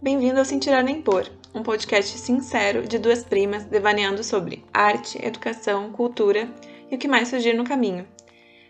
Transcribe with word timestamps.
Bem-vindo 0.00 0.38
ao 0.38 0.44
Sem 0.44 0.58
Tirar 0.58 0.84
Nem 0.84 1.00
Pôr, 1.00 1.26
um 1.54 1.62
podcast 1.62 2.18
sincero 2.18 2.86
de 2.86 2.98
duas 2.98 3.24
primas 3.24 3.64
devaneando 3.64 4.22
sobre 4.22 4.62
arte, 4.72 5.18
educação, 5.24 5.90
cultura 5.90 6.50
e 6.90 6.94
o 6.94 6.98
que 6.98 7.08
mais 7.08 7.28
surgir 7.28 7.54
no 7.54 7.64
caminho. 7.64 8.06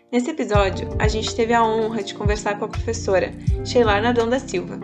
Nesse 0.09 0.31
episódio, 0.31 0.87
a 0.97 1.05
gente 1.09 1.35
teve 1.35 1.53
a 1.53 1.61
honra 1.61 2.01
de 2.01 2.13
conversar 2.13 2.57
com 2.57 2.63
a 2.63 2.69
professora 2.69 3.33
Sheila 3.65 3.99
Nadão 3.99 4.29
da 4.29 4.39
Silva. 4.39 4.79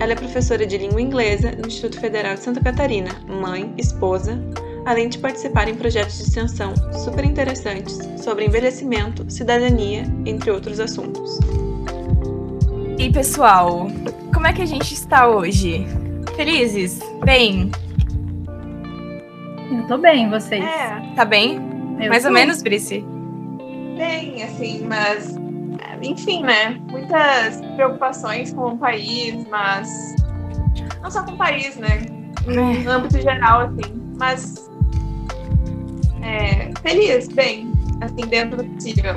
Ela 0.00 0.14
é 0.14 0.16
professora 0.16 0.66
de 0.66 0.76
língua 0.76 1.00
inglesa 1.00 1.52
no 1.52 1.68
Instituto 1.68 2.00
Federal 2.00 2.34
de 2.34 2.40
Santa 2.40 2.60
Catarina, 2.60 3.10
mãe, 3.28 3.72
esposa, 3.78 4.36
além 4.84 5.08
de 5.08 5.18
participar 5.18 5.68
em 5.68 5.76
projetos 5.76 6.18
de 6.18 6.24
extensão 6.24 6.74
super 7.04 7.24
interessantes 7.24 8.00
sobre 8.20 8.44
envelhecimento, 8.44 9.30
cidadania, 9.30 10.02
entre 10.26 10.50
outros 10.50 10.80
assuntos. 10.80 11.38
E 12.98 13.10
pessoal, 13.12 13.86
como 14.34 14.46
é 14.48 14.52
que 14.52 14.60
a 14.60 14.66
gente 14.66 14.92
está 14.92 15.28
hoje? 15.28 15.86
Felizes? 16.34 16.98
Bem? 17.24 17.70
Eu 19.70 19.86
tô 19.86 19.98
bem, 19.98 20.28
vocês? 20.28 20.64
É. 20.64 21.00
Tá 21.14 21.24
bem? 21.24 21.60
Eu 22.00 22.08
Mais 22.08 22.22
tô. 22.22 22.28
ou 22.28 22.34
menos, 22.34 22.60
Brice? 22.60 23.04
Bem, 23.96 24.42
assim, 24.42 24.84
mas. 24.84 25.36
Enfim, 26.02 26.42
né? 26.42 26.80
Muitas 26.90 27.60
preocupações 27.76 28.52
com 28.52 28.72
o 28.72 28.78
país, 28.78 29.46
mas. 29.48 30.16
Não 31.00 31.08
só 31.10 31.22
com 31.22 31.32
o 31.32 31.36
país, 31.36 31.76
né? 31.76 32.00
É. 32.48 32.52
No 32.52 32.90
âmbito 32.90 33.20
geral, 33.20 33.60
assim. 33.60 34.14
Mas. 34.18 34.68
É, 36.22 36.70
feliz, 36.82 37.28
bem, 37.28 37.70
assim, 38.00 38.26
dentro 38.28 38.56
do 38.56 38.64
possível. 38.64 39.14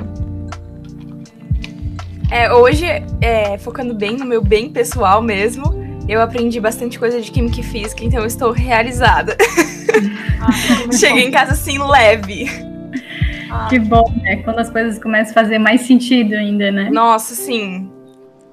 É, 2.32 2.50
hoje, 2.50 2.86
é, 3.20 3.58
focando 3.58 3.92
bem 3.92 4.16
no 4.16 4.24
meu 4.24 4.40
bem 4.40 4.70
pessoal 4.70 5.20
mesmo, 5.20 5.64
eu 6.08 6.18
aprendi 6.18 6.58
bastante 6.58 6.98
coisa 6.98 7.20
de 7.20 7.30
química 7.30 7.60
e 7.60 7.62
física, 7.62 8.02
então 8.02 8.20
eu 8.20 8.26
estou 8.26 8.52
realizada. 8.52 9.36
Cheguei 10.98 11.24
em 11.24 11.30
casa 11.30 11.52
assim, 11.52 11.76
leve. 11.76 12.46
Que 13.68 13.78
bom, 13.78 14.10
né? 14.22 14.36
Quando 14.36 14.60
as 14.60 14.70
coisas 14.70 14.98
começam 14.98 15.32
a 15.32 15.34
fazer 15.34 15.58
mais 15.58 15.82
sentido 15.82 16.32
ainda, 16.32 16.72
né? 16.72 16.88
Nossa, 16.90 17.34
sim. 17.34 17.92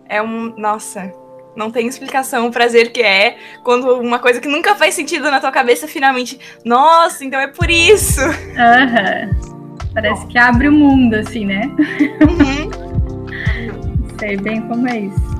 É 0.10 0.22
um. 0.22 0.54
Nossa. 0.58 1.14
Não 1.56 1.72
tem 1.72 1.88
explicação 1.88 2.48
o 2.48 2.52
prazer 2.52 2.92
que 2.92 3.02
é 3.02 3.38
quando 3.64 3.94
uma 3.94 4.20
coisa 4.20 4.42
que 4.42 4.48
nunca 4.50 4.76
faz 4.76 4.94
sentido 4.94 5.32
na 5.32 5.40
tua 5.40 5.52
cabeça 5.52 5.88
finalmente. 5.88 6.38
Nossa, 6.66 7.24
então 7.24 7.40
é 7.40 7.48
por 7.48 7.70
isso. 7.70 8.20
Aham. 8.22 9.30
Parece 9.94 10.28
que 10.28 10.38
abre 10.38 10.68
o 10.68 10.72
mundo, 10.72 11.16
assim, 11.16 11.46
né? 11.46 11.62
Uhum. 12.22 12.89
Sei 14.20 14.36
bem 14.36 14.62
como 14.68 14.88
é 14.88 15.00
isso. 15.00 15.40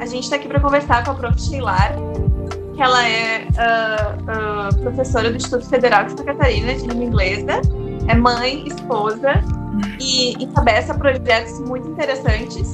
A 0.00 0.06
gente 0.06 0.24
está 0.24 0.36
aqui 0.36 0.48
para 0.48 0.60
conversar 0.60 1.04
com 1.04 1.12
a 1.12 1.14
prof. 1.14 1.40
Sheilar, 1.40 1.94
que 2.74 2.82
ela 2.82 3.08
é 3.08 3.46
ah, 3.56 4.16
ah, 4.26 4.68
professora 4.82 5.30
do 5.30 5.36
Instituto 5.36 5.68
Federal 5.68 6.04
de 6.04 6.10
Santa 6.10 6.24
Catarina 6.24 6.74
de 6.74 6.86
língua 6.86 7.04
inglesa, 7.04 7.60
é 8.08 8.14
mãe, 8.14 8.66
esposa 8.66 9.32
e 10.00 10.32
encabeça 10.42 10.94
projetos 10.94 11.60
muito 11.60 11.88
interessantes. 11.88 12.72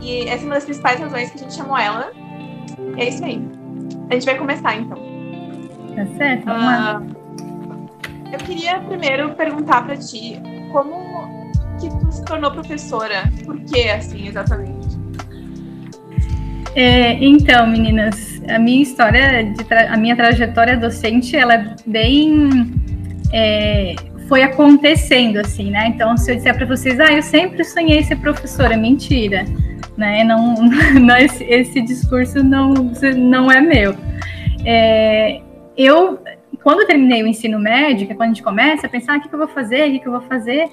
E 0.00 0.28
essa 0.28 0.44
é 0.44 0.46
uma 0.46 0.54
das 0.54 0.64
principais 0.64 1.00
razões 1.00 1.30
que 1.30 1.38
a 1.38 1.42
gente 1.42 1.54
chamou 1.54 1.76
ela. 1.76 2.12
E 2.96 3.00
é 3.00 3.08
isso 3.08 3.24
aí. 3.24 3.42
A 4.10 4.14
gente 4.14 4.26
vai 4.26 4.36
começar 4.36 4.76
então. 4.76 4.98
Tá 5.96 6.06
certo? 6.16 6.44
Vamos 6.44 6.64
lá. 6.64 7.02
Ah, 7.02 8.32
eu 8.32 8.38
queria 8.38 8.78
primeiro 8.80 9.30
perguntar 9.34 9.84
para 9.84 9.96
ti 9.96 10.40
como 10.72 11.39
que 11.80 11.88
tu 11.88 12.12
se 12.12 12.24
tornou 12.24 12.50
professora? 12.50 13.30
Por 13.44 13.58
que 13.60 13.88
assim 13.88 14.28
exatamente? 14.28 14.98
É, 16.74 17.12
então, 17.14 17.66
meninas, 17.66 18.40
a 18.48 18.58
minha 18.58 18.82
história, 18.82 19.52
a 19.88 19.96
minha 19.96 20.14
trajetória 20.14 20.76
docente, 20.76 21.36
ela 21.36 21.54
é 21.54 21.74
bem. 21.86 22.48
é, 23.32 23.94
foi 24.28 24.44
acontecendo, 24.44 25.38
assim, 25.38 25.72
né? 25.72 25.88
Então, 25.88 26.16
se 26.16 26.30
eu 26.30 26.36
disser 26.36 26.56
para 26.56 26.64
vocês, 26.64 27.00
ah, 27.00 27.12
eu 27.12 27.20
sempre 27.20 27.64
sonhei 27.64 28.00
ser 28.04 28.14
professora, 28.14 28.76
mentira, 28.76 29.44
né? 29.96 30.22
Não, 30.22 30.54
não 31.00 31.16
esse, 31.16 31.42
esse 31.42 31.80
discurso 31.80 32.40
não, 32.44 32.72
não 33.16 33.50
é 33.50 33.60
meu. 33.60 33.96
É, 34.64 35.40
eu, 35.76 36.20
quando 36.62 36.86
terminei 36.86 37.24
o 37.24 37.26
ensino 37.26 37.58
médio, 37.58 38.06
que 38.06 38.12
é 38.12 38.16
quando 38.16 38.30
a 38.30 38.32
gente 38.32 38.42
começa 38.44 38.86
a 38.86 38.90
pensar, 38.90 39.14
ah, 39.14 39.16
o 39.16 39.20
que, 39.20 39.28
que 39.28 39.34
eu 39.34 39.38
vou 39.40 39.48
fazer, 39.48 39.88
o 39.88 39.92
que, 39.92 39.98
que 39.98 40.06
eu 40.06 40.12
vou 40.12 40.22
fazer, 40.22 40.68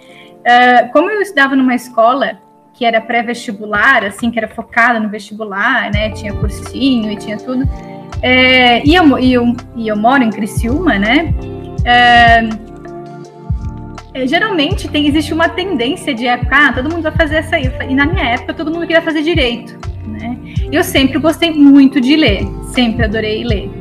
ah, 0.47 0.89
como 0.93 1.09
eu 1.11 1.21
estudava 1.21 1.55
numa 1.55 1.75
escola 1.75 2.39
que 2.73 2.85
era 2.85 3.01
pré-vestibular, 3.01 4.05
assim, 4.05 4.29
que 4.29 4.37
era 4.37 4.47
focada 4.47 4.99
no 4.99 5.09
vestibular, 5.09 5.91
né? 5.91 6.11
Tinha 6.11 6.31
cursinho 6.33 7.11
e 7.11 7.17
tinha 7.17 7.37
tudo. 7.37 7.67
É, 8.21 8.85
e, 8.85 8.95
eu, 8.95 9.19
e, 9.19 9.33
eu, 9.33 9.55
e 9.75 9.87
eu 9.87 9.97
moro 9.97 10.23
em 10.23 10.29
Criciúma, 10.29 10.97
né? 10.97 11.33
É, 11.83 12.47
é, 14.13 14.27
geralmente 14.27 14.87
tem, 14.87 15.07
existe 15.07 15.33
uma 15.33 15.49
tendência 15.49 16.13
de 16.13 16.27
época, 16.27 16.55
ah, 16.55 16.73
todo 16.73 16.89
mundo 16.89 17.01
vai 17.01 17.11
fazer 17.11 17.37
essa 17.37 17.55
aí. 17.55 17.71
E 17.89 17.95
na 17.95 18.05
minha 18.05 18.25
época, 18.25 18.53
todo 18.53 18.71
mundo 18.71 18.85
queria 18.85 19.01
fazer 19.01 19.23
direito, 19.23 19.75
né? 20.05 20.37
Eu 20.71 20.83
sempre 20.83 21.17
gostei 21.17 21.51
muito 21.51 21.99
de 21.99 22.15
ler, 22.15 22.45
sempre 22.73 23.05
adorei 23.05 23.43
ler. 23.43 23.71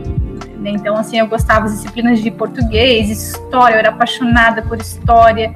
né? 0.58 0.70
Então, 0.70 0.96
assim, 0.96 1.18
eu 1.18 1.26
gostava 1.26 1.66
das 1.66 1.74
disciplinas 1.74 2.22
de 2.22 2.30
português, 2.30 3.10
história, 3.10 3.74
eu 3.74 3.78
era 3.78 3.90
apaixonada 3.90 4.62
por 4.62 4.78
história 4.78 5.54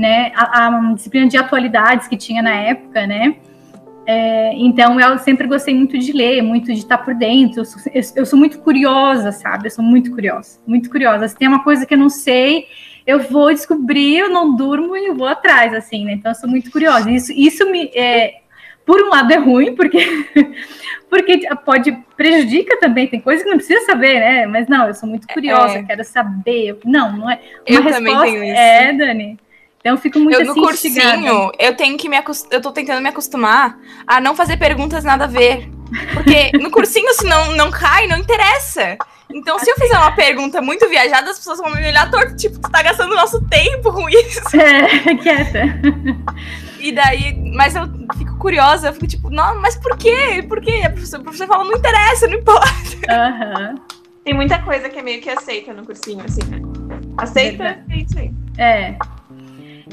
né, 0.00 0.32
a, 0.34 0.66
a 0.68 0.94
disciplina 0.94 1.28
de 1.28 1.36
atualidades 1.36 2.08
que 2.08 2.16
tinha 2.16 2.42
na 2.42 2.54
época, 2.54 3.06
né, 3.06 3.36
é, 4.06 4.52
então 4.54 4.98
eu 4.98 5.18
sempre 5.18 5.46
gostei 5.46 5.74
muito 5.74 5.98
de 5.98 6.10
ler, 6.12 6.42
muito 6.42 6.66
de 6.72 6.78
estar 6.78 6.98
por 6.98 7.14
dentro, 7.14 7.60
eu 7.60 7.64
sou, 7.66 7.80
eu, 7.92 8.02
eu 8.16 8.26
sou 8.26 8.38
muito 8.38 8.58
curiosa, 8.60 9.30
sabe, 9.30 9.66
eu 9.66 9.70
sou 9.70 9.84
muito 9.84 10.10
curiosa, 10.10 10.58
muito 10.66 10.88
curiosa, 10.90 11.28
se 11.28 11.36
tem 11.36 11.46
uma 11.46 11.62
coisa 11.62 11.84
que 11.84 11.92
eu 11.94 11.98
não 11.98 12.08
sei, 12.08 12.64
eu 13.06 13.20
vou 13.20 13.52
descobrir, 13.52 14.18
eu 14.18 14.30
não 14.30 14.56
durmo 14.56 14.96
e 14.96 15.06
eu 15.06 15.14
vou 15.14 15.28
atrás, 15.28 15.74
assim, 15.74 16.04
né, 16.06 16.14
então 16.14 16.30
eu 16.30 16.34
sou 16.34 16.48
muito 16.48 16.70
curiosa, 16.70 17.10
isso, 17.10 17.30
isso 17.32 17.70
me, 17.70 17.90
é, 17.94 18.40
por 18.86 19.02
um 19.02 19.10
lado 19.10 19.30
é 19.32 19.36
ruim, 19.36 19.74
porque, 19.76 19.98
porque 21.10 21.40
pode, 21.64 21.92
prejudica 22.16 22.78
também, 22.80 23.06
tem 23.06 23.20
coisa 23.20 23.44
que 23.44 23.50
não 23.50 23.58
precisa 23.58 23.84
saber, 23.84 24.18
né, 24.18 24.46
mas 24.46 24.66
não, 24.66 24.86
eu 24.88 24.94
sou 24.94 25.08
muito 25.08 25.28
curiosa, 25.28 25.78
É. 25.78 25.82
quero 25.82 26.02
saber, 26.04 26.78
não, 26.86 27.16
não 27.18 27.30
é, 27.30 27.38
Eu 27.66 27.82
uma 27.82 27.90
também 27.92 28.14
resposta- 28.14 28.24
tenho 28.32 28.44
isso. 28.44 28.60
É, 28.60 28.92
Dani. 28.94 29.38
Então 29.80 29.92
eu 29.92 29.98
fico 29.98 30.18
muito 30.18 30.38
eu 30.38 30.44
no 30.44 30.52
assim, 30.52 30.88
instigada. 30.88 31.16
cursinho, 31.16 31.52
eu 31.58 31.74
tenho 31.74 31.96
que 31.96 32.08
me 32.08 32.16
eu 32.50 32.60
tô 32.60 32.70
tentando 32.70 33.00
me 33.02 33.08
acostumar 33.08 33.78
a 34.06 34.20
não 34.20 34.36
fazer 34.36 34.58
perguntas 34.58 35.04
nada 35.04 35.24
a 35.24 35.26
ver. 35.26 35.70
Porque 36.12 36.52
no 36.58 36.70
cursinho, 36.70 37.12
se 37.14 37.24
não, 37.24 37.56
não 37.56 37.70
cai, 37.70 38.06
não 38.06 38.18
interessa. 38.18 38.96
Então, 39.32 39.58
se 39.58 39.70
eu 39.70 39.76
fizer 39.76 39.96
uma 39.96 40.12
pergunta 40.12 40.60
muito 40.60 40.88
viajada, 40.88 41.30
as 41.30 41.38
pessoas 41.38 41.58
vão 41.58 41.74
me 41.74 41.86
olhar 41.86 42.10
torto, 42.10 42.36
tipo, 42.36 42.58
tu 42.58 42.70
tá 42.70 42.82
gastando 42.82 43.14
nosso 43.14 43.40
tempo 43.48 43.92
com 43.92 44.08
isso. 44.08 44.40
É, 44.56 45.14
quieta. 45.16 45.62
E 46.78 46.92
daí, 46.92 47.34
mas 47.54 47.74
eu 47.74 47.82
fico 48.16 48.36
curiosa, 48.38 48.88
eu 48.88 48.92
fico 48.92 49.06
tipo, 49.06 49.30
não, 49.30 49.60
mas 49.60 49.76
por 49.76 49.96
quê? 49.96 50.44
Por 50.48 50.60
quê? 50.60 50.82
A 50.84 50.90
professora, 50.90 51.20
a 51.20 51.24
professora 51.24 51.48
fala, 51.48 51.64
não 51.64 51.76
interessa, 51.76 52.26
não 52.26 52.38
importa. 52.38 52.70
Aham. 53.08 53.74
Tem 54.24 54.34
muita 54.34 54.58
coisa 54.60 54.88
que 54.88 54.98
é 54.98 55.02
meio 55.02 55.20
que 55.20 55.30
aceita 55.30 55.72
no 55.72 55.84
cursinho, 55.84 56.24
assim, 56.24 56.42
né? 56.48 56.60
Aceita, 57.18 57.84
é 57.88 57.96
isso 57.96 58.18
aí. 58.18 58.30
É. 58.58 58.96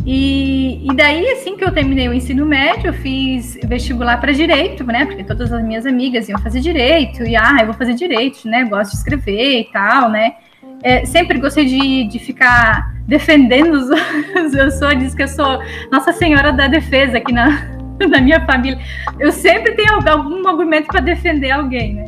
E, 0.09 0.90
e 0.90 0.95
daí, 0.95 1.29
assim 1.31 1.57
que 1.57 1.66
eu 1.66 1.72
terminei 1.73 2.07
o 2.07 2.13
ensino 2.13 2.45
médio, 2.45 2.88
eu 2.88 2.94
fiz 2.94 3.59
vestibular 3.66 4.16
para 4.22 4.31
direito, 4.31 4.85
né? 4.85 5.06
Porque 5.06 5.22
todas 5.22 5.51
as 5.51 5.62
minhas 5.62 5.85
amigas 5.85 6.29
iam 6.29 6.40
fazer 6.40 6.62
direito, 6.62 7.23
e 7.23 7.35
ah, 7.35 7.57
eu 7.59 7.66
vou 7.66 7.73
fazer 7.73 7.94
direito, 7.94 8.47
né? 8.47 8.63
Gosto 8.63 8.91
de 8.91 8.97
escrever 9.00 9.59
e 9.59 9.63
tal, 9.66 10.09
né? 10.09 10.35
É, 10.81 11.03
sempre 11.06 11.40
gostei 11.40 11.66
de, 11.66 12.07
de 12.07 12.19
ficar 12.19 12.95
defendendo 13.06 13.73
os 13.73 13.90
outros. 13.91 14.53
Eu 14.53 14.72
sou, 14.72 14.95
diz 14.95 15.13
que 15.13 15.23
eu 15.23 15.28
sou 15.28 15.62
Nossa 15.91 16.13
Senhora 16.13 16.53
da 16.53 16.69
Defesa 16.69 17.18
aqui 17.18 17.34
na, 17.34 17.68
na 18.09 18.22
minha 18.22 18.39
família. 18.45 18.79
Eu 19.19 19.34
sempre 19.34 19.74
tenho 19.74 19.94
algum, 19.94 20.48
argumento 20.48 20.88
para 20.88 21.01
defender 21.01 21.51
alguém, 21.51 21.95
né? 21.95 22.06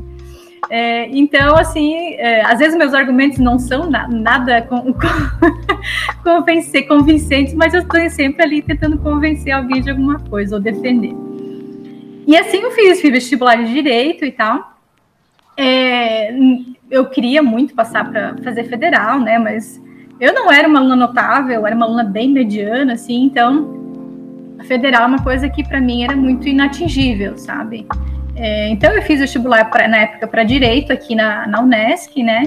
É, 0.69 1.07
então, 1.09 1.55
assim, 1.55 2.13
é, 2.15 2.41
às 2.41 2.59
vezes 2.59 2.77
meus 2.77 2.93
argumentos 2.93 3.39
não 3.39 3.57
são 3.57 3.89
na- 3.89 4.07
nada 4.07 4.61
com, 4.63 4.93
com- 4.93 6.23
convencer, 6.23 6.87
convincentes, 6.87 7.53
mas 7.53 7.73
eu 7.73 7.81
estou 7.81 8.09
sempre 8.09 8.43
ali 8.43 8.61
tentando 8.61 8.97
convencer 8.97 9.51
alguém 9.53 9.81
de 9.81 9.89
alguma 9.89 10.19
coisa 10.19 10.55
ou 10.55 10.61
defender. 10.61 11.15
E 12.27 12.37
assim 12.37 12.59
eu 12.59 12.71
fiz, 12.71 13.01
fiz 13.01 13.11
vestibular 13.11 13.55
de 13.55 13.73
direito 13.73 14.25
e 14.25 14.31
tal. 14.31 14.77
É, 15.57 16.31
eu 16.89 17.05
queria 17.07 17.41
muito 17.41 17.73
passar 17.73 18.09
para 18.09 18.35
fazer 18.43 18.65
federal, 18.65 19.19
né? 19.19 19.39
Mas 19.39 19.81
eu 20.19 20.33
não 20.33 20.51
era 20.51 20.67
uma 20.67 20.79
aluna 20.79 20.95
notável, 20.95 21.65
era 21.65 21.75
uma 21.75 21.85
aluna 21.85 22.03
bem 22.03 22.29
mediana, 22.29 22.93
assim, 22.93 23.23
então 23.23 23.77
a 24.59 24.63
federal 24.63 25.03
é 25.03 25.07
uma 25.07 25.23
coisa 25.23 25.49
que 25.49 25.67
para 25.67 25.79
mim 25.79 26.03
era 26.03 26.15
muito 26.15 26.47
inatingível, 26.47 27.37
sabe? 27.37 27.87
É, 28.41 28.69
então 28.69 28.89
eu 28.93 29.01
fiz 29.01 29.19
vestibular 29.19 29.69
pra, 29.69 29.85
na 29.89 29.97
época 29.97 30.25
para 30.25 30.45
direito 30.45 30.93
aqui 30.93 31.13
na, 31.13 31.45
na 31.45 31.59
Unesc, 31.59 32.23
né? 32.23 32.43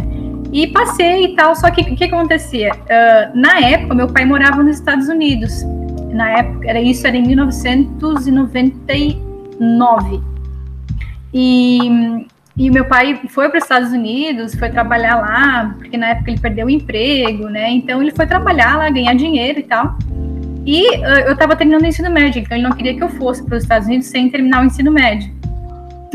E 0.50 0.66
passei 0.68 1.26
e 1.26 1.36
tal, 1.36 1.54
só 1.54 1.70
que 1.70 1.82
o 1.82 1.94
que 1.94 2.04
acontecia? 2.04 2.70
Ah, 2.88 3.30
na 3.34 3.60
época, 3.60 3.94
meu 3.94 4.08
pai 4.08 4.24
morava 4.24 4.62
nos 4.62 4.76
Estados 4.76 5.08
Unidos. 5.08 5.62
Na 6.10 6.38
época, 6.38 6.66
era 6.66 6.80
isso 6.80 7.06
era 7.06 7.14
em 7.14 7.26
1999. 7.26 10.22
E, 11.34 12.26
e 12.56 12.70
meu 12.70 12.86
pai 12.86 13.20
foi 13.28 13.50
para 13.50 13.58
os 13.58 13.64
Estados 13.64 13.92
Unidos, 13.92 14.54
foi 14.54 14.70
trabalhar 14.70 15.16
lá, 15.16 15.74
porque 15.76 15.98
na 15.98 16.06
época 16.08 16.30
ele 16.30 16.40
perdeu 16.40 16.68
o 16.68 16.70
emprego, 16.70 17.50
né? 17.50 17.70
Então 17.70 18.00
ele 18.00 18.12
foi 18.12 18.26
trabalhar 18.26 18.78
lá, 18.78 18.88
ganhar 18.88 19.12
dinheiro 19.14 19.58
e 19.58 19.62
tal. 19.62 19.94
E 20.64 20.88
uh, 20.98 21.20
eu 21.26 21.34
estava 21.34 21.54
terminando 21.54 21.82
o 21.82 21.86
ensino 21.86 22.10
médio, 22.10 22.40
então 22.40 22.56
ele 22.56 22.66
não 22.66 22.74
queria 22.74 22.94
que 22.94 23.02
eu 23.02 23.10
fosse 23.10 23.44
para 23.44 23.56
os 23.56 23.62
Estados 23.62 23.88
Unidos 23.88 24.06
sem 24.06 24.30
terminar 24.30 24.62
o 24.62 24.66
ensino 24.66 24.90
médio. 24.90 25.41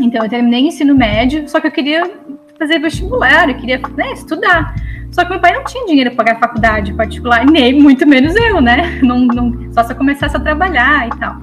Então 0.00 0.22
eu 0.22 0.28
terminei 0.28 0.64
o 0.64 0.66
ensino 0.66 0.94
médio, 0.94 1.48
só 1.48 1.60
que 1.60 1.66
eu 1.66 1.72
queria 1.72 2.10
fazer 2.58 2.78
vestibular, 2.78 3.48
eu 3.48 3.56
queria 3.56 3.80
né, 3.96 4.12
estudar. 4.12 4.74
Só 5.10 5.24
que 5.24 5.30
meu 5.30 5.40
pai 5.40 5.52
não 5.54 5.64
tinha 5.64 5.86
dinheiro 5.86 6.10
para 6.10 6.24
pagar 6.24 6.40
faculdade 6.40 6.92
particular, 6.92 7.46
nem 7.46 7.80
muito 7.80 8.06
menos 8.06 8.34
eu, 8.36 8.60
né? 8.60 9.00
Não, 9.02 9.20
não, 9.20 9.72
só 9.72 9.82
se 9.82 9.92
eu 9.92 9.96
começasse 9.96 10.36
a 10.36 10.40
trabalhar 10.40 11.06
e 11.06 11.18
tal. 11.18 11.36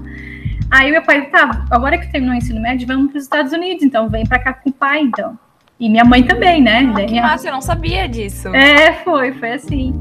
Aí 0.70 0.92
meu 0.92 1.02
pai, 1.02 1.26
tá, 1.28 1.66
agora 1.70 1.98
que 1.98 2.12
terminou 2.12 2.36
o 2.36 2.38
ensino 2.38 2.62
médio, 2.62 2.88
vamos 2.88 3.12
para 3.12 3.18
os 3.18 3.24
Estados 3.24 3.54
Unidos, 3.54 3.84
então 3.84 4.10
vem 4.10 4.26
para 4.26 4.40
cá 4.40 4.54
com 4.54 4.70
o 4.70 4.74
pai, 4.74 5.02
então. 5.02 5.38
E 5.80 5.90
minha 5.90 6.06
mãe 6.06 6.24
também, 6.24 6.62
né? 6.62 6.92
Ah, 6.96 7.06
que 7.06 7.20
massa, 7.20 7.48
eu 7.48 7.54
não 7.54 7.62
sabia 7.62 8.08
disso. 8.08 8.48
É, 8.56 8.94
foi, 8.94 9.34
foi 9.34 9.52
assim. 9.52 9.94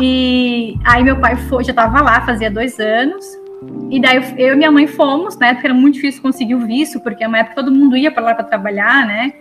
E 0.00 0.76
aí 0.84 1.04
meu 1.04 1.16
pai 1.20 1.36
foi, 1.36 1.62
já 1.62 1.70
estava 1.70 2.02
lá, 2.02 2.20
fazia 2.22 2.50
dois 2.50 2.78
anos. 2.80 3.24
E 3.90 4.00
daí 4.00 4.16
eu 4.38 4.54
e 4.54 4.56
minha 4.56 4.70
mãe 4.70 4.86
fomos, 4.86 5.38
né? 5.38 5.54
Porque 5.54 5.66
era 5.66 5.74
muito 5.74 5.94
difícil 5.94 6.22
conseguir 6.22 6.54
o 6.54 6.66
visto, 6.66 7.00
porque 7.00 7.22
é 7.22 7.28
uma 7.28 7.38
época 7.38 7.56
todo 7.56 7.70
mundo 7.70 7.96
ia 7.96 8.10
para 8.10 8.22
lá 8.22 8.34
para 8.34 8.44
trabalhar, 8.44 9.06
né? 9.06 9.32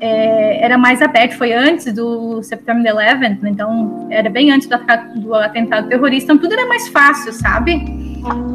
É, 0.00 0.64
era 0.64 0.78
mais 0.78 1.02
aberto, 1.02 1.36
foi 1.36 1.52
antes 1.52 1.92
do 1.92 2.40
September 2.42 2.94
11, 2.94 3.48
então 3.48 4.06
era 4.10 4.30
bem 4.30 4.52
antes 4.52 4.68
do, 4.68 4.78
do 5.16 5.34
atentado 5.34 5.88
terrorista, 5.88 6.32
então 6.32 6.38
tudo 6.38 6.58
era 6.58 6.68
mais 6.68 6.86
fácil, 6.88 7.32
sabe? 7.32 7.84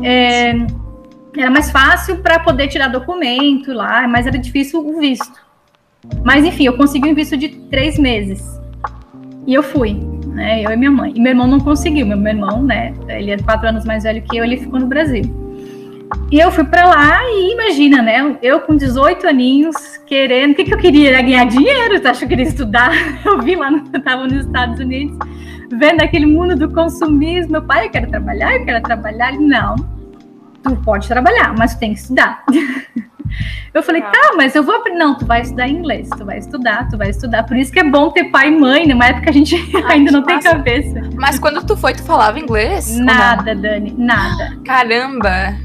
É, 0.02 0.56
era 1.38 1.50
mais 1.50 1.70
fácil 1.70 2.18
para 2.20 2.40
poder 2.40 2.70
tirar 2.70 2.88
documento 2.88 3.74
lá, 3.74 4.08
mas 4.08 4.26
era 4.26 4.38
difícil 4.38 4.80
o 4.88 5.00
visto. 5.00 5.44
Mas 6.24 6.46
enfim, 6.46 6.66
eu 6.66 6.78
consegui 6.78 7.10
um 7.10 7.16
visto 7.16 7.36
de 7.36 7.50
três 7.50 7.98
meses. 7.98 8.42
E 9.46 9.54
eu 9.54 9.64
fui, 9.64 10.00
né? 10.34 10.62
Eu 10.62 10.72
e 10.72 10.76
minha 10.76 10.92
mãe. 10.92 11.14
E 11.16 11.20
meu 11.20 11.32
irmão 11.32 11.48
não 11.48 11.60
conseguiu. 11.60 12.06
Meu, 12.06 12.18
irmão, 12.28 12.64
né? 12.64 12.94
Ele 13.08 13.32
é 13.32 13.38
quatro 13.38 13.68
anos 13.68 13.86
mais 13.86 14.04
velho 14.04 14.22
que 14.22 14.38
eu, 14.38 14.44
ele 14.44 14.58
ficou 14.58 14.80
no 14.80 14.88
Brasil. 14.88 15.24
E 16.32 16.40
eu 16.40 16.52
fui 16.52 16.64
para 16.64 16.86
lá 16.86 17.22
e 17.24 17.54
imagina, 17.54 18.02
né? 18.02 18.38
Eu 18.42 18.60
com 18.62 18.76
18 18.76 19.28
aninhos, 19.28 19.76
querendo. 20.06 20.52
O 20.52 20.56
que, 20.56 20.66
que 20.66 20.74
eu 20.74 20.78
queria? 20.78 21.10
Era 21.10 21.22
ganhar 21.22 21.46
dinheiro, 21.46 22.00
tu 22.00 22.08
acha 22.08 22.22
que 22.22 22.28
queria 22.28 22.46
estudar? 22.46 22.92
Eu 23.26 23.42
vi 23.42 23.56
lá, 23.56 23.72
eu 23.72 24.00
estava 24.00 24.24
nos 24.24 24.46
Estados 24.46 24.80
Unidos, 24.80 25.18
vendo 25.72 26.02
aquele 26.02 26.26
mundo 26.26 26.56
do 26.56 26.70
consumismo. 26.70 27.54
Meu 27.54 27.62
pai, 27.64 27.88
eu 27.88 27.90
quero 27.90 28.10
trabalhar, 28.10 28.56
eu 28.56 28.66
quero 28.66 28.84
trabalhar. 28.84 29.34
Não, 29.34 29.76
tu 30.64 30.76
pode 30.78 31.08
trabalhar, 31.08 31.54
mas 31.58 31.76
tu 31.76 31.80
tem 31.80 31.94
que 31.94 32.00
estudar. 32.00 32.44
Eu 33.74 33.82
falei, 33.82 34.02
tá. 34.02 34.12
tá, 34.12 34.34
mas 34.38 34.54
eu 34.54 34.62
vou 34.62 34.76
aprender. 34.76 35.00
Não, 35.00 35.18
tu 35.18 35.26
vai 35.26 35.42
estudar 35.42 35.68
inglês, 35.68 36.08
tu 36.16 36.24
vai 36.24 36.38
estudar, 36.38 36.88
tu 36.88 36.98
vai 36.98 37.10
estudar. 37.10 37.44
Por 37.44 37.58
isso 37.58 37.72
que 37.72 37.80
é 37.80 37.84
bom 37.84 38.12
ter 38.12 38.26
pai 38.26 38.50
e 38.50 38.52
mãe, 38.52 38.88
numa 38.88 39.08
época 39.08 39.32
a 39.32 39.34
gente 39.34 39.56
Ai, 39.86 39.98
ainda 39.98 40.12
não 40.12 40.22
massa. 40.22 40.40
tem 40.40 40.52
cabeça. 40.52 41.02
Mas 41.16 41.40
quando 41.40 41.66
tu 41.66 41.76
foi, 41.76 41.94
tu 41.94 42.04
falava 42.04 42.40
inglês? 42.40 42.96
Nada, 42.98 43.56
Dani, 43.56 43.94
nada. 43.98 44.56
Caramba! 44.64 45.56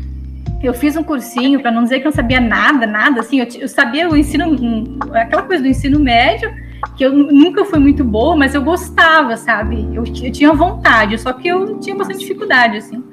Eu 0.62 0.72
fiz 0.72 0.96
um 0.96 1.04
cursinho, 1.04 1.60
para 1.60 1.70
não 1.70 1.82
dizer 1.82 2.00
que 2.00 2.06
eu 2.06 2.10
não 2.10 2.16
sabia 2.16 2.40
nada, 2.40 2.86
nada, 2.86 3.20
assim, 3.20 3.38
eu, 3.38 3.46
eu 3.60 3.68
sabia 3.68 4.08
o 4.08 4.16
ensino, 4.16 4.98
aquela 5.12 5.42
coisa 5.42 5.62
do 5.62 5.68
ensino 5.68 6.00
médio, 6.00 6.52
que 6.96 7.04
eu 7.04 7.12
nunca 7.12 7.64
fui 7.64 7.78
muito 7.78 8.02
boa, 8.02 8.34
mas 8.34 8.54
eu 8.54 8.62
gostava, 8.62 9.36
sabe? 9.36 9.86
Eu, 9.92 10.04
eu 10.04 10.32
tinha 10.32 10.52
vontade, 10.52 11.18
só 11.18 11.32
que 11.32 11.46
eu 11.46 11.78
tinha 11.78 11.94
bastante 11.94 12.20
dificuldade, 12.20 12.78
assim. 12.78 13.04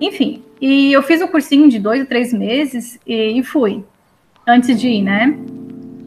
Enfim, 0.00 0.42
e 0.60 0.92
eu 0.92 1.02
fiz 1.02 1.20
um 1.20 1.26
cursinho 1.26 1.68
de 1.68 1.78
dois 1.78 2.00
ou 2.00 2.06
três 2.06 2.32
meses 2.32 2.98
e, 3.06 3.38
e 3.38 3.42
fui, 3.42 3.84
antes 4.46 4.80
de 4.80 4.88
ir, 4.88 5.02
né? 5.02 5.36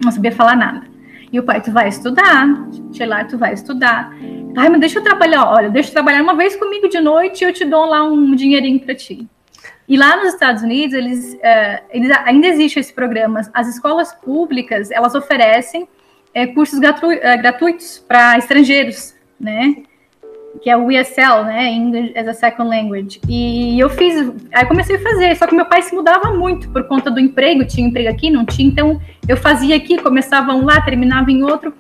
Não 0.04 0.12
sabia 0.12 0.32
falar 0.32 0.56
nada. 0.56 0.88
E 1.32 1.40
o 1.40 1.44
pai, 1.44 1.62
tu 1.62 1.72
vai 1.72 1.88
estudar, 1.88 2.48
sei 2.92 3.06
lá, 3.06 3.24
tu 3.24 3.38
vai 3.38 3.54
estudar. 3.54 4.12
Ai, 4.58 4.70
mas 4.70 4.80
deixa 4.80 5.00
eu 5.00 5.04
trabalhar, 5.04 5.46
olha, 5.46 5.70
deixa 5.70 5.90
eu 5.90 5.94
trabalhar 5.94 6.24
uma 6.24 6.36
vez 6.36 6.56
comigo 6.56 6.90
de 6.90 7.00
noite 7.00 7.44
e 7.44 7.48
eu 7.48 7.54
te 7.54 7.64
dou 7.66 7.86
lá 7.86 8.04
um 8.04 8.34
dinheirinho 8.34 8.80
para 8.80 8.96
ti. 8.96 9.28
E 9.88 9.98
lá 9.98 10.18
nos 10.18 10.34
Estados 10.34 10.64
Unidos, 10.64 10.94
eles, 10.96 11.34
uh, 11.34 11.84
eles 11.92 12.12
ainda 12.26 12.48
existe 12.48 12.80
esse 12.80 12.94
programa. 12.94 13.42
As 13.54 13.68
escolas 13.68 14.14
públicas, 14.14 14.90
elas 14.92 15.14
oferecem 15.16 15.88
é, 16.34 16.48
cursos 16.48 16.80
gratu 16.80 17.08
uh, 17.08 17.38
gratuitos 17.40 18.04
para 18.08 18.38
estrangeiros, 18.38 19.16
né? 19.40 19.84
Que 20.62 20.70
é 20.70 20.76
o 20.76 20.92
ESL, 20.92 21.44
né? 21.46 21.72
English 21.72 22.18
as 22.18 22.28
a 22.28 22.34
Second 22.34 22.70
Language. 22.70 23.22
E 23.28 23.80
eu 23.80 23.90
fiz, 23.90 24.32
aí 24.54 24.66
comecei 24.66 24.98
a 24.98 25.00
fazer, 25.00 25.36
só 25.36 25.48
que 25.48 25.56
meu 25.56 25.66
pai 25.66 25.82
se 25.82 25.96
mudava 25.96 26.34
muito 26.34 26.70
por 26.70 26.84
conta 26.88 27.10
do 27.10 27.20
emprego, 27.20 27.66
tinha 27.66 27.88
emprego 27.88 28.10
aqui, 28.10 28.30
não 28.30 28.46
tinha, 28.46 28.68
então 28.68 29.00
eu 29.28 29.38
fazia 29.38 29.76
aqui, 29.76 29.98
começava 30.02 30.54
um 30.54 30.66
lá, 30.66 30.82
terminava 30.82 31.32
em 31.32 31.44
outro. 31.44 31.74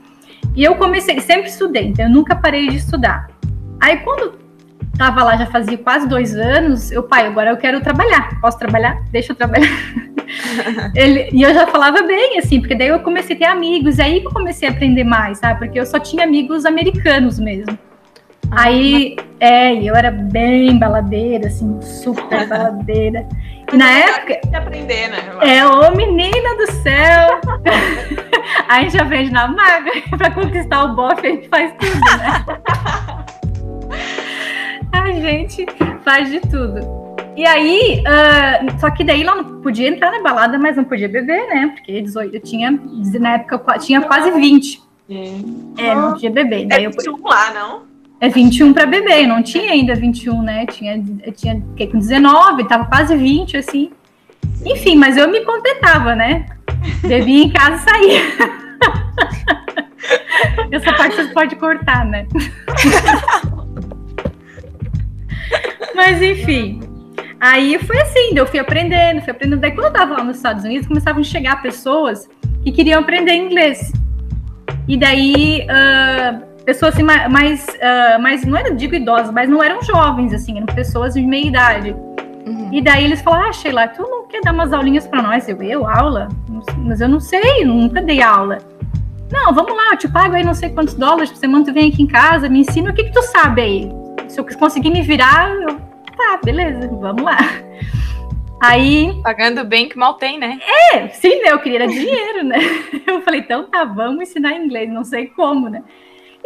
E 0.55 0.63
eu 0.63 0.75
comecei, 0.75 1.19
sempre 1.19 1.49
estudei, 1.49 1.87
então 1.87 2.05
eu 2.05 2.11
nunca 2.11 2.35
parei 2.35 2.69
de 2.69 2.77
estudar. 2.77 3.29
Aí 3.81 3.97
quando 3.97 4.39
Tava 4.99 5.23
lá 5.23 5.37
já 5.37 5.45
fazia 5.45 5.77
quase 5.77 6.05
dois 6.09 6.35
anos. 6.35 6.91
Eu, 6.91 7.03
pai, 7.03 7.25
agora 7.25 7.51
eu 7.51 7.55
quero 7.55 7.79
trabalhar. 7.79 8.37
Posso 8.41 8.59
trabalhar? 8.59 9.01
Deixa 9.11 9.31
eu 9.31 9.35
trabalhar. 9.35 9.69
Ele, 10.93 11.29
e 11.31 11.41
eu 11.41 11.53
já 11.53 11.65
falava 11.67 12.01
bem, 12.01 12.37
assim, 12.37 12.59
porque 12.59 12.75
daí 12.75 12.89
eu 12.89 12.99
comecei 12.99 13.33
a 13.33 13.39
ter 13.39 13.45
amigos. 13.45 13.97
E 13.97 14.01
aí 14.01 14.21
eu 14.21 14.29
comecei 14.29 14.67
a 14.67 14.71
aprender 14.73 15.05
mais, 15.05 15.37
sabe? 15.37 15.57
Porque 15.57 15.79
eu 15.79 15.85
só 15.85 15.99
tinha 15.99 16.25
amigos 16.25 16.65
americanos 16.65 17.39
mesmo. 17.39 17.79
Aí, 18.51 19.15
é, 19.39 19.75
eu 19.75 19.95
era 19.95 20.11
bem 20.11 20.77
baladeira, 20.77 21.47
assim, 21.47 21.79
super 21.81 22.47
baladeira. 22.47 23.27
E 23.71 23.77
na 23.77 23.91
época. 23.91 24.39
aprender, 24.53 25.09
né? 25.09 25.17
É, 25.41 25.65
ô 25.65 25.95
menina 25.95 26.57
do 26.57 26.71
céu! 26.71 27.39
a 28.67 28.81
gente 28.81 28.97
aprende 28.97 29.31
na 29.31 29.47
maga. 29.47 29.91
pra 30.17 30.31
conquistar 30.31 30.85
o 30.85 30.95
bofe, 30.95 31.27
a 31.27 31.29
gente 31.29 31.47
faz 31.49 31.73
tudo, 31.79 32.17
né? 32.17 32.45
A 34.91 35.11
gente 35.11 35.65
faz 36.03 36.29
de 36.29 36.39
tudo. 36.39 36.79
E 37.35 37.45
aí, 37.45 38.01
uh, 38.01 38.79
só 38.79 38.89
que 38.89 39.03
daí 39.03 39.21
ela 39.21 39.35
não 39.35 39.61
podia 39.61 39.87
entrar 39.87 40.11
na 40.11 40.21
balada, 40.21 40.57
mas 40.57 40.75
não 40.75 40.83
podia 40.83 41.07
beber, 41.07 41.47
né? 41.47 41.71
Porque 41.75 42.01
18, 42.01 42.35
eu 42.35 42.41
tinha, 42.41 42.79
na 43.19 43.35
época, 43.35 43.61
eu 43.75 43.79
tinha 43.79 44.01
quase 44.01 44.31
20. 44.31 44.81
É, 45.09 45.83
é 45.83 45.95
não 45.95 46.11
podia 46.13 46.31
beber. 46.31 46.67
Daí 46.67 46.85
é 46.85 46.89
21 46.89 47.17
eu, 47.17 47.23
lá, 47.23 47.53
não? 47.53 47.88
É 48.21 48.27
21 48.27 48.73
para 48.73 48.85
beber, 48.85 49.25
não 49.25 49.41
tinha 49.41 49.71
ainda 49.71 49.95
21, 49.95 50.41
né? 50.41 50.65
Tinha, 50.65 51.01
tinha 51.35 51.61
fiquei 51.69 51.87
com 51.87 51.99
19, 51.99 52.67
tava 52.67 52.85
quase 52.85 53.15
20, 53.15 53.55
assim. 53.57 53.91
Enfim, 54.65 54.97
mas 54.97 55.15
eu 55.15 55.29
me 55.29 55.39
contentava, 55.45 56.15
né? 56.15 56.45
Bebia 57.01 57.45
em 57.45 57.49
casa 57.49 57.75
e 57.75 57.79
saía. 57.79 58.21
Essa 60.71 60.93
parte 60.93 61.15
você 61.15 61.33
pode 61.33 61.55
cortar, 61.55 62.05
né? 62.05 62.27
Mas 65.95 66.21
enfim. 66.21 66.79
Aí 67.39 67.79
foi 67.79 67.99
assim, 68.01 68.31
eu 68.35 68.45
fui 68.45 68.59
aprendendo, 68.59 69.21
fui 69.21 69.31
aprendendo. 69.31 69.59
Daí 69.59 69.71
quando 69.71 69.87
eu 69.87 69.93
tava 69.93 70.17
lá 70.17 70.23
nos 70.23 70.37
Estados 70.37 70.63
Unidos, 70.63 70.87
começavam 70.87 71.21
a 71.21 71.23
chegar 71.23 71.61
pessoas 71.61 72.29
que 72.63 72.71
queriam 72.71 73.01
aprender 73.01 73.33
inglês. 73.33 73.91
E 74.87 74.97
daí, 74.97 75.65
uh, 75.65 76.48
pessoas 76.69 76.93
assim, 76.93 77.03
mais, 77.03 77.65
uh, 77.65 78.21
mais, 78.21 78.45
não 78.45 78.55
era, 78.55 78.73
digo 78.75 78.93
idosas, 78.93 79.31
mas 79.31 79.49
não 79.49 79.63
eram 79.63 79.81
jovens, 79.81 80.31
assim, 80.33 80.57
eram 80.57 80.67
pessoas 80.67 81.15
de 81.15 81.21
meia 81.21 81.47
idade. 81.47 81.95
Uhum. 82.45 82.69
E 82.71 82.79
daí 82.79 83.05
eles 83.05 83.21
falaram, 83.21 83.49
ah, 83.49 83.53
Sheila, 83.53 83.87
tu 83.87 84.03
não 84.03 84.27
quer 84.27 84.41
dar 84.41 84.53
umas 84.53 84.71
aulinhas 84.71 85.07
para 85.07 85.19
nós? 85.19 85.49
Eu, 85.49 85.59
eu, 85.63 85.87
aula? 85.87 86.29
Mas 86.77 87.01
eu 87.01 87.09
não 87.09 87.19
sei, 87.19 87.65
nunca 87.65 88.03
dei 88.03 88.21
aula. 88.21 88.59
Não, 89.31 89.51
vamos 89.51 89.75
lá, 89.75 89.93
eu 89.93 89.97
te 89.97 90.07
pago 90.07 90.35
aí 90.35 90.43
não 90.43 90.53
sei 90.53 90.69
quantos 90.69 90.93
dólares 90.93 91.31
por 91.31 91.37
semana, 91.37 91.65
tu 91.65 91.73
vem 91.73 91.89
aqui 91.89 92.03
em 92.03 92.07
casa, 92.07 92.47
me 92.47 92.59
ensina 92.59 92.91
o 92.91 92.93
que 92.93 93.05
que 93.05 93.13
tu 93.13 93.21
sabe 93.23 93.61
aí. 93.61 93.91
Se 94.27 94.39
eu 94.39 94.45
conseguir 94.59 94.91
me 94.91 95.01
virar, 95.01 95.49
eu 95.49 95.79
tá, 96.15 96.39
beleza, 96.43 96.87
vamos 96.87 97.23
lá. 97.23 97.37
Aí. 98.61 99.19
Pagando 99.23 99.63
bem 99.63 99.89
que 99.89 99.97
mal 99.97 100.15
tem, 100.15 100.37
né? 100.37 100.59
É, 100.93 101.07
sim, 101.07 101.41
né? 101.41 101.51
Eu 101.51 101.59
queria 101.59 101.87
dinheiro, 101.87 102.43
né? 102.43 102.59
Eu 103.07 103.21
falei, 103.21 103.39
então 103.39 103.63
tá, 103.63 103.85
vamos 103.85 104.21
ensinar 104.21 104.53
inglês, 104.53 104.87
não 104.91 105.03
sei 105.03 105.27
como, 105.27 105.69
né? 105.69 105.81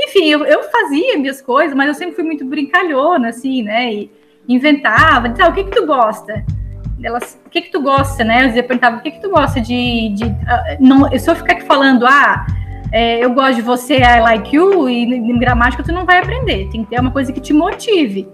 Enfim, 0.04 0.30
eu, 0.30 0.44
eu 0.46 0.64
fazia 0.64 1.18
minhas 1.18 1.42
coisas, 1.42 1.76
mas 1.76 1.88
eu 1.88 1.94
sempre 1.94 2.16
fui 2.16 2.24
muito 2.24 2.46
brincalhona, 2.46 3.30
assim, 3.30 3.64
né? 3.64 3.94
E 3.94 4.12
inventava, 4.48 5.34
ah, 5.40 5.50
o 5.50 5.54
que 5.54 5.64
que 5.64 5.72
tu 5.72 5.86
gosta? 5.86 6.44
Elas, 7.02 7.40
o 7.46 7.50
que 7.50 7.62
que 7.62 7.72
tu 7.72 7.82
gosta, 7.82 8.24
né? 8.24 8.48
Eu 8.48 8.64
perguntava, 8.64 8.98
o 8.98 9.02
que 9.02 9.12
que 9.12 9.22
tu 9.22 9.30
gosta 9.30 9.60
de... 9.62 10.10
de 10.10 10.26
uh, 10.26 10.78
não, 10.80 11.10
se 11.18 11.30
eu 11.30 11.36
ficar 11.36 11.54
aqui 11.54 11.66
falando, 11.66 12.06
ah, 12.06 12.46
é, 12.92 13.24
eu 13.24 13.34
gosto 13.34 13.56
de 13.56 13.62
você, 13.62 13.98
I 13.98 14.22
like 14.22 14.56
you, 14.56 14.90
e 14.90 15.04
em 15.04 15.40
gramática 15.40 15.84
tu 15.84 15.92
não 15.92 16.06
vai 16.06 16.20
aprender. 16.20 16.70
Tem 16.70 16.84
que 16.84 16.90
ter 16.90 17.00
uma 17.00 17.12
coisa 17.12 17.34
que 17.34 17.40
te 17.40 17.54
motive. 17.54 18.28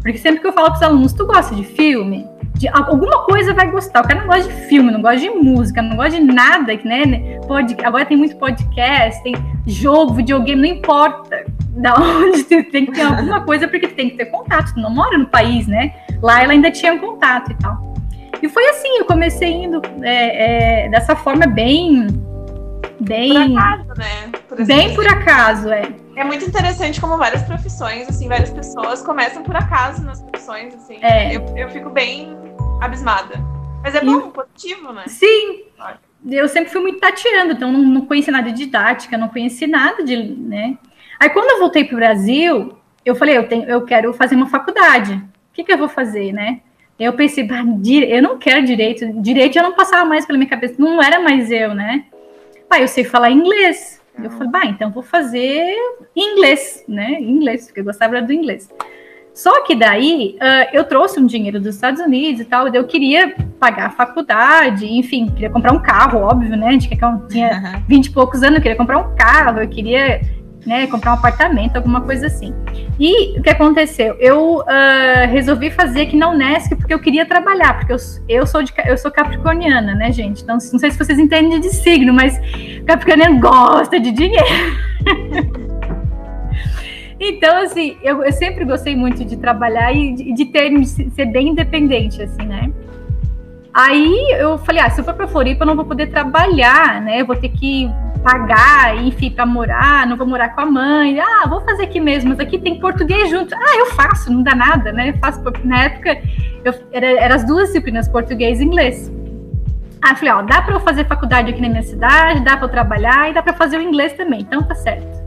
Porque 0.00 0.16
sempre 0.16 0.40
que 0.40 0.46
eu 0.46 0.52
falo 0.52 0.68
para 0.68 0.76
os 0.76 0.82
alunos, 0.82 1.12
tu 1.12 1.26
gosta 1.26 1.54
de 1.54 1.64
filme? 1.64 2.26
De, 2.60 2.68
alguma 2.68 3.24
coisa 3.24 3.54
vai 3.54 3.70
gostar. 3.70 4.04
O 4.04 4.06
cara 4.06 4.20
não 4.20 4.26
gosta 4.26 4.52
de 4.52 4.66
filme, 4.66 4.90
não 4.90 5.00
gosta 5.00 5.16
de 5.16 5.30
música, 5.30 5.80
não 5.80 5.96
gosta 5.96 6.10
de 6.10 6.20
nada, 6.20 6.74
né? 6.84 7.40
Pod, 7.48 7.74
agora 7.82 8.04
tem 8.04 8.18
muito 8.18 8.36
podcast, 8.36 9.22
tem 9.22 9.34
jogo, 9.66 10.12
videogame, 10.12 10.60
não 10.60 10.76
importa 10.76 11.46
da 11.70 11.94
onde 11.96 12.44
tem, 12.44 12.62
tem 12.64 12.84
que 12.84 12.92
ter 12.92 13.00
alguma 13.00 13.40
coisa, 13.46 13.66
porque 13.66 13.88
tem 13.88 14.10
que 14.10 14.18
ter 14.18 14.26
contato. 14.26 14.74
Tu 14.74 14.80
não 14.80 14.90
mora 14.90 15.16
no 15.16 15.26
país, 15.26 15.66
né? 15.66 15.94
Lá 16.20 16.42
ela 16.42 16.52
ainda 16.52 16.70
tinha 16.70 16.98
contato 16.98 17.50
e 17.50 17.54
tal. 17.54 17.94
E 18.42 18.48
foi 18.50 18.68
assim, 18.68 18.98
eu 18.98 19.06
comecei 19.06 19.50
indo 19.50 19.80
é, 20.02 20.84
é, 20.84 20.88
dessa 20.90 21.16
forma 21.16 21.46
bem. 21.46 22.08
Bem. 23.00 23.32
Por 23.32 23.58
acaso, 23.58 23.88
né? 23.96 24.32
Por 24.46 24.60
assim 24.60 24.66
bem 24.66 24.94
por 24.94 25.08
acaso, 25.08 25.70
é. 25.70 25.82
É 26.14 26.24
muito 26.24 26.44
interessante 26.44 27.00
como 27.00 27.16
várias 27.16 27.42
profissões, 27.44 28.06
assim, 28.06 28.28
várias 28.28 28.50
pessoas 28.50 29.00
começam 29.00 29.42
por 29.42 29.56
acaso 29.56 30.04
nas 30.04 30.20
profissões, 30.20 30.74
assim. 30.74 30.98
É. 31.00 31.34
Eu, 31.34 31.56
eu 31.56 31.70
fico 31.70 31.88
bem 31.88 32.36
abismada. 32.80 33.34
Mas 33.82 33.94
é 33.94 34.04
bom, 34.04 34.28
e... 34.28 34.30
positivo, 34.30 34.92
né? 34.92 35.04
Sim. 35.06 35.64
Eu 36.26 36.48
sempre 36.48 36.70
fui 36.70 36.82
muito 36.82 37.00
tateando, 37.00 37.52
então 37.52 37.72
não, 37.72 37.80
não 37.80 38.06
conheci 38.06 38.30
nada 38.30 38.50
de 38.50 38.64
didática, 38.64 39.16
não 39.16 39.28
conheci 39.28 39.66
nada 39.66 40.02
de, 40.02 40.16
né? 40.16 40.76
Aí 41.18 41.30
quando 41.30 41.50
eu 41.50 41.58
voltei 41.58 41.84
para 41.84 41.94
o 41.94 41.98
Brasil, 41.98 42.76
eu 43.04 43.14
falei, 43.14 43.36
eu, 43.36 43.48
tenho, 43.48 43.64
eu 43.64 43.84
quero 43.84 44.12
fazer 44.12 44.34
uma 44.34 44.46
faculdade. 44.46 45.14
O 45.14 45.52
que, 45.52 45.64
que 45.64 45.72
eu 45.72 45.78
vou 45.78 45.88
fazer, 45.88 46.32
né? 46.32 46.60
Eu 46.98 47.14
pensei, 47.14 47.48
eu 48.08 48.22
não 48.22 48.38
quero 48.38 48.64
direito. 48.64 49.10
Direito 49.22 49.54
já 49.54 49.62
não 49.62 49.72
passava 49.72 50.04
mais 50.04 50.26
pela 50.26 50.38
minha 50.38 50.50
cabeça, 50.50 50.74
não 50.78 51.02
era 51.02 51.18
mais 51.18 51.50
eu, 51.50 51.74
né? 51.74 52.04
Pai, 52.68 52.82
eu 52.82 52.88
sei 52.88 53.04
falar 53.04 53.30
inglês. 53.30 54.00
Eu 54.22 54.30
falei, 54.30 54.48
bah, 54.48 54.66
então 54.66 54.90
vou 54.90 55.02
fazer 55.02 55.74
inglês, 56.14 56.84
né? 56.86 57.18
Inglês, 57.20 57.66
porque 57.66 57.80
eu 57.80 57.84
gostava 57.84 58.20
do 58.20 58.32
inglês. 58.32 58.68
Só 59.40 59.62
que 59.62 59.74
daí 59.74 60.36
uh, 60.36 60.68
eu 60.70 60.84
trouxe 60.84 61.18
um 61.18 61.24
dinheiro 61.24 61.58
dos 61.58 61.74
Estados 61.74 61.98
Unidos 61.98 62.42
e 62.42 62.44
tal, 62.44 62.68
e 62.68 62.76
eu 62.76 62.84
queria 62.84 63.34
pagar 63.58 63.86
a 63.86 63.90
faculdade, 63.90 64.84
enfim, 64.84 65.30
queria 65.30 65.48
comprar 65.48 65.72
um 65.72 65.80
carro, 65.80 66.20
óbvio, 66.20 66.54
né? 66.58 66.68
A 66.68 66.72
gente 66.72 66.90
tinha 67.30 67.82
20 67.88 68.04
e 68.04 68.10
poucos 68.10 68.42
anos, 68.42 68.56
eu 68.56 68.62
queria 68.62 68.76
comprar 68.76 68.98
um 68.98 69.16
carro, 69.16 69.60
eu 69.60 69.68
queria 69.68 70.20
né, 70.66 70.86
comprar 70.88 71.12
um 71.12 71.14
apartamento, 71.14 71.74
alguma 71.74 72.02
coisa 72.02 72.26
assim. 72.26 72.54
E 72.98 73.38
o 73.38 73.42
que 73.42 73.48
aconteceu? 73.48 74.14
Eu 74.20 74.56
uh, 74.56 75.30
resolvi 75.30 75.70
fazer 75.70 76.02
aqui 76.02 76.18
na 76.18 76.28
Unesc 76.28 76.76
porque 76.76 76.92
eu 76.92 76.98
queria 76.98 77.24
trabalhar, 77.24 77.78
porque 77.78 77.94
eu, 77.94 77.98
eu, 78.28 78.46
sou 78.46 78.62
de, 78.62 78.74
eu 78.84 78.98
sou 78.98 79.10
capricorniana, 79.10 79.94
né, 79.94 80.12
gente? 80.12 80.42
Então, 80.42 80.58
não 80.70 80.78
sei 80.78 80.90
se 80.90 80.98
vocês 80.98 81.18
entendem 81.18 81.58
de 81.58 81.70
signo, 81.70 82.12
mas 82.12 82.38
capricorniano 82.84 83.40
gosta 83.40 83.98
de 83.98 84.12
dinheiro. 84.12 84.44
então, 87.20 87.58
assim, 87.58 87.98
eu, 88.02 88.24
eu, 88.24 88.32
sempre 88.32 88.64
gostei 88.64 88.96
muito 88.96 89.24
de 89.26 89.36
trabalhar 89.36 89.92
e 89.92 90.14
de, 90.14 90.32
de 90.32 90.44
ter, 90.46 90.70
de 90.70 90.86
ser 90.86 91.26
bem 91.26 91.48
independente, 91.48 92.22
assim, 92.22 92.46
né? 92.46 92.72
Aí 93.74 94.36
eu 94.38 94.56
falei, 94.58 94.82
ah, 94.82 94.88
se 94.88 95.00
eu 95.00 95.04
for 95.04 95.12
para 95.12 95.28
Floripa, 95.28 95.62
eu 95.62 95.66
não 95.66 95.76
vou 95.76 95.84
poder 95.84 96.06
trabalhar, 96.06 97.00
né? 97.02 97.20
Eu 97.20 97.26
vou 97.26 97.36
ter 97.36 97.50
que 97.50 97.90
pagar, 98.24 98.96
enfim, 98.96 99.30
para 99.30 99.44
morar, 99.44 100.06
não 100.06 100.16
vou 100.16 100.26
morar 100.26 100.54
com 100.54 100.62
a 100.62 100.66
mãe. 100.66 101.20
Ah, 101.20 101.46
vou 101.46 101.60
fazer 101.60 101.84
aqui 101.84 102.00
mesmo, 102.00 102.30
mas 102.30 102.40
aqui 102.40 102.58
tem 102.58 102.80
português 102.80 103.28
junto. 103.28 103.54
Ah, 103.54 103.76
eu 103.76 103.86
faço, 103.92 104.32
não 104.32 104.42
dá 104.42 104.54
nada, 104.54 104.90
né? 104.90 105.10
Eu 105.10 105.18
faço, 105.18 105.42
na 105.62 105.84
época, 105.84 106.18
eu, 106.64 106.74
era, 106.90 107.06
era 107.06 107.34
as 107.34 107.44
duas 107.44 107.66
disciplinas, 107.66 108.08
português 108.08 108.60
e 108.60 108.64
inglês. 108.64 109.12
Aí 110.02 110.12
eu 110.12 110.16
falei, 110.16 110.32
ó, 110.32 110.42
dá 110.42 110.62
para 110.62 110.74
eu 110.74 110.80
fazer 110.80 111.04
faculdade 111.06 111.50
aqui 111.50 111.60
na 111.60 111.68
minha 111.68 111.82
cidade, 111.82 112.40
dá 112.40 112.56
para 112.56 112.66
eu 112.66 112.70
trabalhar 112.70 113.30
e 113.30 113.34
dá 113.34 113.42
para 113.42 113.52
fazer 113.52 113.76
o 113.76 113.82
inglês 113.82 114.14
também, 114.14 114.40
então 114.40 114.62
tá 114.62 114.74
certo. 114.74 115.19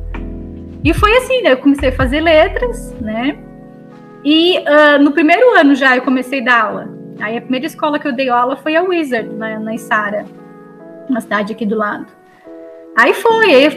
E 0.83 0.93
foi 0.93 1.15
assim, 1.17 1.41
né? 1.41 1.53
Eu 1.53 1.57
comecei 1.57 1.89
a 1.89 1.95
fazer 1.95 2.19
letras, 2.19 2.93
né? 2.99 3.37
E 4.23 4.59
uh, 4.59 5.01
no 5.01 5.11
primeiro 5.11 5.55
ano 5.55 5.75
já 5.75 5.95
eu 5.95 6.01
comecei 6.01 6.41
a 6.41 6.43
dar 6.43 6.61
aula. 6.63 6.89
Aí 7.19 7.37
a 7.37 7.41
primeira 7.41 7.65
escola 7.65 7.99
que 7.99 8.07
eu 8.07 8.13
dei 8.13 8.29
aula 8.29 8.55
foi 8.57 8.75
a 8.75 8.83
Wizard, 8.83 9.29
na, 9.29 9.59
na 9.59 9.75
Isara, 9.75 10.25
cidade 11.21 11.53
aqui 11.53 11.65
do 11.65 11.77
lado. 11.77 12.07
Aí 12.95 13.13
foi, 13.13 13.53
aí 13.53 13.65
eu 13.65 13.71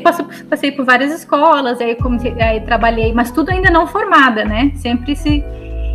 passei 0.48 0.72
por 0.72 0.84
várias 0.84 1.12
escolas, 1.12 1.80
aí, 1.80 1.94
comecei, 1.94 2.34
aí 2.40 2.60
trabalhei, 2.60 3.12
mas 3.14 3.30
tudo 3.30 3.50
ainda 3.50 3.70
não 3.70 3.86
formada, 3.86 4.44
né? 4.44 4.72
Sempre 4.76 5.16
se. 5.16 5.42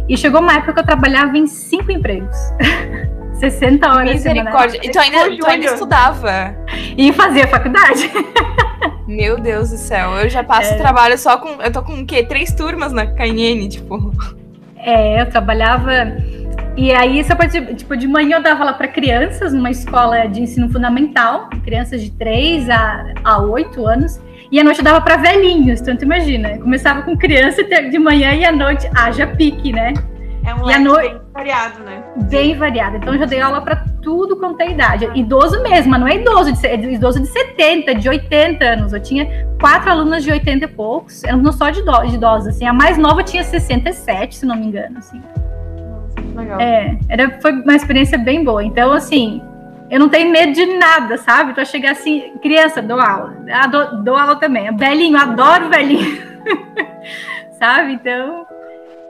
E 0.10 0.18
chegou 0.18 0.42
uma 0.42 0.54
época 0.54 0.74
que 0.74 0.80
eu 0.80 0.86
trabalhava 0.86 1.38
em 1.38 1.46
cinco 1.46 1.92
empregos. 1.92 2.36
60 3.42 3.90
horas. 3.90 4.14
Misericórdia. 4.14 4.80
E 4.84 4.90
tu 4.90 5.00
ainda, 5.00 5.38
tu 5.38 5.48
ainda 5.48 5.66
estudava. 5.66 6.56
E 6.98 7.12
fazia 7.12 7.48
faculdade. 7.48 8.10
Meu 9.08 9.40
Deus 9.40 9.72
do 9.72 9.78
céu. 9.78 10.12
Eu 10.12 10.30
já 10.30 10.44
passo 10.44 10.74
é. 10.74 10.78
trabalho 10.78 11.18
só 11.18 11.38
com. 11.38 11.62
Eu 11.62 11.72
tô 11.72 11.82
com 11.82 11.94
o 11.94 12.06
quê? 12.06 12.24
Três 12.24 12.54
turmas 12.54 12.94
na 12.94 13.06
KNN, 13.06 13.68
tipo. 13.68 14.14
É, 14.78 15.22
eu 15.22 15.30
trabalhava 15.30 15.92
e 16.76 16.92
aí, 16.92 17.24
só 17.24 17.36
tipo, 17.76 17.98
de 17.98 18.08
manhã 18.08 18.38
eu 18.38 18.44
dava 18.44 18.64
lá 18.64 18.74
para 18.74 18.88
crianças, 18.88 19.54
numa 19.54 19.70
escola 19.70 20.26
de 20.26 20.42
ensino 20.42 20.70
fundamental, 20.70 21.50
crianças 21.64 22.02
de 22.02 22.12
3 22.12 22.70
a, 22.70 23.14
a 23.24 23.42
8 23.42 23.86
anos, 23.86 24.22
e 24.50 24.60
à 24.60 24.64
noite 24.64 24.80
eu 24.80 24.84
dava 24.84 25.02
para 25.02 25.18
velhinhos, 25.18 25.82
então 25.82 25.98
tu 25.98 26.06
imagina, 26.06 26.58
começava 26.60 27.02
com 27.02 27.18
criança 27.18 27.62
de 27.64 28.00
manhã 28.00 28.34
e 28.34 28.46
à 28.46 28.52
noite 28.54 28.90
haja 28.96 29.28
pique, 29.28 29.74
né? 29.74 29.94
É 30.46 30.56
um 30.56 30.64
leque 30.64 30.84
bem 30.84 31.21
variado, 31.34 31.84
né? 31.84 32.04
Bem 32.30 32.56
variado. 32.58 32.98
Então 32.98 33.14
eu 33.14 33.20
já 33.20 33.26
dei 33.26 33.40
aula 33.40 33.62
para 33.62 33.86
tudo 34.02 34.36
quanto 34.36 34.62
é 34.62 34.72
idade. 34.72 35.10
Idoso 35.16 35.62
mesmo, 35.64 35.98
não 35.98 36.08
é 36.08 36.16
idoso, 36.16 36.52
de, 36.52 36.68
é 36.68 36.76
idoso 36.76 37.20
de 37.20 37.28
70, 37.28 37.96
de 37.96 38.10
80 38.10 38.66
anos. 38.66 38.94
Eu 38.94 39.02
tinha 39.02 39.48
quatro 39.60 39.90
alunas 39.90 40.24
de 40.24 40.32
80 40.32 40.66
e 40.66 40.68
poucos, 40.68 41.22
não 41.24 41.52
só 41.52 41.70
de 41.70 41.80
idosos, 41.80 42.48
assim. 42.48 42.66
A 42.66 42.74
mais 42.74 42.98
nova 42.98 43.24
tinha 43.24 43.44
67, 43.44 44.36
se 44.36 44.46
não 44.46 44.56
me 44.56 44.68
engano, 44.68 44.98
assim. 44.98 45.22
Legal. 46.36 46.60
É, 46.60 46.98
era, 47.10 47.40
foi 47.42 47.52
uma 47.52 47.76
experiência 47.76 48.18
bem 48.18 48.44
boa. 48.44 48.64
Então, 48.64 48.92
assim, 48.92 49.42
eu 49.90 50.00
não 50.00 50.10
tenho 50.10 50.32
medo 50.32 50.54
de 50.54 50.66
nada, 50.78 51.18
sabe? 51.18 51.52
Então, 51.52 51.64
chegar 51.66 51.92
assim, 51.92 52.34
criança, 52.42 52.82
dou 52.82 53.00
aula. 53.00 53.36
Dou, 53.72 54.04
dou 54.04 54.16
aula 54.16 54.36
também. 54.36 54.76
Velhinho, 54.76 55.18
adoro 55.18 55.70
velhinho. 55.70 56.22
sabe? 57.60 57.94
Então. 57.94 58.46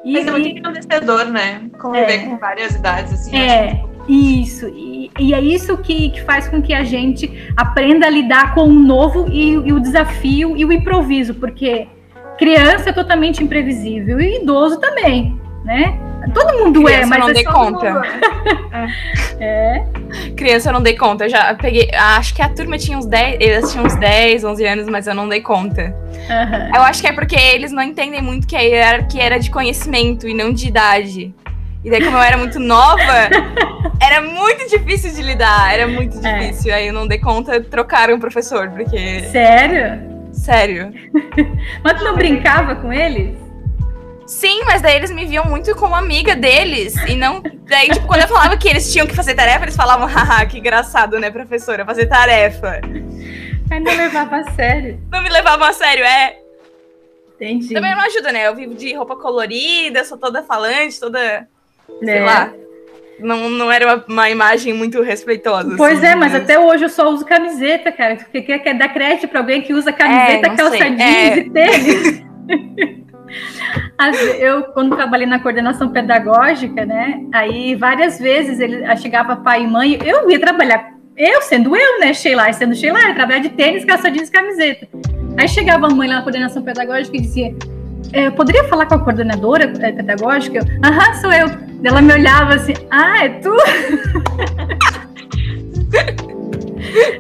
E, 0.03 0.13
Mas 0.13 0.27
é 0.27 0.31
muito 0.31 0.48
engrandecedor, 0.48 1.25
né? 1.25 1.70
Conviver 1.79 2.12
é, 2.12 2.25
com 2.25 2.38
várias 2.38 2.75
idades, 2.75 3.13
assim. 3.13 3.38
É, 3.38 3.84
isso. 4.08 4.67
E, 4.70 5.12
e, 5.20 5.34
é 5.34 5.39
isso 5.39 5.77
que, 5.77 6.10
que 6.10 6.22
faz 6.22 6.48
com 6.48 6.62
que 6.62 6.74
a 6.74 6.84
gente 6.84 7.51
aprenda 7.55 8.08
a 8.08 8.10
lidar 8.10 8.53
com 8.55 8.63
o 8.63 8.74
novo 8.74 9.27
e, 9.29 9.51
e 9.53 9.74
o 9.74 9.79
desafio 9.79 10.58
e 10.58 10.65
o 10.65 10.72
improviso, 10.72 11.36
porque 11.36 11.88
criança 12.38 12.89
é 12.89 12.93
totalmente 12.93 13.43
imprevisível 13.43 14.20
e 14.20 14.41
idoso 14.41 14.79
também, 14.79 15.39
né? 15.63 16.00
Todo 16.33 16.57
mundo 16.59 16.87
é, 16.87 16.93
Criança 16.93 17.03
é, 17.03 17.05
mas 17.05 17.19
não 17.19 17.29
é 17.29 17.33
dei 17.33 17.43
conta. 17.43 18.01
é. 19.39 19.83
Criança 20.35 20.69
eu 20.69 20.73
não 20.73 20.81
dei 20.81 20.95
conta. 20.95 21.25
Eu 21.25 21.29
já 21.29 21.53
peguei. 21.55 21.89
Acho 21.93 22.33
que 22.33 22.41
a 22.41 22.49
turma 22.49 22.77
tinha 22.77 22.97
uns 22.97 23.05
10. 23.05 23.37
Eles 23.39 23.71
tinham 23.71 23.85
uns 23.85 23.95
10, 23.95 24.43
11 24.43 24.65
anos, 24.65 24.87
mas 24.87 25.07
eu 25.07 25.15
não 25.15 25.27
dei 25.27 25.41
conta. 25.41 25.95
Uhum. 26.11 26.75
Eu 26.75 26.81
acho 26.83 27.01
que 27.01 27.07
é 27.07 27.11
porque 27.11 27.35
eles 27.35 27.71
não 27.71 27.81
entendem 27.81 28.21
muito 28.21 28.47
que 28.47 28.55
a 28.55 28.61
hierarquia 28.61 29.23
era 29.23 29.39
de 29.39 29.49
conhecimento 29.49 30.27
e 30.27 30.33
não 30.33 30.53
de 30.53 30.67
idade. 30.67 31.33
E 31.83 31.89
daí, 31.89 32.03
como 32.03 32.17
eu 32.17 32.21
era 32.21 32.37
muito 32.37 32.59
nova, 32.59 33.29
era 33.99 34.21
muito 34.21 34.69
difícil 34.69 35.11
de 35.13 35.23
lidar. 35.23 35.73
Era 35.73 35.87
muito 35.87 36.25
é. 36.25 36.39
difícil. 36.39 36.71
É. 36.71 36.75
Aí 36.75 36.87
eu 36.87 36.93
não 36.93 37.07
dei 37.07 37.17
conta, 37.17 37.59
trocaram 37.61 38.15
o 38.15 38.19
professor, 38.19 38.69
porque. 38.69 39.21
Sério? 39.31 40.11
Sério. 40.31 40.93
Mas 41.83 41.97
tu 41.97 42.03
não 42.03 42.15
brincava 42.15 42.75
com 42.75 42.93
eles? 42.93 43.40
Sim, 44.31 44.63
mas 44.63 44.81
daí 44.81 44.95
eles 44.95 45.11
me 45.11 45.25
viam 45.25 45.43
muito 45.43 45.75
como 45.75 45.93
amiga 45.93 46.38
deles. 46.38 46.95
E 47.05 47.17
não. 47.17 47.43
Daí, 47.67 47.89
tipo, 47.89 48.07
quando 48.07 48.21
eu 48.21 48.29
falava 48.29 48.55
que 48.55 48.69
eles 48.69 48.89
tinham 48.89 49.05
que 49.05 49.13
fazer 49.13 49.35
tarefa, 49.35 49.65
eles 49.65 49.75
falavam, 49.75 50.07
haha, 50.07 50.45
que 50.45 50.57
engraçado, 50.57 51.19
né, 51.19 51.29
professora? 51.29 51.85
Fazer 51.85 52.05
tarefa. 52.05 52.79
Mas 53.69 53.83
não 53.83 53.93
levava 53.93 54.38
a 54.38 54.51
sério. 54.51 55.01
Não 55.11 55.21
me 55.21 55.27
levavam 55.27 55.67
a 55.67 55.73
sério, 55.73 56.05
é. 56.05 56.38
Entendi. 57.35 57.73
Também 57.73 57.93
não 57.93 58.03
ajuda, 58.03 58.31
né? 58.31 58.47
Eu 58.47 58.55
vivo 58.55 58.73
de 58.73 58.93
roupa 58.93 59.17
colorida, 59.17 60.05
sou 60.05 60.17
toda 60.17 60.41
falante, 60.41 60.97
toda. 60.97 61.19
É. 61.19 61.45
Sei 62.01 62.21
lá. 62.21 62.53
Não, 63.19 63.50
não 63.50 63.69
era 63.69 63.85
uma, 63.85 64.05
uma 64.07 64.29
imagem 64.29 64.71
muito 64.71 65.01
respeitosa. 65.01 65.75
Pois 65.75 65.97
assim, 65.97 66.07
é, 66.07 66.15
mas 66.15 66.33
até 66.33 66.57
hoje 66.57 66.85
eu 66.85 66.89
só 66.89 67.09
uso 67.09 67.25
camiseta, 67.25 67.91
cara. 67.91 68.15
Quer, 68.15 68.59
quer 68.59 68.73
dar 68.75 68.93
crédito 68.93 69.27
pra 69.27 69.41
alguém 69.41 69.61
que 69.61 69.73
usa 69.73 69.91
camiseta, 69.91 70.47
é, 70.47 70.55
calça 70.55 70.77
jeans 70.77 71.01
é. 71.01 71.38
e 71.38 71.50
tênis. 71.50 72.23
Eu, 74.39 74.63
quando 74.63 74.95
trabalhei 74.95 75.27
na 75.27 75.39
coordenação 75.39 75.89
pedagógica, 75.89 76.85
né? 76.85 77.23
Aí 77.31 77.75
várias 77.75 78.19
vezes 78.19 78.59
ele 78.59 78.95
chegava 78.97 79.35
pai 79.35 79.63
e 79.63 79.67
mãe, 79.67 80.00
eu 80.03 80.29
ia 80.29 80.39
trabalhar, 80.39 80.93
eu 81.15 81.41
sendo 81.41 81.75
eu, 81.75 82.00
né? 82.00 82.13
Sheila, 82.13 82.51
sendo 82.53 82.75
Sheila, 82.75 83.00
eu 83.00 83.13
trabalhar 83.15 83.39
de 83.39 83.50
tênis, 83.50 83.85
calça 83.85 84.09
jeans 84.09 84.29
e 84.29 84.31
camiseta. 84.31 84.88
Aí 85.38 85.47
chegava 85.47 85.88
a 85.88 85.89
mãe 85.89 86.07
lá 86.07 86.15
na 86.15 86.21
coordenação 86.21 86.63
pedagógica 86.63 87.15
e 87.15 87.21
dizia: 87.21 87.55
é, 88.13 88.27
eu 88.27 88.31
poderia 88.33 88.63
falar 88.65 88.85
com 88.85 88.95
a 88.95 89.00
coordenadora 89.00 89.71
é, 89.79 89.91
pedagógica? 89.91 90.59
Aham, 90.83 91.13
sou 91.15 91.31
eu. 91.31 91.47
Ela 91.83 92.01
me 92.01 92.13
olhava 92.13 92.55
assim: 92.55 92.73
ah, 92.89 93.25
é 93.25 93.29
tu? 93.29 93.55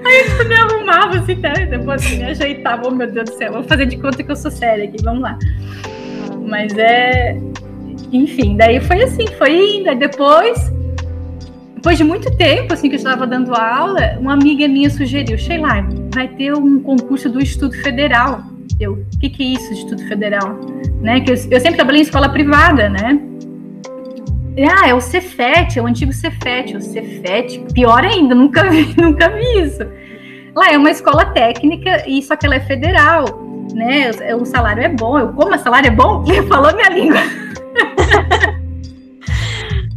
Aí 0.05 0.39
eu 0.39 0.47
me 0.47 0.55
arrumava 0.55 1.19
assim, 1.19 1.35
tá? 1.35 1.53
depois 1.53 2.03
assim, 2.03 2.17
me 2.17 2.25
ajeitava, 2.25 2.87
oh 2.87 2.91
meu 2.91 3.09
Deus 3.09 3.29
do 3.29 3.37
céu, 3.37 3.53
vou 3.53 3.63
fazer 3.63 3.85
de 3.85 3.97
conta 3.97 4.21
que 4.21 4.31
eu 4.31 4.35
sou 4.35 4.51
séria 4.51 4.85
aqui, 4.85 5.01
vamos 5.01 5.21
lá. 5.21 5.37
Mas 6.37 6.77
é. 6.77 7.37
Enfim, 8.11 8.57
daí 8.57 8.79
foi 8.79 9.03
assim, 9.03 9.25
foi 9.37 9.77
indo. 9.77 9.89
Aí 9.89 9.95
depois, 9.97 10.71
depois 11.75 11.97
de 11.97 12.03
muito 12.03 12.29
tempo 12.37 12.73
assim 12.73 12.89
que 12.89 12.95
eu 12.95 12.97
estava 12.97 13.25
dando 13.25 13.55
aula, 13.55 14.17
uma 14.19 14.33
amiga 14.33 14.67
minha 14.67 14.89
sugeriu, 14.89 15.37
Sheila, 15.37 15.85
vai 16.13 16.27
ter 16.27 16.53
um 16.53 16.79
concurso 16.81 17.29
do 17.29 17.41
Instituto 17.41 17.75
Federal. 17.81 18.43
Eu, 18.79 18.93
o 18.93 19.19
que, 19.19 19.29
que 19.29 19.43
é 19.43 19.45
isso, 19.47 19.71
Instituto 19.73 20.07
Federal? 20.07 20.59
Né? 21.01 21.21
Que 21.21 21.31
eu, 21.31 21.35
eu 21.35 21.59
sempre 21.59 21.75
trabalhei 21.75 22.01
em 22.01 22.03
escola 22.03 22.29
privada, 22.29 22.89
né? 22.89 23.21
Ah, 24.69 24.89
é 24.89 24.93
o 24.93 24.99
Cefet, 24.99 25.79
é 25.79 25.81
o 25.81 25.87
antigo 25.87 26.11
Cefet, 26.11 26.75
o 26.75 26.81
Cefet, 26.81 27.59
pior 27.73 28.03
ainda, 28.03 28.35
nunca 28.35 28.69
vi, 28.69 28.93
nunca 28.99 29.29
vi 29.29 29.61
isso. 29.61 29.83
Lá 30.53 30.71
é 30.71 30.77
uma 30.77 30.91
escola 30.91 31.25
técnica, 31.25 32.03
e 32.07 32.21
só 32.21 32.35
que 32.35 32.45
ela 32.45 32.55
é 32.55 32.59
federal, 32.59 33.25
né? 33.73 34.11
O, 34.35 34.45
salário 34.45 34.83
é 34.83 34.89
bom. 34.89 35.17
Eu, 35.17 35.33
como 35.33 35.55
o 35.55 35.59
salário 35.59 35.87
é 35.87 35.91
bom? 35.91 36.23
Falou 36.47 36.73
minha 36.75 36.89
língua. 36.89 37.19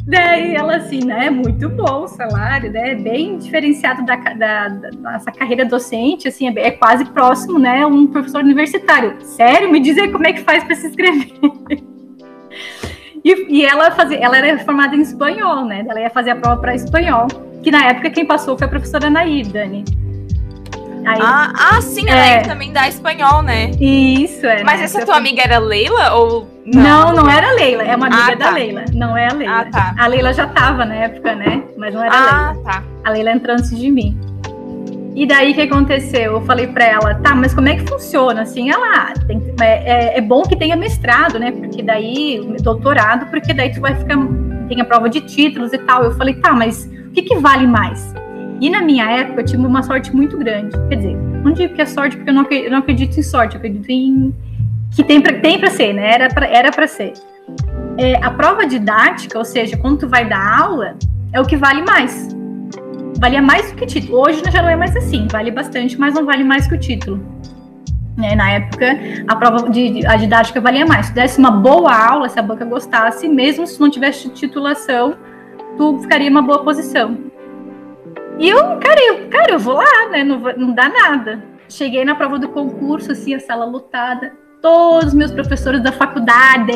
Daí 0.06 0.54
ela 0.54 0.76
assim, 0.76 1.02
né? 1.02 1.30
Muito 1.30 1.68
bom 1.68 2.02
o 2.02 2.08
salário, 2.08 2.70
né? 2.70 2.94
Bem 2.94 3.38
diferenciado 3.38 4.04
da, 4.04 4.16
da, 4.16 4.68
da 4.68 4.90
nossa 4.92 5.32
carreira 5.32 5.64
docente, 5.64 6.28
assim, 6.28 6.46
é, 6.48 6.66
é, 6.66 6.70
quase 6.70 7.06
próximo, 7.06 7.58
né? 7.58 7.86
Um 7.86 8.06
professor 8.06 8.42
universitário. 8.42 9.16
Sério? 9.22 9.70
Me 9.70 9.80
dizer 9.80 10.12
como 10.12 10.26
é 10.26 10.32
que 10.34 10.42
faz 10.42 10.62
para 10.62 10.74
se 10.76 10.88
inscrever. 10.88 11.32
e, 13.24 13.60
e, 13.60 13.64
ela 13.64 13.90
fazia, 13.92 14.18
ela 14.18 14.36
era 14.36 14.58
formada 14.58 14.94
em 14.94 15.00
espanhol, 15.00 15.64
né? 15.64 15.86
Ela 15.88 16.00
ia 16.00 16.10
fazer 16.10 16.30
a 16.30 16.36
prova 16.36 16.60
para 16.60 16.74
espanhol, 16.74 17.26
que 17.62 17.70
na 17.70 17.86
época 17.86 18.10
quem 18.10 18.26
passou 18.26 18.58
foi 18.58 18.66
a 18.66 18.70
professora 18.70 19.08
Nair, 19.08 19.48
Dani. 19.48 19.84
Aí, 21.06 21.20
ah, 21.20 21.52
ah, 21.54 21.80
sim, 21.80 22.08
ela 22.08 22.26
é. 22.26 22.40
também 22.40 22.72
dá 22.72 22.88
espanhol, 22.88 23.42
né? 23.42 23.70
Isso, 23.78 24.46
é. 24.46 24.64
Mas 24.64 24.80
essa 24.80 25.04
tua 25.04 25.16
amiga 25.16 25.42
era 25.42 25.58
Leila 25.58 26.14
ou 26.14 26.48
não? 26.64 26.82
Não, 26.82 27.12
não 27.24 27.30
era 27.30 27.52
Leila, 27.52 27.82
é 27.82 27.94
uma 27.94 28.06
amiga 28.06 28.32
ah, 28.32 28.34
da 28.34 28.44
tá. 28.46 28.50
Leila. 28.50 28.84
Não 28.94 29.16
é 29.16 29.28
a 29.28 29.32
Leila. 29.34 29.60
Ah, 29.60 29.64
tá. 29.66 29.94
A 29.98 30.06
Leila 30.06 30.32
já 30.32 30.46
tava 30.46 30.84
na 30.84 30.94
época, 30.94 31.34
né? 31.34 31.62
Mas 31.76 31.94
não 31.94 32.02
era 32.02 32.14
ah, 32.14 32.18
a 32.18 32.52
Leila. 32.52 32.64
Tá. 32.64 32.82
A 33.04 33.10
Leila 33.10 33.30
entrou 33.32 33.54
antes 33.54 33.78
de 33.78 33.90
mim. 33.90 34.18
E 35.14 35.26
daí 35.26 35.52
o 35.52 35.54
que 35.54 35.60
aconteceu? 35.60 36.32
Eu 36.32 36.40
falei 36.40 36.66
para 36.66 36.84
ela, 36.84 37.14
tá, 37.16 37.36
mas 37.36 37.54
como 37.54 37.68
é 37.68 37.76
que 37.76 37.86
funciona? 37.86 38.42
Assim, 38.42 38.70
ela 38.70 39.12
tem, 39.28 39.40
é, 39.60 39.66
é, 39.66 40.18
é, 40.18 40.20
bom 40.20 40.42
que 40.42 40.56
tenha 40.56 40.74
mestrado, 40.74 41.38
né? 41.38 41.52
Porque 41.52 41.82
daí, 41.82 42.40
doutorado, 42.60 43.26
porque 43.26 43.54
daí 43.54 43.72
tu 43.72 43.80
vai 43.80 43.94
ficar, 43.94 44.16
tem 44.68 44.80
a 44.80 44.84
prova 44.84 45.08
de 45.08 45.20
títulos 45.20 45.72
e 45.72 45.78
tal. 45.78 46.02
Eu 46.02 46.16
falei, 46.16 46.34
tá, 46.34 46.52
mas 46.52 46.90
o 47.06 47.10
que, 47.12 47.22
que 47.22 47.36
vale 47.36 47.66
mais? 47.66 48.12
E 48.60 48.70
na 48.70 48.80
minha 48.82 49.10
época 49.10 49.40
eu 49.40 49.44
tive 49.44 49.66
uma 49.66 49.82
sorte 49.82 50.14
muito 50.14 50.38
grande. 50.38 50.76
Quer 50.88 50.96
dizer, 50.96 51.16
não 51.16 51.52
digo 51.52 51.74
que 51.74 51.82
é 51.82 51.86
sorte 51.86 52.16
porque 52.16 52.30
eu 52.30 52.34
não 52.70 52.78
acredito, 52.78 53.18
em 53.18 53.22
sorte, 53.22 53.54
eu 53.54 53.58
acredito 53.58 53.88
em 53.90 54.34
que 54.94 55.02
tem 55.02 55.20
para 55.20 55.40
tem 55.40 55.58
pra 55.58 55.70
ser, 55.70 55.92
né? 55.92 56.14
Era 56.14 56.28
para 56.28 56.46
era 56.46 56.70
pra 56.70 56.86
ser. 56.86 57.12
É, 57.98 58.16
a 58.24 58.30
prova 58.30 58.66
didática, 58.66 59.38
ou 59.38 59.44
seja, 59.44 59.76
quando 59.76 59.98
tu 59.98 60.08
vai 60.08 60.28
dar 60.28 60.60
aula, 60.60 60.96
é 61.32 61.40
o 61.40 61.44
que 61.44 61.56
vale 61.56 61.82
mais. 61.82 62.28
Valia 63.18 63.42
mais 63.42 63.70
do 63.70 63.76
que 63.76 63.86
título. 63.86 64.20
Hoje 64.20 64.42
já 64.50 64.62
não 64.62 64.68
é 64.68 64.76
mais 64.76 64.96
assim, 64.96 65.26
vale 65.30 65.50
bastante, 65.50 65.98
mas 65.98 66.14
não 66.14 66.24
vale 66.24 66.44
mais 66.44 66.66
que 66.66 66.74
o 66.74 66.78
título. 66.78 67.20
É, 68.22 68.36
na 68.36 68.50
época, 68.52 68.86
a 69.26 69.36
prova 69.36 69.68
de 69.68 70.06
a 70.06 70.16
didática 70.16 70.60
valia 70.60 70.86
mais. 70.86 71.06
Se 71.06 71.14
desse 71.14 71.38
uma 71.38 71.50
boa 71.50 71.92
aula, 71.92 72.28
se 72.28 72.38
a 72.38 72.42
banca 72.42 72.64
gostasse, 72.64 73.28
mesmo 73.28 73.66
se 73.66 73.80
não 73.80 73.90
tivesse 73.90 74.28
titulação, 74.30 75.16
tu 75.76 75.98
ficaria 75.98 76.28
em 76.28 76.30
uma 76.30 76.42
boa 76.42 76.62
posição. 76.62 77.16
E 78.38 78.48
eu, 78.48 78.58
cara, 78.78 79.00
eu, 79.00 79.28
cara, 79.28 79.52
eu 79.52 79.58
vou 79.58 79.74
lá, 79.74 80.08
né? 80.10 80.24
Não, 80.24 80.38
não 80.56 80.74
dá 80.74 80.88
nada. 80.88 81.42
Cheguei 81.68 82.04
na 82.04 82.14
prova 82.14 82.38
do 82.38 82.48
concurso, 82.48 83.12
assim, 83.12 83.34
a 83.34 83.40
sala 83.40 83.64
lotada. 83.64 84.32
Todos 84.60 85.08
os 85.08 85.14
meus 85.14 85.30
professores 85.30 85.82
da 85.82 85.92
faculdade. 85.92 86.72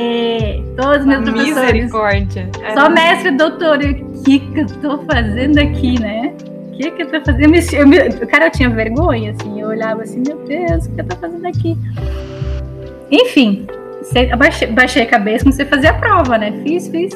Todos 0.77 1.01
os 1.01 1.07
meus 1.07 1.23
professores. 1.25 1.73
Misericórdia. 1.73 2.51
Só 2.75 2.91
mestre 2.91 3.29
e 3.29 3.37
doutor. 3.37 3.79
O 3.79 4.23
que, 4.23 4.41
que 4.41 4.61
eu 4.61 4.67
tô 4.67 4.99
fazendo 5.05 5.59
aqui, 5.59 5.99
né? 6.01 6.35
O 6.73 6.77
que, 6.77 6.91
que 6.91 7.03
eu 7.03 7.11
tô 7.11 7.21
fazendo? 7.25 7.55
Eu, 7.55 7.93
eu, 7.93 8.27
cara, 8.29 8.47
eu 8.47 8.51
tinha 8.51 8.69
vergonha, 8.69 9.33
assim. 9.33 9.61
Eu 9.61 9.69
olhava 9.69 10.03
assim, 10.03 10.23
meu 10.27 10.37
Deus, 10.45 10.87
o 10.87 10.95
que 10.95 11.01
eu 11.01 11.07
tô 11.07 11.17
fazendo 11.17 11.47
aqui? 11.47 11.77
Enfim, 13.11 13.67
baixei, 14.37 14.69
baixei 14.69 15.03
a 15.03 15.07
cabeça, 15.07 15.45
comecei 15.45 15.65
a 15.65 15.69
fazer 15.69 15.87
a 15.89 15.95
prova, 15.95 16.37
né? 16.37 16.53
Fiz, 16.63 16.89
fiz. 16.89 17.15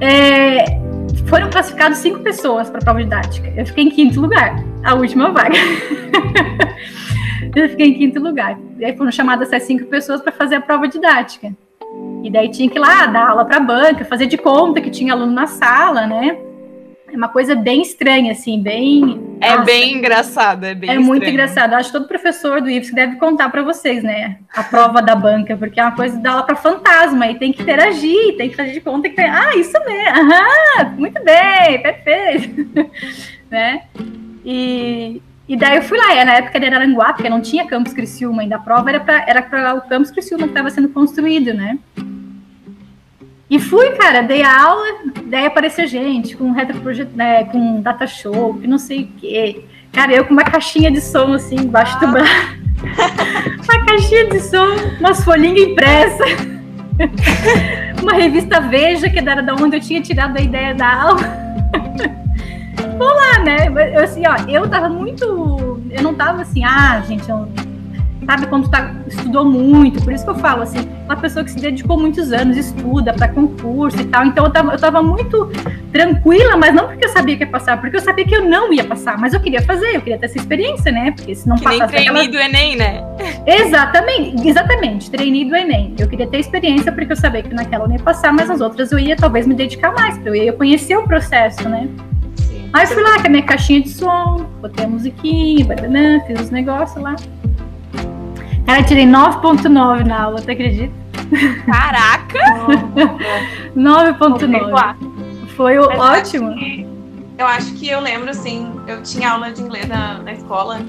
É, 0.00 0.81
foram 1.26 1.50
classificados 1.50 1.98
cinco 1.98 2.20
pessoas 2.20 2.68
para 2.68 2.78
a 2.78 2.82
prova 2.82 3.02
didática. 3.02 3.52
Eu 3.56 3.66
fiquei 3.66 3.84
em 3.84 3.90
quinto 3.90 4.20
lugar, 4.20 4.56
a 4.84 4.94
última 4.94 5.30
vaga. 5.30 5.56
eu 7.54 7.68
fiquei 7.68 7.88
em 7.88 7.94
quinto 7.94 8.20
lugar. 8.20 8.58
E 8.78 8.84
aí 8.84 8.96
foram 8.96 9.10
chamadas 9.10 9.52
essas 9.52 9.66
cinco 9.66 9.86
pessoas 9.86 10.20
para 10.20 10.32
fazer 10.32 10.56
a 10.56 10.60
prova 10.60 10.88
didática. 10.88 11.52
E 12.22 12.30
daí 12.30 12.50
tinha 12.50 12.68
que 12.70 12.78
ir 12.78 12.80
lá 12.80 13.06
dar 13.06 13.30
aula 13.30 13.44
para 13.44 13.56
a 13.56 13.60
banca, 13.60 14.04
fazer 14.04 14.26
de 14.26 14.38
conta 14.38 14.80
que 14.80 14.90
tinha 14.90 15.12
aluno 15.12 15.32
na 15.32 15.46
sala, 15.46 16.06
né? 16.06 16.38
É 17.12 17.16
uma 17.16 17.28
coisa 17.28 17.54
bem 17.54 17.82
estranha, 17.82 18.32
assim, 18.32 18.62
bem. 18.62 19.36
É 19.38 19.50
Nossa, 19.50 19.64
bem 19.64 19.98
engraçado, 19.98 20.64
é 20.64 20.74
bem 20.74 20.88
É 20.88 20.92
estranho. 20.94 21.06
muito 21.06 21.28
engraçado. 21.28 21.74
Acho 21.74 21.92
que 21.92 21.98
todo 21.98 22.08
professor 22.08 22.62
do 22.62 22.70
IFES 22.70 22.94
deve 22.94 23.16
contar 23.16 23.50
para 23.50 23.62
vocês, 23.62 24.02
né? 24.02 24.38
A 24.54 24.62
prova 24.62 25.02
da 25.02 25.14
banca, 25.14 25.54
porque 25.54 25.78
é 25.78 25.84
uma 25.84 25.94
coisa 25.94 26.18
dar 26.18 26.30
aula 26.30 26.42
para 26.44 26.56
fantasma 26.56 27.26
e 27.26 27.38
tem 27.38 27.52
que 27.52 27.60
interagir, 27.60 28.36
tem 28.38 28.48
que 28.48 28.56
fazer 28.56 28.72
de 28.72 28.80
conta 28.80 29.10
que 29.10 29.16
tem. 29.16 29.26
Ah, 29.26 29.54
isso 29.54 29.78
mesmo! 29.84 30.32
Aham, 30.32 30.94
muito 30.96 31.22
bem, 31.22 31.82
perfeito! 31.82 32.90
né? 33.50 33.82
E, 34.42 35.20
e 35.46 35.54
daí 35.54 35.76
eu 35.76 35.82
fui 35.82 35.98
lá, 35.98 36.14
era 36.14 36.24
na 36.24 36.34
época 36.36 36.58
de 36.58 36.64
Araranguá, 36.64 37.12
porque 37.12 37.28
não 37.28 37.42
tinha 37.42 37.66
campus 37.66 37.92
Criciúma 37.92 38.40
ainda. 38.40 38.56
A 38.56 38.60
prova 38.60 38.88
era 38.88 39.00
para 39.00 39.24
era 39.28 39.74
o 39.74 39.82
campus 39.82 40.10
Criciúma 40.10 40.44
que 40.44 40.50
estava 40.52 40.70
sendo 40.70 40.88
construído, 40.88 41.52
né? 41.52 41.78
E 43.52 43.60
fui, 43.60 43.90
cara, 43.90 44.22
dei 44.22 44.42
aula, 44.42 44.86
daí 45.26 45.44
apareceu 45.44 45.86
gente 45.86 46.34
com 46.34 46.52
retroprojeto, 46.52 47.14
né, 47.14 47.44
com 47.44 47.82
data 47.82 48.06
show, 48.06 48.54
que 48.54 48.66
não 48.66 48.78
sei 48.78 49.02
o 49.02 49.08
quê. 49.20 49.66
Cara, 49.92 50.10
eu 50.10 50.24
com 50.24 50.32
uma 50.32 50.42
caixinha 50.42 50.90
de 50.90 51.02
som 51.02 51.34
assim 51.34 51.56
embaixo 51.56 51.94
ah. 51.98 52.00
do 52.00 52.12
braço. 52.12 52.56
uma 53.62 53.84
caixinha 53.84 54.30
de 54.30 54.40
som, 54.40 54.68
umas 54.98 55.22
folhinhas 55.22 55.68
impressas. 55.68 56.30
uma 58.00 58.14
revista 58.14 58.58
Veja, 58.58 59.10
que 59.10 59.18
era 59.18 59.42
da 59.42 59.54
onde 59.54 59.76
eu 59.76 59.80
tinha 59.82 60.00
tirado 60.00 60.38
a 60.38 60.40
ideia 60.40 60.74
da 60.74 61.02
aula. 61.02 61.20
Vou 62.96 63.06
lá, 63.06 63.38
né? 63.40 63.68
Eu, 63.94 64.02
assim, 64.02 64.22
ó, 64.26 64.48
eu 64.48 64.66
tava 64.66 64.88
muito. 64.88 65.78
Eu 65.90 66.02
não 66.02 66.14
tava 66.14 66.40
assim, 66.40 66.64
ah, 66.64 67.02
gente, 67.06 67.28
eu 67.28 67.46
sabe, 68.26 68.46
quando 68.46 68.68
tá, 68.68 68.94
estudou 69.06 69.44
muito, 69.44 70.02
por 70.02 70.12
isso 70.12 70.24
que 70.24 70.30
eu 70.30 70.34
falo, 70.36 70.62
assim, 70.62 70.88
uma 71.04 71.16
pessoa 71.16 71.44
que 71.44 71.50
se 71.50 71.58
dedicou 71.58 71.98
muitos 71.98 72.32
anos, 72.32 72.56
estuda 72.56 73.12
para 73.12 73.28
concurso 73.28 74.00
e 74.00 74.04
tal, 74.04 74.26
então 74.26 74.44
eu 74.44 74.50
tava, 74.50 74.72
eu 74.72 74.78
tava 74.78 75.02
muito 75.02 75.50
tranquila, 75.92 76.56
mas 76.56 76.74
não 76.74 76.88
porque 76.88 77.04
eu 77.04 77.08
sabia 77.10 77.36
que 77.36 77.44
ia 77.44 77.50
passar, 77.50 77.80
porque 77.80 77.96
eu 77.96 78.00
sabia 78.00 78.24
que 78.24 78.34
eu 78.34 78.44
não 78.44 78.72
ia 78.72 78.84
passar, 78.84 79.18
mas 79.18 79.34
eu 79.34 79.40
queria 79.40 79.62
fazer, 79.62 79.96
eu 79.96 80.00
queria 80.00 80.18
ter 80.18 80.26
essa 80.26 80.38
experiência, 80.38 80.90
né, 80.92 81.12
porque 81.12 81.34
se 81.34 81.48
não 81.48 81.56
que 81.56 81.64
passasse... 81.64 81.94
nem 81.94 82.04
trainee 82.04 82.28
do 82.28 82.38
Enem, 82.38 82.76
né? 82.76 83.02
Exatamente, 83.46 84.48
exatamente, 84.48 85.10
trainee 85.10 85.44
do 85.44 85.56
Enem, 85.56 85.94
eu 85.98 86.08
queria 86.08 86.26
ter 86.26 86.38
experiência 86.38 86.92
porque 86.92 87.12
eu 87.12 87.16
sabia 87.16 87.42
que 87.42 87.54
naquela 87.54 87.84
eu 87.84 87.88
não 87.88 87.96
ia 87.96 88.02
passar, 88.02 88.32
mas 88.32 88.48
nas 88.48 88.60
outras 88.60 88.92
eu 88.92 88.98
ia 88.98 89.16
talvez 89.16 89.46
me 89.46 89.54
dedicar 89.54 89.92
mais, 89.92 90.18
eu 90.24 90.34
ia 90.34 90.52
conhecer 90.52 90.96
o 90.96 91.04
processo, 91.04 91.68
né. 91.68 91.88
Aí 92.72 92.86
fui 92.86 93.02
lá 93.02 93.20
com 93.20 93.26
a 93.26 93.28
minha 93.28 93.42
caixinha 93.42 93.82
de 93.82 93.90
som, 93.90 94.46
botei 94.62 94.86
a 94.86 94.88
musiquinha, 94.88 95.66
banana, 95.66 96.24
fiz 96.26 96.40
os 96.40 96.50
negócios 96.50 97.02
lá. 97.02 97.14
Cara, 98.66 98.82
tirei 98.84 99.06
9.9 99.06 100.04
na 100.04 100.22
aula, 100.22 100.40
tu 100.40 100.50
acredita? 100.50 100.92
Caraca! 101.66 102.38
9.9. 103.76 104.96
Foi 105.56 105.78
ótimo. 105.78 106.54
eu 107.38 107.46
acho 107.46 107.72
que 107.74 107.88
eu 107.88 108.00
lembro, 108.00 108.30
assim, 108.30 108.70
eu 108.86 109.02
tinha 109.02 109.30
aula 109.30 109.50
de 109.50 109.62
inglês 109.62 109.86
na, 109.88 110.18
na 110.18 110.32
escola. 110.32 110.80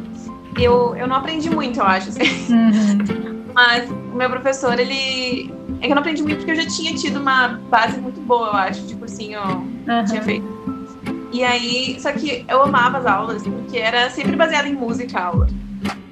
Eu, 0.58 0.96
eu 0.96 1.08
não 1.08 1.16
aprendi 1.16 1.50
muito, 1.50 1.80
eu 1.80 1.86
acho. 1.86 2.10
Assim. 2.10 2.54
Uhum. 2.54 3.44
Mas 3.54 3.90
o 3.90 4.16
meu 4.16 4.30
professor, 4.30 4.80
ele. 4.80 5.54
É 5.82 5.86
que 5.86 5.92
eu 5.92 5.96
não 5.96 6.02
aprendi 6.02 6.22
muito 6.22 6.38
porque 6.38 6.52
eu 6.52 6.56
já 6.56 6.68
tinha 6.68 6.94
tido 6.94 7.20
uma 7.20 7.60
base 7.70 8.00
muito 8.00 8.22
boa, 8.22 8.48
eu 8.48 8.54
acho, 8.54 8.82
de 8.86 8.96
cursinho 8.96 9.42
uhum. 9.42 10.06
tinha 10.06 10.22
feito. 10.22 10.46
E 11.32 11.44
aí, 11.44 12.00
só 12.00 12.12
que 12.12 12.46
eu 12.48 12.62
amava 12.62 13.00
as 13.00 13.06
aulas, 13.06 13.44
porque 13.44 13.78
era 13.78 14.10
sempre 14.10 14.36
baseada 14.36 14.68
em 14.68 14.74
música 14.74 15.20
a 15.20 15.26
aula. 15.26 15.48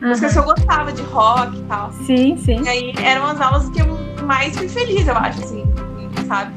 Músicas 0.01 0.34
que 0.34 0.39
eu 0.39 0.43
gostava 0.43 0.91
de 0.91 1.01
rock 1.03 1.57
e 1.57 1.62
tal. 1.63 1.91
Sim, 2.05 2.38
sim. 2.38 2.62
E 2.63 2.69
aí 2.69 2.93
eram 3.03 3.25
as 3.25 3.39
aulas 3.39 3.69
que 3.69 3.81
eu 3.81 3.99
mais 4.25 4.55
fui 4.57 4.67
feliz, 4.67 5.07
eu 5.07 5.15
acho, 5.15 5.41
assim, 5.43 5.63
sabe? 6.27 6.53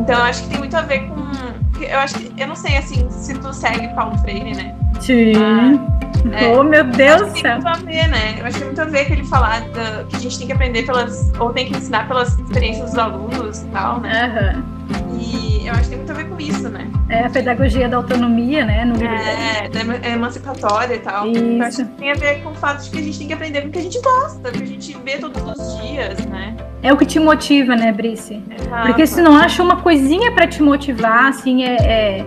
Então 0.00 0.16
eu 0.18 0.24
acho 0.24 0.42
que 0.44 0.50
tem 0.50 0.58
muito 0.58 0.76
a 0.76 0.82
ver 0.82 1.08
com. 1.08 1.82
Eu 1.82 1.98
acho 1.98 2.14
que. 2.14 2.40
Eu 2.40 2.48
não 2.48 2.56
sei 2.56 2.76
assim 2.76 3.08
se 3.10 3.34
tu 3.34 3.52
segue 3.52 3.88
Paulo 3.94 4.16
Freire, 4.18 4.54
né? 4.54 4.76
Sim. 5.00 5.32
Ah, 5.36 5.97
é, 6.32 6.56
oh, 6.56 6.62
meu 6.62 6.84
Deus 6.84 7.32
do 7.32 7.38
céu. 7.38 7.42
Tem 7.42 7.52
muito 7.52 7.68
a 7.68 7.74
ver, 7.74 8.08
né? 8.08 8.36
Eu 8.38 8.46
acho 8.46 8.54
que 8.54 8.58
tem 8.58 8.66
muito 8.66 8.80
a 8.80 8.84
ver 8.84 9.04
que 9.06 9.12
ele 9.12 9.24
falar 9.24 9.60
da, 9.70 10.04
que 10.04 10.16
a 10.16 10.18
gente 10.18 10.38
tem 10.38 10.46
que 10.46 10.52
aprender 10.52 10.84
pelas. 10.84 11.32
ou 11.38 11.52
tem 11.52 11.66
que 11.66 11.76
ensinar 11.76 12.08
pelas 12.08 12.38
experiências 12.38 12.90
dos 12.90 12.98
alunos 12.98 13.62
e 13.62 13.66
tal, 13.66 14.00
né? 14.00 14.54
Uhum. 14.54 15.18
E 15.20 15.66
eu 15.66 15.72
acho 15.72 15.82
que 15.84 15.88
tem 15.90 15.98
muito 15.98 16.12
a 16.12 16.14
ver 16.14 16.28
com 16.28 16.40
isso, 16.40 16.68
né? 16.68 16.90
É 17.08 17.24
a 17.24 17.30
pedagogia 17.30 17.88
da 17.88 17.96
autonomia, 17.96 18.64
né? 18.64 18.84
No 18.84 18.96
é, 19.02 19.68
da 19.68 20.08
emancipatória 20.08 20.94
e 20.94 20.98
tal. 20.98 21.26
Isso. 21.26 21.42
Eu 21.42 21.62
acho 21.62 21.76
que 21.76 21.84
tem 21.84 22.10
a 22.12 22.14
ver 22.14 22.42
com 22.42 22.50
o 22.50 22.54
fato 22.54 22.84
de 22.84 22.90
que 22.90 22.98
a 22.98 23.02
gente 23.02 23.18
tem 23.18 23.26
que 23.26 23.32
aprender 23.32 23.62
com 23.62 23.68
o 23.68 23.70
que 23.70 23.78
a 23.78 23.82
gente 23.82 24.00
gosta, 24.00 24.50
que 24.50 24.62
a 24.62 24.66
gente 24.66 24.96
vê 25.04 25.18
todos 25.18 25.42
os 25.42 25.82
dias, 25.82 26.24
né? 26.26 26.56
É 26.82 26.92
o 26.92 26.96
que 26.96 27.04
te 27.04 27.18
motiva, 27.18 27.74
né, 27.74 27.92
Brice? 27.92 28.42
Exato. 28.50 28.86
Porque 28.86 29.06
se 29.06 29.20
não 29.20 29.36
acha 29.36 29.62
uma 29.62 29.76
coisinha 29.76 30.32
para 30.32 30.46
te 30.46 30.62
motivar, 30.62 31.26
assim, 31.26 31.64
é, 31.64 31.76
é, 31.80 32.26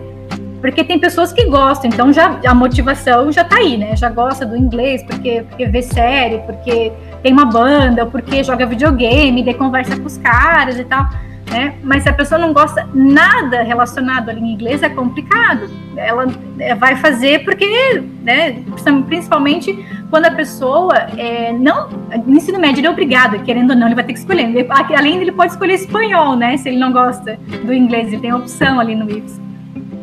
Porque 0.62 0.84
tem 0.84 1.00
pessoas 1.00 1.34
que 1.34 1.45
gostam, 1.45 1.89
então 1.89 2.13
já 2.13 2.39
a 2.45 2.54
motivação 2.54 3.32
já 3.32 3.43
tá 3.43 3.58
aí, 3.58 3.78
né? 3.78 3.95
Já 3.95 4.10
gosta 4.10 4.45
do 4.45 4.56
inglês, 4.56 5.04
porque, 5.04 5.43
porque 5.50 5.65
vê 5.65 5.82
série, 5.82 6.38
porque 6.39 6.93
tem 7.24 7.34
uma 7.34 7.45
banda, 7.45 8.06
porque 8.06 8.43
joga 8.43 8.65
videogame, 8.65 9.43
daí 9.43 9.56
conversa 9.56 10.00
com 10.00 10.06
os 10.06 10.17
caras 10.17 10.78
e 10.78 10.84
tal. 10.84 11.10
né? 11.50 11.74
Mas 11.84 12.04
se 12.04 12.10
a 12.10 12.13
pessoa 12.13 12.39
não 12.39 12.54
gosta 12.54 12.88
nada 12.93 13.63
relacionado 13.63 14.30
à 14.30 14.34
língua 14.34 14.50
inglesa, 14.50 14.86
é 14.86 14.89
complicado. 14.89 15.67
Ela 15.97 16.28
é, 16.60 16.76
vai 16.76 16.95
fazer 16.95 17.43
porque, 17.43 18.04
né, 18.21 18.63
principalmente 19.08 19.84
quando 20.12 20.26
a 20.26 20.32
pessoa 20.32 20.95
é, 21.17 21.52
não. 21.52 21.89
No 22.26 22.36
ensino 22.36 22.60
médio 22.60 22.82
ele 22.82 22.88
é 22.88 22.89
obrigado, 22.91 23.39
querendo 23.43 23.71
ou 23.71 23.76
não, 23.76 23.88
ele 23.88 23.95
vai 23.95 24.04
ter 24.04 24.13
que 24.13 24.19
escolher. 24.19 24.43
Ele, 24.43 24.67
além 24.95 25.17
dele 25.17 25.32
pode 25.32 25.54
escolher 25.54 25.74
espanhol, 25.74 26.36
né? 26.36 26.56
Se 26.58 26.69
ele 26.69 26.78
não 26.78 26.91
gosta 26.91 27.39
do 27.65 27.74
inglês, 27.74 28.10
ele 28.10 28.21
tem 28.21 28.32
opção 28.32 28.80
ali 28.80 28.95
no 28.95 29.10
IPS. 29.10 29.41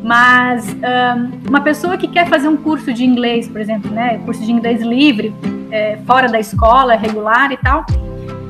Mas 0.08 0.66
um, 0.72 1.48
uma 1.48 1.60
pessoa 1.60 1.98
que 1.98 2.08
quer 2.08 2.26
fazer 2.28 2.48
um 2.48 2.56
curso 2.56 2.92
de 2.92 3.04
inglês, 3.04 3.46
por 3.46 3.60
exemplo, 3.60 3.90
né? 3.90 4.18
Curso 4.24 4.42
de 4.42 4.50
inglês 4.50 4.80
livre, 4.80 5.34
é, 5.70 5.98
fora 6.06 6.28
da 6.28 6.40
escola, 6.40 6.94
regular 6.94 7.52
e 7.52 7.58
tal 7.58 7.84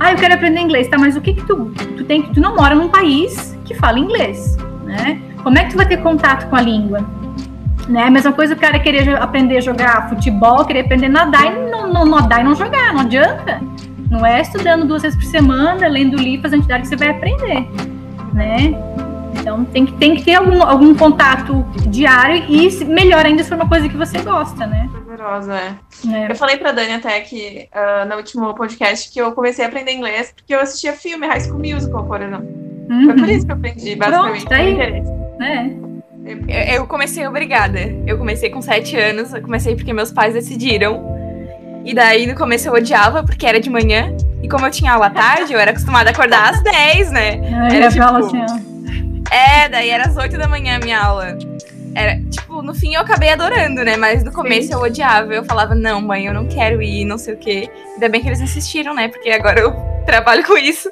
ah, 0.00 0.12
eu 0.12 0.16
quero 0.16 0.34
aprender 0.34 0.60
inglês, 0.60 0.88
tá? 0.88 0.96
Mas 0.96 1.16
o 1.16 1.20
que 1.20 1.34
que 1.34 1.44
tu, 1.44 1.72
tu 1.96 2.04
tem 2.04 2.22
que 2.22 2.32
tu 2.32 2.40
não 2.40 2.54
mora 2.54 2.74
num 2.74 2.88
país 2.88 3.58
que 3.64 3.74
fala 3.74 3.98
inglês, 3.98 4.56
né? 4.84 5.20
Como 5.42 5.58
é 5.58 5.64
que 5.64 5.70
tu 5.70 5.76
vai 5.76 5.86
ter 5.86 5.98
contato 5.98 6.48
com 6.48 6.56
a 6.56 6.60
língua? 6.60 7.04
Né? 7.88 8.04
A 8.04 8.10
mesma 8.10 8.32
coisa 8.32 8.54
o 8.54 8.56
cara 8.56 8.78
querer 8.78 9.16
aprender 9.16 9.56
a 9.56 9.60
jogar 9.60 10.08
futebol, 10.08 10.64
querer 10.64 10.80
aprender 10.80 11.06
a 11.06 11.10
nadar 11.10 11.46
e 11.46 11.70
não, 11.70 11.92
não 11.92 12.04
nadar 12.04 12.40
e 12.40 12.44
não 12.44 12.54
jogar, 12.54 12.92
não 12.92 13.00
adianta. 13.00 13.60
Não 14.10 14.24
é 14.24 14.40
estudando 14.40 14.86
duas 14.86 15.02
vezes 15.02 15.18
por 15.18 15.24
semana, 15.24 15.88
lendo 15.88 16.16
livros, 16.16 16.42
fazendo 16.42 16.60
atividade 16.60 16.82
que 16.82 16.88
você 16.88 16.96
vai 16.96 17.08
aprender, 17.10 17.68
né? 18.32 18.74
Então 19.40 19.64
tem 19.64 19.86
que, 19.86 19.92
tem 19.94 20.14
que 20.14 20.24
ter 20.24 20.34
algum, 20.34 20.62
algum 20.62 20.94
contato 20.94 21.64
diário 21.88 22.44
e 22.48 22.84
melhor 22.84 23.24
ainda 23.24 23.42
se 23.42 23.48
for 23.48 23.56
uma 23.56 23.68
coisa 23.68 23.88
que 23.88 23.96
você 23.96 24.18
gosta, 24.18 24.66
né? 24.66 24.88
Poderosa, 24.92 25.54
é. 25.54 25.74
é. 26.12 26.30
Eu 26.30 26.36
falei 26.36 26.56
pra 26.56 26.72
Dani 26.72 26.94
até 26.94 27.20
que 27.20 27.68
uh, 27.74 28.08
no 28.08 28.16
último 28.16 28.54
podcast 28.54 29.10
que 29.12 29.20
eu 29.20 29.32
comecei 29.32 29.64
a 29.64 29.68
aprender 29.68 29.92
inglês 29.92 30.32
porque 30.34 30.54
eu 30.54 30.60
assistia 30.60 30.92
filme 30.92 31.26
High 31.26 31.40
School 31.40 31.58
Musical, 31.58 32.04
por 32.04 32.20
exemplo. 32.20 32.46
Uhum. 32.90 33.04
Foi 33.04 33.16
por 33.16 33.28
isso 33.28 33.46
que 33.46 33.52
eu 33.52 33.56
aprendi, 33.56 33.96
basicamente. 33.96 34.46
Pronto, 34.46 34.48
tá 34.48 34.56
aí. 34.56 34.80
É. 35.40 35.88
Eu, 36.24 36.80
eu 36.80 36.86
comecei 36.86 37.26
obrigada. 37.26 37.80
Eu 38.06 38.18
comecei 38.18 38.50
com 38.50 38.60
sete 38.60 38.96
anos, 38.96 39.32
eu 39.32 39.42
comecei 39.42 39.74
porque 39.74 39.92
meus 39.92 40.12
pais 40.12 40.34
decidiram. 40.34 41.16
E 41.84 41.94
daí 41.94 42.26
no 42.26 42.34
começo 42.34 42.68
eu 42.68 42.74
odiava 42.74 43.22
porque 43.22 43.46
era 43.46 43.60
de 43.60 43.70
manhã. 43.70 44.14
E 44.42 44.48
como 44.48 44.66
eu 44.66 44.70
tinha 44.70 44.92
aula 44.92 45.10
tarde, 45.10 45.52
eu 45.52 45.58
era 45.58 45.70
acostumada 45.70 46.10
a 46.10 46.12
acordar 46.12 46.50
às 46.50 46.62
10, 46.62 47.10
né? 47.10 47.40
era 47.72 47.88
tipo, 47.88 48.04
assim, 48.04 48.38
ó. 48.38 48.77
É, 49.30 49.68
daí 49.68 49.90
era 49.90 50.04
às 50.04 50.16
8 50.16 50.36
da 50.38 50.48
manhã 50.48 50.76
a 50.76 50.78
minha 50.78 51.00
aula. 51.00 51.38
Era, 51.94 52.20
tipo, 52.30 52.62
no 52.62 52.74
fim 52.74 52.94
eu 52.94 53.00
acabei 53.00 53.30
adorando, 53.30 53.84
né? 53.84 53.96
Mas 53.96 54.22
no 54.22 54.32
começo 54.32 54.68
Sim. 54.68 54.74
eu 54.74 54.80
odiava. 54.80 55.32
Eu 55.34 55.44
falava, 55.44 55.74
não, 55.74 56.00
mãe, 56.00 56.26
eu 56.26 56.34
não 56.34 56.46
quero 56.46 56.80
ir, 56.82 57.04
não 57.04 57.18
sei 57.18 57.34
o 57.34 57.36
quê. 57.36 57.70
Ainda 57.94 58.08
bem 58.08 58.20
que 58.20 58.28
eles 58.28 58.40
insistiram, 58.40 58.94
né? 58.94 59.08
Porque 59.08 59.30
agora 59.30 59.60
eu 59.60 59.72
trabalho 60.06 60.46
com 60.46 60.56
isso. 60.56 60.90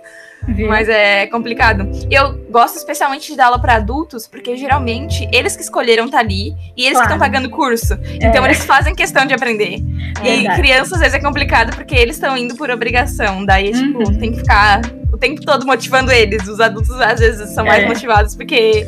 Viu? 0.49 0.69
Mas 0.69 0.89
é 0.89 1.27
complicado. 1.27 1.89
Eu 2.11 2.35
gosto 2.51 2.77
especialmente 2.77 3.31
de 3.31 3.37
dar 3.37 3.47
aula 3.47 3.59
para 3.59 3.75
adultos, 3.75 4.29
porque 4.29 4.57
geralmente 4.57 5.29
eles 5.33 5.57
que 5.57 5.63
escolheram 5.63 6.05
estar 6.05 6.19
tá 6.19 6.23
ali 6.23 6.55
e 6.77 6.85
eles 6.85 6.93
claro. 6.93 7.09
que 7.09 7.15
estão 7.15 7.19
pagando 7.19 7.51
curso. 7.51 7.95
É. 7.95 8.27
Então 8.27 8.45
eles 8.45 8.65
fazem 8.65 8.95
questão 8.95 9.27
de 9.27 9.35
aprender. 9.35 9.81
É 10.23 10.37
e 10.37 10.55
crianças 10.55 10.95
às 10.95 11.01
vezes 11.01 11.15
é 11.15 11.21
complicado 11.21 11.75
porque 11.75 11.95
eles 11.95 12.17
estão 12.17 12.37
indo 12.37 12.55
por 12.55 12.71
obrigação. 12.71 13.45
Daí, 13.45 13.73
tipo, 13.73 13.99
uhum. 13.99 14.19
tem 14.19 14.33
que 14.33 14.39
ficar 14.39 14.83
o 15.17 15.19
tempo 15.19 15.45
todo 15.45 15.67
motivando 15.67 16.13
eles. 16.13 16.47
Os 16.47 16.61
adultos 16.61 16.91
às 17.01 17.19
vezes 17.19 17.51
são 17.51 17.65
mais 17.65 17.85
é. 17.85 17.89
motivados 17.89 18.37
porque 18.37 18.87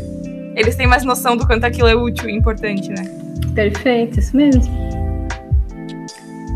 eles 0.55 0.77
têm 0.77 0.87
mais 0.87 1.05
noção 1.05 1.37
do 1.37 1.47
quanto 1.47 1.65
aquilo 1.65 1.89
é 1.89 1.97
útil 1.97 2.29
e 2.29 2.37
importante, 2.37 2.89
né? 2.91 3.05
Perfeito, 3.55 4.21
isso 4.21 4.37
mesmo. 4.37 4.63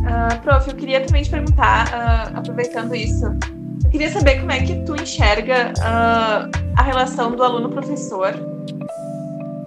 Uh, 0.03 0.41
prof, 0.43 0.69
eu 0.69 0.77
queria 0.77 1.01
também 1.01 1.23
te 1.23 1.31
perguntar, 1.31 1.89
uh, 1.89 2.39
aproveitando 2.39 2.95
isso, 2.95 3.25
eu 3.85 3.91
queria 3.91 4.11
saber 4.11 4.41
como 4.41 4.53
é 4.53 4.61
que 4.61 4.75
tu 4.85 4.95
enxerga 4.95 5.73
uh, 5.79 6.51
a 6.77 6.83
relação 6.83 7.33
do 7.33 7.43
aluno-professor. 7.43 8.35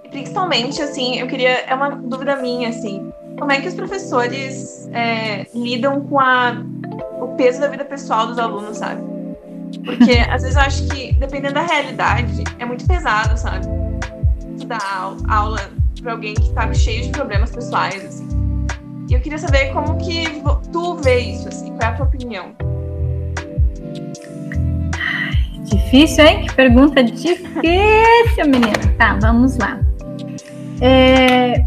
E 0.04 0.08
principalmente, 0.08 0.80
assim, 0.80 1.18
eu 1.18 1.26
queria, 1.26 1.64
é 1.66 1.74
uma 1.74 1.90
dúvida 1.90 2.36
minha, 2.36 2.68
assim, 2.68 3.10
como 3.38 3.50
é 3.50 3.60
que 3.60 3.68
os 3.68 3.74
professores 3.74 4.88
é, 4.92 5.46
lidam 5.54 6.02
com 6.02 6.20
a, 6.20 6.62
o 7.20 7.28
peso 7.36 7.60
da 7.60 7.68
vida 7.68 7.84
pessoal 7.84 8.26
dos 8.26 8.38
alunos, 8.38 8.78
sabe? 8.78 9.15
Porque 9.84 10.18
às 10.28 10.42
vezes 10.42 10.56
eu 10.56 10.62
acho 10.62 10.88
que, 10.88 11.12
dependendo 11.14 11.54
da 11.54 11.62
realidade, 11.62 12.44
é 12.58 12.64
muito 12.64 12.86
pesado, 12.86 13.38
sabe? 13.38 13.66
Dar 14.66 15.16
aula 15.28 15.70
para 16.02 16.12
alguém 16.12 16.34
que 16.34 16.50
tá 16.50 16.72
cheio 16.72 17.02
de 17.04 17.10
problemas 17.10 17.50
pessoais, 17.50 18.04
assim. 18.04 18.26
E 19.08 19.14
eu 19.14 19.20
queria 19.20 19.38
saber 19.38 19.72
como 19.72 19.96
que 19.98 20.42
tu 20.72 20.96
vê 20.96 21.20
isso, 21.20 21.48
assim, 21.48 21.68
qual 21.76 21.82
é 21.82 21.86
a 21.86 21.92
tua 21.92 22.06
opinião? 22.06 22.52
Difícil, 25.64 26.24
hein? 26.24 26.46
Que 26.46 26.54
pergunta 26.54 27.02
difícil, 27.02 27.44
menina. 28.44 28.72
Tá, 28.98 29.16
vamos 29.20 29.56
lá. 29.56 29.80
É, 30.80 31.58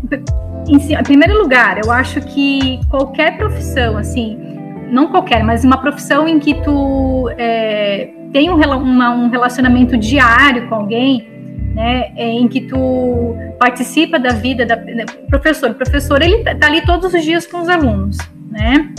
em, 0.68 0.76
em 0.76 1.04
primeiro 1.04 1.42
lugar, 1.42 1.80
eu 1.84 1.92
acho 1.92 2.22
que 2.22 2.80
qualquer 2.90 3.38
profissão, 3.38 3.98
assim, 3.98 4.49
não 4.92 5.08
qualquer, 5.08 5.44
mas 5.44 5.64
uma 5.64 5.78
profissão 5.78 6.28
em 6.28 6.40
que 6.40 6.56
tu 6.62 7.30
é, 7.38 8.10
tem 8.32 8.50
um, 8.50 8.56
uma, 8.56 9.12
um, 9.12 9.30
relacionamento 9.30 9.98
diário 9.98 10.68
com 10.68 10.76
alguém, 10.76 11.28
né, 11.74 12.12
é, 12.16 12.30
em 12.30 12.48
que 12.48 12.62
tu 12.62 13.36
participa 13.60 14.20
da 14.20 14.32
vida 14.32 14.66
da 14.66 14.76
né, 14.76 15.06
professor. 15.30 15.72
O 15.72 15.76
professor 15.76 16.22
ele 16.22 16.44
tá, 16.44 16.56
tá 16.56 16.68
ali 16.68 16.82
todos 16.86 17.14
os 17.14 17.24
dias 17.24 17.46
com 17.46 17.62
os 17.62 17.70
alunos, 17.70 18.18
né? 18.50 18.90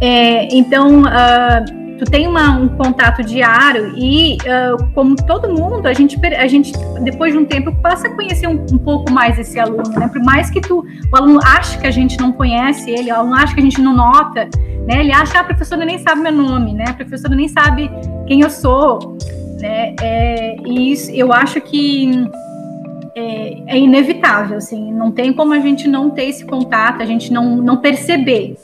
É, 0.00 0.54
então 0.54 1.02
uh, 1.02 1.85
tu 1.98 2.04
tem 2.04 2.26
uma, 2.26 2.58
um 2.58 2.68
contato 2.68 3.22
diário 3.22 3.92
e, 3.96 4.36
uh, 4.36 4.92
como 4.94 5.16
todo 5.16 5.48
mundo, 5.48 5.86
a 5.86 5.92
gente, 5.92 6.18
a 6.26 6.46
gente, 6.46 6.72
depois 7.02 7.32
de 7.32 7.38
um 7.38 7.44
tempo, 7.44 7.74
passa 7.82 8.08
a 8.08 8.14
conhecer 8.14 8.46
um, 8.46 8.64
um, 8.72 8.78
pouco 8.78 9.10
mais 9.10 9.38
esse 9.38 9.58
aluno, 9.58 9.88
né? 9.90 10.08
Por 10.08 10.22
mais 10.22 10.50
que 10.50 10.60
tu, 10.60 10.84
o 11.12 11.16
aluno 11.16 11.40
ache 11.42 11.78
que 11.78 11.86
a 11.86 11.90
gente 11.90 12.18
não 12.18 12.32
conhece 12.32 12.90
ele, 12.90 13.10
o 13.10 13.14
aluno 13.14 13.34
acha 13.34 13.54
que 13.54 13.60
a 13.60 13.64
gente 13.64 13.80
não 13.80 13.94
nota, 13.94 14.48
né? 14.86 15.00
Ele 15.00 15.12
acha, 15.12 15.38
ah, 15.38 15.40
a 15.40 15.44
professora 15.44 15.84
nem 15.84 15.98
sabe 15.98 16.20
meu 16.20 16.32
nome, 16.32 16.74
né? 16.74 16.84
A 16.88 16.94
professora 16.94 17.34
nem 17.34 17.48
sabe 17.48 17.90
quem 18.26 18.40
eu 18.40 18.50
sou, 18.50 19.16
né? 19.60 19.94
É, 20.00 20.56
e 20.66 20.92
isso, 20.92 21.10
eu 21.10 21.32
acho 21.32 21.60
que 21.60 22.28
é, 23.14 23.62
é, 23.66 23.78
inevitável, 23.78 24.58
assim, 24.58 24.92
não 24.92 25.10
tem 25.10 25.32
como 25.32 25.54
a 25.54 25.58
gente 25.58 25.88
não 25.88 26.10
ter 26.10 26.24
esse 26.24 26.44
contato, 26.44 27.02
a 27.02 27.06
gente 27.06 27.32
não, 27.32 27.56
não 27.56 27.78
perceber, 27.78 28.56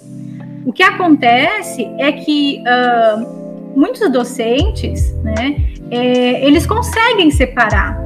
o 0.64 0.72
que 0.72 0.83
acontece 0.83 1.88
é 1.98 2.12
que 2.12 2.62
uh, 2.62 3.42
muitos 3.77 4.11
docentes, 4.11 5.12
né, 5.22 5.57
é, 5.90 6.46
eles 6.46 6.66
conseguem 6.66 7.31
separar 7.31 7.98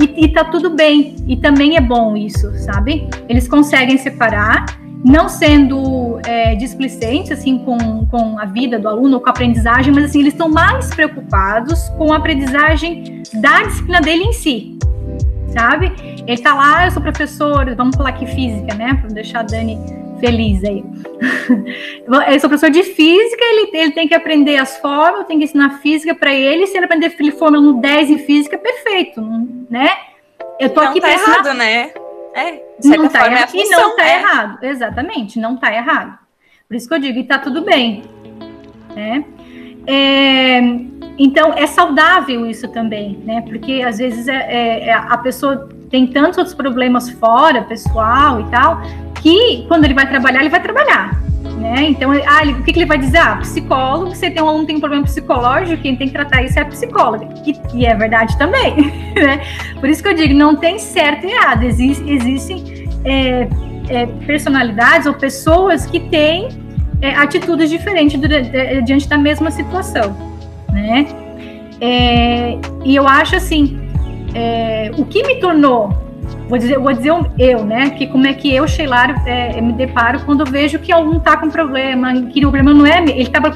e, 0.00 0.24
e 0.24 0.28
tá 0.28 0.44
tudo 0.44 0.70
bem 0.70 1.16
e 1.26 1.36
também 1.36 1.76
é 1.76 1.80
bom 1.80 2.16
isso, 2.16 2.52
sabe? 2.58 3.08
Eles 3.28 3.46
conseguem 3.48 3.96
separar, 3.98 4.64
não 5.04 5.28
sendo 5.28 6.18
é, 6.24 6.54
displicentes 6.54 7.32
assim 7.32 7.58
com, 7.58 8.06
com 8.06 8.38
a 8.38 8.44
vida 8.44 8.78
do 8.78 8.88
aluno 8.88 9.16
ou 9.16 9.20
com 9.20 9.28
a 9.28 9.30
aprendizagem, 9.30 9.92
mas 9.92 10.04
assim 10.04 10.20
eles 10.20 10.32
estão 10.32 10.48
mais 10.48 10.88
preocupados 10.94 11.88
com 11.90 12.12
a 12.12 12.16
aprendizagem 12.16 13.22
da 13.34 13.62
disciplina 13.62 14.00
dele 14.00 14.24
em 14.24 14.32
si, 14.32 14.78
sabe? 15.48 15.92
Ele 16.26 16.40
tá 16.40 16.54
lá, 16.54 16.86
eu 16.86 16.90
sou 16.92 17.02
professor, 17.02 17.74
vamos 17.76 17.96
falar 17.96 18.10
aqui 18.10 18.26
física, 18.26 18.74
né? 18.74 18.94
Para 18.94 19.10
deixar 19.10 19.40
a 19.40 19.42
Dani 19.42 20.03
feliz 20.18 20.62
aí. 20.64 20.84
Eu 22.32 22.40
sou 22.40 22.48
professor 22.48 22.70
de 22.70 22.82
física, 22.82 23.44
ele, 23.44 23.70
ele 23.72 23.92
tem 23.92 24.08
que 24.08 24.14
aprender 24.14 24.56
as 24.56 24.78
fórmulas, 24.78 25.26
tem 25.26 25.38
que 25.38 25.44
ensinar 25.44 25.78
física 25.80 26.14
para 26.14 26.34
ele. 26.34 26.66
Se 26.66 26.76
ele 26.76 26.86
aprender 26.86 27.10
fórmula 27.32 27.62
no 27.62 27.80
10 27.80 28.10
em 28.10 28.18
física, 28.18 28.58
perfeito, 28.58 29.20
né? 29.70 29.88
Eu 30.58 30.70
tô 30.70 30.82
não 30.82 30.90
aqui 30.90 31.00
tá 31.00 31.08
para 31.08 31.16
errado, 31.16 31.54
né? 31.54 31.92
É, 32.34 32.62
não 32.84 33.08
tá 33.08 33.26
errado. 33.26 33.54
É 33.54 33.58
e 33.58 33.68
não 33.68 33.96
tá 33.96 34.06
é. 34.06 34.16
errado, 34.16 34.64
exatamente, 34.64 35.38
não 35.38 35.56
tá 35.56 35.72
errado. 35.72 36.18
Por 36.68 36.76
isso 36.76 36.88
que 36.88 36.94
eu 36.94 36.98
digo, 36.98 37.18
e 37.18 37.24
tá 37.24 37.38
tudo 37.38 37.62
bem. 37.62 38.02
Né? 38.94 39.24
É, 39.86 40.58
então, 41.18 41.52
é 41.52 41.66
saudável 41.66 42.46
isso 42.46 42.68
também, 42.68 43.16
né? 43.24 43.42
Porque 43.42 43.82
às 43.82 43.98
vezes 43.98 44.26
é, 44.26 44.88
é 44.88 44.92
a 44.92 45.16
pessoa 45.18 45.68
tem 45.94 46.08
tantos 46.08 46.38
outros 46.38 46.56
problemas 46.56 47.08
fora, 47.08 47.62
pessoal 47.62 48.40
e 48.40 48.44
tal, 48.50 48.82
que 49.22 49.64
quando 49.68 49.84
ele 49.84 49.94
vai 49.94 50.08
trabalhar, 50.08 50.40
ele 50.40 50.48
vai 50.48 50.60
trabalhar. 50.60 51.22
Né? 51.60 51.84
Então, 51.84 52.10
ah, 52.10 52.42
ele, 52.42 52.54
o 52.54 52.64
que, 52.64 52.72
que, 52.72 52.80
ele 52.80 52.86
vai 52.86 52.98
dizer? 52.98 53.18
Ah, 53.18 53.36
psicólogo, 53.36 54.12
você 54.12 54.28
tem 54.28 54.42
um 54.42 54.48
aluno 54.48 54.66
tem 54.66 54.74
um 54.74 54.80
problema 54.80 55.04
psicológico, 55.04 55.80
quem 55.80 55.94
tem 55.94 56.08
que 56.08 56.12
tratar 56.12 56.42
isso 56.42 56.58
é 56.58 56.62
a 56.62 56.64
psicóloga. 56.64 57.28
E, 57.46 57.56
e 57.78 57.86
é 57.86 57.94
verdade 57.94 58.36
também. 58.36 58.74
Né? 59.14 59.40
Por 59.78 59.88
isso 59.88 60.02
que 60.02 60.08
eu 60.08 60.14
digo, 60.14 60.34
não 60.34 60.56
tem 60.56 60.80
certo 60.80 61.24
e 61.24 61.30
errado. 61.30 61.62
Existe, 61.62 62.10
existem 62.10 62.88
é, 63.04 63.48
é, 63.88 64.06
personalidades 64.26 65.06
ou 65.06 65.14
pessoas 65.14 65.86
que 65.86 66.00
têm 66.00 66.48
é, 67.00 67.14
atitudes 67.14 67.70
diferentes 67.70 68.20
de, 68.20 68.82
diante 68.82 69.08
da 69.08 69.16
mesma 69.16 69.52
situação. 69.52 70.16
Né? 70.72 71.06
É, 71.80 72.58
e 72.84 72.96
eu 72.96 73.06
acho 73.06 73.36
assim, 73.36 73.83
é, 74.34 74.90
o 74.96 75.04
que 75.04 75.22
me 75.22 75.36
tornou 75.36 76.04
vou 76.48 76.58
dizer, 76.58 76.78
vou 76.78 76.92
dizer 76.92 77.12
eu, 77.38 77.64
né? 77.64 77.90
Que 77.90 78.06
como 78.06 78.26
é 78.26 78.32
que 78.32 78.54
eu, 78.54 78.66
Sheila, 78.66 79.14
é, 79.26 79.60
me 79.60 79.72
deparo 79.72 80.20
quando 80.24 80.44
vejo 80.44 80.78
que 80.78 80.92
algum 80.92 81.18
tá 81.18 81.36
com 81.36 81.50
problema, 81.50 82.12
que 82.26 82.38
o 82.40 82.50
problema 82.50 82.72
não 82.72 82.86
é 82.86 83.02
ele 83.02 83.22
estava 83.22 83.50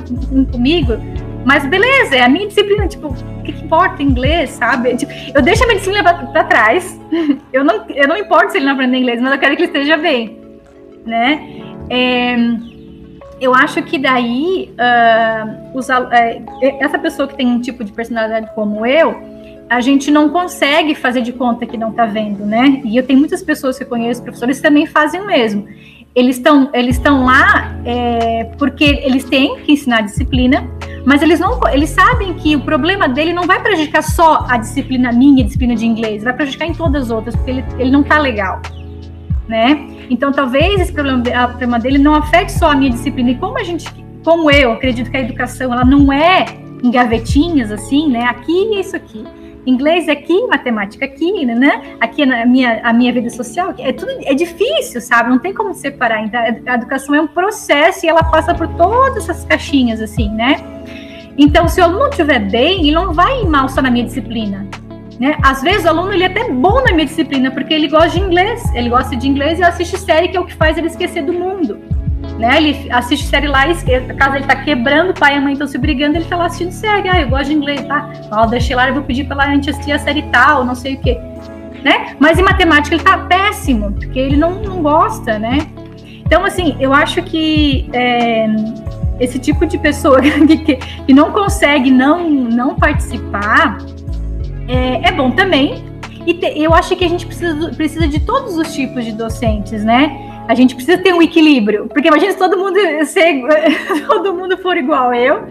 comigo 0.52 0.94
Mas 1.44 1.66
beleza, 1.66 2.16
é 2.16 2.22
a 2.22 2.28
minha 2.28 2.46
disciplina, 2.46 2.86
tipo, 2.86 3.08
o 3.08 3.42
que, 3.42 3.52
que 3.52 3.64
importa 3.64 4.02
inglês, 4.02 4.50
sabe? 4.50 4.96
Tipo, 4.96 5.12
eu 5.34 5.42
deixo 5.42 5.64
a 5.64 5.66
minha 5.66 5.78
disciplina 5.78 6.02
pra, 6.02 6.26
pra 6.26 6.44
trás. 6.44 7.00
eu, 7.52 7.64
não, 7.64 7.86
eu 7.88 8.08
não 8.08 8.16
importo 8.16 8.52
se 8.52 8.58
ele 8.58 8.66
não 8.66 8.72
aprender 8.72 8.98
inglês, 8.98 9.20
mas 9.20 9.32
eu 9.32 9.38
quero 9.38 9.56
que 9.56 9.62
ele 9.62 9.70
esteja 9.70 9.96
bem, 9.96 10.38
né? 11.06 11.48
É, 11.90 12.36
eu 13.40 13.54
acho 13.54 13.82
que 13.82 13.98
daí 13.98 14.74
uh, 14.74 15.78
os, 15.78 15.88
é, 15.88 16.42
essa 16.80 16.98
pessoa 16.98 17.28
que 17.28 17.36
tem 17.36 17.46
um 17.46 17.60
tipo 17.60 17.84
de 17.84 17.92
personalidade 17.92 18.50
como 18.54 18.84
eu, 18.84 19.37
a 19.68 19.80
gente 19.80 20.10
não 20.10 20.30
consegue 20.30 20.94
fazer 20.94 21.20
de 21.20 21.32
conta 21.32 21.66
que 21.66 21.76
não 21.76 21.90
está 21.90 22.06
vendo, 22.06 22.44
né? 22.46 22.80
E 22.84 22.96
eu 22.96 23.06
tenho 23.06 23.18
muitas 23.18 23.42
pessoas 23.42 23.76
que 23.76 23.84
eu 23.84 23.88
conheço, 23.88 24.22
professores, 24.22 24.56
que 24.56 24.62
também 24.62 24.86
fazem 24.86 25.20
o 25.20 25.26
mesmo. 25.26 25.66
Eles 26.14 26.36
estão 26.36 26.70
eles 26.72 26.96
estão 26.96 27.24
lá 27.24 27.76
é, 27.84 28.44
porque 28.58 28.84
eles 28.84 29.24
têm 29.24 29.56
que 29.60 29.72
ensinar 29.72 30.00
disciplina, 30.00 30.66
mas 31.04 31.22
eles 31.22 31.38
não 31.38 31.60
eles 31.70 31.90
sabem 31.90 32.34
que 32.34 32.56
o 32.56 32.60
problema 32.60 33.08
dele 33.08 33.32
não 33.32 33.44
vai 33.44 33.62
prejudicar 33.62 34.02
só 34.02 34.46
a 34.48 34.56
disciplina 34.56 35.12
minha, 35.12 35.42
a 35.42 35.46
disciplina 35.46 35.74
de 35.74 35.86
inglês, 35.86 36.24
vai 36.24 36.32
prejudicar 36.32 36.66
em 36.66 36.72
todas 36.72 37.04
as 37.04 37.10
outras, 37.10 37.36
porque 37.36 37.50
ele, 37.50 37.64
ele 37.78 37.90
não 37.90 38.00
está 38.00 38.18
legal, 38.18 38.60
né? 39.46 39.86
Então 40.08 40.32
talvez 40.32 40.80
esse 40.80 40.92
problema, 40.92 41.20
o 41.20 41.48
problema 41.48 41.78
dele 41.78 41.98
não 41.98 42.14
afete 42.14 42.52
só 42.52 42.72
a 42.72 42.74
minha 42.74 42.90
disciplina. 42.90 43.30
E 43.30 43.34
como 43.34 43.58
a 43.58 43.62
gente, 43.62 43.86
como 44.24 44.50
eu 44.50 44.72
acredito 44.72 45.10
que 45.10 45.16
a 45.16 45.20
educação 45.20 45.72
ela 45.72 45.84
não 45.84 46.10
é 46.10 46.46
em 46.82 46.90
gavetinhas 46.90 47.70
assim, 47.70 48.08
né? 48.08 48.24
Aqui 48.24 48.74
é 48.74 48.80
isso 48.80 48.96
aqui 48.96 49.24
inglês 49.68 50.08
aqui, 50.08 50.46
matemática 50.46 51.04
aqui, 51.04 51.44
né? 51.44 51.96
Aqui 52.00 52.24
na 52.24 52.46
minha, 52.46 52.80
a 52.82 52.92
minha 52.92 53.12
vida 53.12 53.28
social, 53.28 53.74
é 53.78 53.92
tudo 53.92 54.10
é 54.24 54.34
difícil, 54.34 55.00
sabe? 55.00 55.28
Não 55.28 55.38
tem 55.38 55.52
como 55.52 55.74
separar. 55.74 56.24
Então, 56.24 56.40
a 56.40 56.74
educação 56.74 57.14
é 57.14 57.20
um 57.20 57.26
processo 57.26 58.06
e 58.06 58.08
ela 58.08 58.24
passa 58.24 58.54
por 58.54 58.68
todas 58.68 59.28
essas 59.28 59.44
caixinhas, 59.44 60.00
assim, 60.00 60.30
né? 60.30 60.56
Então, 61.36 61.68
se 61.68 61.80
o 61.80 61.84
aluno 61.84 62.08
estiver 62.08 62.40
bem, 62.50 62.80
ele 62.80 62.92
não 62.92 63.12
vai 63.12 63.42
ir 63.42 63.46
mal 63.46 63.68
só 63.68 63.80
na 63.80 63.90
minha 63.90 64.04
disciplina. 64.04 64.66
Né? 65.20 65.36
Às 65.42 65.62
vezes 65.62 65.84
o 65.84 65.88
aluno 65.88 66.12
ele 66.12 66.22
é 66.22 66.26
até 66.26 66.48
bom 66.48 66.80
na 66.82 66.92
minha 66.92 67.06
disciplina, 67.06 67.50
porque 67.50 67.74
ele 67.74 67.88
gosta 67.88 68.10
de 68.10 68.20
inglês, 68.20 68.62
ele 68.74 68.88
gosta 68.88 69.16
de 69.16 69.28
inglês 69.28 69.58
e 69.58 69.64
assiste 69.64 69.98
série, 69.98 70.28
que 70.28 70.36
é 70.36 70.40
o 70.40 70.46
que 70.46 70.54
faz 70.54 70.78
ele 70.78 70.86
esquecer 70.86 71.24
do 71.24 71.32
mundo 71.32 71.78
né? 72.38 72.56
Ele 72.56 72.90
assiste 72.90 73.26
série 73.26 73.46
lá, 73.46 73.64
a 73.64 74.14
casa 74.14 74.36
ele 74.36 74.46
tá 74.46 74.56
quebrando, 74.56 75.14
pai 75.14 75.36
e 75.36 75.40
mãe 75.40 75.52
estão 75.52 75.66
se 75.66 75.78
brigando, 75.78 76.16
ele 76.16 76.24
tá 76.24 76.36
lá 76.36 76.46
assistindo 76.46 76.72
série. 76.72 77.08
Ah, 77.08 77.20
eu 77.20 77.28
gosto 77.28 77.46
de 77.46 77.54
inglês, 77.54 77.82
tá? 77.86 78.10
Ó, 78.30 78.46
deixei 78.46 78.74
lá, 78.74 78.88
eu 78.88 78.94
vou 78.94 79.02
pedir 79.02 79.24
pra 79.24 79.44
ela 79.44 79.54
antes 79.54 79.68
assistir 79.68 79.92
a 79.92 79.98
série 79.98 80.22
tal, 80.30 80.64
não 80.64 80.74
sei 80.74 80.94
o 80.94 81.00
quê. 81.00 81.18
Né? 81.84 82.16
Mas 82.18 82.38
em 82.38 82.42
matemática 82.42 82.94
ele 82.94 83.04
tá 83.04 83.18
péssimo, 83.18 83.92
porque 83.92 84.18
ele 84.18 84.36
não, 84.36 84.54
não 84.62 84.82
gosta, 84.82 85.38
né? 85.38 85.68
Então, 86.26 86.44
assim, 86.44 86.76
eu 86.80 86.92
acho 86.92 87.22
que 87.22 87.88
é, 87.92 88.46
esse 89.20 89.38
tipo 89.38 89.64
de 89.66 89.78
pessoa 89.78 90.20
que, 90.20 90.76
que 90.76 91.12
não 91.12 91.32
consegue 91.32 91.90
não, 91.90 92.28
não 92.28 92.74
participar 92.74 93.78
é, 94.68 95.08
é 95.08 95.12
bom 95.12 95.30
também. 95.30 95.82
E 96.26 96.34
te, 96.34 96.46
eu 96.60 96.74
acho 96.74 96.94
que 96.94 97.04
a 97.04 97.08
gente 97.08 97.24
precisa, 97.24 97.70
precisa 97.70 98.06
de 98.06 98.20
todos 98.20 98.56
os 98.56 98.74
tipos 98.74 99.04
de 99.04 99.12
docentes, 99.12 99.82
né? 99.82 100.27
A 100.48 100.54
gente 100.54 100.74
precisa 100.74 100.96
ter 100.96 101.12
um 101.12 101.20
equilíbrio, 101.20 101.88
porque 101.88 102.08
imagina 102.08 102.32
se 102.32 102.38
todo 102.38 102.56
mundo 102.56 102.78
ser, 103.04 103.42
todo 104.08 104.32
mundo 104.32 104.56
for 104.56 104.78
igual 104.78 105.12
eu, 105.12 105.42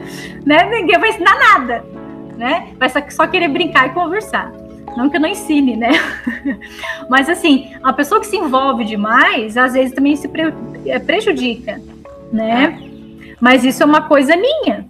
né? 0.44 0.68
Ninguém 0.72 0.98
vai 0.98 1.10
ensinar 1.10 1.38
nada, 1.38 1.86
né? 2.36 2.70
Vai 2.80 2.90
só, 2.90 3.00
só 3.08 3.28
querer 3.28 3.48
brincar 3.48 3.88
e 3.88 3.90
conversar. 3.92 4.52
Não 4.98 5.08
que 5.08 5.18
eu 5.18 5.22
não 5.22 5.30
ensine, 5.30 5.76
né? 5.76 5.92
Mas 7.08 7.30
assim, 7.30 7.72
a 7.84 7.94
pessoa 7.94 8.20
que 8.20 8.26
se 8.26 8.38
envolve 8.38 8.84
demais, 8.84 9.56
às 9.56 9.74
vezes 9.74 9.94
também 9.94 10.16
se 10.16 10.28
pre, 10.28 10.52
é, 10.88 10.98
prejudica, 10.98 11.80
né? 12.34 12.82
Mas 13.40 13.64
isso 13.64 13.84
é 13.84 13.86
uma 13.86 14.02
coisa 14.02 14.36
minha, 14.36 14.88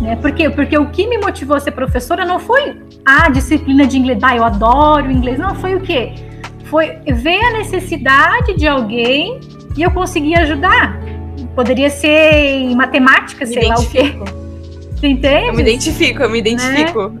né? 0.00 0.14
Por 0.14 0.30
quê? 0.30 0.48
Porque 0.48 0.78
o 0.78 0.86
que 0.90 1.08
me 1.08 1.18
motivou 1.18 1.56
a 1.56 1.60
ser 1.60 1.72
professora 1.72 2.24
não 2.24 2.38
foi 2.38 2.80
a 3.04 3.28
disciplina 3.28 3.84
de 3.88 3.98
inglês, 3.98 4.22
ah, 4.22 4.36
eu 4.36 4.44
adoro 4.44 5.10
inglês, 5.10 5.36
não, 5.36 5.56
foi 5.56 5.74
o 5.74 5.80
quê? 5.80 6.27
Foi 6.68 6.98
ver 7.06 7.40
a 7.40 7.58
necessidade 7.58 8.54
de 8.54 8.66
alguém 8.66 9.40
e 9.76 9.82
eu 9.82 9.90
consegui 9.90 10.34
ajudar. 10.34 10.98
Poderia 11.54 11.90
ser 11.90 12.34
em 12.34 12.74
matemática, 12.74 13.44
me 13.44 13.52
sei 13.52 13.64
identifico. 13.64 14.18
lá 14.18 14.24
o 14.24 14.26
quê. 14.26 14.38
Você 14.96 15.06
entende? 15.06 15.48
Eu 15.48 15.54
me 15.54 15.62
identifico, 15.62 16.22
eu 16.22 16.30
me 16.30 16.38
identifico. 16.38 17.08
Né? 17.08 17.20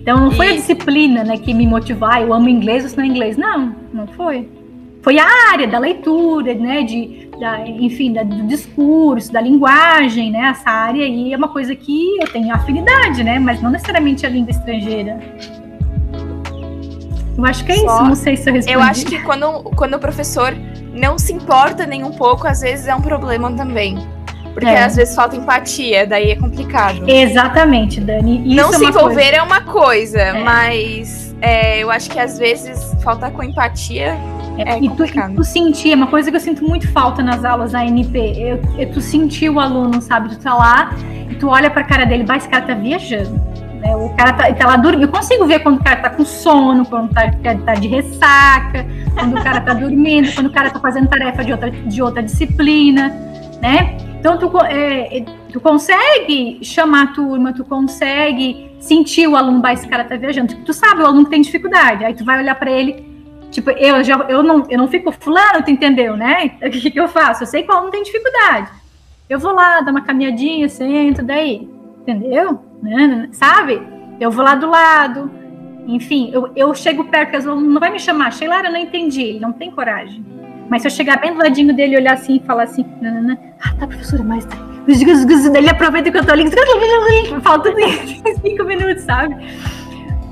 Então 0.00 0.18
não 0.18 0.30
foi 0.32 0.46
e... 0.46 0.50
a 0.50 0.54
disciplina 0.54 1.24
né, 1.24 1.36
que 1.36 1.52
me 1.52 1.66
motivou, 1.66 2.08
ah, 2.08 2.20
eu 2.20 2.32
amo 2.32 2.48
inglês, 2.48 2.90
ou 2.90 2.96
não 2.96 3.04
inglês. 3.04 3.36
Não, 3.36 3.74
não 3.92 4.06
foi. 4.06 4.48
Foi 5.02 5.18
a 5.18 5.26
área 5.52 5.66
da 5.66 5.78
leitura, 5.78 6.54
né, 6.54 6.82
de, 6.82 7.30
da, 7.38 7.66
enfim, 7.66 8.12
da, 8.12 8.22
do 8.22 8.46
discurso, 8.46 9.32
da 9.32 9.40
linguagem, 9.40 10.30
né, 10.30 10.50
essa 10.50 10.68
área 10.68 11.04
aí 11.04 11.32
é 11.32 11.36
uma 11.36 11.48
coisa 11.48 11.74
que 11.74 12.18
eu 12.20 12.28
tenho 12.28 12.54
afinidade, 12.54 13.24
né, 13.24 13.38
mas 13.38 13.62
não 13.62 13.70
necessariamente 13.70 14.26
a 14.26 14.28
língua 14.28 14.50
estrangeira. 14.50 15.18
Eu 17.40 17.46
acho 17.46 17.64
que 17.64 17.72
é 17.72 17.76
Só, 17.76 17.82
isso, 17.82 18.04
não 18.04 18.14
sei 18.14 18.36
se 18.36 18.48
eu 18.48 18.54
respondi. 18.54 18.76
Eu 18.76 18.82
acho 18.82 19.06
que 19.06 19.18
quando, 19.22 19.62
quando 19.74 19.94
o 19.94 19.98
professor 19.98 20.54
não 20.92 21.18
se 21.18 21.32
importa 21.32 21.86
nem 21.86 22.04
um 22.04 22.12
pouco, 22.12 22.46
às 22.46 22.60
vezes 22.60 22.86
é 22.86 22.94
um 22.94 23.00
problema 23.00 23.50
também. 23.52 23.98
Porque 24.52 24.66
é. 24.66 24.82
às 24.84 24.96
vezes 24.96 25.14
falta 25.14 25.36
empatia, 25.36 26.06
daí 26.06 26.32
é 26.32 26.36
complicado. 26.36 27.08
Exatamente, 27.08 28.00
Dani. 28.00 28.42
Isso 28.46 28.56
não 28.56 28.74
é 28.74 28.78
se 28.78 28.84
envolver 28.84 29.14
coisa. 29.14 29.36
é 29.36 29.42
uma 29.42 29.60
coisa, 29.60 30.20
é. 30.20 30.42
mas 30.42 31.34
é, 31.40 31.78
eu 31.82 31.90
acho 31.90 32.10
que 32.10 32.18
às 32.18 32.38
vezes 32.38 32.94
faltar 33.02 33.30
com 33.30 33.42
empatia 33.42 34.18
é, 34.58 34.78
e, 34.78 34.90
tu, 34.90 35.04
e 35.04 35.34
tu 35.34 35.44
sentir, 35.44 35.92
é 35.92 35.94
uma 35.94 36.08
coisa 36.08 36.30
que 36.30 36.36
eu 36.36 36.40
sinto 36.40 36.64
muito 36.64 36.90
falta 36.92 37.22
nas 37.22 37.44
aulas 37.44 37.72
da 37.72 37.84
NP. 37.84 38.18
Eu, 38.36 38.60
eu, 38.78 38.90
tu 38.90 39.00
sentir 39.00 39.48
o 39.48 39.58
aluno, 39.58 40.02
sabe? 40.02 40.30
Tu 40.30 40.38
tá 40.38 40.54
lá 40.54 40.94
e 41.30 41.34
tu 41.36 41.48
olha 41.48 41.70
pra 41.70 41.84
cara 41.84 42.04
dele, 42.04 42.24
vai, 42.24 42.36
esse 42.36 42.48
cara 42.48 42.66
tá 42.66 42.74
viajando. 42.74 43.40
Né? 43.80 43.96
O 43.96 44.10
cara 44.10 44.32
tá, 44.34 44.52
tá 44.52 44.66
lá 44.66 44.76
dormindo. 44.76 45.04
Eu 45.04 45.08
consigo 45.08 45.46
ver 45.46 45.60
quando 45.60 45.80
o 45.80 45.84
cara 45.84 45.96
tá 45.96 46.10
com 46.10 46.24
sono, 46.24 46.84
quando 46.84 47.12
tá, 47.12 47.30
tá 47.64 47.74
de 47.74 47.88
ressaca, 47.88 48.86
quando 49.14 49.38
o 49.38 49.42
cara 49.42 49.60
tá 49.60 49.74
dormindo, 49.74 50.32
quando 50.34 50.46
o 50.46 50.52
cara 50.52 50.70
tá 50.70 50.78
fazendo 50.78 51.08
tarefa 51.08 51.42
de 51.42 51.52
outra, 51.52 51.70
de 51.70 52.02
outra 52.02 52.22
disciplina, 52.22 53.08
né? 53.60 53.96
Então, 54.18 54.38
tu, 54.38 54.50
é, 54.60 55.18
é 55.18 55.24
tu 55.50 55.60
consegue 55.60 56.60
chamar 56.62 57.04
a 57.04 57.06
turma, 57.08 57.54
tu 57.54 57.64
consegue 57.64 58.70
sentir 58.78 59.26
o 59.26 59.34
aluno, 59.34 59.62
vai, 59.62 59.74
esse 59.74 59.88
cara 59.88 60.04
tá 60.04 60.16
viajando. 60.16 60.54
Tu 60.56 60.72
sabe 60.74 61.02
o 61.02 61.06
aluno 61.06 61.26
tem 61.26 61.40
dificuldade, 61.40 62.04
aí 62.04 62.14
tu 62.14 62.24
vai 62.24 62.38
olhar 62.38 62.54
para 62.54 62.70
ele, 62.70 63.04
tipo, 63.50 63.70
eu 63.70 64.04
já 64.04 64.16
eu 64.28 64.42
não, 64.42 64.66
eu 64.68 64.76
não 64.76 64.88
fico 64.88 65.10
fulano, 65.10 65.62
tu 65.64 65.70
entendeu, 65.70 66.16
né? 66.16 66.52
O 66.62 66.70
que, 66.70 66.90
que 66.90 67.00
eu 67.00 67.08
faço? 67.08 67.44
Eu 67.44 67.46
sei 67.46 67.62
que 67.62 67.72
o 67.72 67.74
aluno 67.74 67.90
tem 67.90 68.02
dificuldade. 68.02 68.70
Eu 69.28 69.38
vou 69.38 69.54
lá, 69.54 69.80
dar 69.80 69.90
uma 69.90 70.02
caminhadinha, 70.02 70.68
sento, 70.68 71.22
daí, 71.22 71.68
entendeu? 72.00 72.60
né, 72.82 73.28
sabe? 73.32 73.80
Eu 74.18 74.30
vou 74.30 74.44
lá 74.44 74.54
do 74.54 74.68
lado, 74.68 75.30
enfim, 75.86 76.30
eu, 76.32 76.50
eu 76.54 76.74
chego 76.74 77.04
perto, 77.04 77.36
aluno 77.48 77.68
não 77.68 77.80
vai 77.80 77.90
me 77.90 77.98
chamar, 77.98 78.32
Sheila, 78.32 78.62
eu 78.64 78.72
não 78.72 78.78
entendi, 78.78 79.22
ele 79.22 79.40
não 79.40 79.52
tem 79.52 79.70
coragem. 79.70 80.24
Mas 80.68 80.82
se 80.82 80.88
eu 80.88 80.92
chegar 80.92 81.20
bem 81.20 81.32
do 81.32 81.38
ladinho 81.38 81.74
dele, 81.74 81.96
olhar 81.96 82.14
assim 82.14 82.36
e 82.36 82.46
falar 82.46 82.64
assim, 82.64 82.84
nanana, 83.00 83.38
ah, 83.60 83.74
tá, 83.74 83.86
professora, 83.86 84.22
mas 84.22 84.44
tá. 84.44 84.56
Ele 85.56 85.68
aproveita 85.68 86.10
que 86.10 86.16
eu 86.16 86.24
tô 86.24 86.32
ali, 86.32 86.44
falta 87.42 87.72
cinco 88.40 88.64
minutos, 88.64 89.02
sabe? 89.02 89.36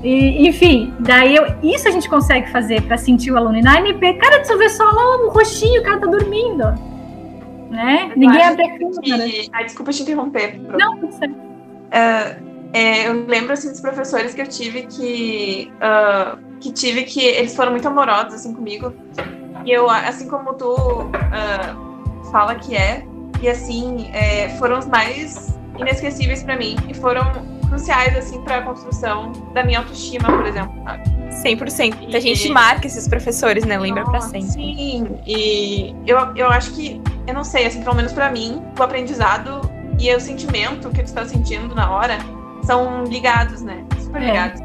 E, 0.01 0.47
enfim, 0.47 0.93
daí 0.99 1.35
eu, 1.35 1.45
isso 1.61 1.87
a 1.89 1.91
gente 1.91 2.09
consegue 2.09 2.49
fazer 2.51 2.81
para 2.83 2.97
sentir 2.97 3.31
o 3.31 3.37
aluno. 3.37 3.57
E 3.57 3.61
na 3.61 3.79
ANP, 3.79 4.13
cara, 4.13 4.41
tu 4.43 4.57
vê 4.57 4.69
só 4.69 4.85
lá 4.85 5.17
o 5.17 5.29
roxinho, 5.29 5.81
o 5.81 5.83
cara 5.83 5.99
tá 5.99 6.07
dormindo. 6.07 6.63
Né? 7.69 8.11
Ninguém 8.15 8.41
abre 8.41 8.63
a 8.63 8.77
câmera. 8.77 9.29
Que... 9.29 9.49
Ah, 9.51 9.63
desculpa 9.63 9.91
te 9.91 10.03
interromper. 10.03 10.57
Não, 10.57 10.95
não 10.95 11.11
sei. 11.11 11.29
Uh, 11.89 12.49
é, 12.71 13.07
eu 13.07 13.25
lembro 13.25 13.53
assim 13.53 13.69
dos 13.69 13.81
professores 13.81 14.33
que 14.33 14.41
eu 14.41 14.47
tive 14.47 14.83
que 14.83 15.71
uh, 15.77 16.37
que 16.59 16.71
tive 16.71 17.03
que 17.03 17.19
eles 17.19 17.55
foram 17.55 17.71
muito 17.71 17.87
amorosos 17.87 18.35
assim 18.35 18.53
comigo 18.53 18.93
e 19.65 19.71
eu 19.71 19.89
assim 19.89 20.27
como 20.27 20.53
tu 20.53 20.75
uh, 20.75 22.31
fala 22.31 22.55
que 22.55 22.75
é 22.75 23.03
e 23.41 23.49
assim 23.49 24.11
é, 24.13 24.49
foram 24.59 24.77
os 24.77 24.85
mais 24.85 25.57
inesquecíveis 25.79 26.43
para 26.43 26.57
mim 26.57 26.75
e 26.87 26.93
foram 26.93 27.23
cruciais 27.69 28.15
assim 28.15 28.39
para 28.43 28.57
a 28.57 28.61
construção 28.61 29.31
da 29.53 29.63
minha 29.63 29.79
autoestima 29.79 30.27
por 30.27 30.45
exemplo 30.45 30.73
sabe? 30.83 31.19
100%. 31.29 32.09
E, 32.09 32.15
a 32.15 32.19
gente 32.19 32.49
marca 32.49 32.87
esses 32.87 33.07
professores, 33.07 33.63
né? 33.63 33.77
Lembra 33.77 34.03
para 34.03 34.19
sempre. 34.19 34.49
Sim, 34.49 35.19
e 35.25 35.95
eu, 36.05 36.17
eu 36.35 36.49
acho 36.49 36.73
que, 36.73 37.01
eu 37.27 37.33
não 37.33 37.43
sei, 37.43 37.67
assim, 37.67 37.83
pelo 37.83 37.95
menos 37.95 38.11
para 38.11 38.31
mim, 38.31 38.61
o 38.77 38.83
aprendizado 38.83 39.61
e 39.99 40.13
o 40.15 40.19
sentimento 40.19 40.89
que 40.89 41.03
tu 41.03 41.07
está 41.07 41.25
sentindo 41.25 41.75
na 41.75 41.91
hora 41.91 42.17
são 42.63 43.03
ligados, 43.03 43.61
né? 43.61 43.83
Super 43.99 44.21
é. 44.21 44.25
ligados. 44.25 44.61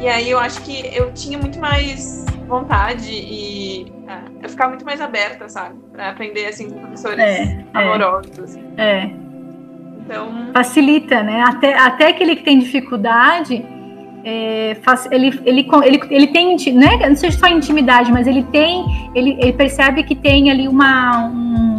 E 0.00 0.08
aí 0.08 0.30
eu 0.30 0.38
acho 0.38 0.62
que 0.62 0.90
eu 0.94 1.12
tinha 1.12 1.38
muito 1.38 1.58
mais 1.58 2.24
vontade 2.46 3.10
e 3.10 3.92
é, 4.08 4.44
eu 4.44 4.48
ficava 4.48 4.70
muito 4.70 4.84
mais 4.84 5.00
aberta, 5.00 5.48
sabe? 5.48 5.76
Pra 5.92 6.10
aprender, 6.10 6.46
assim, 6.46 6.70
com 6.70 6.78
professores 6.80 7.18
é, 7.18 7.42
é. 7.42 7.64
amorosos. 7.74 8.38
Assim. 8.38 8.62
É. 8.76 9.10
Então... 9.98 10.50
Facilita, 10.54 11.22
né? 11.22 11.44
Até, 11.46 11.76
até 11.76 12.08
aquele 12.08 12.36
que 12.36 12.44
tem 12.44 12.58
dificuldade, 12.58 13.62
é, 14.24 14.76
ele, 15.10 15.40
ele, 15.44 15.68
ele, 15.84 16.00
ele 16.10 16.26
tem, 16.28 16.56
né? 16.74 17.08
não 17.08 17.16
seja 17.16 17.38
só 17.38 17.46
intimidade, 17.48 18.10
mas 18.10 18.26
ele 18.26 18.42
tem, 18.44 18.84
ele, 19.14 19.36
ele 19.40 19.52
percebe 19.52 20.02
que 20.02 20.14
tem 20.14 20.50
ali 20.50 20.66
uma, 20.66 21.26
um, 21.26 21.77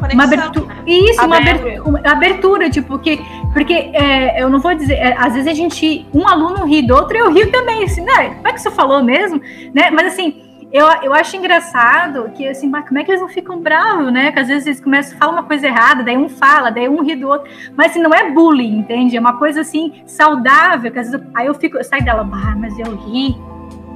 conexão. 0.00 0.16
Uma 0.16 0.24
abertura, 0.24 0.74
né? 0.74 0.82
Isso, 0.86 1.24
uma 1.24 1.36
abertura, 1.36 1.82
uma 1.84 2.00
abertura, 2.04 2.70
tipo, 2.70 2.98
que, 2.98 3.20
Porque 3.52 3.74
é, 3.74 4.42
eu 4.42 4.48
não 4.48 4.58
vou 4.58 4.74
dizer, 4.74 4.94
é, 4.94 5.16
às 5.16 5.34
vezes 5.34 5.46
a 5.46 5.54
gente, 5.54 6.06
um 6.12 6.26
aluno 6.26 6.64
ri 6.64 6.82
do 6.82 6.94
outro 6.94 7.16
e 7.16 7.20
eu 7.20 7.32
rio 7.32 7.50
também, 7.52 7.84
assim, 7.84 8.00
né? 8.00 8.34
Como 8.34 8.48
é 8.48 8.52
que 8.52 8.60
você 8.60 8.70
falou 8.70 9.02
mesmo? 9.02 9.40
Né? 9.74 9.90
Mas 9.90 10.14
assim, 10.14 10.42
eu, 10.72 10.86
eu 11.02 11.12
acho 11.12 11.36
engraçado 11.36 12.30
que, 12.30 12.46
assim, 12.48 12.68
mas 12.68 12.86
como 12.86 13.00
é 13.00 13.04
que 13.04 13.10
eles 13.10 13.20
não 13.20 13.28
ficam 13.28 13.60
bravos, 13.60 14.12
né? 14.12 14.30
Que 14.30 14.38
às 14.38 14.48
vezes 14.48 14.66
eles 14.66 14.80
começam 14.80 15.16
a 15.16 15.18
falar 15.18 15.32
uma 15.32 15.42
coisa 15.42 15.66
errada, 15.66 16.02
daí 16.02 16.16
um 16.16 16.28
fala, 16.28 16.70
daí 16.70 16.88
um 16.88 17.02
ri 17.02 17.16
do 17.16 17.28
outro. 17.28 17.50
Mas 17.76 17.90
assim, 17.90 18.00
não 18.00 18.14
é 18.14 18.30
bullying, 18.30 18.78
entende? 18.78 19.16
É 19.16 19.20
uma 19.20 19.36
coisa 19.36 19.62
assim, 19.62 20.02
saudável, 20.06 20.92
que 20.92 20.98
às 20.98 21.10
vezes 21.10 21.20
eu, 21.20 21.30
aí 21.34 21.46
eu 21.46 21.54
fico, 21.54 21.76
eu 21.76 21.84
saio 21.84 22.04
dela, 22.04 22.28
ah, 22.32 22.54
mas 22.56 22.78
eu 22.78 22.94
ri 22.94 23.36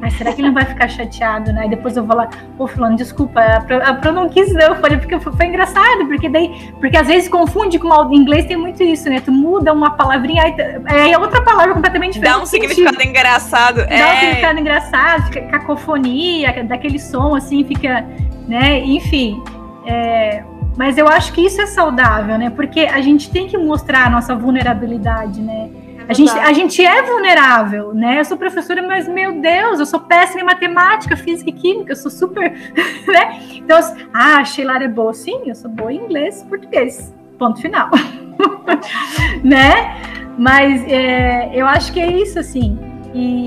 mas 0.01 0.15
será 0.15 0.33
que 0.33 0.41
ele 0.41 0.49
não 0.49 0.55
vai 0.55 0.65
ficar 0.65 0.89
chateado, 0.89 1.53
né? 1.53 1.67
E 1.67 1.71
depois 1.71 1.97
eu 1.97 2.05
vou 2.05 2.17
lá, 2.17 2.29
pô, 2.57 2.67
fulano, 2.67 2.97
desculpa, 2.97 3.41
a 3.41 3.61
Pro, 3.61 3.83
a 3.83 3.95
Pro 3.95 4.13
não 4.13 4.29
quis 4.29 4.53
não. 4.53 4.61
Eu 4.61 4.77
falei, 4.77 4.99
porque 4.99 5.19
foi, 5.19 5.47
engraçado, 5.47 6.07
porque 6.07 6.29
daí, 6.29 6.73
porque 6.81 6.97
às 6.97 7.07
vezes 7.07 7.29
confunde 7.29 7.79
com 7.79 7.89
o 7.89 8.15
inglês 8.15 8.47
tem 8.47 8.57
muito 8.57 8.83
isso, 8.83 9.09
né? 9.09 9.21
Tu 9.21 9.33
muda 9.33 9.73
uma 9.73 9.93
palavrinha, 9.93 10.43
aí, 10.43 10.55
aí 10.87 11.13
é 11.13 11.19
outra 11.19 11.41
palavra 11.43 11.75
completamente 11.75 12.15
diferente. 12.15 12.37
Dá 12.37 12.43
um 12.43 12.47
significado 12.47 13.03
engraçado. 13.03 13.77
Dá 13.87 13.95
é. 13.95 14.13
um 14.13 14.21
significado 14.21 14.61
engraçado, 14.61 15.23
fica 15.25 15.41
cacofonia, 15.43 16.65
daquele 16.65 16.99
som 16.99 17.35
assim, 17.35 17.65
fica, 17.65 18.07
né? 18.47 18.81
Enfim. 18.81 19.43
É, 19.87 20.43
mas 20.77 20.99
eu 20.99 21.07
acho 21.07 21.33
que 21.33 21.41
isso 21.41 21.61
é 21.61 21.67
saudável, 21.67 22.37
né? 22.37 22.51
Porque 22.51 22.81
a 22.81 23.01
gente 23.01 23.31
tem 23.31 23.47
que 23.47 23.57
mostrar 23.57 24.07
a 24.07 24.11
nossa 24.11 24.35
vulnerabilidade, 24.35 25.41
né? 25.41 25.71
A 26.09 26.13
gente, 26.13 26.31
a 26.31 26.53
gente 26.53 26.85
é 26.85 27.03
vulnerável, 27.03 27.95
né? 27.95 28.21
Eu 28.21 28.25
sou 28.25 28.37
professora, 28.37 28.83
mas 28.83 29.09
meu 29.09 29.41
Deus, 29.41 29.81
eu 29.81 29.87
sou 29.87 30.01
péssima 30.01 30.43
em 30.43 30.45
matemática, 30.45 31.17
física 31.17 31.51
e 31.51 31.53
química, 31.53 31.93
eu 31.93 31.97
sou 31.97 32.11
super. 32.11 32.53
Né? 33.07 33.41
Então, 33.57 33.79
ah, 34.13 34.39
a 34.39 34.45
Sheila 34.45 34.83
é 34.83 34.89
boa. 34.89 35.13
Sim, 35.13 35.43
eu 35.47 35.55
sou 35.55 35.71
boa 35.71 35.93
em 35.93 35.99
inglês 35.99 36.43
e 36.43 36.45
português. 36.47 37.15
Ponto 37.39 37.61
final. 37.61 37.91
né? 39.45 39.97
Mas 40.39 40.83
é, 40.87 41.51
eu 41.55 41.67
acho 41.67 41.93
que 41.93 42.01
é 42.01 42.11
isso, 42.11 42.39
assim. 42.39 42.79
E 43.15 43.45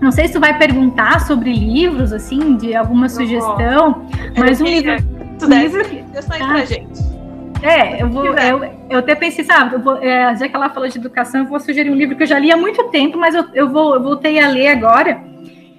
não 0.00 0.10
sei 0.10 0.26
se 0.26 0.34
tu 0.34 0.40
vai 0.40 0.56
perguntar 0.58 1.20
sobre 1.20 1.52
livros, 1.52 2.12
assim, 2.12 2.56
de 2.56 2.74
alguma 2.74 3.08
sugestão, 3.08 4.06
mas 4.36 4.60
um 4.60 4.64
livro. 4.66 4.96
Tu 5.38 5.46
um 5.46 5.48
livro 5.48 5.84
que... 5.84 6.02
sugestões 6.02 6.42
ah, 6.42 6.46
pra 6.46 6.64
gente. 6.64 7.15
É, 7.62 8.02
eu 8.02 8.08
vou. 8.08 8.26
Eu, 8.26 8.64
eu 8.90 8.98
até 8.98 9.14
pensei, 9.14 9.44
sabe, 9.44 9.74
eu 9.74 9.80
vou, 9.80 9.96
é, 10.02 10.34
já 10.36 10.48
que 10.48 10.54
ela 10.54 10.70
falou 10.70 10.88
de 10.88 10.98
educação, 10.98 11.42
eu 11.42 11.46
vou 11.46 11.58
sugerir 11.58 11.90
um 11.90 11.94
livro 11.94 12.16
que 12.16 12.22
eu 12.22 12.26
já 12.26 12.38
li 12.38 12.52
há 12.52 12.56
muito 12.56 12.84
tempo, 12.84 13.18
mas 13.18 13.34
eu, 13.34 13.44
eu, 13.54 13.68
vou, 13.68 13.94
eu 13.94 14.02
voltei 14.02 14.38
a 14.38 14.48
ler 14.48 14.68
agora, 14.68 15.20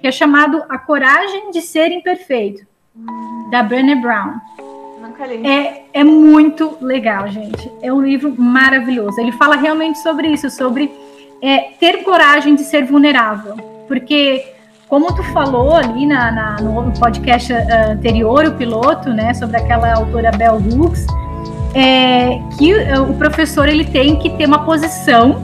que 0.00 0.06
é 0.06 0.12
chamado 0.12 0.62
A 0.68 0.78
Coragem 0.78 1.50
de 1.50 1.60
Ser 1.60 1.90
Imperfeito, 1.90 2.66
da 3.50 3.62
Brené 3.62 3.94
Brown. 3.96 4.34
Nunca 5.00 5.26
li. 5.26 5.46
É, 5.46 5.84
é 5.92 6.04
muito 6.04 6.76
legal, 6.80 7.28
gente. 7.28 7.70
É 7.82 7.92
um 7.92 8.00
livro 8.00 8.34
maravilhoso. 8.36 9.20
Ele 9.20 9.32
fala 9.32 9.56
realmente 9.56 9.98
sobre 9.98 10.28
isso, 10.28 10.50
sobre 10.50 10.92
é, 11.42 11.70
ter 11.80 12.02
coragem 12.04 12.54
de 12.54 12.62
ser 12.62 12.84
vulnerável. 12.84 13.56
Porque, 13.86 14.44
como 14.88 15.14
tu 15.14 15.22
falou 15.32 15.74
ali 15.74 16.04
na, 16.06 16.30
na 16.30 16.56
no 16.60 16.92
podcast 16.98 17.52
uh, 17.52 17.92
anterior, 17.92 18.44
o 18.46 18.54
piloto, 18.54 19.10
né, 19.10 19.32
sobre 19.34 19.56
aquela 19.56 19.94
autora 19.94 20.30
Bell 20.32 20.56
Hooks, 20.56 21.06
é, 21.74 22.40
que 22.58 22.72
o 22.98 23.14
professor 23.14 23.68
ele 23.68 23.84
tem 23.84 24.16
que 24.16 24.30
ter 24.30 24.46
uma 24.46 24.64
posição, 24.64 25.42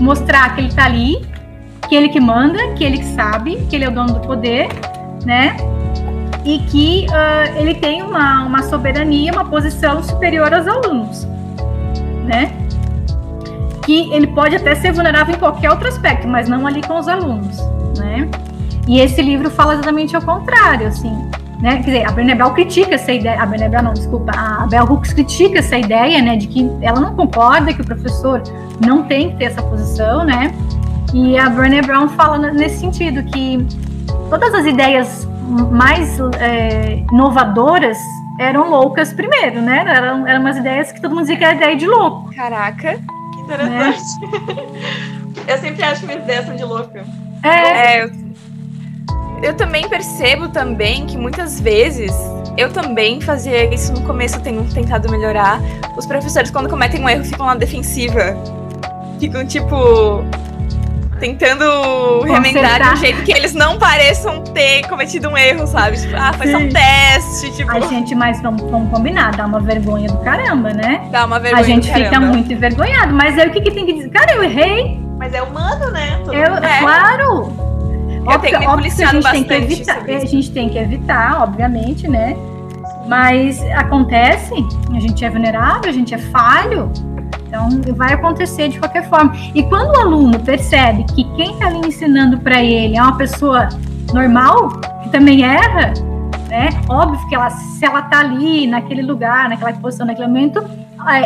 mostrar 0.00 0.54
que 0.54 0.60
ele 0.60 0.68
está 0.68 0.84
ali, 0.84 1.26
que 1.88 1.94
ele 1.94 2.08
que 2.08 2.20
manda, 2.20 2.58
que 2.74 2.84
ele 2.84 2.98
que 2.98 3.04
sabe, 3.06 3.56
que 3.68 3.76
ele 3.76 3.84
é 3.84 3.88
o 3.88 3.92
dono 3.92 4.14
do 4.14 4.20
poder, 4.20 4.68
né? 5.24 5.56
E 6.44 6.58
que 6.60 7.06
uh, 7.10 7.58
ele 7.58 7.74
tem 7.74 8.02
uma, 8.02 8.44
uma 8.44 8.62
soberania, 8.62 9.32
uma 9.32 9.44
posição 9.44 10.02
superior 10.02 10.52
aos 10.52 10.66
alunos, 10.66 11.26
né? 12.24 12.52
Que 13.84 14.12
ele 14.12 14.26
pode 14.28 14.56
até 14.56 14.74
ser 14.74 14.92
vulnerável 14.92 15.34
em 15.34 15.38
qualquer 15.38 15.70
outro 15.70 15.88
aspecto, 15.88 16.28
mas 16.28 16.48
não 16.48 16.66
ali 16.66 16.82
com 16.82 16.98
os 16.98 17.08
alunos, 17.08 17.58
né? 17.98 18.28
E 18.86 19.00
esse 19.00 19.20
livro 19.20 19.50
fala 19.50 19.74
exatamente 19.74 20.14
ao 20.14 20.22
contrário, 20.22 20.86
assim. 20.86 21.30
Né? 21.60 21.76
Quer 21.76 21.82
dizer, 21.82 22.06
a 22.06 22.12
Brené 22.12 22.34
Brown 22.34 22.54
critica 22.54 22.94
essa 22.94 23.12
ideia, 23.12 23.42
a 23.42 23.46
Brené 23.46 23.68
Brown 23.68 23.82
não, 23.82 23.92
desculpa, 23.92 24.32
a 24.32 24.66
Bell 24.68 24.84
Hooks 24.84 25.12
critica 25.12 25.58
essa 25.58 25.76
ideia, 25.76 26.22
né, 26.22 26.36
de 26.36 26.46
que 26.46 26.70
ela 26.80 27.00
não 27.00 27.16
concorda 27.16 27.72
que 27.72 27.80
o 27.80 27.84
professor 27.84 28.42
não 28.84 29.02
tem 29.04 29.30
que 29.30 29.38
ter 29.38 29.44
essa 29.46 29.62
posição, 29.62 30.24
né, 30.24 30.54
e 31.12 31.36
a 31.36 31.48
Brené 31.48 31.82
Brown 31.82 32.08
fala 32.10 32.38
nesse 32.52 32.78
sentido, 32.78 33.24
que 33.24 33.66
todas 34.30 34.54
as 34.54 34.66
ideias 34.66 35.26
mais 35.72 36.20
é, 36.38 37.02
inovadoras 37.12 37.98
eram 38.38 38.70
loucas 38.70 39.12
primeiro, 39.12 39.60
né, 39.60 39.84
eram, 39.84 40.28
eram 40.28 40.40
umas 40.40 40.58
ideias 40.58 40.92
que 40.92 41.00
todo 41.00 41.10
mundo 41.10 41.22
dizia 41.22 41.36
que 41.38 41.44
era 41.44 41.54
ideia 41.56 41.76
de 41.76 41.88
louco. 41.88 42.32
Caraca, 42.36 43.00
que 43.34 43.40
interessante. 43.40 44.20
Né? 44.20 44.66
eu 45.48 45.58
sempre 45.58 45.82
acho 45.82 46.02
que 46.02 46.06
minhas 46.06 46.22
ideias 46.22 46.46
são 46.46 46.54
de 46.54 46.64
louco. 46.64 46.98
É, 47.42 47.96
é 47.96 48.04
eu 48.04 48.27
também 49.54 49.88
percebo 49.88 50.48
também 50.48 51.06
que 51.06 51.16
muitas 51.16 51.60
vezes 51.60 52.12
eu 52.56 52.72
também 52.72 53.20
fazia 53.20 53.72
isso 53.72 53.92
no 53.92 54.02
começo, 54.02 54.36
eu 54.36 54.40
tenho 54.40 54.64
tentado 54.64 55.08
melhorar. 55.10 55.60
Os 55.96 56.06
professores, 56.06 56.50
quando 56.50 56.68
cometem 56.68 57.00
um 57.00 57.08
erro, 57.08 57.24
ficam 57.24 57.46
na 57.46 57.54
defensiva. 57.54 58.36
Ficam, 59.20 59.46
tipo, 59.46 60.24
tentando 61.20 62.22
remendar 62.22 62.82
de 62.82 62.88
um 62.88 62.96
jeito 62.96 63.22
que 63.22 63.32
eles 63.32 63.54
não 63.54 63.78
pareçam 63.78 64.42
ter 64.42 64.86
cometido 64.88 65.28
um 65.28 65.36
erro, 65.36 65.68
sabe? 65.68 66.00
Tipo, 66.00 66.16
ah, 66.16 66.32
foi 66.32 66.46
Sim. 66.46 66.52
só 66.52 66.58
um 66.58 66.68
teste, 66.68 67.56
tipo... 67.56 67.70
A 67.70 67.80
gente, 67.80 68.14
mas 68.16 68.42
vamos, 68.42 68.68
vamos 68.68 68.90
combinar, 68.90 69.36
dá 69.36 69.46
uma 69.46 69.60
vergonha 69.60 70.08
do 70.08 70.18
caramba, 70.18 70.72
né? 70.72 71.06
Dá 71.12 71.24
uma 71.24 71.38
vergonha 71.38 71.62
A 71.62 71.66
gente 71.66 71.92
fica 71.92 72.20
muito 72.20 72.52
envergonhado, 72.52 73.14
mas 73.14 73.38
aí 73.38 73.48
o 73.48 73.52
que, 73.52 73.60
que 73.60 73.70
tem 73.70 73.86
que 73.86 73.92
dizer? 73.92 74.10
Cara, 74.10 74.32
eu 74.32 74.42
errei! 74.42 75.00
Mas 75.16 75.32
é 75.32 75.42
humano, 75.42 75.90
né? 75.90 76.20
Tudo 76.24 76.34
eu, 76.34 76.56
é. 76.56 76.80
Claro! 76.80 77.67
Eu 78.30 78.38
tenho 78.38 78.58
me 78.58 78.66
policiado 78.66 79.18
a 79.18 79.20
gente 79.20 79.22
bastante. 79.22 79.48
Tem 79.48 79.66
que 79.66 79.72
evitar, 79.72 80.04
a 80.04 80.24
gente 80.24 80.50
tem 80.50 80.68
que 80.68 80.78
evitar, 80.78 81.42
obviamente, 81.42 82.08
né? 82.08 82.36
Mas 83.06 83.62
acontece, 83.72 84.52
a 84.94 85.00
gente 85.00 85.24
é 85.24 85.30
vulnerável, 85.30 85.88
a 85.88 85.92
gente 85.92 86.14
é 86.14 86.18
falho, 86.18 86.92
então 87.46 87.68
vai 87.94 88.12
acontecer 88.12 88.68
de 88.68 88.78
qualquer 88.78 89.08
forma. 89.08 89.34
E 89.54 89.62
quando 89.62 89.96
o 89.96 90.00
aluno 90.00 90.38
percebe 90.40 91.04
que 91.04 91.24
quem 91.34 91.52
está 91.52 91.66
ali 91.68 91.88
ensinando 91.88 92.38
para 92.38 92.62
ele 92.62 92.96
é 92.96 93.02
uma 93.02 93.16
pessoa 93.16 93.70
normal, 94.12 94.68
que 95.02 95.08
também 95.10 95.42
erra, 95.42 95.94
né? 96.48 96.68
Óbvio 96.88 97.26
que 97.28 97.34
ela, 97.34 97.48
se 97.48 97.84
ela 97.84 98.00
está 98.00 98.20
ali 98.20 98.66
naquele 98.66 99.02
lugar, 99.02 99.48
naquela 99.48 99.72
posição, 99.72 100.06
naquele 100.06 100.26
momento, 100.26 100.62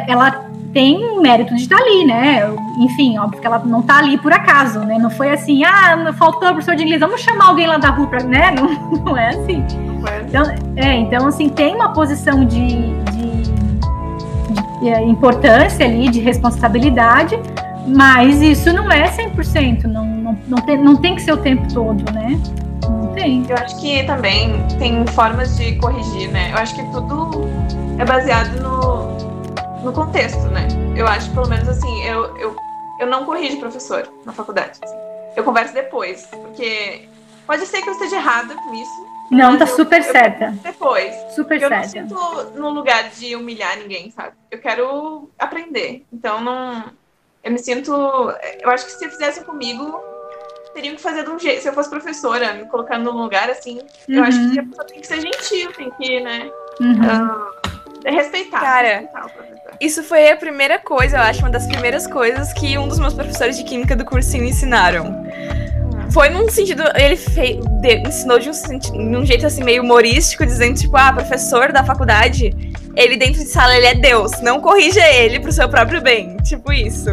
ela 0.07 0.45
tem 0.73 1.21
mérito 1.21 1.55
de 1.55 1.63
estar 1.63 1.77
ali, 1.77 2.05
né? 2.05 2.51
Enfim, 2.79 3.19
óbvio 3.19 3.41
que 3.41 3.47
ela 3.47 3.59
não 3.59 3.81
está 3.81 3.99
ali 3.99 4.17
por 4.17 4.33
acaso, 4.33 4.81
né? 4.81 4.97
Não 4.99 5.11
foi 5.11 5.31
assim, 5.31 5.63
ah, 5.65 6.13
faltou 6.19 6.49
a 6.49 6.53
professor 6.53 6.75
de 6.75 6.83
inglês, 6.83 7.01
vamos 7.01 7.21
chamar 7.21 7.49
alguém 7.49 7.67
lá 7.67 7.77
da 7.77 7.91
rua 7.91 8.07
para, 8.07 8.25
né? 8.25 8.51
Não, 8.57 8.69
não 9.05 9.17
é 9.17 9.29
assim. 9.29 9.65
Então, 10.27 10.43
é, 10.77 10.95
então, 10.95 11.27
assim, 11.27 11.49
tem 11.49 11.75
uma 11.75 11.93
posição 11.93 12.45
de, 12.45 12.67
de, 13.13 13.43
de 14.81 14.89
é, 14.89 15.03
importância 15.03 15.85
ali, 15.87 16.09
de 16.09 16.21
responsabilidade, 16.21 17.39
mas 17.87 18.41
isso 18.41 18.73
não 18.73 18.91
é 18.91 19.09
100%, 19.11 19.85
não, 19.85 20.05
não, 20.05 20.39
não, 20.49 20.59
tem, 20.59 20.77
não 20.77 20.97
tem 20.97 21.15
que 21.15 21.23
ser 21.23 21.33
o 21.33 21.37
tempo 21.37 21.73
todo, 21.73 22.03
né? 22.13 22.41
Não 22.89 23.09
tem. 23.09 23.45
Eu 23.49 23.57
acho 23.57 23.81
que 23.81 24.03
também 24.05 24.61
tem 24.79 25.07
formas 25.09 25.57
de 25.57 25.77
corrigir, 25.77 26.31
né? 26.31 26.51
Eu 26.53 26.59
acho 26.59 26.75
que 26.75 26.83
tudo 26.93 27.49
é 27.99 28.05
baseado 28.05 28.61
no, 28.61 29.02
no 29.83 29.93
contexto, 29.93 30.43
né? 30.49 30.69
Eu 30.97 31.07
acho, 31.07 31.31
pelo 31.33 31.49
menos 31.49 31.69
assim, 31.69 32.05
eu, 32.05 32.37
eu, 32.37 32.57
eu 33.01 33.07
não 33.07 33.25
corrijo 33.25 33.59
professor 33.59 34.09
na 34.25 34.33
faculdade. 34.33 34.79
Assim. 34.83 34.97
Eu 35.37 35.45
converso 35.45 35.75
depois, 35.75 36.27
porque 36.27 37.09
pode 37.47 37.67
ser 37.67 37.83
que 37.83 37.89
eu 37.89 37.93
esteja 37.93 38.17
errada 38.17 38.55
com 38.55 38.75
isso. 38.75 39.13
Não, 39.31 39.57
tá 39.57 39.65
eu, 39.65 39.77
super 39.77 40.01
eu, 40.01 40.13
certa. 40.13 40.51
depois. 40.63 41.15
Super 41.35 41.61
eu 41.61 41.69
certa. 41.69 41.99
Eu 41.99 42.05
não 42.05 42.19
sinto 42.37 42.61
no 42.61 42.71
lugar 42.71 43.09
de 43.11 43.35
humilhar 43.35 43.77
ninguém, 43.79 44.11
sabe? 44.11 44.37
Eu 44.51 44.59
quero 44.61 45.31
aprender. 45.39 46.05
Então, 46.13 46.41
não. 46.41 46.85
Eu 47.43 47.51
me 47.51 47.59
sinto. 47.59 47.93
Eu 48.61 48.71
acho 48.71 48.85
que 48.85 48.93
se 48.93 49.09
fizessem 49.09 49.43
comigo, 49.43 50.01
teriam 50.75 50.95
que 50.95 51.03
fazer 51.03 51.25
de 51.25 51.31
um 51.31 51.39
jeito. 51.39 51.63
Se 51.63 51.69
eu 51.69 51.73
fosse 51.73 51.89
professora, 51.89 52.53
me 52.53 52.67
colocando 52.67 53.11
num 53.11 53.23
lugar 53.23 53.49
assim, 53.51 53.79
uhum. 53.79 54.17
eu 54.17 54.23
acho 54.23 54.51
que 54.51 54.61
a 54.61 54.65
pessoa 54.65 54.87
tem 54.87 55.01
que 55.01 55.07
ser 55.07 55.21
gentil, 55.21 55.73
tem 55.73 55.91
que, 55.91 56.21
né? 56.21 56.51
Uhum. 56.79 57.01
Uh, 57.01 57.72
respeitar. 58.11 58.61
Cara, 58.61 58.89
respeitar 58.99 59.53
isso 59.81 60.03
foi 60.03 60.31
a 60.31 60.37
primeira 60.37 60.79
coisa, 60.79 61.17
eu 61.17 61.23
acho, 61.23 61.41
uma 61.41 61.51
das 61.51 61.67
primeiras 61.67 62.07
coisas 62.07 62.53
que 62.53 62.79
um 62.79 62.87
dos 62.87 62.99
meus 62.99 63.15
professores 63.15 63.57
de 63.57 63.65
química 63.65 63.97
do 63.97 64.05
cursinho 64.05 64.45
ensinaram. 64.45 65.25
Foi 66.11 66.29
num 66.29 66.49
sentido, 66.49 66.85
ele 66.95 67.17
fez, 67.17 67.57
de, 67.81 67.97
ensinou 68.07 68.39
de 68.39 68.51
um, 68.51 68.79
de 68.79 69.17
um 69.17 69.25
jeito 69.25 69.47
assim 69.47 69.65
meio 69.65 69.83
humorístico, 69.83 70.45
dizendo 70.45 70.79
tipo, 70.79 70.97
ah, 70.97 71.13
professor 71.13 71.73
da 71.73 71.83
faculdade, 71.83 72.55
ele 72.95 73.17
dentro 73.17 73.41
de 73.41 73.49
sala 73.49 73.75
ele 73.77 73.87
é 73.87 73.95
Deus, 73.95 74.41
não 74.43 74.61
corrija 74.61 75.05
ele 75.09 75.41
pro 75.41 75.51
seu 75.51 75.69
próprio 75.69 76.03
bem, 76.03 76.37
tipo 76.45 76.73
isso. 76.73 77.09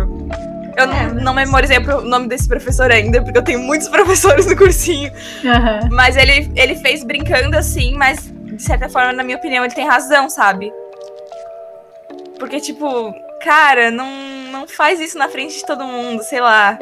Eu 0.78 0.84
é, 0.84 0.86
não, 0.86 1.14
não 1.16 1.34
memorizei 1.34 1.78
o 1.78 2.02
nome 2.02 2.28
desse 2.28 2.48
professor 2.48 2.92
ainda, 2.92 3.22
porque 3.22 3.38
eu 3.38 3.44
tenho 3.44 3.60
muitos 3.60 3.88
professores 3.90 4.46
no 4.46 4.56
cursinho. 4.56 5.12
Uhum. 5.44 5.90
Mas 5.92 6.16
ele, 6.16 6.52
ele 6.56 6.76
fez 6.76 7.04
brincando 7.04 7.58
assim, 7.58 7.96
mas 7.96 8.32
de 8.60 8.66
certa 8.66 8.90
forma, 8.90 9.14
na 9.14 9.24
minha 9.24 9.38
opinião, 9.38 9.64
ele 9.64 9.74
tem 9.74 9.88
razão, 9.88 10.30
sabe? 10.30 10.70
Porque, 12.38 12.60
tipo, 12.60 13.14
cara, 13.42 13.90
não, 13.90 14.12
não, 14.52 14.68
faz 14.68 15.00
isso 15.00 15.18
na 15.18 15.30
frente 15.30 15.56
de 15.56 15.66
todo 15.66 15.86
mundo, 15.86 16.22
sei 16.24 16.42
lá. 16.42 16.78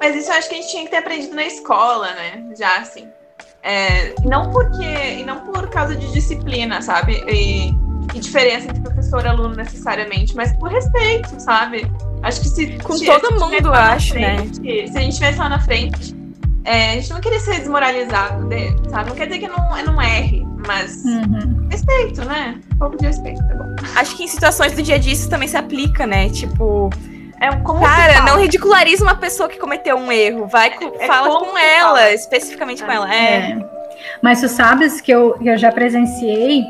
Mas 0.00 0.14
isso 0.14 0.30
eu 0.30 0.36
acho 0.36 0.48
que 0.48 0.54
a 0.54 0.58
gente 0.58 0.70
tinha 0.70 0.84
que 0.84 0.90
ter 0.90 0.98
aprendido 0.98 1.34
na 1.34 1.44
escola, 1.44 2.12
né? 2.12 2.44
Já 2.56 2.76
assim. 2.76 3.08
É, 3.60 4.14
não 4.24 4.52
porque. 4.52 4.84
E 4.84 5.24
não 5.24 5.40
por 5.40 5.68
causa 5.68 5.96
de 5.96 6.12
disciplina, 6.12 6.80
sabe? 6.80 7.24
E, 7.26 7.70
e 8.14 8.20
diferença 8.20 8.68
entre 8.68 8.80
professor 8.80 9.24
e 9.24 9.28
aluno 9.28 9.56
necessariamente, 9.56 10.36
mas 10.36 10.56
por 10.56 10.70
respeito, 10.70 11.40
sabe? 11.40 11.90
Acho 12.22 12.40
que 12.40 12.48
se. 12.48 12.78
Com 12.78 12.92
se, 12.92 13.04
todo 13.04 13.32
mundo, 13.40 13.72
acho, 13.72 14.14
né? 14.14 14.38
frente, 14.38 14.60
né? 14.60 14.86
Se 14.86 14.96
a 14.96 15.00
gente 15.00 15.12
estivesse 15.12 15.38
lá 15.40 15.48
na 15.48 15.58
frente, 15.58 16.14
é, 16.64 16.90
a 16.90 16.94
gente 16.94 17.10
não 17.10 17.20
queria 17.20 17.40
ser 17.40 17.58
desmoralizado, 17.58 18.44
de, 18.48 18.90
sabe? 18.90 19.10
Não 19.10 19.16
quer 19.16 19.26
dizer 19.26 19.38
que 19.38 19.48
não, 19.48 19.84
não 19.84 20.02
erre, 20.02 20.35
mas 20.66 21.04
uhum. 21.04 21.68
respeito, 21.70 22.24
né? 22.24 22.60
Um 22.74 22.78
pouco 22.78 22.96
de 22.96 23.06
respeito, 23.06 23.38
tá 23.46 23.54
bom. 23.54 23.76
Acho 23.96 24.16
que 24.16 24.24
em 24.24 24.28
situações 24.28 24.72
do 24.72 24.82
dia 24.82 24.96
a 24.96 24.98
dia 24.98 25.12
isso 25.12 25.28
também 25.28 25.48
se 25.48 25.56
aplica, 25.56 26.06
né? 26.06 26.28
Tipo. 26.28 26.90
É 27.38 27.54
como 27.56 27.80
Cara, 27.80 28.22
não 28.22 28.38
ridiculariza 28.40 29.04
uma 29.04 29.14
pessoa 29.14 29.46
que 29.46 29.58
cometeu 29.58 29.96
um 29.96 30.10
erro. 30.10 30.46
Vai, 30.46 30.72
é, 30.98 31.06
fala 31.06 31.38
com 31.38 31.58
ela, 31.58 31.88
fala. 31.88 32.12
especificamente 32.12 32.82
é. 32.82 32.86
com 32.86 32.92
ela. 32.92 33.14
É. 33.14 33.34
é. 33.50 33.58
Mas 34.22 34.40
tu 34.40 34.48
sabes 34.48 35.02
que 35.02 35.12
eu, 35.12 35.36
eu 35.42 35.56
já 35.58 35.70
presenciei 35.70 36.64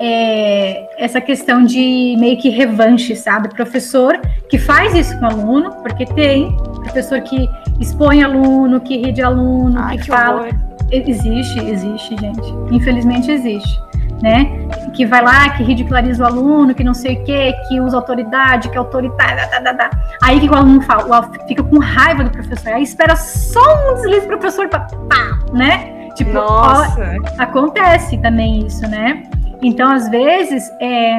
é, 0.00 0.88
essa 0.98 1.20
questão 1.20 1.64
de 1.64 2.16
meio 2.18 2.36
que 2.38 2.48
revanche, 2.48 3.16
sabe? 3.16 3.48
Professor 3.48 4.20
que 4.48 4.58
faz 4.58 4.94
isso 4.94 5.18
com 5.18 5.24
o 5.24 5.28
aluno, 5.28 5.72
porque 5.82 6.04
tem 6.06 6.56
professor 6.82 7.20
que 7.22 7.48
expõe 7.80 8.22
aluno, 8.22 8.80
que 8.80 8.96
ri 8.96 9.12
de 9.12 9.22
aluno, 9.22 9.78
Ai, 9.80 9.96
que, 9.96 10.04
que 10.04 10.08
fala. 10.08 10.42
Horror. 10.42 10.75
Existe, 10.90 11.58
existe, 11.58 12.16
gente. 12.16 12.54
Infelizmente 12.70 13.30
existe 13.30 13.86
né? 14.22 14.68
Que 14.94 15.04
vai 15.04 15.22
lá, 15.22 15.50
que 15.50 15.62
ridiculariza 15.62 16.24
o 16.24 16.26
aluno, 16.26 16.74
que 16.74 16.82
não 16.82 16.94
sei 16.94 17.16
o 17.16 17.24
quê, 17.24 17.54
que 17.68 17.80
usa 17.80 17.96
autoridade, 17.96 18.68
que 18.68 18.74
é 18.74 18.78
autoritário, 18.78 19.50
tá, 19.50 19.60
tá, 19.60 19.74
tá. 19.74 19.90
aí 20.22 20.40
que 20.40 20.48
o 20.48 20.54
aluno 20.54 20.80
fala, 20.82 21.06
o 21.06 21.12
aluno 21.12 21.34
fica 21.46 21.62
com 21.62 21.78
raiva 21.78 22.24
do 22.24 22.30
professor, 22.30 22.72
aí 22.72 22.82
espera 22.82 23.16
só 23.16 23.60
um 23.60 23.94
deslize 23.94 24.22
do 24.22 24.28
professor 24.28 24.68
para 24.68 24.80
pá, 24.80 25.38
né? 25.52 26.08
Tipo, 26.14 26.32
Nossa. 26.32 27.16
Ó, 27.22 27.42
acontece 27.42 28.16
também 28.18 28.66
isso, 28.66 28.88
né? 28.88 29.24
Então, 29.60 29.92
às 29.92 30.08
vezes, 30.08 30.70
é, 30.80 31.18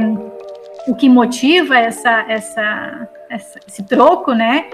o 0.88 0.96
que 0.96 1.08
motiva 1.08 1.78
essa, 1.78 2.26
essa, 2.28 3.08
essa, 3.30 3.60
esse 3.68 3.84
troco, 3.84 4.34
né? 4.34 4.66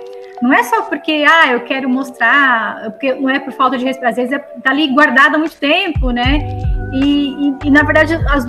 Não 0.44 0.52
é 0.52 0.62
só 0.62 0.82
porque, 0.82 1.24
ah, 1.26 1.54
eu 1.54 1.62
quero 1.62 1.90
mostrar, 1.90 2.92
porque 2.92 3.14
não 3.14 3.30
é 3.30 3.40
por 3.40 3.54
falta 3.54 3.78
de 3.78 3.86
respeito, 3.86 4.10
às 4.10 4.18
vezes 4.18 4.34
é, 4.34 4.40
tá 4.40 4.72
ali 4.72 4.94
guardado 4.94 5.36
há 5.36 5.38
muito 5.38 5.56
tempo, 5.56 6.12
né? 6.12 6.60
E, 6.92 7.48
e, 7.48 7.56
e 7.64 7.72
na 7.72 7.82
verdade, 7.84 8.14
as, 8.28 8.46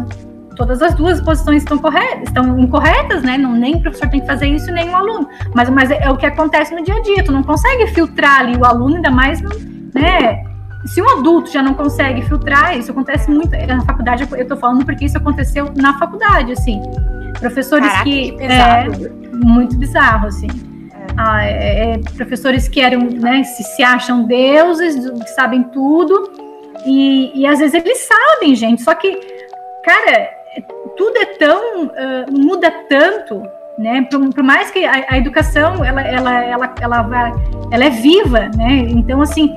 todas 0.56 0.82
as 0.82 0.92
duas 0.96 1.20
posições 1.20 1.62
estão 1.62 1.78
corretas, 1.78 2.24
estão 2.26 2.58
incorretas, 2.58 3.22
né? 3.22 3.38
Não, 3.38 3.52
nem 3.52 3.76
o 3.76 3.80
professor 3.80 4.08
tem 4.08 4.18
que 4.18 4.26
fazer 4.26 4.48
isso, 4.48 4.72
nem 4.72 4.90
o 4.90 4.96
aluno. 4.96 5.28
Mas, 5.54 5.70
mas 5.70 5.88
é, 5.88 6.02
é, 6.02 6.10
o 6.10 6.16
que 6.16 6.26
acontece 6.26 6.74
no 6.74 6.82
dia 6.82 6.96
a 6.96 7.00
dia. 7.00 7.22
Tu 7.22 7.30
não 7.30 7.44
consegue 7.44 7.86
filtrar 7.86 8.40
ali 8.40 8.56
o 8.56 8.64
aluno, 8.64 8.96
ainda 8.96 9.12
mais, 9.12 9.40
né? 9.94 10.42
Se 10.86 11.00
um 11.00 11.08
adulto 11.08 11.48
já 11.48 11.62
não 11.62 11.74
consegue 11.74 12.22
filtrar, 12.22 12.76
isso 12.76 12.90
acontece 12.90 13.30
muito 13.30 13.50
na 13.50 13.82
faculdade. 13.82 14.26
Eu 14.32 14.48
tô 14.48 14.56
falando 14.56 14.84
porque 14.84 15.04
isso 15.04 15.16
aconteceu 15.16 15.72
na 15.76 15.96
faculdade, 15.96 16.50
assim. 16.50 16.82
Professores 17.38 17.86
Caraca, 17.86 18.04
que, 18.04 18.32
que 18.32 18.42
é 18.42 18.88
muito 19.44 19.76
bizarro, 19.78 20.26
assim. 20.26 20.73
É. 21.18 21.50
É, 21.50 21.92
é, 21.92 21.98
professores 22.16 22.68
que 22.68 22.80
eram, 22.80 23.00
né, 23.00 23.44
se, 23.44 23.62
se 23.62 23.82
acham 23.82 24.24
deuses, 24.24 25.10
que 25.10 25.30
sabem 25.30 25.62
tudo, 25.64 26.32
e, 26.84 27.40
e 27.40 27.46
às 27.46 27.58
vezes 27.58 27.74
eles 27.74 27.98
sabem, 27.98 28.54
gente, 28.54 28.82
só 28.82 28.94
que, 28.94 29.18
cara, 29.84 30.30
tudo 30.96 31.16
é 31.18 31.26
tão. 31.38 31.86
Uh, 31.86 32.30
muda 32.30 32.70
tanto, 32.88 33.42
né? 33.78 34.06
Por, 34.10 34.32
por 34.32 34.44
mais 34.44 34.70
que 34.70 34.84
a, 34.84 35.04
a, 35.08 35.18
educação 35.18 35.84
ela, 35.84 36.02
ela, 36.02 36.44
ela, 36.44 36.74
ela, 36.80 37.02
vai, 37.02 37.32
ela 37.70 37.84
é 37.84 37.90
viva, 37.90 38.50
né? 38.56 38.84
Então, 38.88 39.20
assim, 39.20 39.50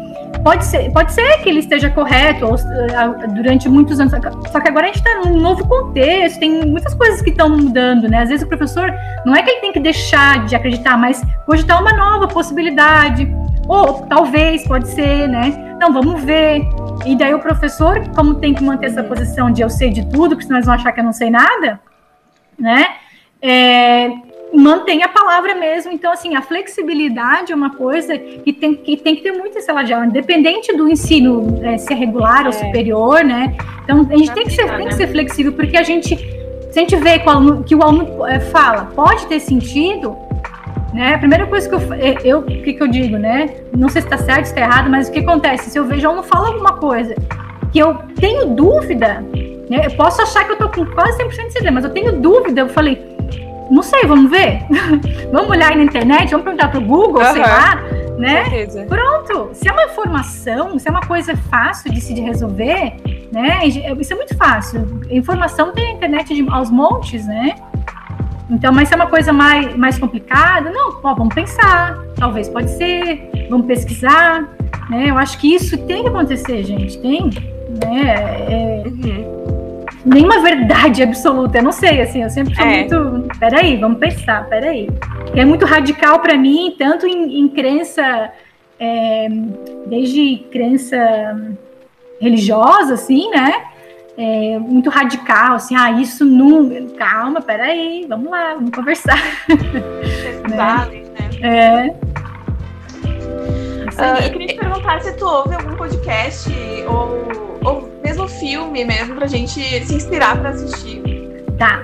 pode 0.44 0.66
ser, 0.66 0.92
pode 0.92 1.12
ser 1.14 1.42
que 1.44 1.50
ele 1.50 1.60
esteja 1.60 1.90
correto 1.90 2.46
ou, 2.46 2.56
uh, 2.56 3.34
durante 3.34 3.68
muitos 3.68 4.00
anos, 4.00 4.14
só 4.52 4.60
que 4.60 4.68
agora 4.68 4.86
a 4.86 4.88
gente 4.88 4.98
está 4.98 5.22
num 5.26 5.40
novo 5.40 5.68
contexto, 5.68 6.40
tem 6.40 6.66
muitas 6.66 6.94
coisas 6.94 7.22
que 7.22 7.30
estão 7.30 7.50
mudando, 7.50 8.08
né? 8.08 8.22
Às 8.22 8.30
vezes 8.30 8.46
o 8.46 8.48
professor 8.48 8.94
não 9.26 9.36
é 9.36 9.44
que 9.44 9.50
ele 9.50 9.62
tem 9.62 9.74
que 9.74 9.80
deixar 9.80 10.46
de 10.46 10.56
acreditar, 10.56 10.98
mas 10.98 11.22
cogitar 11.46 11.82
uma 11.82 11.94
nova 11.94 12.28
possibilidade. 12.28 13.30
Ou 13.68 14.06
talvez, 14.06 14.66
pode 14.66 14.88
ser, 14.88 15.28
né? 15.28 15.76
Não, 15.80 15.92
vamos 15.92 16.24
ver. 16.24 16.62
E 17.06 17.16
daí 17.16 17.34
o 17.34 17.40
professor, 17.40 18.02
como 18.16 18.36
tem 18.36 18.54
que 18.54 18.64
manter 18.64 18.88
essa 18.88 19.04
posição 19.04 19.52
de 19.52 19.62
eu 19.62 19.70
sei 19.70 19.90
de 19.90 20.10
tudo, 20.10 20.30
porque 20.30 20.44
senão 20.44 20.58
eles 20.58 20.66
vão 20.66 20.76
achar 20.76 20.92
que 20.92 21.00
eu 21.00 21.04
não 21.04 21.14
sei 21.14 21.30
nada, 21.30 21.80
né? 22.58 22.96
É, 23.42 24.10
mantém 24.54 25.04
a 25.04 25.08
palavra 25.08 25.56
mesmo. 25.56 25.92
Então, 25.92 26.12
assim, 26.12 26.36
a 26.36 26.42
flexibilidade 26.42 27.52
é 27.52 27.56
uma 27.56 27.76
coisa 27.76 28.18
que 28.18 28.54
tem 28.54 28.76
que, 28.76 28.98
tem 28.98 29.16
que 29.16 29.22
ter 29.22 29.32
muito 29.32 29.58
de 29.84 29.94
aula, 29.94 30.06
independente 30.06 30.76
do 30.76 30.88
ensino 30.88 31.60
é, 31.64 31.78
ser 31.78 31.96
regular 31.96 32.44
é. 32.44 32.48
ou 32.48 32.54
superior, 32.54 33.24
né? 33.24 33.56
Então, 33.84 34.08
a 34.10 34.18
gente 34.18 34.32
tem 34.34 34.46
que, 34.46 34.52
ser, 34.52 34.78
tem 34.78 34.88
que 34.88 34.96
ser 34.96 35.08
flexível, 35.08 35.54
porque 35.54 35.78
a 35.78 35.84
gente, 35.84 36.16
se 36.16 36.80
a 36.80 36.82
gente 36.82 36.96
vê 36.96 37.20
que 37.20 37.28
o 37.28 37.30
aluno, 37.30 37.64
que 37.64 37.76
o 37.76 37.84
aluno 37.84 38.26
é, 38.26 38.40
fala, 38.40 38.86
pode 38.96 39.28
ter 39.28 39.40
sentido, 39.40 40.18
né? 40.94 41.16
A 41.16 41.18
primeira 41.18 41.46
coisa 41.46 41.68
que 41.68 41.76
eu, 41.76 41.94
é, 41.94 42.16
eu 42.24 42.44
que, 42.44 42.74
que 42.74 42.84
eu 42.84 42.88
digo, 42.88 43.18
né? 43.18 43.50
Não 43.76 43.90
sei 43.90 44.02
se 44.02 44.08
está 44.08 44.18
certo, 44.18 44.46
se 44.46 44.52
está 44.52 44.62
errado, 44.62 44.90
mas 44.90 45.10
o 45.10 45.12
que 45.12 45.20
acontece? 45.20 45.70
Se 45.70 45.78
eu 45.78 45.86
vejo 45.86 46.08
aluno 46.08 46.24
fala 46.24 46.48
alguma 46.48 46.74
coisa 46.74 47.16
que 47.72 47.80
eu 47.80 47.96
tenho 48.20 48.48
dúvida, 48.48 49.24
né? 49.70 49.86
Eu 49.86 49.92
posso 49.92 50.22
achar 50.22 50.46
que 50.46 50.52
eu 50.52 50.54
estou 50.54 50.70
com 50.70 50.86
quase 50.94 51.18
100% 51.18 51.28
de 51.30 51.36
certeza, 51.36 51.72
mas 51.72 51.84
eu 51.84 51.92
tenho 51.92 52.14
dúvida, 52.14 52.62
eu 52.62 52.70
falei, 52.70 52.96
não 53.70 53.84
sei, 53.84 54.04
vamos 54.06 54.30
ver. 54.30 54.66
vamos 55.32 55.50
olhar 55.50 55.72
aí 55.72 55.78
na 55.78 55.84
internet, 55.84 56.32
vamos 56.32 56.44
perguntar 56.44 56.70
para 56.70 56.80
o 56.80 56.84
Google, 56.84 57.22
uhum. 57.22 57.32
sei 57.34 57.42
lá, 57.42 57.76
né? 58.18 58.68
Pronto. 58.88 59.50
Se 59.54 59.68
é 59.68 59.72
uma 59.72 59.84
informação, 59.84 60.80
se 60.80 60.88
é 60.88 60.92
uma 60.92 61.02
coisa 61.02 61.36
fácil 61.36 61.92
de 61.92 62.02
se 62.02 62.14
resolver, 62.20 62.96
né? 63.32 63.66
Isso 63.66 64.14
é 64.14 64.16
muito 64.16 64.36
fácil. 64.36 65.02
Informação 65.10 65.72
tem 65.72 65.92
a 65.92 65.94
internet 65.94 66.34
de, 66.34 66.50
aos 66.50 66.70
montes, 66.70 67.26
né? 67.28 67.56
Então, 68.50 68.72
mas 68.72 68.88
se 68.88 68.94
é 68.94 68.98
uma 68.98 69.08
coisa 69.08 69.34
mais, 69.34 69.76
mais 69.76 70.00
complicada, 70.00 70.72
não, 70.72 71.00
ó, 71.04 71.14
vamos 71.14 71.36
pensar, 71.36 72.02
talvez 72.16 72.48
pode 72.48 72.72
ser, 72.72 73.30
vamos 73.50 73.68
pesquisar, 73.68 74.48
né? 74.90 75.10
Eu 75.10 75.18
acho 75.18 75.38
que 75.38 75.54
isso 75.54 75.78
tem 75.80 76.04
que 76.04 76.10
acontecer, 76.10 76.64
gente, 76.64 76.98
tem, 77.00 77.30
né? 77.86 78.16
É, 78.50 78.84
uhum. 78.86 79.47
Nenhuma 80.08 80.40
verdade 80.42 81.04
absoluta, 81.04 81.58
eu 81.58 81.64
não 81.64 81.72
sei, 81.72 82.02
assim, 82.02 82.24
eu 82.24 82.30
sempre 82.30 82.56
sou 82.56 82.66
é. 82.66 82.80
muito, 82.80 83.38
peraí, 83.40 83.78
vamos 83.78 84.00
pensar, 84.00 84.48
peraí. 84.48 84.90
É 85.36 85.44
muito 85.44 85.66
radical 85.66 86.20
para 86.20 86.38
mim, 86.38 86.76
tanto 86.80 87.06
em, 87.06 87.42
em 87.42 87.48
crença, 87.50 88.32
é, 88.80 89.28
desde 89.88 90.46
crença 90.50 90.98
religiosa, 92.20 92.94
assim, 92.94 93.30
né? 93.30 93.68
é, 94.18 94.58
muito 94.58 94.90
radical, 94.90 95.54
assim, 95.56 95.76
ah, 95.76 95.92
isso 95.92 96.26
não. 96.26 96.88
Calma, 96.98 97.40
peraí, 97.40 98.06
vamos 98.10 98.32
lá, 98.32 98.56
vamos 98.56 98.72
conversar. 98.72 99.22
né? 100.50 101.06
né? 101.40 101.94
É. 101.94 102.08
Uh, 103.98 104.24
eu 104.24 104.32
queria 104.32 104.48
te 104.48 104.56
perguntar 104.56 105.02
se 105.02 105.16
tu 105.18 105.26
ouve 105.26 105.56
algum 105.56 105.76
podcast 105.76 106.50
ou, 106.88 107.28
ou 107.64 107.90
filme 108.28 108.86
mesmo 108.86 109.16
pra 109.16 109.28
gente 109.28 109.60
se 109.86 109.96
inspirar 109.96 110.38
para 110.40 110.50
assistir. 110.50 111.02
Tá. 111.58 111.84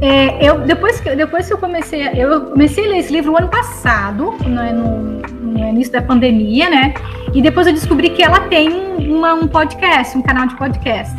É, 0.00 0.48
eu, 0.48 0.60
depois, 0.60 1.00
que, 1.00 1.14
depois 1.14 1.46
que 1.46 1.52
eu 1.52 1.58
comecei, 1.58 2.08
eu 2.14 2.46
comecei 2.46 2.86
a 2.86 2.88
ler 2.88 2.98
esse 2.98 3.12
livro 3.12 3.30
no 3.30 3.38
ano 3.38 3.48
passado, 3.48 4.34
no, 4.44 4.72
no, 4.72 4.98
no 5.22 5.68
início 5.68 5.92
da 5.92 6.02
pandemia, 6.02 6.68
né? 6.68 6.94
E 7.32 7.40
depois 7.40 7.66
eu 7.66 7.72
descobri 7.72 8.10
que 8.10 8.22
ela 8.22 8.40
tem 8.48 8.68
uma, 9.08 9.34
um 9.34 9.46
podcast, 9.46 10.18
um 10.18 10.22
canal 10.22 10.46
de 10.48 10.56
podcast 10.56 11.14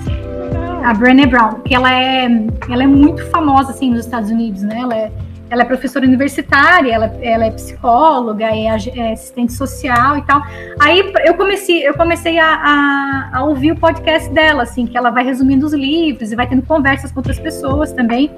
a 0.84 0.94
Brené 0.94 1.26
Brown, 1.26 1.62
que 1.62 1.74
ela 1.74 1.92
é, 1.92 2.26
ela 2.70 2.84
é 2.84 2.88
muito 2.88 3.26
famosa 3.30 3.72
assim 3.72 3.90
nos 3.90 4.02
Estados 4.02 4.30
Unidos, 4.30 4.62
né? 4.64 4.80
Ela 4.82 4.96
é, 4.96 5.12
ela 5.54 5.62
é 5.62 5.66
professora 5.66 6.04
universitária, 6.04 6.92
ela, 6.92 7.16
ela 7.22 7.46
é 7.46 7.52
psicóloga, 7.52 8.44
é, 8.46 8.66
é, 8.66 9.14
assistente 9.14 9.54
social 9.54 10.18
e 10.18 10.24
tal. 10.24 10.42
Aí 10.80 11.14
eu 11.24 11.36
comecei, 11.36 11.88
eu 11.88 11.94
comecei 11.94 12.40
a, 12.40 12.56
a, 12.56 13.30
a, 13.38 13.44
ouvir 13.44 13.72
o 13.72 13.76
podcast 13.76 14.28
dela, 14.32 14.64
assim, 14.64 14.88
que 14.88 14.98
ela 14.98 15.12
vai 15.12 15.24
resumindo 15.24 15.64
os 15.64 15.74
livros 15.74 16.32
e 16.32 16.36
vai 16.36 16.48
tendo 16.48 16.64
conversas 16.64 17.12
com 17.12 17.20
outras 17.20 17.40
pessoas 17.40 17.92
também. 17.92 18.32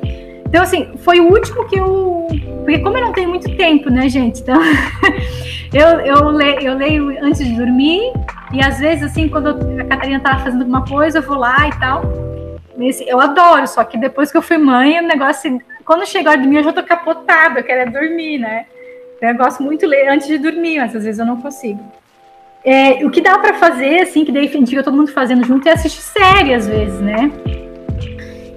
Então, 0.46 0.62
assim, 0.62 0.92
foi 0.98 1.22
o 1.22 1.32
último 1.32 1.66
que 1.70 1.78
eu. 1.78 2.28
Porque, 2.66 2.80
como 2.80 2.98
eu 2.98 3.06
não 3.06 3.14
tenho 3.14 3.30
muito 3.30 3.50
tempo, 3.56 3.90
né, 3.90 4.10
gente? 4.10 4.42
Então, 4.42 4.60
eu, 5.74 6.00
eu, 6.02 6.30
le, 6.32 6.66
eu 6.66 6.76
leio 6.76 7.24
antes 7.24 7.48
de 7.48 7.56
dormir, 7.56 8.12
e 8.52 8.62
às 8.62 8.78
vezes, 8.80 9.04
assim, 9.04 9.30
quando 9.30 9.50
a 9.80 9.86
Catarina 9.86 10.20
tá 10.20 10.38
fazendo 10.40 10.62
alguma 10.62 10.86
coisa, 10.86 11.20
eu 11.20 11.24
vou 11.24 11.38
lá 11.38 11.66
e 11.66 11.80
tal. 11.80 12.04
Eu 13.08 13.22
adoro, 13.22 13.66
só 13.68 13.86
que 13.86 13.98
depois 13.98 14.34
que 14.34 14.38
eu 14.38 14.42
fui 14.42 14.58
mãe, 14.58 15.00
o 15.00 15.08
negócio, 15.08 15.62
quando 15.86 16.06
chega 16.06 16.30
a 16.30 16.32
hora 16.32 16.38
de 16.38 16.44
dormir, 16.44 16.60
eu 16.60 16.64
já 16.64 16.74
tô 16.74 16.84
capotada, 16.84 17.60
eu 17.60 17.64
quero 17.64 17.82
é 17.82 17.86
dormir, 17.86 18.40
né? 18.40 18.66
Então, 19.16 19.30
eu 19.30 19.36
gosto 19.36 19.64
muito 19.64 19.82
de 19.82 19.86
ler 19.86 20.10
antes 20.10 20.28
de 20.28 20.38
dormir, 20.38 20.80
mas 20.80 20.96
às 20.96 21.04
vezes 21.04 21.20
eu 21.20 21.26
não 21.26 21.40
consigo. 21.40 21.80
É, 22.64 23.06
o 23.06 23.12
que 23.12 23.22
dá 23.22 23.38
para 23.38 23.54
fazer, 23.54 24.02
assim, 24.02 24.26
que 24.26 24.32
daí 24.32 24.48
que 24.48 24.84
todo 24.84 24.98
mundo 24.98 25.12
fazendo 25.12 25.46
junto, 25.46 25.68
é 25.70 25.74
assistir 25.74 26.02
série, 26.02 26.54
às 26.54 26.68
vezes, 26.68 27.00
né? 27.00 27.32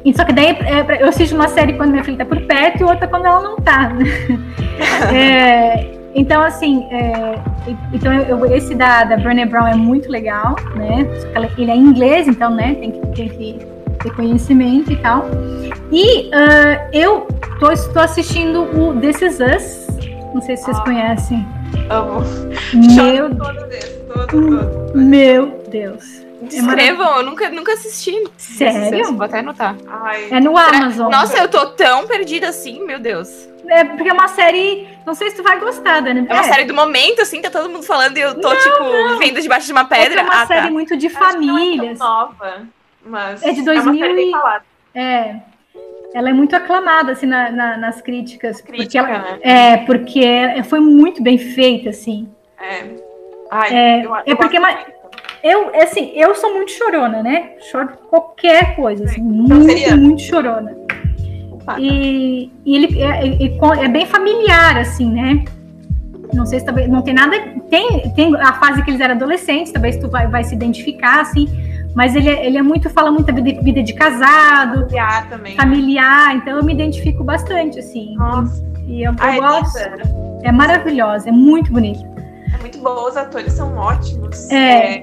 E 0.05 0.17
só 0.17 0.25
que 0.25 0.33
daí 0.33 0.47
é, 0.47 1.03
eu 1.03 1.09
assisto 1.09 1.35
uma 1.35 1.49
série 1.49 1.75
quando 1.75 1.91
minha 1.91 2.03
filha 2.03 2.17
tá 2.17 2.25
por 2.25 2.41
perto 2.41 2.81
e 2.81 2.85
outra 2.85 3.07
quando 3.07 3.27
ela 3.27 3.43
não 3.43 3.57
tá. 3.57 3.93
é, 5.15 5.87
então, 6.15 6.41
assim, 6.41 6.89
é, 6.91 7.39
então 7.93 8.13
eu, 8.15 8.47
esse 8.55 8.75
da, 8.75 9.05
da 9.05 9.19
Brené 9.19 9.45
Brown 9.45 9.67
é 9.67 9.75
muito 9.75 10.11
legal, 10.11 10.57
né? 10.75 11.07
Ele 11.59 11.71
é 11.71 11.77
em 11.77 11.81
inglês, 11.81 12.27
então, 12.27 12.51
né? 12.51 12.75
Tem 12.77 12.91
que, 12.93 13.07
tem 13.09 13.29
que 13.29 13.78
ter 14.09 14.15
conhecimento 14.15 14.93
e 14.93 14.97
tal. 14.97 15.25
E 15.93 16.29
uh, 16.29 16.91
eu 16.93 17.27
tô, 17.59 17.71
estou 17.71 18.03
assistindo 18.03 18.63
o 18.63 18.99
This 19.01 19.23
Is 19.23 19.39
Us. 19.41 19.87
Não 20.35 20.43
sei 20.43 20.57
se 20.57 20.65
vocês 20.65 20.79
ah, 20.79 20.85
conhecem. 20.85 21.47
Amo. 21.91 22.21
Meu, 22.75 23.35
todo 23.35 24.27
todo, 24.27 24.59
todo. 24.59 24.99
meu 24.99 25.65
Deus. 25.69 26.19
Descrevam, 26.43 27.17
é 27.17 27.19
eu 27.19 27.23
nunca, 27.25 27.49
nunca 27.51 27.73
assisti. 27.73 28.15
Sério? 28.37 29.13
Vou 29.13 29.25
até 29.25 29.41
anotar. 29.41 29.75
Ai. 29.89 30.29
É 30.31 30.41
no 30.41 30.57
Amazon. 30.57 31.11
Nossa, 31.11 31.39
eu 31.39 31.49
tô 31.49 31.67
tão 31.71 32.07
perdida 32.07 32.49
assim, 32.49 32.85
meu 32.85 32.99
Deus. 32.99 33.49
É 33.67 33.85
porque 33.85 34.09
é 34.09 34.13
uma 34.13 34.29
série. 34.29 34.87
Não 35.05 35.15
sei 35.15 35.31
se 35.31 35.37
tu 35.37 35.43
vai 35.43 35.59
gostar, 35.59 36.01
Dani. 36.01 36.27
É 36.29 36.33
uma 36.33 36.41
é. 36.41 36.45
série 36.45 36.65
do 36.65 36.73
momento, 36.73 37.21
assim, 37.21 37.43
tá 37.43 37.51
todo 37.51 37.69
mundo 37.69 37.83
falando 37.83 38.17
e 38.17 38.21
eu 38.21 38.41
tô, 38.41 38.49
não, 38.49 38.57
tipo, 38.57 38.85
não. 38.85 39.19
vivendo 39.19 39.43
debaixo 39.43 39.67
de 39.67 39.73
uma 39.73 39.85
pedra. 39.85 40.21
É, 40.21 40.23
é 40.23 40.27
uma 40.27 40.43
ah, 40.43 40.47
série 40.47 40.67
tá. 40.69 40.71
muito 40.71 40.97
de 40.97 41.11
família. 41.11 41.91
É 41.91 41.95
nova, 41.95 42.67
mas. 43.05 43.43
É 43.43 43.53
de 43.53 43.63
2000 43.63 44.05
é 44.05 44.13
e... 44.15 44.33
É. 44.95 45.37
Ela 46.15 46.31
é 46.31 46.33
muito 46.33 46.57
aclamada, 46.57 47.13
assim, 47.13 47.27
na, 47.27 47.51
na, 47.51 47.77
nas 47.77 48.01
críticas. 48.01 48.61
Crítica, 48.61 48.83
porque 48.83 48.99
ela, 48.99 49.37
né? 49.37 49.39
É, 49.43 49.77
porque 49.79 50.63
foi 50.65 50.81
muito 50.81 51.23
bem 51.23 51.37
feita, 51.37 51.91
assim. 51.91 52.29
É. 52.61 52.85
Ai, 53.51 53.75
é, 53.75 54.05
eu, 54.05 54.11
eu 54.11 54.23
é 54.27 54.35
porque. 54.35 54.59
Eu, 55.43 55.71
assim, 55.83 56.13
eu 56.15 56.35
sou 56.35 56.53
muito 56.55 56.73
chorona, 56.73 57.23
né? 57.23 57.53
Choro 57.71 57.91
qualquer 58.09 58.75
coisa, 58.75 59.05
assim, 59.05 59.21
então 59.21 59.59
muito, 59.59 59.97
muito 59.99 60.23
chorona. 60.23 60.77
E, 61.79 62.51
e 62.65 62.77
ele 62.77 63.01
é, 63.01 63.27
é, 63.27 63.85
é, 63.85 63.89
bem 63.89 64.07
familiar, 64.07 64.79
assim, 64.79 65.11
né? 65.11 65.45
Não 66.33 66.47
sei 66.47 66.61
se 66.61 66.65
talvez 66.65 66.89
não 66.89 67.03
tem 67.03 67.15
nada. 67.15 67.37
Tem, 67.71 68.11
tem 68.15 68.35
a 68.37 68.55
fase 68.55 68.83
que 68.83 68.91
eles 68.91 69.01
eram 69.01 69.15
adolescentes, 69.15 69.73
talvez 69.73 69.97
tu 69.97 70.09
vai, 70.09 70.27
vai 70.27 70.43
se 70.45 70.55
identificar, 70.55 71.21
assim. 71.21 71.47
Mas 71.95 72.15
ele, 72.15 72.29
é, 72.29 72.47
ele 72.47 72.59
é 72.59 72.63
muito, 72.63 72.89
fala 72.91 73.11
muito 73.11 73.27
da 73.27 73.33
vida, 73.33 73.61
vida 73.61 73.83
de 73.83 73.93
casado, 73.93 74.81
familiar 74.83 75.29
também. 75.29 75.57
Familiar, 75.57 76.37
então 76.37 76.57
eu 76.57 76.65
me 76.65 76.73
identifico 76.73 77.25
bastante, 77.25 77.79
assim. 77.79 78.15
Nossa. 78.15 78.63
E 78.87 79.03
eu, 79.03 79.13
eu 79.13 79.41
gosto. 79.41 79.79
É 80.43 80.53
maravilhosa, 80.53 81.29
é 81.29 81.33
muito 81.33 81.73
bonita. 81.73 82.07
É 82.55 82.59
muito 82.61 82.79
boa, 82.79 83.09
os 83.09 83.17
atores 83.17 83.53
são 83.53 83.77
ótimos. 83.77 84.51
É. 84.51 84.99
é 84.99 85.03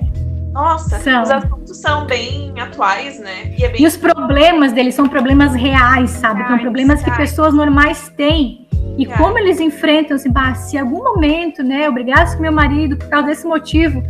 nossa, 0.55 0.99
são. 0.99 1.21
os 1.21 1.29
assuntos 1.29 1.77
são 1.77 2.05
bem 2.05 2.53
atuais, 2.57 3.19
né? 3.19 3.53
E, 3.57 3.65
é 3.65 3.69
bem... 3.69 3.81
e 3.81 3.85
os 3.85 3.97
problemas 3.97 4.71
deles 4.71 4.95
são 4.95 5.05
problemas 5.05 5.53
reais, 5.53 6.11
sabe? 6.11 6.37
Reais, 6.37 6.49
são 6.49 6.59
problemas 6.59 7.01
reais. 7.01 7.17
que 7.17 7.21
pessoas 7.21 7.53
normais 7.53 8.07
têm. 8.15 8.65
E 8.97 9.03
reais. 9.03 9.19
como 9.19 9.37
eles 9.37 9.59
enfrentam, 9.59 10.15
assim, 10.15 10.31
bah, 10.31 10.55
se 10.55 10.77
em 10.77 10.79
algum 10.79 11.03
momento, 11.03 11.61
né, 11.61 11.85
eu 11.87 11.91
brigasse 11.91 12.37
com 12.37 12.41
meu 12.41 12.53
marido 12.53 12.95
por 12.95 13.09
causa 13.09 13.27
desse 13.27 13.45
motivo, 13.45 14.01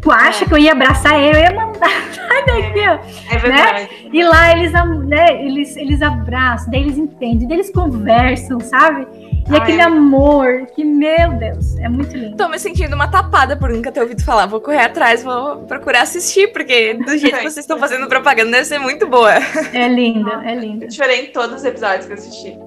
tu 0.00 0.10
acha 0.10 0.44
é. 0.44 0.48
que 0.48 0.54
eu 0.54 0.58
ia 0.58 0.72
abraçar 0.72 1.18
ele, 1.20 1.38
eu 1.38 1.42
ia 1.42 1.54
mandar, 1.54 1.90
sai 2.12 2.44
daqui, 2.46 2.80
é. 2.80 2.90
ó. 2.90 3.34
É 3.34 3.38
verdade. 3.38 3.82
Né? 3.82 3.88
E 4.12 4.22
lá 4.22 4.52
eles, 4.52 4.72
né, 4.72 5.44
eles, 5.44 5.76
eles 5.76 6.02
abraçam, 6.02 6.70
daí 6.70 6.82
eles 6.82 6.98
entendem, 6.98 7.46
daí 7.46 7.58
eles 7.58 7.70
conversam, 7.70 8.60
sabe? 8.60 9.06
E 9.48 9.52
Ai, 9.52 9.58
aquele 9.58 9.80
amor, 9.80 10.66
que, 10.74 10.84
meu 10.84 11.34
Deus, 11.34 11.76
é 11.78 11.88
muito 11.88 12.16
lindo. 12.16 12.36
Tô 12.36 12.48
me 12.48 12.58
sentindo 12.58 12.96
uma 12.96 13.06
tapada 13.06 13.56
por 13.56 13.70
nunca 13.70 13.92
ter 13.92 14.00
ouvido 14.00 14.24
falar. 14.24 14.46
Vou 14.46 14.60
correr 14.60 14.80
atrás, 14.80 15.22
vou 15.22 15.58
procurar 15.58 16.02
assistir, 16.02 16.48
porque 16.52 16.94
do 16.94 17.16
jeito 17.16 17.36
que 17.36 17.42
vocês 17.42 17.58
estão 17.58 17.78
fazendo 17.78 18.08
propaganda 18.08 18.50
deve 18.50 18.64
ser 18.64 18.80
muito 18.80 19.06
boa. 19.06 19.34
É 19.72 19.86
linda, 19.86 20.42
é 20.44 20.54
linda. 20.54 20.86
Eu 20.86 20.90
chorei 20.90 21.26
em 21.26 21.32
todos 21.32 21.56
os 21.56 21.64
episódios 21.64 22.06
que 22.06 22.12
eu 22.12 22.16
assisti. 22.16 22.58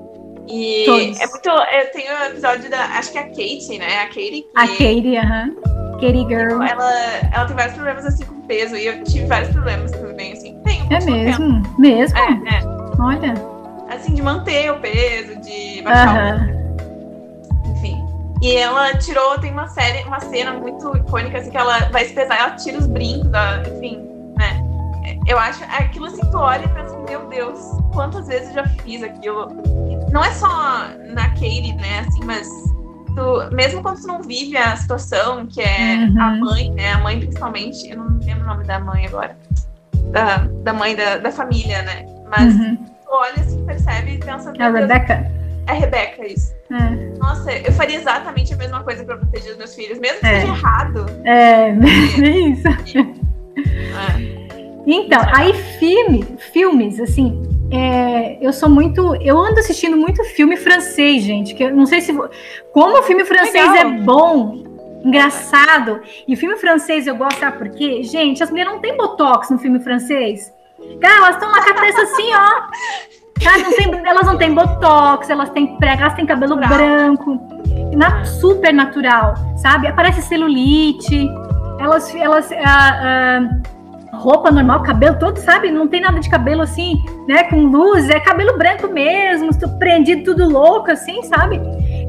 E 0.49 0.83
todos. 0.85 1.19
é 1.19 1.27
muito. 1.27 1.49
Eu 1.49 1.91
tenho 1.91 2.11
um 2.11 2.25
episódio 2.25 2.69
da. 2.69 2.85
Acho 2.85 3.11
que 3.11 3.17
é 3.17 3.21
a 3.21 3.27
Katie, 3.27 3.77
né? 3.77 3.99
A 3.99 4.07
Katie. 4.07 4.41
Que, 4.43 4.49
a 4.55 4.67
Katie, 4.67 5.17
aham. 5.17 5.49
Uh 5.49 5.61
-huh. 5.61 5.91
Katie 5.99 6.27
Girl. 6.27 6.63
Ela, 6.63 6.93
ela 7.33 7.45
tem 7.45 7.55
vários 7.55 7.75
problemas 7.75 8.05
assim 8.05 8.25
com 8.25 8.41
peso. 8.41 8.75
E 8.75 8.87
eu 8.87 9.03
tive 9.03 9.25
vários 9.25 9.51
problemas 9.51 9.91
também, 9.91 10.33
assim. 10.33 10.59
Tenho. 10.63 10.85
É 10.91 11.05
mesmo? 11.05 11.61
Tempo. 11.61 11.81
Mesmo? 11.81 12.17
É, 12.17 12.31
é. 12.55 12.61
Olha. 12.99 13.33
Assim, 13.89 14.13
de 14.13 14.21
manter 14.21 14.71
o 14.71 14.79
peso, 14.79 15.39
de 15.41 15.81
baixar 15.81 16.35
uh 16.35 16.39
-huh. 16.39 16.55
o 16.55 16.59
e 18.41 18.55
ela 18.55 18.97
tirou, 18.97 19.37
tem 19.39 19.51
uma 19.51 19.67
série, 19.67 20.01
uma 20.07 20.19
cena 20.21 20.53
muito 20.53 20.95
icônica, 20.95 21.37
assim, 21.37 21.51
que 21.51 21.57
ela 21.57 21.89
vai 21.89 22.05
se 22.05 22.13
pesar, 22.13 22.39
ela 22.39 22.51
tira 22.51 22.77
os 22.77 22.87
brincos, 22.87 23.29
da, 23.29 23.61
enfim? 23.67 24.07
Eu 25.27 25.37
acho, 25.39 25.63
aquilo 25.63 26.05
assim, 26.05 26.21
tu 26.31 26.37
olha 26.37 26.65
e 26.65 26.67
pensa, 26.69 26.97
meu 27.07 27.27
Deus, 27.27 27.59
quantas 27.93 28.27
vezes 28.27 28.49
eu 28.49 28.55
já 28.55 28.67
fiz 28.83 29.03
aquilo. 29.03 29.47
Não 30.11 30.23
é 30.23 30.31
só 30.31 30.47
na 31.13 31.29
Katie, 31.29 31.73
né, 31.73 31.99
assim, 32.07 32.23
mas 32.25 32.47
tu, 33.15 33.55
mesmo 33.55 33.81
quando 33.81 34.01
tu 34.01 34.07
não 34.07 34.21
vive 34.21 34.57
a 34.57 34.75
situação, 34.75 35.45
que 35.47 35.61
é 35.61 35.95
uhum. 35.95 36.21
a 36.21 36.35
mãe, 36.35 36.71
né, 36.71 36.93
a 36.93 36.99
mãe 36.99 37.19
principalmente, 37.19 37.89
eu 37.89 37.97
não 37.97 38.19
lembro 38.19 38.43
o 38.43 38.47
nome 38.47 38.63
da 38.65 38.79
mãe 38.79 39.05
agora, 39.05 39.37
da, 40.11 40.37
da 40.63 40.73
mãe 40.73 40.95
da, 40.95 41.17
da 41.17 41.31
família, 41.31 41.81
né, 41.83 42.05
mas 42.29 42.53
uhum. 42.55 42.75
tu 42.77 43.11
olha 43.11 43.33
assim, 43.41 43.65
percebe 43.65 44.15
e 44.15 44.17
pensa... 44.19 44.53
A 44.59 44.69
Rebecca? 44.69 45.31
É 45.67 45.73
Rebeca, 45.73 46.25
isso. 46.25 46.53
É. 46.71 47.17
Nossa, 47.19 47.51
eu 47.51 47.71
faria 47.73 47.97
exatamente 47.97 48.53
a 48.53 48.57
mesma 48.57 48.83
coisa 48.83 49.03
pra 49.03 49.17
proteger 49.17 49.51
os 49.51 49.57
meus 49.57 49.75
filhos, 49.75 49.99
mesmo 49.99 50.19
que 50.19 50.25
é. 50.25 50.41
seja 50.41 50.53
errado. 50.53 51.05
É, 51.25 51.69
isso. 52.17 52.67
É. 52.97 54.38
Então, 54.91 55.21
aí 55.35 55.53
filme, 55.53 56.25
filmes, 56.51 56.99
assim, 56.99 57.39
é, 57.71 58.39
eu 58.41 58.51
sou 58.51 58.67
muito. 58.67 59.15
Eu 59.21 59.37
ando 59.37 59.59
assistindo 59.59 59.95
muito 59.95 60.23
filme 60.23 60.57
francês, 60.57 61.23
gente. 61.23 61.53
Que 61.53 61.65
eu 61.65 61.75
não 61.75 61.85
sei 61.85 62.01
se. 62.01 62.11
Como 62.73 62.97
o 62.97 63.03
filme 63.03 63.23
francês 63.23 63.71
Legal. 63.71 63.75
é 63.75 63.97
bom, 63.99 64.63
engraçado. 65.05 66.01
E 66.27 66.35
filme 66.35 66.57
francês 66.57 67.05
eu 67.05 67.15
gosto, 67.15 67.39
sabe 67.39 67.59
por 67.59 67.69
quê? 67.69 68.01
Gente, 68.01 68.41
as 68.41 68.49
mulheres 68.49 68.73
não 68.73 68.79
têm 68.79 68.97
botox 68.97 69.51
no 69.51 69.59
filme 69.59 69.79
francês. 69.79 70.51
Cara, 70.99 71.17
elas 71.17 71.35
estão 71.35 71.51
na 71.51 71.61
cabeça 71.61 72.01
assim, 72.01 72.33
ó. 72.33 73.47
Ah, 73.47 73.57
não 73.59 73.71
tem, 73.71 74.07
elas 74.07 74.25
não 74.25 74.37
têm 74.39 74.53
botox, 74.53 75.29
elas 75.29 75.51
têm 75.51 75.77
prega, 75.77 76.01
elas 76.01 76.15
têm 76.15 76.25
cabelo 76.25 76.57
branco, 76.57 77.39
na, 77.95 78.25
super 78.25 78.73
natural, 78.73 79.35
sabe? 79.55 79.87
Aparece 79.87 80.21
celulite, 80.23 81.29
elas, 81.79 82.13
elas, 82.15 82.51
ah, 82.51 82.99
ah, 83.01 83.78
roupa 84.19 84.51
normal, 84.51 84.83
cabelo 84.83 85.17
todo, 85.17 85.37
sabe? 85.37 85.71
Não 85.71 85.87
tem 85.87 86.01
nada 86.01 86.19
de 86.19 86.29
cabelo 86.29 86.61
assim, 86.61 87.01
né? 87.27 87.43
Com 87.43 87.65
luz, 87.65 88.09
é 88.09 88.19
cabelo 88.19 88.57
branco 88.57 88.87
mesmo, 88.87 89.49
prendido 89.79 90.23
tudo 90.23 90.49
louco, 90.49 90.91
assim, 90.91 91.23
sabe? 91.23 91.59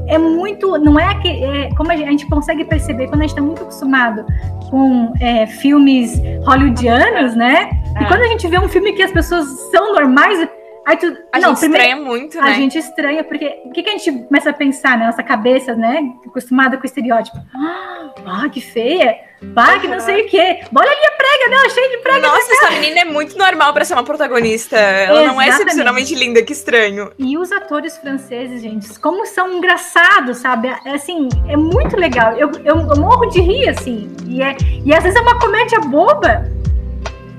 É 0.07 0.17
muito, 0.17 0.77
não 0.77 0.99
é 0.99 1.15
que, 1.19 1.27
é, 1.29 1.69
como 1.75 1.91
a 1.91 1.95
gente, 1.95 2.07
a 2.07 2.11
gente, 2.11 2.25
consegue 2.27 2.65
perceber 2.65 3.07
quando 3.07 3.21
a 3.21 3.23
gente 3.23 3.31
está 3.31 3.41
muito 3.41 3.61
acostumado 3.61 4.25
com 4.69 5.13
é, 5.21 5.47
filmes 5.47 6.21
hollywoodianos, 6.45 7.33
né? 7.35 7.69
E 7.99 8.03
é. 8.03 8.07
quando 8.07 8.21
a 8.21 8.27
gente 8.27 8.45
vê 8.47 8.59
um 8.59 8.67
filme 8.67 8.91
que 8.93 9.01
as 9.01 9.11
pessoas 9.11 9.47
são 9.71 9.93
normais, 9.93 10.47
Aí 10.83 10.97
tu, 10.97 11.15
a 11.31 11.39
não, 11.39 11.49
gente 11.49 11.59
primeiro, 11.59 11.85
estranha 11.85 12.03
muito, 12.03 12.37
né? 12.41 12.43
A 12.43 12.53
gente 12.53 12.77
estranha, 12.77 13.23
porque 13.23 13.61
o 13.65 13.71
que, 13.71 13.83
que 13.83 13.89
a 13.89 13.97
gente 13.97 14.23
começa 14.23 14.49
a 14.49 14.53
pensar 14.53 14.97
na 14.97 15.05
nossa 15.05 15.21
cabeça, 15.21 15.75
né? 15.75 16.11
Acostumada 16.25 16.75
com 16.75 16.83
o 16.83 16.85
estereótipo. 16.85 17.37
Ah, 18.25 18.49
que 18.49 18.59
feia. 18.59 19.30
Ah, 19.55 19.79
que 19.79 19.87
não 19.87 19.99
sei 19.99 20.25
o 20.25 20.29
quê. 20.29 20.59
Olha 20.73 20.89
ali 20.89 21.05
a 21.05 21.11
prega 21.11 21.49
dela, 21.49 21.69
cheia 21.69 21.89
de 21.89 21.97
prega. 21.97 22.27
Nossa, 22.27 22.53
essa 22.53 22.71
menina 22.71 23.01
é 23.01 23.05
muito 23.05 23.37
normal 23.37 23.73
para 23.73 23.83
ser 23.83 23.93
uma 23.93 24.03
protagonista. 24.03 24.77
Ela 24.77 25.23
Exatamente. 25.23 25.33
não 25.33 25.41
é 25.41 25.47
excepcionalmente 25.49 26.15
linda, 26.15 26.43
que 26.43 26.53
estranho. 26.53 27.11
E 27.17 27.37
os 27.37 27.51
atores 27.51 27.97
franceses, 27.97 28.61
gente, 28.61 28.99
como 28.99 29.25
são 29.25 29.51
engraçados, 29.51 30.37
sabe? 30.37 30.67
É, 30.85 30.93
assim, 30.93 31.27
é 31.47 31.57
muito 31.57 31.97
legal. 31.97 32.33
Eu, 32.33 32.51
eu, 32.63 32.77
eu 32.77 32.97
morro 32.97 33.25
de 33.27 33.41
rir, 33.41 33.67
assim. 33.69 34.15
E, 34.27 34.43
é, 34.43 34.55
e 34.85 34.93
às 34.93 35.03
vezes 35.03 35.17
é 35.17 35.21
uma 35.21 35.39
comédia 35.39 35.79
boba, 35.79 36.49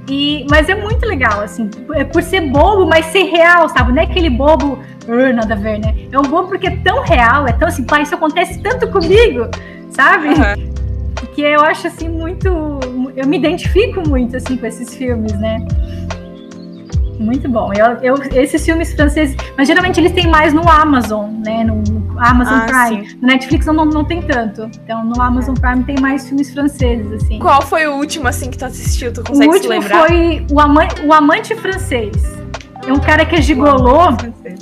e, 0.08 0.44
mas 0.50 0.68
é 0.68 0.74
muito 0.74 1.06
legal, 1.06 1.40
assim, 1.40 1.70
é 1.94 2.04
por 2.04 2.22
ser 2.22 2.40
bobo, 2.40 2.84
mas 2.84 3.06
ser 3.06 3.22
real, 3.24 3.68
sabe? 3.68 3.92
Não 3.92 4.02
é 4.02 4.04
aquele 4.04 4.28
bobo, 4.28 4.78
uh, 5.06 5.32
nada 5.32 5.54
a 5.54 5.56
ver, 5.56 5.78
né? 5.78 5.94
É 6.10 6.18
um 6.18 6.22
bobo 6.22 6.48
porque 6.48 6.66
é 6.66 6.76
tão 6.78 7.02
real, 7.02 7.46
é 7.46 7.52
tão 7.52 7.68
assim, 7.68 7.84
pai, 7.84 8.02
isso 8.02 8.14
acontece 8.14 8.60
tanto 8.60 8.90
comigo, 8.90 9.48
sabe? 9.90 10.28
Uhum. 10.28 10.72
Que 11.34 11.42
eu 11.42 11.60
acho, 11.60 11.86
assim, 11.86 12.08
muito. 12.08 12.48
Eu 13.16 13.26
me 13.26 13.38
identifico 13.38 14.06
muito, 14.08 14.36
assim, 14.36 14.56
com 14.56 14.66
esses 14.66 14.94
filmes, 14.94 15.32
né? 15.38 15.58
Muito 17.18 17.48
bom. 17.48 17.72
Eu, 17.72 17.96
eu, 18.02 18.14
esses 18.34 18.64
filmes 18.64 18.92
franceses, 18.92 19.36
mas 19.56 19.68
geralmente 19.68 20.00
eles 20.00 20.12
têm 20.12 20.26
mais 20.26 20.52
no 20.52 20.68
Amazon, 20.68 21.30
né? 21.44 21.64
No 21.64 21.82
Amazon 22.18 22.58
ah, 22.58 22.66
Prime. 22.66 23.08
Sim. 23.08 23.18
No 23.20 23.28
Netflix 23.28 23.66
não, 23.66 23.84
não 23.84 24.04
tem 24.04 24.22
tanto. 24.22 24.70
Então 24.82 25.04
no 25.04 25.20
Amazon 25.20 25.54
Prime 25.54 25.84
tem 25.84 25.96
mais 26.00 26.26
filmes 26.26 26.52
franceses, 26.52 27.10
assim. 27.12 27.38
Qual 27.38 27.62
foi 27.62 27.86
o 27.86 27.94
último, 27.94 28.28
assim, 28.28 28.50
que 28.50 28.58
tu 28.58 28.64
assistiu? 28.64 29.12
Tu 29.12 29.22
consegue 29.22 29.48
o 29.48 29.52
último 29.52 29.70
lembrar? 29.70 30.06
foi 30.06 30.46
o, 30.50 30.60
Ama 30.60 30.88
o 31.04 31.12
Amante 31.12 31.54
Francês. 31.54 32.12
É 32.86 32.92
um 32.92 32.98
cara 32.98 33.24
que 33.24 33.36
é 33.36 33.40
gigolô, 33.42 34.08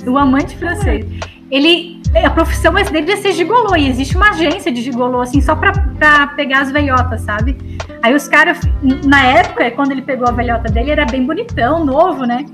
o 0.05 0.17
Amante 0.17 0.55
Francês. 0.57 1.05
Ele 1.51 2.01
a 2.23 2.29
profissão 2.29 2.73
dele 2.73 3.11
é 3.11 3.15
ser 3.17 3.31
gigolô, 3.31 3.75
e 3.75 3.87
existe 3.87 4.17
uma 4.17 4.29
agência 4.29 4.71
de 4.71 4.81
gigolô, 4.81 5.21
assim, 5.21 5.39
só 5.39 5.55
pra, 5.55 5.71
pra 5.71 6.27
pegar 6.27 6.61
as 6.61 6.71
velhotas, 6.71 7.21
sabe? 7.21 7.57
Aí 8.01 8.13
os 8.13 8.27
caras, 8.27 8.59
na 9.05 9.23
época, 9.23 9.71
quando 9.71 9.91
ele 9.91 10.01
pegou 10.01 10.27
a 10.27 10.31
velhota 10.31 10.69
dele, 10.69 10.91
era 10.91 11.05
bem 11.05 11.25
bonitão, 11.25 11.85
novo, 11.85 12.25
né? 12.25 12.45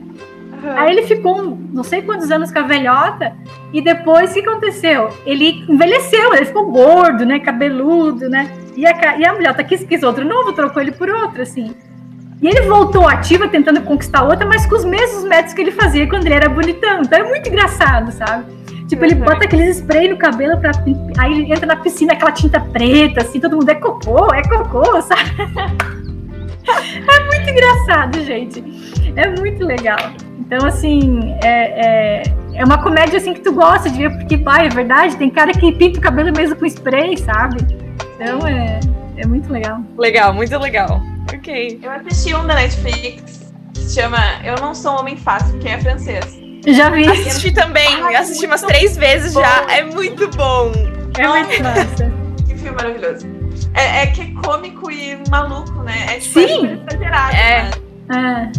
Uhum. 0.63 0.71
Aí 0.77 0.91
ele 0.91 1.03
ficou 1.03 1.57
não 1.73 1.83
sei 1.83 2.01
quantos 2.01 2.29
anos 2.29 2.51
com 2.51 2.59
a 2.59 2.63
velhota, 2.63 3.33
e 3.73 3.81
depois 3.81 4.31
o 4.31 4.33
que 4.35 4.39
aconteceu? 4.41 5.09
Ele 5.25 5.65
envelheceu, 5.67 6.33
ele 6.35 6.45
ficou 6.45 6.71
gordo, 6.71 7.25
né? 7.25 7.39
Cabeludo, 7.39 8.29
né? 8.29 8.51
E 8.75 8.85
a, 8.85 9.17
e 9.17 9.25
a 9.25 9.33
velhota 9.33 9.63
quis, 9.63 9.83
quis 9.83 10.03
outro 10.03 10.23
novo, 10.23 10.53
trocou 10.53 10.81
ele 10.81 10.91
por 10.91 11.09
outro, 11.09 11.41
assim. 11.41 11.73
E 12.39 12.47
ele 12.47 12.61
voltou 12.67 13.07
ativa 13.07 13.47
tentando 13.47 13.81
conquistar 13.81 14.23
outra, 14.23 14.45
mas 14.45 14.67
com 14.67 14.75
os 14.75 14.85
mesmos 14.85 15.23
métodos 15.23 15.53
que 15.53 15.61
ele 15.61 15.71
fazia 15.71 16.07
quando 16.07 16.27
ele 16.27 16.35
era 16.35 16.47
bonitão. 16.47 17.01
Então 17.01 17.17
é 17.17 17.23
muito 17.23 17.49
engraçado, 17.49 18.11
sabe? 18.11 18.57
Tipo, 18.88 19.03
ele 19.03 19.15
bota 19.15 19.43
aqueles 19.43 19.77
spray 19.77 20.07
no 20.07 20.17
cabelo 20.17 20.57
pra. 20.59 20.71
Aí 21.17 21.33
ele 21.33 21.51
entra 21.51 21.65
na 21.65 21.75
piscina, 21.75 22.13
aquela 22.13 22.31
tinta 22.31 22.59
preta, 22.59 23.21
assim, 23.21 23.39
todo 23.39 23.57
mundo 23.57 23.69
é 23.69 23.75
cocô, 23.75 24.33
é 24.33 24.41
cocô, 24.43 24.83
sabe? 25.03 25.31
é 26.67 27.25
muito 27.25 27.49
engraçado, 27.49 28.23
gente. 28.23 28.63
É 29.15 29.29
muito 29.29 29.65
legal. 29.65 29.97
Então, 30.39 30.65
assim, 30.65 31.35
é, 31.43 32.21
é, 32.21 32.23
é, 32.53 32.63
uma 32.63 32.81
comédia 32.81 33.17
assim 33.17 33.33
que 33.33 33.41
tu 33.41 33.51
gosta 33.51 33.89
de 33.89 33.97
ver, 33.97 34.17
porque, 34.17 34.38
pai, 34.38 34.67
é 34.67 34.69
verdade, 34.69 35.17
tem 35.17 35.29
cara 35.29 35.51
que 35.51 35.73
pinta 35.73 35.99
o 35.99 36.01
cabelo 36.01 36.31
mesmo 36.31 36.55
com 36.55 36.65
spray, 36.65 37.17
sabe? 37.17 37.57
Então 38.15 38.47
é, 38.47 38.79
é 39.17 39.27
muito 39.27 39.51
legal. 39.51 39.81
Legal, 39.97 40.33
muito 40.33 40.57
legal. 40.57 41.01
Ok. 41.33 41.79
Eu 41.83 41.91
assisti 41.91 42.33
um 42.33 42.47
da 42.47 42.55
Netflix 42.55 43.53
que 43.73 43.79
se 43.81 43.99
chama 43.99 44.17
Eu 44.45 44.55
Não 44.61 44.73
Sou 44.73 44.93
um 44.93 44.99
Homem 45.01 45.17
Fácil, 45.17 45.59
que 45.59 45.67
é 45.67 45.77
francês. 45.77 46.46
Já 46.68 46.89
vi. 46.89 47.07
Assisti 47.07 47.51
também, 47.51 48.01
Ai, 48.01 48.15
assisti 48.15 48.45
umas 48.45 48.61
três 48.61 48.97
vezes 48.97 49.34
bom. 49.34 49.41
já. 49.41 49.65
É 49.70 49.84
muito 49.84 50.30
bom. 50.36 50.72
É 51.18 51.28
muito 51.28 51.63
massa. 51.63 52.11
que 52.45 52.55
filme 52.55 52.76
maravilhoso. 52.76 53.26
É, 53.74 54.03
é, 54.03 54.07
que 54.07 54.22
é 54.22 54.41
cômico 54.41 54.91
e 54.91 55.18
maluco, 55.30 55.82
né? 55.84 56.05
É 56.09 56.20
tipo, 56.20 56.39
Sim. 56.39 56.68
É 56.68 56.93
exagerado, 56.93 57.36
é. 57.36 57.72
Né? 58.09 58.51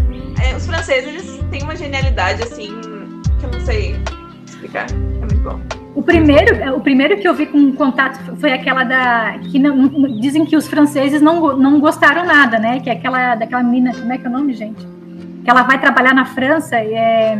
É. 0.42 0.56
Os 0.56 0.66
franceses, 0.66 1.08
eles 1.08 1.44
têm 1.50 1.62
uma 1.62 1.76
genialidade, 1.76 2.42
assim, 2.42 2.80
que 3.38 3.44
eu 3.44 3.50
não 3.50 3.60
sei 3.60 3.96
explicar. 4.46 4.86
É 4.90 4.94
muito 4.94 5.38
bom. 5.38 5.60
O 5.94 6.02
primeiro, 6.02 6.76
o 6.76 6.80
primeiro 6.80 7.18
que 7.18 7.28
eu 7.28 7.34
vi 7.34 7.46
com 7.46 7.72
contato 7.72 8.36
foi 8.36 8.52
aquela 8.52 8.84
da 8.84 9.38
que 9.50 9.58
não, 9.58 9.88
dizem 10.20 10.44
que 10.44 10.56
os 10.56 10.68
franceses 10.68 11.20
não, 11.20 11.56
não 11.56 11.80
gostaram 11.80 12.24
nada, 12.24 12.58
né? 12.58 12.80
Que 12.80 12.88
é 12.88 12.92
aquela 12.92 13.34
daquela 13.34 13.62
menina, 13.62 13.92
como 13.92 14.12
é 14.12 14.18
que 14.18 14.26
é 14.26 14.28
o 14.28 14.32
nome, 14.32 14.54
gente? 14.54 14.86
Que 15.44 15.50
ela 15.50 15.62
vai 15.62 15.80
trabalhar 15.80 16.14
na 16.14 16.24
França 16.24 16.80
e 16.82 16.94
é 16.94 17.36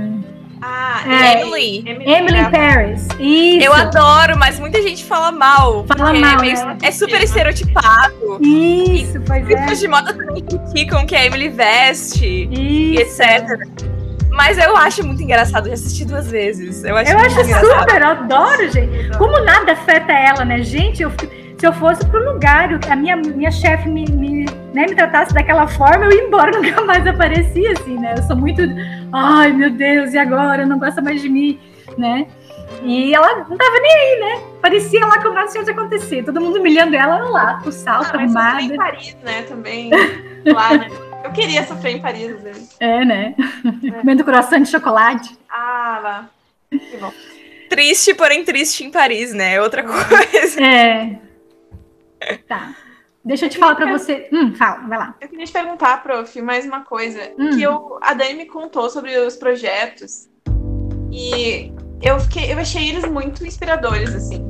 ah, 0.60 1.02
é, 1.06 1.42
Emily. 1.42 1.84
Emily, 1.86 2.50
Paris. 2.50 3.06
Isso. 3.18 3.64
Eu 3.64 3.72
adoro, 3.72 4.36
mas 4.38 4.58
muita 4.58 4.82
gente 4.82 5.04
fala 5.04 5.30
mal. 5.30 5.84
Fala 5.86 6.12
mal. 6.12 6.38
É, 6.38 6.40
meio, 6.40 6.56
é. 6.56 6.88
é 6.88 6.90
super 6.90 7.22
estereotipado. 7.22 8.38
Isso, 8.40 9.20
pois 9.26 9.48
é. 9.48 9.66
de 9.66 9.88
moda 9.88 10.12
também 10.12 10.42
criticam 10.42 11.06
que 11.06 11.14
a 11.14 11.24
Emily 11.24 11.48
veste 11.48 12.48
Isso. 12.50 12.60
e 12.60 12.96
etc. 12.98 13.98
Mas 14.30 14.56
eu 14.56 14.76
acho 14.76 15.04
muito 15.04 15.20
engraçado, 15.22 15.66
já 15.66 15.74
assisti 15.74 16.04
duas 16.04 16.30
vezes. 16.30 16.84
Eu 16.84 16.96
acho, 16.96 17.10
eu 17.10 17.18
acho 17.18 17.40
engraçado. 17.40 17.80
super, 17.80 18.02
eu 18.02 18.08
adoro, 18.08 18.70
gente. 18.70 19.18
Como 19.18 19.38
nada 19.44 19.72
afeta 19.72 20.12
ela, 20.12 20.44
né? 20.44 20.62
Gente, 20.62 21.02
eu 21.02 21.10
fico 21.10 21.37
se 21.58 21.66
eu 21.66 21.72
fosse 21.72 22.06
pro 22.06 22.32
lugar, 22.32 22.70
a 22.88 22.96
minha, 22.96 23.16
minha 23.16 23.50
chefe 23.50 23.88
me, 23.88 24.04
me, 24.06 24.44
né, 24.72 24.86
me 24.88 24.94
tratasse 24.94 25.34
daquela 25.34 25.66
forma, 25.66 26.04
eu 26.04 26.12
ia 26.12 26.24
embora, 26.24 26.52
nunca 26.58 26.82
mais 26.82 27.04
aparecia, 27.06 27.72
assim, 27.72 27.98
né? 27.98 28.14
Eu 28.16 28.22
sou 28.22 28.36
muito, 28.36 28.62
ai 29.12 29.52
meu 29.52 29.70
Deus, 29.70 30.14
e 30.14 30.18
agora? 30.18 30.64
Não 30.64 30.78
gosta 30.78 31.02
mais 31.02 31.20
de 31.20 31.28
mim, 31.28 31.58
né? 31.96 32.28
E 32.84 33.12
ela 33.12 33.38
não 33.48 33.56
tava 33.56 33.80
nem 33.80 33.92
aí, 33.92 34.20
né? 34.20 34.42
Parecia 34.62 35.04
lá 35.04 35.20
como 35.20 35.34
nada 35.34 35.50
tinha 35.50 35.64
acontecer. 35.64 36.22
Todo 36.22 36.40
mundo 36.40 36.60
humilhando 36.60 36.94
ela 36.94 37.18
lá, 37.28 37.60
com 37.62 37.72
salto, 37.72 38.14
ah, 38.14 38.20
armada. 38.20 38.62
em 38.62 38.76
Paris, 38.76 39.16
né? 39.24 39.42
Também. 39.42 39.90
lá, 40.46 40.76
né? 40.76 40.88
Eu 41.24 41.32
queria 41.32 41.66
sofrer 41.66 41.96
em 41.96 42.00
Paris, 42.00 42.36
às 42.36 42.42
vezes. 42.42 42.76
É, 42.78 43.04
né? 43.04 43.34
É. 43.84 43.90
Comendo 43.98 44.22
coração 44.22 44.60
de 44.60 44.68
chocolate. 44.68 45.36
Ah, 45.50 46.00
lá. 46.02 46.30
Que 46.70 46.96
bom. 46.98 47.12
Triste, 47.68 48.14
porém 48.14 48.44
triste 48.44 48.84
em 48.84 48.90
Paris, 48.90 49.32
né? 49.32 49.60
Outra 49.60 49.82
coisa. 49.82 50.62
É. 50.62 51.27
Tá. 52.46 52.74
Deixa 53.24 53.46
eu 53.46 53.50
te 53.50 53.58
falar 53.58 53.74
para 53.74 53.90
você. 53.92 54.28
Hum, 54.32 54.54
fala, 54.54 54.86
vai 54.86 54.98
lá. 54.98 55.14
Eu 55.20 55.28
queria 55.28 55.44
te 55.44 55.52
perguntar, 55.52 56.02
prof, 56.02 56.40
mais 56.40 56.64
uma 56.64 56.84
coisa. 56.84 57.20
Hum. 57.38 57.50
Que 57.50 57.62
eu, 57.62 57.98
a 58.00 58.14
Dani 58.14 58.34
me 58.34 58.46
contou 58.46 58.88
sobre 58.88 59.16
os 59.18 59.36
projetos 59.36 60.28
e 61.10 61.72
eu, 62.00 62.18
fiquei, 62.20 62.52
eu 62.52 62.58
achei 62.58 62.88
eles 62.88 63.04
muito 63.04 63.44
inspiradores, 63.44 64.14
assim. 64.14 64.46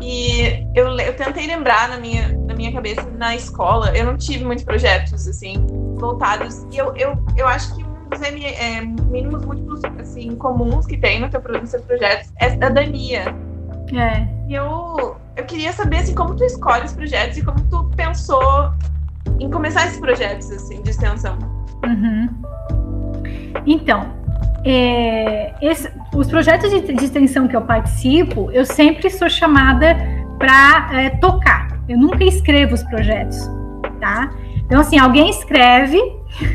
E 0.00 0.64
eu, 0.74 0.88
eu 0.98 1.16
tentei 1.16 1.46
lembrar 1.46 1.88
na 1.88 1.98
minha, 1.98 2.28
na 2.46 2.54
minha 2.54 2.72
cabeça, 2.72 3.02
na 3.16 3.34
escola, 3.34 3.96
eu 3.96 4.06
não 4.06 4.16
tive 4.16 4.44
muitos 4.44 4.64
projetos, 4.64 5.26
assim, 5.26 5.66
voltados. 5.96 6.64
E 6.72 6.78
eu, 6.78 6.94
eu, 6.96 7.18
eu 7.36 7.46
acho 7.46 7.74
que 7.74 7.82
um 7.82 8.08
dos 8.08 8.22
é, 8.22 8.80
mínimos 8.80 9.44
múltiplos, 9.44 9.84
assim, 9.98 10.36
comuns 10.36 10.86
que 10.86 10.96
tem 10.96 11.20
no, 11.20 11.28
teu, 11.28 11.42
no 11.42 11.66
seu 11.66 11.82
projeto 11.82 12.30
é 12.40 12.46
a 12.64 12.68
Dania. 12.68 13.34
É. 13.92 14.26
E 14.48 14.54
eu, 14.54 15.16
eu 15.36 15.44
queria 15.44 15.72
saber 15.72 15.98
assim, 15.98 16.14
como 16.14 16.34
tu 16.34 16.44
escolhe 16.44 16.84
os 16.84 16.92
projetos 16.92 17.38
e 17.38 17.44
como 17.44 17.60
tu 17.70 17.84
pensou 17.96 18.72
em 19.40 19.50
começar 19.50 19.86
esses 19.86 20.00
projetos 20.00 20.50
assim, 20.50 20.82
de 20.82 20.90
extensão. 20.90 21.38
Uhum. 21.84 22.28
Então, 23.66 24.12
é, 24.64 25.54
esse, 25.62 25.90
os 26.14 26.28
projetos 26.28 26.70
de, 26.70 26.80
de, 26.80 27.04
extensão 27.04 27.46
que 27.46 27.56
eu 27.56 27.62
participo, 27.62 28.50
eu 28.50 28.64
sempre 28.64 29.08
sou 29.10 29.28
chamada 29.28 29.96
para 30.38 30.88
é, 30.92 31.10
tocar. 31.10 31.68
Eu 31.88 31.98
nunca 31.98 32.24
escrevo 32.24 32.74
os 32.74 32.82
projetos, 32.82 33.48
tá? 34.00 34.30
Então, 34.64 34.80
assim, 34.80 34.98
alguém 34.98 35.30
escreve. 35.30 35.98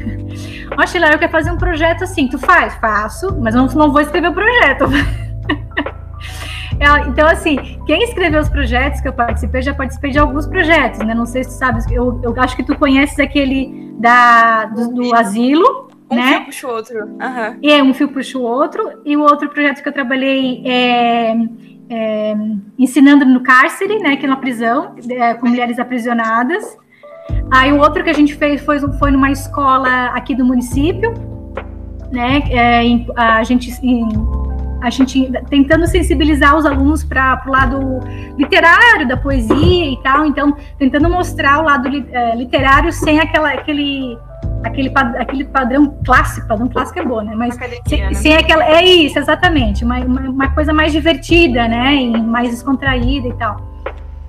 Ó, 0.77 0.85
Sheila, 0.85 1.07
eu 1.07 1.19
quero 1.19 1.31
fazer 1.31 1.51
um 1.51 1.57
projeto 1.57 2.03
assim. 2.03 2.27
Tu 2.27 2.37
faz? 2.37 2.75
Faço, 2.75 3.35
mas 3.39 3.55
eu 3.55 3.61
não, 3.61 3.67
não 3.73 3.91
vou 3.91 4.01
escrever 4.01 4.29
o 4.29 4.33
projeto. 4.33 4.85
É, 6.83 7.07
então, 7.07 7.25
assim, 7.27 7.55
quem 7.85 8.03
escreveu 8.03 8.41
os 8.41 8.49
projetos 8.49 8.99
que 8.99 9.07
eu 9.07 9.13
participei, 9.13 9.61
já 9.61 9.73
participei 9.73 10.11
de 10.11 10.19
alguns 10.19 10.45
projetos, 10.45 10.99
né? 10.99 11.13
Não 11.13 11.25
sei 11.25 11.45
se 11.45 11.51
tu 11.51 11.53
sabes, 11.53 11.89
eu, 11.89 12.19
eu 12.21 12.33
acho 12.37 12.57
que 12.57 12.63
tu 12.63 12.77
conheces 12.77 13.17
aquele 13.19 13.93
da, 13.97 14.65
do, 14.65 14.93
do 14.93 15.15
asilo, 15.15 15.87
um 16.11 16.15
né? 16.15 16.33
fio 16.33 16.45
puxa 16.45 16.67
o 16.67 16.71
outro. 16.71 17.05
Uhum. 17.05 17.59
É, 17.63 17.81
um 17.81 17.93
fio 17.93 18.09
puxa 18.09 18.37
o 18.37 18.41
outro. 18.41 19.01
E 19.05 19.15
o 19.15 19.21
outro 19.21 19.49
projeto 19.49 19.81
que 19.81 19.87
eu 19.87 19.93
trabalhei 19.93 20.61
é, 20.65 21.31
é 21.89 22.35
ensinando 22.77 23.23
no 23.23 23.41
cárcere, 23.41 23.99
né? 23.99 24.17
Que 24.17 24.25
é 24.25 24.29
na 24.29 24.35
prisão, 24.35 24.93
é, 25.09 25.33
com 25.35 25.47
mulheres 25.47 25.79
aprisionadas. 25.79 26.77
Aí 27.49 27.71
o 27.71 27.79
outro 27.79 28.03
que 28.03 28.09
a 28.09 28.13
gente 28.13 28.35
fez 28.35 28.61
foi, 28.61 28.79
foi 28.99 29.11
numa 29.11 29.31
escola 29.31 30.07
aqui 30.07 30.35
do 30.35 30.43
município, 30.43 31.13
né? 32.11 32.43
É, 32.51 32.81
a 33.15 33.41
gente 33.43 33.71
em, 33.81 34.05
a 34.83 34.89
gente 34.89 35.31
tentando 35.49 35.87
sensibilizar 35.87 36.55
os 36.57 36.65
alunos 36.65 37.03
para 37.03 37.41
o 37.47 37.49
lado 37.49 37.99
literário 38.37 39.07
da 39.07 39.15
poesia 39.15 39.85
e 39.85 39.97
tal, 40.03 40.25
então 40.25 40.55
tentando 40.77 41.09
mostrar 41.09 41.59
o 41.59 41.63
lado 41.63 41.87
é, 42.11 42.35
literário 42.35 42.91
sem 42.91 43.19
aquela, 43.19 43.49
aquele 43.49 44.17
aquele, 44.63 44.91
aquele 45.17 45.45
padrão 45.45 45.97
clássico, 46.05 46.47
padrão 46.47 46.67
clássico 46.67 46.99
é 46.99 47.05
bom, 47.05 47.21
né? 47.21 47.33
Mas 47.33 47.55
sem, 47.87 48.01
né? 48.01 48.13
sem, 48.13 48.35
aquela. 48.35 48.65
É 48.65 48.83
isso, 48.83 49.17
exatamente. 49.17 49.85
Uma, 49.85 49.99
uma, 49.99 50.21
uma, 50.21 50.49
coisa 50.53 50.73
mais 50.73 50.91
divertida, 50.91 51.67
né? 51.67 51.95
E 51.95 52.21
mais 52.21 52.49
descontraída 52.49 53.27
e 53.27 53.33
tal. 53.33 53.73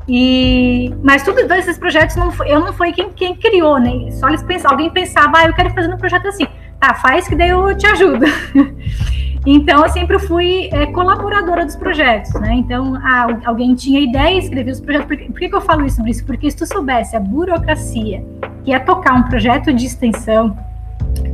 E, 0.07 0.95
mas 1.03 1.23
tudo 1.23 1.41
esses 1.55 1.79
projetos 1.79 2.15
não 2.15 2.31
foi, 2.31 2.53
eu 2.53 2.61
não 2.61 2.73
fui 2.73 2.93
quem, 2.93 3.11
quem 3.11 3.35
criou, 3.35 3.81
né? 3.81 4.11
Só 4.13 4.29
eles 4.29 4.43
pensavam, 4.43 4.73
alguém 4.73 4.91
pensava, 4.91 5.39
ah, 5.39 5.47
eu 5.47 5.55
quero 5.55 5.71
fazer 5.71 5.93
um 5.93 5.97
projeto 5.97 6.29
assim. 6.29 6.47
Tá, 6.79 6.95
faz 6.95 7.27
que 7.27 7.35
daí 7.35 7.49
eu 7.49 7.77
te 7.77 7.87
ajudo. 7.87 8.27
Então, 9.47 9.83
eu 9.83 9.89
sempre 9.91 10.19
fui 10.19 10.71
é, 10.73 10.87
colaboradora 10.87 11.65
dos 11.65 11.77
projetos, 11.77 12.33
né? 12.41 12.55
Então, 12.55 12.99
alguém 13.45 13.75
tinha 13.75 14.01
ideia 14.01 14.37
e 14.37 14.39
escrevia 14.39 14.73
os 14.73 14.81
projetos. 14.81 15.07
Por, 15.07 15.17
por, 15.17 15.39
que, 15.39 15.49
que 15.49 15.55
eu 15.55 15.61
falo 15.61 15.85
isso, 15.85 16.07
isso? 16.09 16.25
Porque 16.25 16.51
se 16.51 16.57
tu 16.57 16.67
soubesse 16.67 17.15
a 17.15 17.21
burocracia 17.21 18.25
que 18.65 18.73
é 18.73 18.79
tocar 18.79 19.15
um 19.15 19.23
projeto 19.25 19.73
de 19.73 19.85
extensão, 19.85 20.57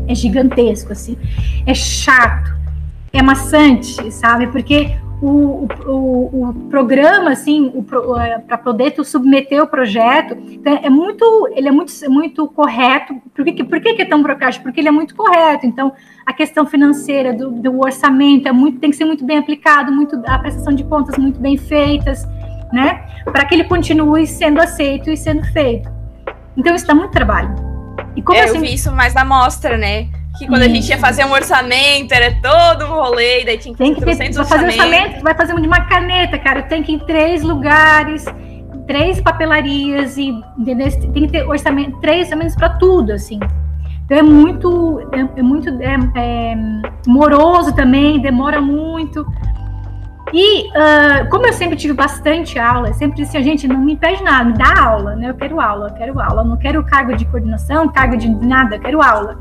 é 0.08 0.14
gigantesco, 0.14 0.92
assim. 0.92 1.16
É 1.64 1.72
chato, 1.72 2.56
é 3.12 3.22
maçante, 3.22 4.10
sabe? 4.10 4.48
Porque 4.48 4.96
o, 5.22 5.68
o, 5.86 6.48
o 6.48 6.54
programa, 6.70 7.30
assim, 7.30 7.70
para 8.46 8.56
poder 8.56 8.92
tu 8.92 9.04
submeter 9.04 9.62
o 9.62 9.66
projeto, 9.66 10.36
então, 10.48 10.78
é 10.82 10.88
muito, 10.88 11.48
ele 11.54 11.68
é 11.68 11.70
muito, 11.70 11.92
muito 12.08 12.48
correto. 12.48 13.20
Por 13.34 13.44
que, 13.44 13.62
por 13.62 13.80
que, 13.80 13.94
que 13.94 14.02
é 14.02 14.04
tão 14.04 14.22
burocrático? 14.22 14.64
Porque 14.64 14.80
ele 14.80 14.88
é 14.88 14.92
muito 14.92 15.14
correto. 15.14 15.66
Então, 15.66 15.92
a 16.24 16.32
questão 16.32 16.64
financeira 16.64 17.34
do, 17.34 17.50
do 17.50 17.80
orçamento 17.80 18.48
é 18.48 18.52
muito, 18.52 18.78
tem 18.78 18.90
que 18.90 18.96
ser 18.96 19.04
muito 19.04 19.24
bem 19.24 19.38
aplicado, 19.38 19.92
muito, 19.92 20.20
a 20.26 20.38
prestação 20.38 20.72
de 20.72 20.84
contas 20.84 21.18
muito 21.18 21.38
bem 21.38 21.56
feitas, 21.56 22.26
né? 22.72 23.04
Para 23.24 23.44
que 23.44 23.54
ele 23.54 23.64
continue 23.64 24.26
sendo 24.26 24.60
aceito 24.60 25.10
e 25.10 25.16
sendo 25.16 25.44
feito. 25.52 25.90
Então, 26.56 26.74
isso 26.74 26.86
dá 26.86 26.94
muito 26.94 27.10
trabalho. 27.10 27.54
E 28.16 28.22
como 28.22 28.38
é, 28.38 28.44
assim... 28.44 28.56
Eu 28.56 28.62
vi 28.62 28.74
isso 28.74 28.90
mais 28.92 29.12
na 29.12 29.24
mostra, 29.24 29.76
né? 29.76 30.08
Que 30.38 30.46
quando 30.46 30.62
Isso. 30.62 30.70
a 30.70 30.74
gente 30.74 30.88
ia 30.88 30.98
fazer 30.98 31.24
um 31.24 31.32
orçamento, 31.32 32.12
era 32.12 32.34
todo 32.40 32.86
um 32.86 32.94
rolê, 32.94 33.42
e 33.42 33.44
daí 33.44 33.58
tinha 33.58 33.74
que 33.74 33.78
fazer 33.78 33.94
tem 33.94 33.94
que 33.94 34.36
ter, 34.36 34.44
fazer 34.44 34.66
orçamento, 34.66 35.22
vai 35.22 35.34
fazer 35.34 35.54
de 35.54 35.66
uma 35.66 35.84
caneta, 35.86 36.38
cara. 36.38 36.62
Tem 36.62 36.82
que 36.82 36.92
ir 36.92 36.94
em 36.96 36.98
três 37.00 37.42
lugares, 37.42 38.24
três 38.86 39.20
papelarias, 39.20 40.16
e 40.16 40.28
entendeu? 40.58 40.88
tem 41.12 41.26
que 41.26 41.32
ter 41.32 41.46
orçamento, 41.46 41.98
três 42.00 42.26
orçamentos 42.26 42.54
para 42.54 42.70
tudo, 42.70 43.12
assim. 43.12 43.38
Então 44.04 44.18
é 44.18 44.22
muito, 44.22 45.00
é, 45.12 45.38
é 45.38 45.42
muito 45.42 45.68
é, 45.80 45.96
é, 46.16 46.56
moroso 47.06 47.72
também, 47.74 48.20
demora 48.20 48.60
muito. 48.60 49.24
E 50.32 50.68
uh, 50.68 51.28
como 51.28 51.46
eu 51.46 51.52
sempre 51.52 51.76
tive 51.76 51.92
bastante 51.92 52.58
aula, 52.58 52.92
sempre 52.92 53.22
disse, 53.22 53.40
gente, 53.42 53.66
não 53.66 53.78
me 53.78 53.94
impede 53.94 54.22
nada, 54.22 54.44
me 54.44 54.52
dá 54.52 54.80
aula, 54.80 55.16
né? 55.16 55.30
Eu 55.30 55.34
quero 55.34 55.60
aula, 55.60 55.88
eu 55.88 55.94
quero 55.94 56.20
aula, 56.20 56.42
eu 56.42 56.44
não 56.44 56.56
quero 56.56 56.84
cargo 56.84 57.16
de 57.16 57.24
coordenação, 57.24 57.88
cargo 57.88 58.16
de 58.16 58.28
nada, 58.28 58.76
eu 58.76 58.80
quero 58.80 59.02
aula. 59.02 59.38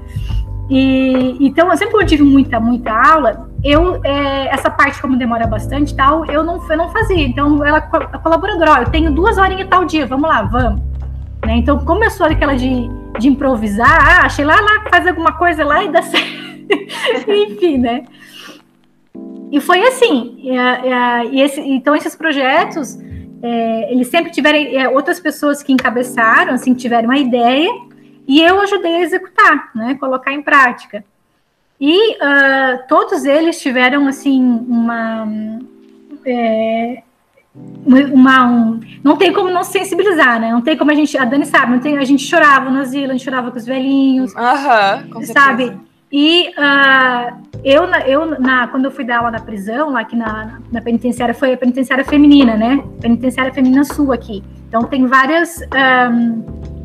E 0.70 1.36
então, 1.40 1.70
eu 1.72 1.78
sempre 1.78 1.96
eu 1.96 2.06
tive 2.06 2.24
muita, 2.24 2.60
muita 2.60 2.92
aula, 2.92 3.50
eu 3.64 4.00
é, 4.04 4.54
essa 4.54 4.70
parte 4.70 5.02
como 5.02 5.18
demora 5.18 5.48
bastante 5.48 5.96
tal, 5.96 6.26
eu 6.26 6.44
não, 6.44 6.64
eu 6.70 6.78
não 6.78 6.90
fazia. 6.90 7.26
Então, 7.26 7.66
ela 7.66 7.80
a 7.80 8.18
colaboradora, 8.20 8.74
ó, 8.74 8.78
eu 8.78 8.90
tenho 8.90 9.12
duas 9.12 9.38
horinhas 9.38 9.68
tal 9.68 9.86
dia, 9.86 10.06
vamos 10.06 10.30
lá, 10.30 10.44
vamos. 10.44 10.82
Né? 11.46 11.58
Então, 11.58 11.80
sou 12.12 12.28
aquela 12.28 12.56
de, 12.56 12.88
de 13.18 13.28
improvisar, 13.28 14.22
ah, 14.22 14.26
achei 14.26 14.46
lá, 14.46 14.56
lá, 14.56 14.84
faz 14.92 15.08
alguma 15.08 15.34
coisa 15.34 15.66
lá 15.66 15.84
e 15.84 15.92
dá 15.92 16.02
certo. 16.04 16.40
Enfim, 17.28 17.78
né? 17.80 18.04
E 19.52 19.60
foi 19.60 19.82
assim. 19.88 20.36
E, 20.38 20.52
e 21.32 21.42
esse, 21.42 21.60
então, 21.60 21.96
esses 21.96 22.16
projetos, 22.16 23.00
é, 23.42 23.92
eles 23.92 24.08
sempre 24.08 24.32
tiveram 24.32 24.60
é, 24.60 24.88
outras 24.90 25.20
pessoas 25.20 25.64
que 25.64 25.74
encabeçaram, 25.74 26.54
assim, 26.54 26.74
tiveram 26.74 27.06
uma 27.06 27.18
ideia, 27.18 27.72
e 28.30 28.40
eu 28.44 28.62
ajudei 28.62 28.98
a 28.98 29.02
executar, 29.02 29.72
né, 29.74 29.98
colocar 30.00 30.32
em 30.32 30.44
prática. 30.44 31.04
E 31.82 32.14
uh, 32.14 32.88
todos 32.88 33.26
eles 33.26 33.60
tiveram, 33.60 34.08
assim, 34.08 34.40
uma. 34.68 35.28
É, 36.24 37.02
uma 37.56 38.46
um, 38.46 38.80
não 39.04 39.18
tem 39.18 39.34
como 39.34 39.50
não 39.50 39.64
sensibilizar, 39.64 40.40
né? 40.40 40.52
Não 40.52 40.62
tem 40.62 40.78
como 40.78 40.92
a 40.92 40.94
gente. 40.94 41.18
A 41.18 41.26
Dani 41.26 41.46
sabe, 41.46 41.72
não 41.72 41.80
tem, 41.80 41.98
a 41.98 42.06
gente 42.06 42.24
chorava 42.24 42.70
no 42.70 42.80
asilo, 42.80 43.10
a 43.10 43.14
gente 43.14 43.24
chorava 43.24 43.50
com 43.50 43.58
os 43.58 43.66
velhinhos. 43.66 44.36
Aham, 44.36 45.08
uh 45.08 45.20
-huh, 45.20 45.26
sabe? 45.26 45.76
E 46.12 46.50
uh, 46.50 47.44
eu, 47.64 47.84
eu 48.06 48.40
na, 48.40 48.68
quando 48.68 48.86
eu 48.86 48.92
fui 48.92 49.04
dar 49.04 49.20
aula 49.20 49.32
na 49.32 49.40
prisão, 49.40 49.90
lá 49.90 50.02
aqui 50.02 50.16
na, 50.16 50.60
na 50.72 50.82
penitenciária, 50.82 51.34
foi 51.34 51.54
a 51.54 51.58
penitenciária 51.58 52.06
feminina, 52.06 52.56
né? 52.56 52.84
Penitenciária 53.02 53.52
feminina 53.52 53.84
sul 53.84 54.12
aqui. 54.12 54.44
Então 54.68 54.84
tem 54.84 55.08
várias. 55.08 55.62
Um, 56.12 56.79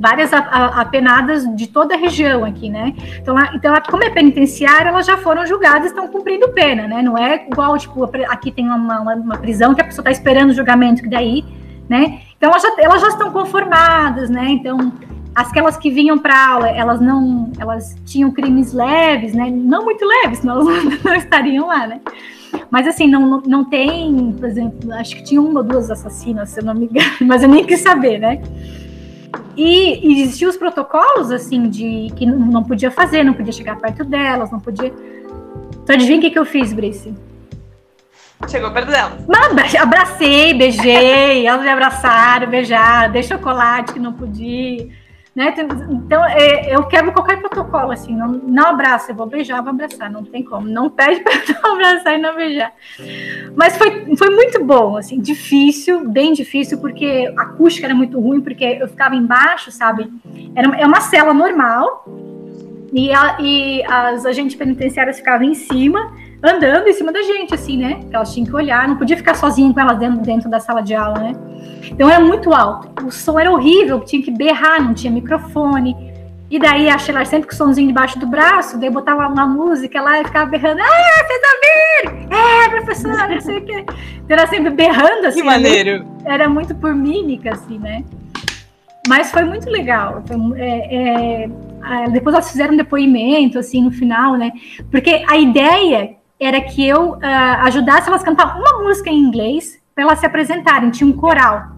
várias 0.00 0.32
apenadas 0.32 1.44
de 1.54 1.66
toda 1.66 1.94
a 1.94 1.98
região 1.98 2.44
aqui, 2.44 2.70
né? 2.70 2.94
Então, 3.20 3.36
então, 3.54 3.74
como 3.90 4.02
é 4.02 4.08
penitenciária, 4.08 4.88
elas 4.88 5.04
já 5.04 5.18
foram 5.18 5.46
julgadas, 5.46 5.88
estão 5.88 6.08
cumprindo 6.08 6.48
pena, 6.48 6.88
né? 6.88 7.02
Não 7.02 7.16
é 7.18 7.46
igual, 7.46 7.76
tipo, 7.76 8.04
aqui 8.28 8.50
tem 8.50 8.66
uma, 8.66 9.00
uma, 9.00 9.14
uma 9.14 9.36
prisão 9.36 9.74
que 9.74 9.82
a 9.82 9.84
pessoa 9.84 10.02
está 10.02 10.10
esperando 10.10 10.50
o 10.50 10.54
julgamento, 10.54 11.02
que 11.02 11.08
daí, 11.08 11.44
né? 11.86 12.20
Então, 12.36 12.50
elas 12.50 12.62
já, 12.62 12.74
elas 12.78 13.00
já 13.02 13.08
estão 13.08 13.30
conformadas, 13.30 14.30
né? 14.30 14.46
Então, 14.48 14.90
aquelas 15.34 15.76
que 15.76 15.90
vinham 15.90 16.18
para 16.18 16.48
aula, 16.48 16.70
elas 16.70 16.98
não, 16.98 17.52
elas 17.58 17.94
tinham 18.06 18.30
crimes 18.30 18.72
leves, 18.72 19.34
né? 19.34 19.50
Não 19.50 19.84
muito 19.84 20.04
leves, 20.04 20.38
senão 20.38 20.60
elas 20.60 20.84
não 21.04 21.14
estariam 21.14 21.66
lá, 21.66 21.86
né? 21.86 22.00
Mas 22.70 22.86
assim, 22.86 23.06
não, 23.06 23.40
não 23.42 23.64
tem, 23.64 24.32
por 24.32 24.48
exemplo, 24.48 24.92
acho 24.94 25.14
que 25.16 25.24
tinha 25.24 25.42
uma 25.42 25.60
ou 25.60 25.66
duas 25.66 25.90
assassinas, 25.90 26.48
se 26.48 26.60
eu 26.60 26.64
não 26.64 26.74
me 26.74 26.86
engano, 26.86 27.10
mas 27.26 27.42
eu 27.42 27.48
nem 27.50 27.64
quis 27.64 27.80
saber, 27.80 28.18
né? 28.18 28.40
E, 29.56 30.22
existiam 30.22 30.48
os 30.48 30.56
protocolos, 30.56 31.30
assim, 31.30 31.68
de 31.68 32.12
que 32.16 32.24
não 32.24 32.64
podia 32.64 32.90
fazer, 32.90 33.22
não 33.22 33.34
podia 33.34 33.52
chegar 33.52 33.76
perto 33.76 34.04
delas, 34.04 34.50
não 34.50 34.60
podia. 34.60 34.92
Então 35.82 35.94
adivinha 35.94 36.18
o 36.18 36.20
que, 36.20 36.30
que 36.30 36.38
eu 36.38 36.44
fiz, 36.44 36.72
Brice? 36.72 37.14
Chegou 38.48 38.70
perto 38.70 38.90
dela. 38.90 39.18
Abracei, 39.80 40.54
beijei, 40.54 41.46
elas 41.46 41.62
me 41.62 41.68
abraçaram, 41.68 42.48
beijaram, 42.48 43.12
dei 43.12 43.22
chocolate 43.22 43.92
que 43.92 43.98
não 44.00 44.12
podia. 44.12 44.88
Né? 45.34 45.54
Então, 45.90 46.24
é, 46.24 46.74
eu 46.74 46.82
quebro 46.84 47.12
qualquer 47.12 47.38
protocolo, 47.38 47.92
assim, 47.92 48.16
não, 48.16 48.28
não 48.28 48.66
abraço, 48.70 49.12
eu 49.12 49.14
vou 49.14 49.26
beijar, 49.26 49.62
vou 49.62 49.70
abraçar, 49.70 50.10
não 50.10 50.24
tem 50.24 50.42
como. 50.42 50.68
Não 50.68 50.90
pede 50.90 51.20
para 51.24 51.32
não 51.62 51.74
abraçar 51.74 52.18
e 52.18 52.18
não 52.18 52.34
beijar. 52.34 52.72
Mas 53.54 53.76
foi, 53.76 54.16
foi 54.16 54.30
muito 54.30 54.64
bom, 54.64 54.96
assim, 54.96 55.20
difícil, 55.20 56.08
bem 56.08 56.32
difícil, 56.32 56.78
porque 56.78 57.32
a 57.36 57.42
acústica 57.42 57.86
era 57.86 57.94
muito 57.94 58.18
ruim, 58.18 58.40
porque 58.40 58.64
eu 58.64 58.88
ficava 58.88 59.14
embaixo, 59.14 59.70
sabe? 59.70 60.10
Era, 60.54 60.76
é 60.76 60.86
uma 60.86 61.00
cela 61.00 61.32
normal, 61.32 62.04
e, 62.92 63.12
a, 63.12 63.36
e 63.40 63.84
as 63.84 64.26
agentes 64.26 64.56
penitenciárias 64.56 65.18
ficavam 65.18 65.46
em 65.46 65.54
cima, 65.54 66.12
andando 66.42 66.88
em 66.88 66.92
cima 66.92 67.12
da 67.12 67.22
gente, 67.22 67.54
assim, 67.54 67.76
né? 67.76 68.00
Elas 68.10 68.32
tinham 68.32 68.46
que 68.46 68.54
olhar, 68.54 68.88
não 68.88 68.96
podia 68.96 69.16
ficar 69.16 69.34
sozinha 69.34 69.72
com 69.72 69.80
elas 69.80 69.98
dentro, 69.98 70.20
dentro 70.20 70.50
da 70.50 70.58
sala 70.58 70.82
de 70.82 70.94
aula, 70.94 71.18
né? 71.18 71.32
Então 71.84 72.08
era 72.08 72.20
muito 72.20 72.52
alto. 72.52 72.88
O 73.04 73.10
som 73.10 73.38
era 73.38 73.50
horrível, 73.50 74.00
tinha 74.00 74.22
que 74.22 74.30
berrar, 74.30 74.82
não 74.82 74.94
tinha 74.94 75.12
microfone. 75.12 75.94
E 76.50 76.58
daí 76.58 76.88
a 76.88 76.98
Sheila 76.98 77.24
sempre 77.24 77.48
com 77.48 77.54
o 77.54 77.56
somzinho 77.56 77.86
debaixo 77.86 78.18
do 78.18 78.26
braço, 78.26 78.76
daí 78.76 78.90
botava 78.90 79.28
uma 79.28 79.46
música 79.46 80.00
lá 80.00 80.20
e 80.20 80.24
ficava 80.24 80.50
berrando, 80.50 80.80
ah, 80.80 81.24
vocês 81.24 81.40
ouviram? 81.54 82.36
É, 82.36 82.68
professora, 82.70 83.28
não 83.28 83.40
sei 83.40 83.58
o 83.58 83.64
quê. 83.64 83.84
Então 84.24 84.36
era 84.36 84.46
sempre 84.48 84.70
berrando, 84.70 85.26
assim. 85.26 85.40
Que 85.40 85.46
maneiro. 85.46 86.04
Era 86.24 86.48
muito 86.48 86.74
por 86.74 86.94
mímica, 86.94 87.52
assim, 87.52 87.78
né? 87.78 88.02
Mas 89.06 89.30
foi 89.30 89.44
muito 89.44 89.70
legal. 89.70 90.22
Foi, 90.26 90.36
é, 90.60 91.44
é, 91.44 92.10
depois 92.10 92.34
elas 92.34 92.50
fizeram 92.50 92.74
um 92.74 92.76
depoimento, 92.76 93.58
assim, 93.58 93.82
no 93.82 93.92
final, 93.92 94.36
né? 94.36 94.52
Porque 94.90 95.24
a 95.28 95.36
ideia 95.36 96.16
era 96.40 96.60
que 96.60 96.86
eu 96.86 97.12
uh, 97.12 97.18
ajudasse 97.64 98.08
elas 98.08 98.22
a 98.22 98.24
cantar 98.24 98.58
uma 98.58 98.82
música 98.82 99.10
em 99.10 99.18
inglês 99.18 99.78
para 99.94 100.04
elas 100.04 100.18
se 100.18 100.26
apresentarem. 100.26 100.90
Tinha 100.90 101.08
um 101.08 101.12
coral. 101.12 101.72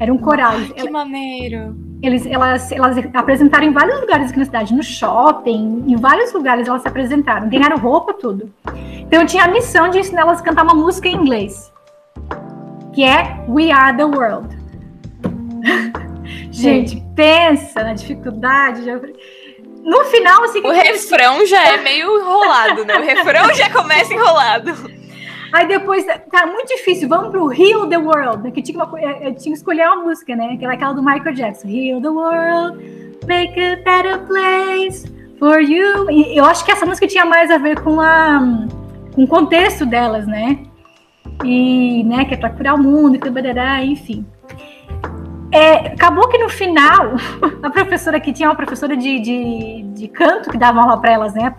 Era 0.00 0.12
um 0.12 0.18
coral. 0.18 0.54
Que 0.74 0.90
maneiro. 0.90 1.76
Eles, 2.02 2.26
elas, 2.26 2.72
elas 2.72 2.96
apresentaram 3.14 3.64
em 3.64 3.72
vários 3.72 4.00
lugares 4.00 4.30
aqui 4.30 4.38
na 4.38 4.44
cidade, 4.44 4.74
no 4.74 4.82
shopping, 4.82 5.84
em 5.86 5.94
vários 5.94 6.32
lugares 6.32 6.66
elas 6.66 6.82
se 6.82 6.88
apresentaram, 6.88 7.48
ganharam 7.48 7.76
roupa, 7.76 8.12
tudo. 8.12 8.52
Então 8.98 9.20
eu 9.20 9.26
tinha 9.26 9.44
a 9.44 9.48
missão 9.48 9.88
de 9.88 10.00
ensinar 10.00 10.22
elas 10.22 10.40
a 10.40 10.42
cantar 10.42 10.64
uma 10.64 10.74
música 10.74 11.06
em 11.06 11.14
inglês, 11.14 11.72
que 12.92 13.04
é 13.04 13.44
We 13.48 13.70
Are 13.70 13.96
the 13.96 14.04
World. 14.04 14.48
Gente, 16.50 17.00
pensa 17.14 17.84
na 17.84 17.94
dificuldade. 17.94 18.84
Já... 18.84 18.98
No 19.82 20.04
final, 20.04 20.44
assim. 20.44 20.60
O 20.60 20.70
refrão 20.70 21.44
já 21.44 21.68
é 21.68 21.76
meio 21.78 22.18
enrolado, 22.20 22.84
né? 22.84 22.98
O 22.98 23.02
refrão 23.02 23.52
já 23.54 23.68
começa 23.70 24.14
enrolado. 24.14 24.72
Aí 25.52 25.66
depois, 25.68 26.06
tá 26.06 26.46
muito 26.46 26.68
difícil, 26.68 27.08
vamos 27.08 27.30
pro 27.30 27.52
Heal 27.52 27.86
the 27.86 27.98
World, 27.98 28.42
né? 28.44 28.50
Que 28.50 28.62
tinha, 28.62 28.82
uma, 28.82 29.00
eu 29.00 29.34
tinha 29.34 29.52
que 29.52 29.58
escolher 29.58 29.86
uma 29.86 30.04
música, 30.04 30.34
né? 30.34 30.56
Que 30.56 30.64
era 30.64 30.74
aquela 30.74 30.94
do 30.94 31.02
Michael 31.02 31.34
Jackson. 31.34 31.68
Heal 31.68 32.00
the 32.00 32.08
World, 32.08 32.78
make 33.26 33.60
a 33.60 33.76
better 33.76 34.18
place 34.26 35.04
for 35.38 35.60
you. 35.60 36.10
E 36.10 36.38
eu 36.38 36.44
acho 36.46 36.64
que 36.64 36.72
essa 36.72 36.86
música 36.86 37.06
tinha 37.06 37.26
mais 37.26 37.50
a 37.50 37.58
ver 37.58 37.80
com, 37.82 38.00
a, 38.00 38.40
com 39.14 39.24
o 39.24 39.28
contexto 39.28 39.84
delas, 39.84 40.26
né? 40.26 40.58
E, 41.44 42.02
né, 42.04 42.24
que 42.24 42.34
é 42.34 42.36
pra 42.36 42.48
curar 42.48 42.74
o 42.74 42.78
mundo, 42.78 43.18
que 43.18 43.28
enfim. 43.84 44.24
É, 45.52 45.88
acabou 45.88 46.28
que 46.28 46.38
no 46.38 46.48
final, 46.48 47.12
a 47.62 47.70
professora 47.70 48.18
que 48.18 48.32
tinha 48.32 48.48
uma 48.48 48.54
professora 48.54 48.96
de, 48.96 49.20
de, 49.20 49.82
de 49.94 50.08
canto 50.08 50.50
que 50.50 50.56
dava 50.56 50.80
aula 50.80 50.98
para 50.98 51.12
elas, 51.12 51.34
né? 51.34 51.54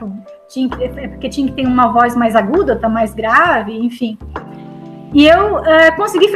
Tinha, 0.49 0.67
é, 0.79 1.07
porque 1.07 1.29
tinha 1.29 1.47
que 1.47 1.53
ter 1.53 1.67
uma 1.67 1.89
voz 1.89 2.15
mais 2.15 2.35
aguda, 2.35 2.75
tá 2.75 2.89
mais 2.89 3.13
grave, 3.13 3.71
enfim. 3.71 4.17
E 5.13 5.27
eu 5.27 5.57
uh, 5.57 5.95
consegui 5.95 6.27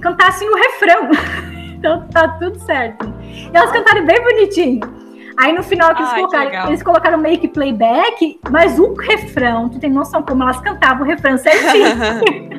cantar 0.00 0.28
assim 0.28 0.48
o 0.48 0.54
refrão. 0.54 1.10
então 1.76 2.08
tá 2.08 2.28
tudo 2.28 2.58
certo. 2.60 3.12
E 3.30 3.54
elas 3.54 3.70
cantaram 3.70 4.06
bem 4.06 4.22
bonitinho. 4.22 5.01
Aí 5.36 5.52
no 5.52 5.62
final 5.62 5.94
que 5.94 6.02
eles, 6.02 6.12
Ai, 6.12 6.20
colocaram, 6.20 6.50
que 6.50 6.68
eles 6.68 6.82
colocaram 6.82 7.18
meio 7.18 7.38
que 7.38 7.48
playback, 7.48 8.38
mas 8.50 8.78
o 8.78 8.94
refrão, 8.94 9.68
tu 9.68 9.78
tem 9.78 9.90
noção 9.90 10.22
como 10.22 10.42
elas 10.42 10.60
cantavam 10.60 11.02
o 11.02 11.08
refrão 11.08 11.36
certinho. 11.38 11.86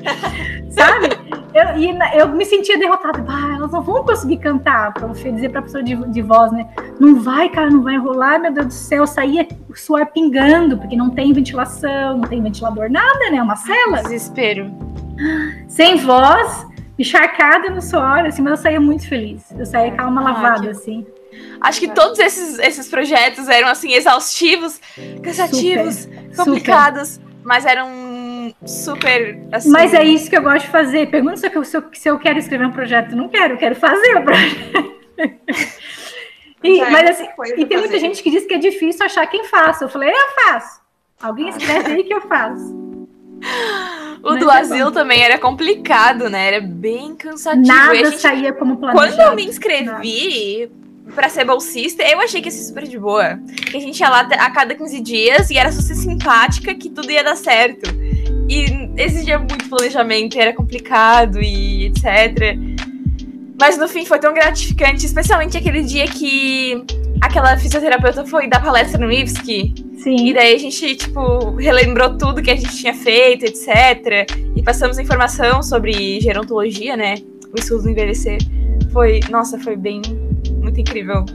Sabe? 0.69 1.09
Eu, 1.53 1.77
e 1.77 2.17
eu 2.17 2.29
me 2.29 2.43
sentia 2.45 2.77
derrotada. 2.79 3.19
Bah, 3.19 3.55
elas 3.55 3.71
não 3.71 3.81
vão 3.81 4.03
conseguir 4.03 4.37
cantar, 4.37 4.91
pra 4.91 5.07
dizer 5.07 5.49
pra 5.49 5.61
pessoa 5.61 5.83
de, 5.83 5.95
de 5.95 6.21
voz, 6.21 6.51
né? 6.51 6.67
Não 6.99 7.21
vai, 7.21 7.47
cara, 7.47 7.69
não 7.69 7.83
vai 7.83 7.95
rolar, 7.97 8.39
meu 8.39 8.51
Deus 8.51 8.67
do 8.67 8.73
céu. 8.73 9.05
Saía 9.05 9.47
o 9.69 9.75
suor 9.75 10.07
pingando, 10.07 10.77
porque 10.77 10.95
não 10.95 11.11
tem 11.11 11.31
ventilação, 11.31 12.17
não 12.17 12.27
tem 12.27 12.41
ventilador, 12.41 12.89
nada, 12.89 13.29
né? 13.29 13.41
Uma 13.41 13.55
cela. 13.55 14.01
Desespero. 14.01 14.71
Sem 15.67 15.97
voz, 15.97 16.65
encharcada 16.97 17.69
no 17.69 17.81
suor, 17.81 18.25
assim, 18.25 18.41
mas 18.41 18.51
eu 18.51 18.57
saía 18.57 18.81
muito 18.81 19.07
feliz. 19.07 19.53
Eu 19.57 19.65
saía 19.65 19.91
com 19.91 20.01
a 20.01 20.05
alma 20.05 20.21
lavada, 20.21 20.71
assim. 20.71 21.05
Acho 21.61 21.79
que 21.79 21.87
todos 21.87 22.19
esses, 22.19 22.59
esses 22.59 22.87
projetos 22.87 23.47
eram 23.47 23.67
assim 23.67 23.93
exaustivos, 23.93 24.79
cansativos, 25.23 25.95
super, 25.95 26.35
complicados, 26.35 27.09
super. 27.09 27.31
mas 27.43 27.65
eram 27.65 28.53
super 28.65 29.39
assim. 29.51 29.69
Mas 29.69 29.93
é 29.93 30.03
isso 30.03 30.29
que 30.29 30.37
eu 30.37 30.41
gosto 30.41 30.65
de 30.65 30.71
fazer. 30.71 31.09
Pergunta 31.09 31.37
se 31.37 31.47
eu, 31.47 31.63
se 31.63 31.77
eu, 31.77 31.83
se 31.93 32.09
eu 32.09 32.19
quero 32.19 32.39
escrever 32.39 32.65
um 32.65 32.71
projeto. 32.71 33.15
Não 33.15 33.29
quero, 33.29 33.53
eu 33.53 33.57
quero 33.57 33.75
fazer 33.75 34.17
o 34.17 34.23
projeto. 34.23 34.93
e, 36.63 36.81
mas 36.85 37.09
assim, 37.11 37.27
e 37.57 37.65
tem 37.65 37.77
muita 37.77 37.99
gente 37.99 38.21
que 38.21 38.29
diz 38.29 38.45
que 38.45 38.55
é 38.55 38.57
difícil 38.57 39.05
achar 39.05 39.25
quem 39.27 39.45
faça. 39.45 39.85
Eu 39.85 39.89
falei, 39.89 40.09
eu 40.09 40.43
faço. 40.45 40.81
Alguém 41.21 41.47
escreve 41.49 41.93
aí 41.93 42.03
que 42.03 42.13
eu 42.13 42.21
faço. 42.21 42.83
O 44.23 44.31
Mas 44.31 44.39
do 44.39 44.49
é 44.49 44.59
asilo 44.59 44.89
bom. 44.89 44.99
também 44.99 45.21
era 45.21 45.37
complicado, 45.37 46.29
né? 46.29 46.47
Era 46.47 46.61
bem 46.61 47.13
cansativo. 47.15 47.67
Nada 47.67 47.95
gente, 47.95 48.19
saía 48.19 48.53
como 48.53 48.77
planejado. 48.77 49.15
Quando 49.15 49.29
eu 49.29 49.35
me 49.35 49.45
inscrevi, 49.45 50.69
Nada 50.71 50.82
pra 51.15 51.29
ser 51.29 51.45
bolsista, 51.45 52.03
eu 52.03 52.19
achei 52.19 52.41
que 52.41 52.47
ia 52.47 52.51
ser 52.51 52.63
super 52.63 52.87
de 52.87 52.97
boa. 52.97 53.39
Que 53.69 53.77
a 53.77 53.79
gente 53.79 53.99
ia 53.99 54.09
lá 54.09 54.21
a 54.21 54.51
cada 54.51 54.75
15 54.75 55.01
dias 55.01 55.49
e 55.49 55.57
era 55.57 55.71
só 55.71 55.81
ser 55.81 55.95
simpática 55.95 56.73
que 56.73 56.89
tudo 56.89 57.11
ia 57.11 57.23
dar 57.23 57.35
certo. 57.35 57.89
E 58.49 59.01
exigia 59.01 59.39
muito 59.39 59.69
planejamento, 59.69 60.37
era 60.37 60.53
complicado 60.53 61.41
e 61.41 61.85
etc. 61.87 62.57
Mas 63.59 63.77
no 63.77 63.87
fim 63.87 64.05
foi 64.05 64.19
tão 64.19 64.33
gratificante, 64.33 65.05
especialmente 65.05 65.57
aquele 65.57 65.83
dia 65.83 66.05
que 66.07 66.83
aquela 67.21 67.57
fisioterapeuta 67.57 68.25
foi 68.25 68.47
dar 68.47 68.61
palestra 68.61 68.99
no 68.99 69.11
IFSC. 69.11 69.73
Sim. 69.97 70.27
E 70.27 70.33
daí 70.33 70.55
a 70.55 70.57
gente, 70.57 70.95
tipo, 70.95 71.55
relembrou 71.55 72.17
tudo 72.17 72.41
que 72.41 72.51
a 72.51 72.55
gente 72.55 72.75
tinha 72.75 72.93
feito, 72.93 73.45
etc. 73.45 74.27
E 74.55 74.61
passamos 74.61 74.99
informação 74.99 75.63
sobre 75.63 76.19
gerontologia, 76.19 76.97
né? 76.97 77.15
O 77.55 77.59
estudo 77.59 77.83
do 77.83 77.89
envelhecer. 77.89 78.39
Foi, 78.91 79.21
nossa, 79.29 79.57
foi 79.59 79.77
bem, 79.77 80.01
muito 80.73 80.81
incrível. 80.81 81.25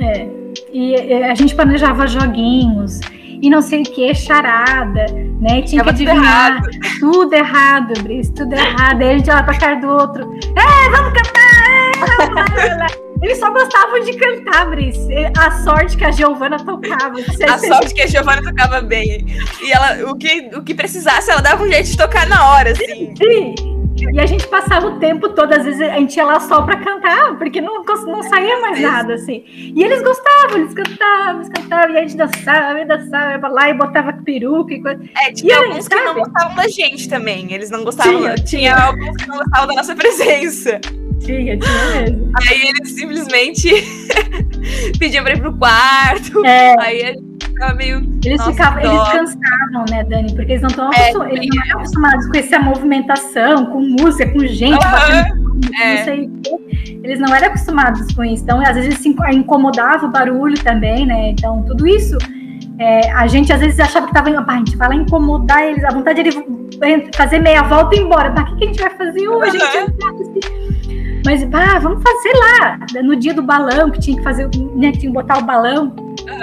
É. 0.00 0.28
E 0.72 0.94
a 1.24 1.34
gente 1.34 1.54
planejava 1.54 2.06
joguinhos 2.06 3.00
e 3.42 3.48
não 3.48 3.62
sei 3.62 3.82
o 3.82 3.84
que, 3.84 4.14
charada, 4.14 5.06
né? 5.40 5.62
Tinha 5.62 5.82
Tava 5.82 5.96
que 5.96 6.04
tudo 6.04 6.10
adivinhar 6.10 6.50
errado. 6.52 6.70
tudo 7.00 7.34
errado, 7.34 8.02
Brice, 8.02 8.32
tudo 8.32 8.54
errado. 8.54 9.02
Aí 9.02 9.10
a 9.10 9.18
gente 9.18 9.30
olhava 9.30 9.44
pra 9.44 9.58
cara 9.58 9.76
do 9.76 9.88
outro, 9.88 10.22
é, 10.56 10.90
vamos 10.90 11.12
cantar, 11.12 11.66
é, 11.70 11.98
vamos 11.98 12.34
lá, 12.34 12.44
vamos 12.54 12.78
lá. 12.78 12.86
Eles 13.22 13.38
só 13.38 13.50
gostavam 13.50 14.00
de 14.00 14.12
cantar, 14.12 14.68
Brice. 14.68 15.08
A 15.38 15.50
sorte 15.62 15.96
que 15.96 16.04
a 16.04 16.10
Giovana 16.10 16.58
tocava. 16.58 17.14
A 17.50 17.58
sorte 17.58 17.94
que 17.94 18.02
a 18.02 18.06
Giovana 18.06 18.42
tocava 18.42 18.82
bem. 18.82 19.24
E 19.62 19.72
ela, 19.72 20.10
o 20.10 20.16
que, 20.16 20.50
o 20.54 20.62
que 20.62 20.74
precisasse, 20.74 21.30
ela 21.30 21.40
dava 21.40 21.64
um 21.64 21.68
jeito 21.68 21.88
de 21.88 21.96
tocar 21.96 22.28
na 22.28 22.50
hora, 22.50 22.72
assim. 22.72 23.14
Sim. 23.16 23.75
E 24.12 24.20
a 24.20 24.26
gente 24.26 24.46
passava 24.48 24.86
o 24.88 24.98
tempo 24.98 25.28
todo, 25.30 25.52
às 25.52 25.64
vezes 25.64 25.80
a 25.80 25.98
gente 25.98 26.16
ia 26.16 26.24
lá 26.24 26.38
só 26.38 26.62
pra 26.62 26.76
cantar, 26.76 27.36
porque 27.38 27.60
não, 27.60 27.82
não 28.06 28.22
saía 28.24 28.60
mais 28.60 28.80
nada, 28.80 29.14
assim. 29.14 29.42
E 29.46 29.82
eles 29.82 30.02
gostavam, 30.02 30.58
eles 30.58 30.74
cantavam, 30.74 31.36
eles 31.36 31.48
cantavam, 31.48 31.90
e 31.94 31.98
a 31.98 32.00
gente 32.02 32.16
dançava, 32.16 32.80
e 32.80 32.84
dançava, 32.84 33.32
ia 33.32 33.38
pra 33.38 33.48
lá 33.48 33.70
e 33.70 33.74
botava 33.74 34.12
peruca 34.12 34.74
e 34.74 34.82
coisa. 34.82 35.00
É, 35.16 35.30
E 35.30 35.34
tinha 35.34 35.58
aí, 35.58 35.64
alguns 35.66 35.88
que 35.88 35.94
não 35.94 36.14
gostavam 36.14 36.54
da 36.56 36.68
gente 36.68 37.08
também. 37.08 37.52
Eles 37.52 37.70
não 37.70 37.84
gostavam. 37.84 38.18
Tinha, 38.18 38.34
Tinha, 38.34 38.44
tinha. 38.44 38.76
alguns 38.76 39.16
que 39.16 39.28
não 39.28 39.38
gostavam 39.38 39.66
da 39.68 39.74
nossa 39.74 39.94
presença. 39.96 40.80
Tinha, 41.20 41.58
tinha 41.58 42.00
mesmo. 42.02 42.32
Aí 42.50 42.68
eles 42.68 42.90
simplesmente 42.92 43.70
pediam 44.98 45.24
pra 45.24 45.32
ir 45.32 45.40
pro 45.40 45.56
quarto. 45.56 46.44
É. 46.44 46.74
Aí 46.78 47.02
a 47.02 47.06
gente 47.12 47.45
ficava 47.56 47.74
meio. 47.74 47.96
Eles 48.24 48.38
Nossa, 48.38 48.52
ficavam, 48.52 48.78
eles 48.80 49.08
cansavam, 49.08 49.84
né, 49.90 50.04
Dani? 50.04 50.34
Porque 50.34 50.52
eles 50.52 50.62
não 50.62 50.68
estão 50.68 50.90
É, 50.92 51.12
não 51.12 51.24
eram 51.24 51.78
acostumados 51.80 52.26
com 52.26 52.36
essa 52.38 52.58
movimentação, 52.58 53.66
com 53.66 53.80
música, 53.80 54.28
com 54.30 54.40
gente, 54.46 54.84
Aham, 54.84 54.92
batendo, 55.22 55.60
é. 55.82 55.96
não 55.96 56.04
sei. 56.04 56.30
Eles 57.02 57.18
não 57.20 57.34
eram 57.34 57.46
acostumados 57.48 58.12
com 58.14 58.24
isso. 58.24 58.42
Então, 58.42 58.60
às 58.60 58.68
vezes, 58.74 58.86
eles 58.86 58.98
se 58.98 59.08
inco- 59.08 59.26
incomodava 59.28 60.06
o 60.06 60.10
barulho 60.10 60.58
também, 60.62 61.06
né? 61.06 61.30
Então, 61.30 61.62
tudo 61.62 61.86
isso. 61.86 62.16
é, 62.78 63.10
a 63.12 63.26
gente 63.26 63.50
às 63.50 63.60
vezes 63.60 63.80
achava 63.80 64.06
que 64.06 64.12
tava 64.12 64.28
indo, 64.28 64.44
"Pá, 64.44 64.52
a 64.52 64.58
gente 64.58 64.76
vai 64.76 64.88
lá 64.88 64.94
incomodar 64.94 65.62
eles, 65.62 65.82
a 65.82 65.88
vontade 65.90 66.22
de 66.22 66.30
fazer 67.16 67.38
meia 67.38 67.62
volta 67.62 67.96
e 67.96 68.00
ir 68.00 68.02
embora. 68.02 68.30
Mas 68.36 68.50
o 68.52 68.56
que, 68.56 68.58
que 68.58 68.64
a 68.64 68.66
gente 68.66 68.80
vai 68.82 68.90
fazer 68.90 69.26
hoje? 69.28 69.56
A 69.56 69.60
gente 69.60 69.94
sabe. 70.02 70.65
Mas, 71.26 71.44
pá, 71.46 71.80
vamos 71.80 72.00
fazer 72.04 72.32
lá, 72.38 72.78
no 73.02 73.16
dia 73.16 73.34
do 73.34 73.42
balão, 73.42 73.90
que 73.90 73.98
tinha 73.98 74.16
que 74.16 74.22
fazer, 74.22 74.44
né, 74.44 74.92
que 74.92 74.98
tinha 74.98 75.10
que 75.10 75.12
botar 75.12 75.38
o 75.38 75.42
balão, 75.42 75.92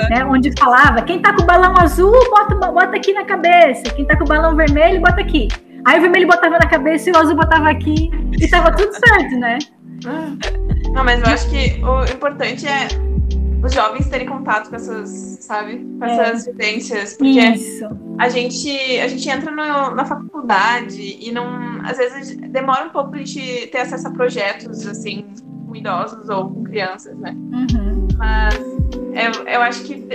né, 0.09 0.25
onde 0.25 0.51
falava, 0.59 1.01
quem 1.01 1.21
tá 1.21 1.33
com 1.33 1.41
o 1.43 1.45
balão 1.45 1.73
azul, 1.77 2.11
bota, 2.29 2.53
bota 2.69 2.97
aqui 2.97 3.13
na 3.13 3.23
cabeça, 3.23 3.83
quem 3.95 4.05
tá 4.05 4.17
com 4.17 4.25
o 4.25 4.27
balão 4.27 4.57
vermelho, 4.57 4.99
bota 4.99 5.21
aqui. 5.21 5.47
Aí 5.85 5.99
o 5.99 6.01
vermelho 6.01 6.27
botava 6.27 6.59
na 6.59 6.67
cabeça 6.67 7.09
e 7.09 7.13
o 7.13 7.17
azul 7.17 7.37
botava 7.37 7.69
aqui, 7.69 8.11
e 8.33 8.47
tava 8.49 8.71
tudo 8.71 8.91
certo, 8.91 9.37
né? 9.37 9.57
Não, 10.91 11.01
mas 11.01 11.21
eu 11.21 11.33
acho 11.33 11.49
que 11.49 11.81
o 11.81 12.03
importante 12.03 12.67
é 12.67 12.87
os 13.63 13.73
jovens 13.73 14.07
terem 14.09 14.27
contato 14.27 14.69
com 14.69 14.75
essas, 14.75 15.37
sabe? 15.41 15.77
Com 15.97 16.05
É. 16.05 16.11
essas 16.29 16.45
vivências. 16.45 17.13
Porque 17.13 17.39
Isso. 17.39 17.87
a 18.19 18.27
gente, 18.29 18.69
a 18.99 19.07
gente 19.07 19.29
entra 19.29 19.49
no- 19.51 19.95
na 19.95 20.05
faculdade 20.05 21.17
e 21.21 21.31
não. 21.31 21.79
Às 21.83 21.97
vezes 21.97 22.35
demora 22.37 22.85
um 22.85 22.89
pouco 22.89 23.11
pra 23.11 23.19
gente 23.19 23.67
ter 23.67 23.79
acesso 23.79 24.07
a 24.07 24.11
projetos, 24.11 24.85
assim, 24.87 25.25
com 25.67 25.75
idosos 25.75 26.29
ou 26.29 26.49
com 26.49 26.63
crianças, 26.63 27.17
né? 27.17 27.31
Uhum. 27.51 28.07
Mas 28.17 28.55
eu, 28.57 29.45
eu 29.47 29.61
acho 29.61 29.83
que, 29.83 30.05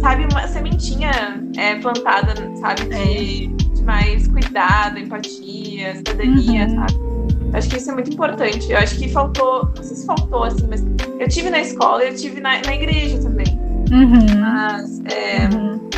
sabe, 0.00 0.26
uma 0.30 0.48
sementinha 0.48 1.10
é 1.56 1.76
plantada, 1.76 2.34
sabe, 2.56 2.82
de, 2.86 3.46
de 3.48 3.82
mais 3.82 4.26
cuidado, 4.26 4.98
empatia, 4.98 5.94
cidadania, 5.96 6.66
Uhum. 6.66 6.74
sabe? 6.74 7.15
Acho 7.52 7.68
que 7.68 7.76
isso 7.76 7.90
é 7.90 7.94
muito 7.94 8.10
importante. 8.12 8.70
Eu 8.70 8.78
acho 8.78 8.96
que 8.98 9.08
faltou, 9.08 9.70
não 9.76 9.82
sei 9.82 9.96
se 9.96 10.06
faltou, 10.06 10.44
assim, 10.44 10.66
mas 10.68 10.84
eu 11.18 11.28
tive 11.28 11.48
na 11.50 11.60
escola 11.60 12.04
e 12.04 12.08
eu 12.08 12.14
tive 12.16 12.40
na, 12.40 12.60
na 12.60 12.74
igreja 12.74 13.18
também. 13.22 13.46
Uhum. 13.90 14.40
Mas 14.40 15.00
é, 15.06 15.48
Uhum. 15.54 15.88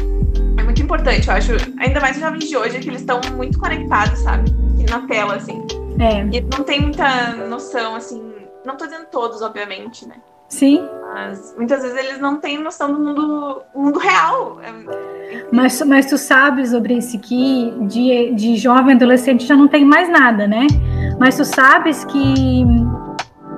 é 0.59 0.63
muito 0.63 0.83
importante, 0.83 1.27
eu 1.29 1.35
acho. 1.35 1.53
Ainda 1.79 2.01
mais 2.01 2.17
os 2.17 2.23
jovens 2.23 2.45
de 2.49 2.57
hoje, 2.57 2.79
que 2.79 2.89
eles 2.89 3.01
estão 3.01 3.21
muito 3.37 3.59
conectados, 3.59 4.19
sabe? 4.21 4.51
Na 4.91 5.01
tela, 5.07 5.35
assim. 5.37 5.63
É, 5.99 6.21
E 6.37 6.41
não 6.41 6.65
tem 6.65 6.81
muita 6.81 7.33
noção, 7.49 7.95
assim. 7.97 8.23
Não 8.65 8.77
tô 8.77 8.85
dizendo 8.87 9.07
todos, 9.11 9.43
obviamente, 9.43 10.07
né? 10.07 10.15
sim. 10.51 10.83
Mas 11.13 11.55
muitas 11.59 11.83
vezes 11.83 11.97
eles 11.99 12.19
não 12.21 12.37
têm 12.37 12.59
noção 12.63 12.91
do 12.93 12.99
mundo, 12.99 13.63
mundo 13.75 13.99
real. 13.99 14.59
É- 14.63 15.45
Mas, 15.53 15.83
mas 15.83 16.07
tu 16.07 16.17
sabes, 16.17 16.73
Obrice, 16.73 17.19
que 17.19 17.75
de, 17.83 18.33
de 18.35 18.57
jovem 18.57 18.95
adolescente 18.95 19.45
já 19.47 19.55
não 19.57 19.69
tem 19.69 19.85
mais 19.85 20.09
nada, 20.09 20.47
né? 20.47 20.67
Mas 21.19 21.37
tu 21.37 21.45
sabes 21.45 22.05
que 22.05 22.65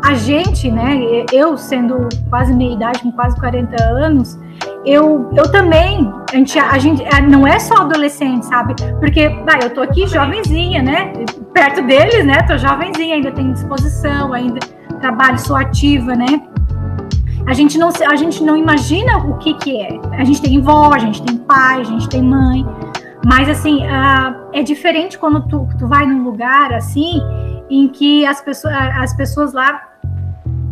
a 0.05 0.15
gente, 0.15 0.71
né? 0.71 0.99
Eu 1.33 1.57
sendo 1.57 2.09
quase 2.31 2.55
meia 2.55 2.75
idade, 2.75 3.01
com 3.03 3.13
quase 3.13 3.39
40 3.39 3.83
anos, 3.85 4.39
eu, 4.85 5.31
eu 5.37 5.51
também, 5.53 6.11
a 6.33 6.37
gente, 6.37 6.59
a 6.59 6.79
gente 6.79 7.05
a- 7.15 7.21
não 7.21 7.47
é 7.47 7.59
só 7.59 7.83
adolescente, 7.83 8.47
sabe? 8.47 8.75
Porque, 8.99 9.29
vai, 9.45 9.59
eu 9.63 9.71
tô 9.75 9.83
aqui 9.83 10.07
jovenzinha, 10.07 10.83
né? 10.83 11.13
Perto 11.53 11.83
deles, 11.83 12.25
né? 12.25 12.43
Tô 12.43 12.57
jovenzinha, 12.57 13.17
ainda 13.17 13.31
tenho 13.31 13.53
disposição, 13.53 14.33
ainda 14.33 14.59
trabalho, 15.01 15.39
sou 15.39 15.57
ativa, 15.57 16.15
né? 16.15 16.27
A 17.47 17.53
gente 17.53 17.77
não, 17.79 17.91
a 18.09 18.17
gente 18.17 18.43
não 18.43 18.57
imagina 18.57 19.19
o 19.19 19.37
que 19.39 19.55
que 19.55 19.77
é. 19.81 19.99
A 20.13 20.25
gente 20.25 20.41
tem 20.41 20.61
vó, 20.61 20.93
a 20.95 20.99
gente 20.99 21.23
tem 21.23 21.37
pai, 21.37 21.81
a 21.81 21.85
gente 21.85 22.09
tem 22.09 22.23
mãe. 22.23 22.67
Mas, 23.27 23.49
assim, 23.51 23.87
ah, 23.87 24.35
é 24.53 24.63
diferente 24.63 25.19
quando 25.19 25.43
tu, 25.47 25.69
tu 25.79 25.87
vai 25.87 26.07
num 26.07 26.23
lugar, 26.23 26.73
assim, 26.73 27.21
em 27.71 27.89
que 27.89 28.27
as 28.27 28.41
pessoas, 28.41 28.75
as 28.75 29.17
pessoas 29.17 29.53
lá 29.53 29.89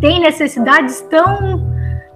têm 0.01 0.21
necessidades 0.21 1.01
tão 1.03 1.67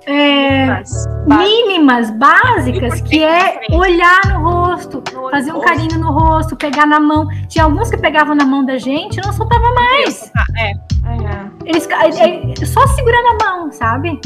é, 0.05 0.67
Mas, 0.67 1.07
mínimas, 1.27 2.11
básicas, 2.11 3.01
que 3.03 3.23
é 3.23 3.61
olhar 3.71 4.21
no 4.27 4.41
rosto, 4.41 5.03
no 5.15 5.31
fazer 5.31 5.53
um 5.53 5.55
rosto, 5.55 5.69
carinho 5.69 5.99
no 5.99 6.11
rosto, 6.11 6.57
pegar 6.57 6.87
na 6.87 6.99
mão. 6.99 7.29
Tinha 7.49 7.65
alguns 7.65 7.89
que 7.89 7.97
pegavam 7.97 8.35
na 8.35 8.45
mão 8.45 8.65
da 8.65 8.79
gente 8.79 9.19
e 9.19 9.23
não 9.25 9.33
soltavam 9.33 9.73
mais. 9.75 10.33
É, 10.59 10.71
é. 10.71 10.77
Eles 11.65 11.89
é 11.89 12.67
só 12.67 12.87
segurando 12.89 13.43
a 13.43 13.47
mão, 13.47 13.73
sabe? 13.73 14.21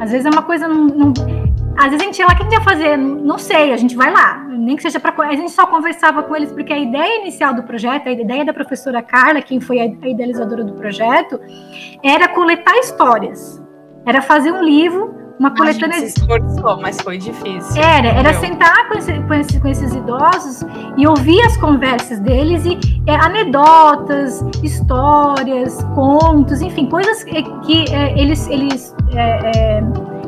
Às 0.00 0.12
vezes 0.12 0.24
é 0.26 0.30
uma 0.30 0.42
coisa 0.42 0.66
não, 0.66 0.86
não- 0.86 1.12
às 1.78 1.90
vezes 1.90 2.00
a 2.00 2.04
gente 2.04 2.18
ia 2.18 2.26
lá, 2.26 2.32
o 2.32 2.36
que 2.36 2.42
a 2.42 2.44
gente 2.44 2.54
ia 2.54 2.60
fazer? 2.60 2.96
Não 2.98 3.38
sei, 3.38 3.72
a 3.72 3.76
gente 3.76 3.96
vai 3.96 4.10
lá. 4.12 4.44
Nem 4.48 4.76
que 4.76 4.82
seja 4.82 4.98
para 5.00 5.14
a 5.26 5.34
gente 5.34 5.50
só 5.52 5.66
conversava 5.66 6.22
com 6.24 6.34
eles 6.36 6.50
porque 6.52 6.72
a 6.72 6.78
ideia 6.78 7.20
inicial 7.22 7.54
do 7.54 7.62
projeto, 7.62 8.08
a 8.08 8.12
ideia 8.12 8.44
da 8.44 8.52
professora 8.52 9.00
Carla, 9.02 9.40
quem 9.40 9.60
foi 9.60 9.78
a 9.80 9.86
idealizadora 9.86 10.64
do 10.64 10.74
projeto, 10.74 11.40
era 12.04 12.28
coletar 12.28 12.76
histórias. 12.78 13.62
Era 14.04 14.20
fazer 14.20 14.52
um 14.52 14.62
livro, 14.62 15.14
uma 15.38 15.48
a 15.50 15.52
gente 15.52 15.78
coletânea 15.80 15.98
se 16.08 16.18
esforçou, 16.18 16.80
mas 16.80 17.00
foi 17.00 17.16
difícil. 17.18 17.80
era, 17.80 18.08
era 18.08 18.30
Meu. 18.32 18.40
sentar 18.40 18.88
com, 18.88 18.98
esse- 18.98 19.20
com 19.22 19.34
esse- 19.34 19.60
com 19.60 19.68
esses 19.68 19.94
idosos 19.94 20.64
e 20.96 21.06
ouvir 21.06 21.40
as 21.42 21.56
conversas 21.58 22.18
deles 22.18 22.64
e 22.64 22.76
é, 23.06 23.14
anedotas, 23.14 24.42
histórias, 24.64 25.82
contos, 25.94 26.60
enfim, 26.60 26.86
coisas 26.86 27.22
que, 27.22 27.42
que, 27.60 27.84
é, 27.94 28.18
eles, 28.20 28.48
eles 28.48 28.94
é, 29.14 29.50
é, 29.78 29.82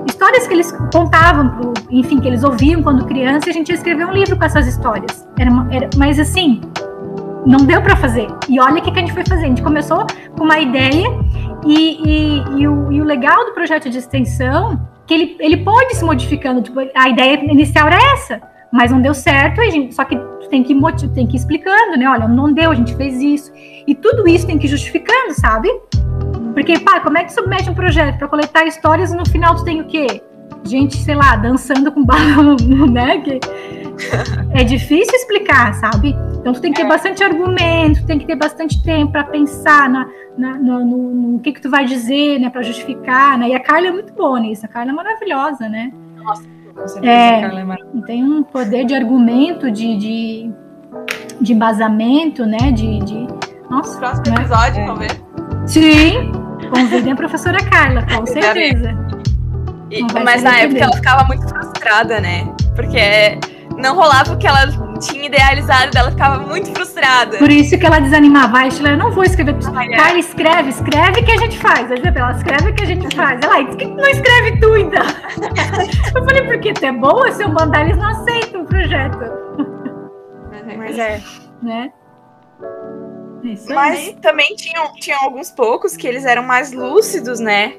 histórias 0.07 0.46
que 0.46 0.55
eles 0.55 0.72
contavam, 0.92 1.72
enfim, 1.90 2.18
que 2.20 2.28
eles 2.28 2.42
ouviam 2.44 2.82
quando 2.82 3.05
criança 3.07 3.48
e 3.48 3.51
a 3.51 3.53
gente 3.53 3.68
ia 3.68 3.74
escrever 3.74 4.07
um 4.07 4.12
livro 4.12 4.36
com 4.36 4.44
essas 4.44 4.66
histórias. 4.66 5.26
Era, 5.38 5.51
era- 5.70 5.90
mas 5.96 6.18
assim, 6.18 6.61
não 7.46 7.59
deu 7.64 7.80
para 7.82 7.96
fazer. 7.96 8.26
E 8.48 8.61
olha 8.61 8.78
o 8.78 8.82
que, 8.82 8.90
que 8.90 8.98
a 8.98 9.01
gente 9.01 9.12
foi 9.12 9.24
fazer. 9.24 9.44
A 9.44 9.48
gente 9.48 9.62
começou 9.62 10.07
com 10.36 10.44
uma 10.44 10.59
ideia 10.59 11.07
e, 11.66 11.98
e- 12.05 12.61
e 12.61 12.68
o, 12.68 12.92
e 12.92 13.01
o 13.01 13.05
legal 13.05 13.44
do 13.46 13.53
projeto 13.53 13.88
de 13.90 13.98
extensão 13.98 14.80
que 15.07 15.14
ele, 15.14 15.36
ele 15.40 15.57
pode 15.59 15.94
se 15.96 16.05
modificando. 16.05 16.62
Tipo, 16.62 16.80
a 16.94 17.09
ideia 17.09 17.34
inicial 17.51 17.86
era 17.88 17.96
essa, 18.14 18.40
mas 18.72 18.90
não 18.92 19.01
deu 19.01 19.14
certo. 19.14 19.61
Gente, 19.70 19.94
só 19.94 20.05
que 20.05 20.16
tem 20.48 20.62
que 20.62 20.74
tem 21.14 21.26
que 21.26 21.36
ir 21.36 21.38
explicando, 21.38 21.96
né? 21.96 22.09
Olha, 22.09 22.26
não 22.28 22.53
deu, 22.53 22.70
a 22.70 22.74
gente 22.74 22.94
fez 22.96 23.20
isso. 23.20 23.53
E 23.86 23.94
tudo 23.94 24.28
isso 24.28 24.46
tem 24.46 24.59
que 24.59 24.66
ir 24.66 24.68
justificando, 24.68 25.32
sabe? 25.34 25.68
Porque, 26.53 26.78
pá, 26.78 27.01
como 27.01 27.18
é 27.18 27.24
que 27.24 27.32
submete 27.32 27.70
um 27.70 27.74
projeto 27.74 28.18
para 28.18 28.28
coletar 28.28 28.66
histórias 28.66 29.12
e 29.12 29.16
no 29.16 29.26
final 29.28 29.55
tu 29.55 29.64
tem 29.64 29.80
o 29.80 29.86
quê? 29.86 30.22
Gente, 30.64 30.96
sei 30.96 31.14
lá, 31.14 31.36
dançando 31.36 31.90
com 31.90 32.03
balão, 32.05 32.57
né? 32.90 33.18
Que 33.20 33.40
é 34.53 34.64
difícil 34.64 35.14
explicar, 35.14 35.74
sabe? 35.74 36.16
Então 36.38 36.53
tu 36.53 36.61
tem 36.61 36.72
que 36.72 36.80
ter 36.80 36.86
é. 36.86 36.88
bastante 36.88 37.22
argumento, 37.22 38.05
tem 38.07 38.18
que 38.18 38.26
ter 38.26 38.36
bastante 38.36 38.82
tempo 38.82 39.12
para 39.12 39.24
pensar 39.24 39.88
na, 39.88 40.09
na 40.36 40.59
no, 40.59 40.84
no, 40.84 41.14
no, 41.14 41.40
que 41.40 41.53
que 41.53 41.61
tu 41.61 41.70
vai 41.70 41.84
dizer, 41.84 42.38
né, 42.38 42.51
para 42.51 42.62
justificar, 42.62 43.38
né? 43.38 43.51
E 43.51 43.55
a 43.55 43.61
Carla 43.61 43.88
é 43.88 43.90
muito 43.90 44.12
boa 44.12 44.40
nisso, 44.40 44.64
a 44.64 44.68
Carla 44.68 44.90
é 44.90 44.94
maravilhosa, 44.94 45.68
né? 45.68 45.92
Nossa, 46.16 46.42
com 46.74 46.88
certeza 46.88 47.12
é, 47.12 47.38
a 47.38 47.40
Carla 47.42 47.61
é 47.61 47.64
maravilhosa. 47.64 48.07
Tem 48.07 48.24
um 48.24 48.42
poder 48.42 48.84
de 48.84 48.94
argumento, 48.94 49.70
de, 49.70 49.96
de, 49.96 50.51
de 51.40 51.53
embasamento, 51.53 52.46
né, 52.46 52.72
de... 52.72 52.98
de 53.01 53.26
nossa, 53.70 53.98
Próximo 53.98 54.36
né? 54.36 54.42
episódio, 54.42 54.80
é. 54.80 54.86
talvez. 54.86 55.24
Sim, 55.66 56.32
convidem 56.71 57.12
a 57.12 57.16
professora 57.16 57.59
Carla, 57.64 58.07
com 58.07 58.25
certeza. 58.27 58.97
E, 59.91 60.03
mas 60.25 60.43
na 60.43 60.61
época 60.61 60.85
ela 60.85 60.97
ficava 60.97 61.25
muito 61.25 61.49
frustrada, 61.49 62.21
né? 62.21 62.47
Porque 62.77 63.39
não 63.77 63.97
rolava 63.97 64.35
o 64.35 64.39
que 64.39 64.47
ela 64.47 64.66
tinha 65.01 65.27
idealizado, 65.27 65.97
ela 65.97 66.11
ficava 66.11 66.39
muito 66.47 66.71
frustrada. 66.73 67.39
Por 67.39 67.51
isso 67.51 67.79
que 67.79 67.85
ela 67.85 67.99
desanimava. 67.99 68.61
Ela, 68.61 68.91
eu 68.91 68.97
não 68.97 69.11
vou 69.11 69.25
escrever. 69.25 69.57
Ah, 69.75 69.85
é. 69.85 69.97
Carla, 69.97 70.18
escreve, 70.18 70.68
escreve 70.68 71.23
que 71.23 71.33
a 71.33 71.37
gente 71.39 71.59
faz. 71.59 71.91
A 71.91 71.95
Isabela, 71.95 72.33
escreve 72.33 72.73
que 72.73 72.83
a 72.83 72.87
gente 72.87 73.16
faz. 73.16 73.41
Ela, 73.43 73.64
por 73.64 73.77
que 73.77 73.87
não 73.87 74.07
escreve 74.07 74.61
tu, 74.61 74.77
então? 74.77 75.03
eu 76.14 76.25
falei, 76.25 76.43
porque 76.47 76.73
tu 76.73 76.85
é 76.85 76.93
boa, 76.93 77.33
se 77.33 77.43
eu 77.43 77.49
mandar, 77.49 77.85
eles 77.85 77.97
não 77.97 78.09
aceitam 78.09 78.62
o 78.62 78.66
projeto. 78.66 79.18
Mas 80.77 80.99
é. 80.99 81.21
Né? 81.62 81.91
Isso 83.53 83.72
Mas 83.72 83.98
aí. 83.98 84.16
também 84.20 84.55
tinham, 84.55 84.92
tinham 84.94 85.22
alguns 85.22 85.51
poucos 85.51 85.96
que 85.96 86.07
eles 86.07 86.24
eram 86.24 86.42
mais 86.42 86.72
lúcidos, 86.72 87.40
né? 87.40 87.74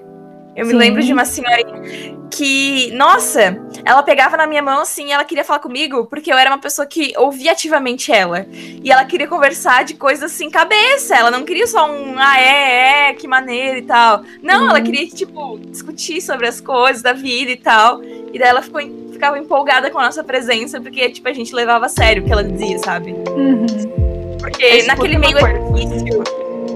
Eu 0.56 0.66
me 0.66 0.74
Sim. 0.74 0.78
lembro 0.78 1.02
de 1.02 1.14
uma 1.14 1.24
senhorinha 1.24 2.20
que, 2.30 2.92
nossa, 2.94 3.58
ela 3.86 4.04
pegava 4.04 4.36
na 4.36 4.46
minha 4.46 4.62
mão 4.62 4.82
assim, 4.82 5.12
ela 5.12 5.24
queria 5.24 5.44
falar 5.44 5.60
comigo, 5.60 6.06
porque 6.06 6.32
eu 6.32 6.38
era 6.38 6.50
uma 6.50 6.60
pessoa 6.60 6.86
que 6.86 7.14
ouvia 7.18 7.52
ativamente 7.52 8.12
ela. 8.12 8.46
E 8.52 8.92
ela 8.92 9.06
queria 9.06 9.28
conversar 9.28 9.84
de 9.84 9.94
coisas 9.94 10.32
assim, 10.32 10.50
cabeça. 10.50 11.16
Ela 11.16 11.32
não 11.32 11.44
queria 11.44 11.68
só 11.68 11.90
um, 11.90 12.16
ah, 12.18 12.40
é, 12.40 13.10
é, 13.10 13.14
que 13.14 13.28
maneira 13.28 13.78
e 13.78 13.84
tal. 13.84 14.24
Não, 14.42 14.64
uhum. 14.64 14.70
ela 14.70 14.82
queria, 14.82 15.08
tipo, 15.08 15.58
discutir 15.70 16.22
sobre 16.22 16.48
as 16.48 16.60
coisas 16.60 17.02
da 17.02 17.14
vida 17.14 17.52
e 17.52 17.58
tal. 17.58 18.04
E 18.04 18.40
daí 18.40 18.50
ela 18.50 18.62
ficou, 18.62 18.82
ficava 19.12 19.38
empolgada 19.38 19.90
com 19.90 20.00
a 20.00 20.06
nossa 20.06 20.24
presença, 20.24 20.82
porque, 20.82 21.10
tipo, 21.10 21.28
a 21.30 21.34
gente 21.34 21.54
levava 21.54 21.86
a 21.86 21.90
sério 21.90 22.24
o 22.24 22.26
que 22.26 22.32
ela 22.32 22.44
dizia, 22.44 22.80
sabe? 22.80 23.14
Uhum. 23.30 24.01
Porque 24.42 24.64
é, 24.64 24.84
naquele 24.84 25.18
meio 25.18 25.38
é 25.38 25.54
difícil, 25.74 26.24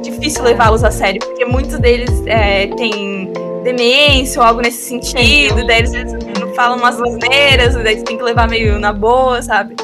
difícil 0.01 0.43
levá-los 0.43 0.83
a 0.83 0.91
sério, 0.91 1.19
porque 1.19 1.43
muitos 1.43 1.79
deles 1.79 2.23
é, 2.27 2.67
têm 2.67 3.33
demência 3.63 4.39
ou 4.39 4.47
algo 4.47 4.61
nesse 4.61 4.89
sentido, 4.89 5.65
daí 5.65 5.79
eles 5.79 5.91
não 6.39 6.53
falam 6.53 6.77
umas 6.77 7.01
asneiras, 7.01 7.73
daí 7.73 7.97
você 7.97 8.03
tem 8.03 8.17
que 8.17 8.23
levar 8.23 8.47
meio 8.47 8.79
na 8.79 8.93
boa, 8.93 9.41
sabe? 9.41 9.75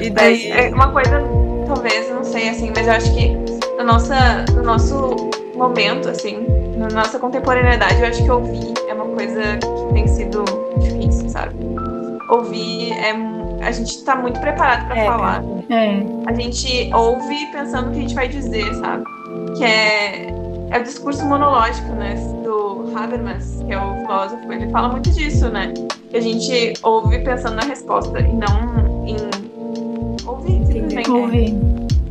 E 0.00 0.10
daí. 0.10 0.50
É 0.50 0.68
uma 0.68 0.90
coisa, 0.90 1.22
talvez, 1.66 2.10
não 2.10 2.24
sei, 2.24 2.48
assim, 2.48 2.72
mas 2.74 2.86
eu 2.86 2.92
acho 2.92 3.14
que 3.14 3.28
no, 3.78 3.84
nossa, 3.84 4.44
no 4.52 4.62
nosso 4.62 5.30
momento, 5.54 6.08
assim, 6.08 6.44
na 6.76 6.88
nossa 6.88 7.18
contemporaneidade, 7.18 8.00
eu 8.00 8.08
acho 8.08 8.22
que 8.22 8.30
ouvir 8.30 8.74
é 8.88 8.94
uma 8.94 9.06
coisa 9.06 9.40
que 9.58 9.94
tem 9.94 10.08
sido 10.08 10.44
difícil, 10.78 11.28
sabe? 11.28 11.54
Ouvir 12.28 12.92
é. 12.92 13.43
A 13.64 13.72
gente 13.72 14.04
tá 14.04 14.16
muito 14.16 14.38
preparado 14.40 14.86
para 14.86 14.98
é, 14.98 15.06
falar. 15.06 15.42
É. 15.70 16.02
A 16.26 16.32
gente 16.34 16.90
ouve 16.94 17.46
pensando 17.52 17.88
o 17.88 17.92
que 17.92 17.98
a 17.98 18.00
gente 18.02 18.14
vai 18.14 18.28
dizer, 18.28 18.74
sabe? 18.74 19.04
Que 19.56 19.64
é 19.64 20.34
é 20.74 20.78
o 20.80 20.82
discurso 20.82 21.24
monológico, 21.24 21.92
né, 21.92 22.14
do 22.42 22.92
Habermas, 22.96 23.62
que 23.64 23.72
é 23.72 23.80
o 23.80 23.94
filósofo, 24.00 24.52
ele 24.52 24.68
fala 24.70 24.88
muito 24.88 25.08
disso, 25.10 25.48
né, 25.48 25.72
que 26.10 26.16
a 26.16 26.20
gente 26.20 26.74
ouve 26.82 27.18
pensando 27.20 27.54
na 27.54 27.62
resposta 27.62 28.18
e 28.18 28.32
não 28.32 29.06
em 29.06 29.16
ouvir, 30.26 30.66
simplesmente. 30.66 31.10
Ouvir. 31.10 31.54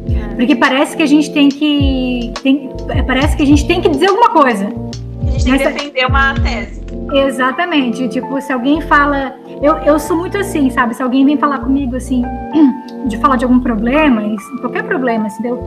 É. 0.10 0.36
Porque 0.36 0.56
parece 0.56 0.95
que 0.95 1.04
a 1.04 1.06
gente 1.06 1.34
tem 1.34 1.49
que 1.49 2.34
tem, 2.41 2.70
parece 3.06 3.36
que 3.36 3.43
a 3.43 3.45
gente 3.45 3.68
tem 3.68 3.82
que 3.82 3.89
dizer 3.89 4.08
alguma 4.08 4.30
coisa. 4.30 4.68
A 4.68 5.32
gente 5.32 5.43
tem 5.43 5.58
que 5.58 5.64
defender 5.66 6.06
uma 6.08 6.34
tese. 6.36 6.83
Exatamente. 7.14 8.07
Tipo, 8.09 8.39
se 8.41 8.51
alguém 8.51 8.82
fala. 8.82 9.36
Eu, 9.61 9.78
eu 9.80 9.99
sou 9.99 10.18
muito 10.18 10.38
assim, 10.38 10.70
sabe? 10.70 10.93
Se 10.93 11.03
alguém 11.03 11.26
vem 11.26 11.38
falar 11.38 11.59
comigo, 11.59 11.95
assim, 11.95 12.24
de 13.05 13.18
falar 13.18 13.38
de 13.38 13.45
algum 13.45 13.59
problema, 13.59 14.22
qualquer 14.61 14.84
problema, 14.84 15.30
se 15.30 15.41
deu 15.41 15.57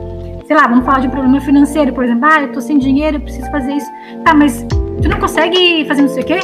sei 0.47 0.55
lá, 0.55 0.65
vamos 0.65 0.85
falar 0.85 1.01
de 1.01 1.07
um 1.07 1.11
problema 1.11 1.41
financeiro, 1.41 1.91
por 1.91 2.05
exemplo, 2.05 2.25
ah, 2.25 2.41
eu 2.41 2.53
tô 2.53 2.61
sem 2.61 2.79
dinheiro, 2.79 3.17
eu 3.17 3.21
preciso 3.21 3.51
fazer 3.51 3.73
isso. 3.73 3.91
Tá, 4.23 4.33
mas 4.33 4.65
tu 5.01 5.09
não 5.09 5.19
consegue 5.19 5.85
fazer 5.85 6.01
não 6.01 6.09
sei 6.09 6.23
o 6.23 6.25
quê? 6.25 6.39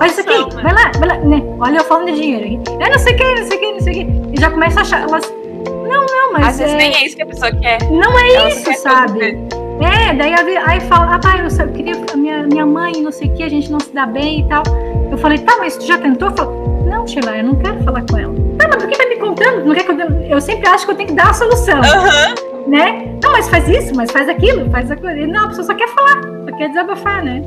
Olha 0.00 0.08
isso 0.08 0.20
aqui, 0.20 0.54
vai 0.54 0.72
lá, 0.72 0.90
vai 0.98 1.08
lá, 1.08 1.18
né? 1.18 1.42
Olha 1.60 1.76
eu 1.76 1.84
falando 1.84 2.06
de 2.06 2.14
dinheiro. 2.14 2.62
Eu 2.80 2.90
não 2.90 2.98
sei 2.98 3.14
o 3.14 3.16
quê, 3.16 3.34
não 3.38 3.46
sei 3.46 3.56
o 3.56 3.60
quê, 3.60 3.72
não 3.72 3.80
sei 3.80 3.92
o 3.92 3.96
quê. 3.96 4.06
E 4.32 4.40
já 4.40 4.50
começa 4.50 4.78
a 4.78 4.82
achar, 4.82 5.02
elas, 5.02 5.30
não, 5.66 6.06
não, 6.06 6.32
mas 6.32 6.48
Às 6.48 6.60
é... 6.60 6.64
vezes 6.64 6.78
nem 6.78 6.94
é 6.94 7.06
isso 7.06 7.16
que 7.16 7.22
a 7.22 7.26
pessoa 7.26 7.52
quer. 7.52 7.82
Não 7.90 8.18
é 8.18 8.34
Ela 8.34 8.48
isso, 8.48 8.72
sabe? 8.80 9.38
É, 9.80 10.14
daí 10.14 10.34
aí 10.34 10.80
fala, 10.82 11.14
ah, 11.14 11.18
pai, 11.18 11.40
eu, 11.40 11.46
eu 11.46 11.72
queria, 11.72 11.94
minha, 12.16 12.42
minha 12.44 12.66
mãe, 12.66 12.92
não 13.00 13.12
sei 13.12 13.28
o 13.28 13.34
que, 13.34 13.42
a 13.42 13.48
gente 13.48 13.70
não 13.70 13.80
se 13.80 13.92
dá 13.94 14.06
bem 14.06 14.40
e 14.40 14.48
tal. 14.48 14.62
Eu 15.10 15.18
falei, 15.18 15.38
tá, 15.38 15.56
mas 15.58 15.76
tu 15.76 15.86
já 15.86 15.98
tentou? 15.98 16.30
Eu 16.30 16.86
não, 16.90 17.06
Sheila, 17.06 17.36
eu 17.36 17.44
não 17.44 17.54
quero 17.56 17.82
falar 17.84 18.02
com 18.02 18.18
ela. 18.18 18.34
Tá, 18.58 18.66
mas 18.68 18.76
por 18.76 18.88
que 18.88 18.96
vai 18.96 19.08
me 19.08 19.16
contando? 19.16 19.64
Não 19.64 19.74
quer 19.74 19.84
que 19.84 19.92
eu, 19.92 20.10
eu 20.30 20.40
sempre 20.40 20.68
acho 20.68 20.84
que 20.84 20.92
eu 20.92 20.96
tenho 20.96 21.08
que 21.08 21.14
dar 21.14 21.30
a 21.30 21.34
solução. 21.34 21.80
Uhum 21.80 22.48
né? 22.68 23.18
Não, 23.22 23.32
mas 23.32 23.48
faz 23.48 23.66
isso, 23.68 23.94
mas 23.94 24.10
faz 24.10 24.28
aquilo, 24.28 24.70
faz 24.70 24.90
aquilo. 24.90 25.26
Não, 25.26 25.46
a 25.46 25.48
pessoa 25.48 25.66
só 25.66 25.74
quer 25.74 25.88
falar, 25.88 26.22
só 26.22 26.56
quer 26.56 26.68
desabafar, 26.68 27.24
né? 27.24 27.42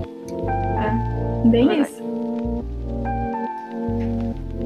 É, 0.78 1.48
bem 1.48 1.82
isso. 1.82 2.02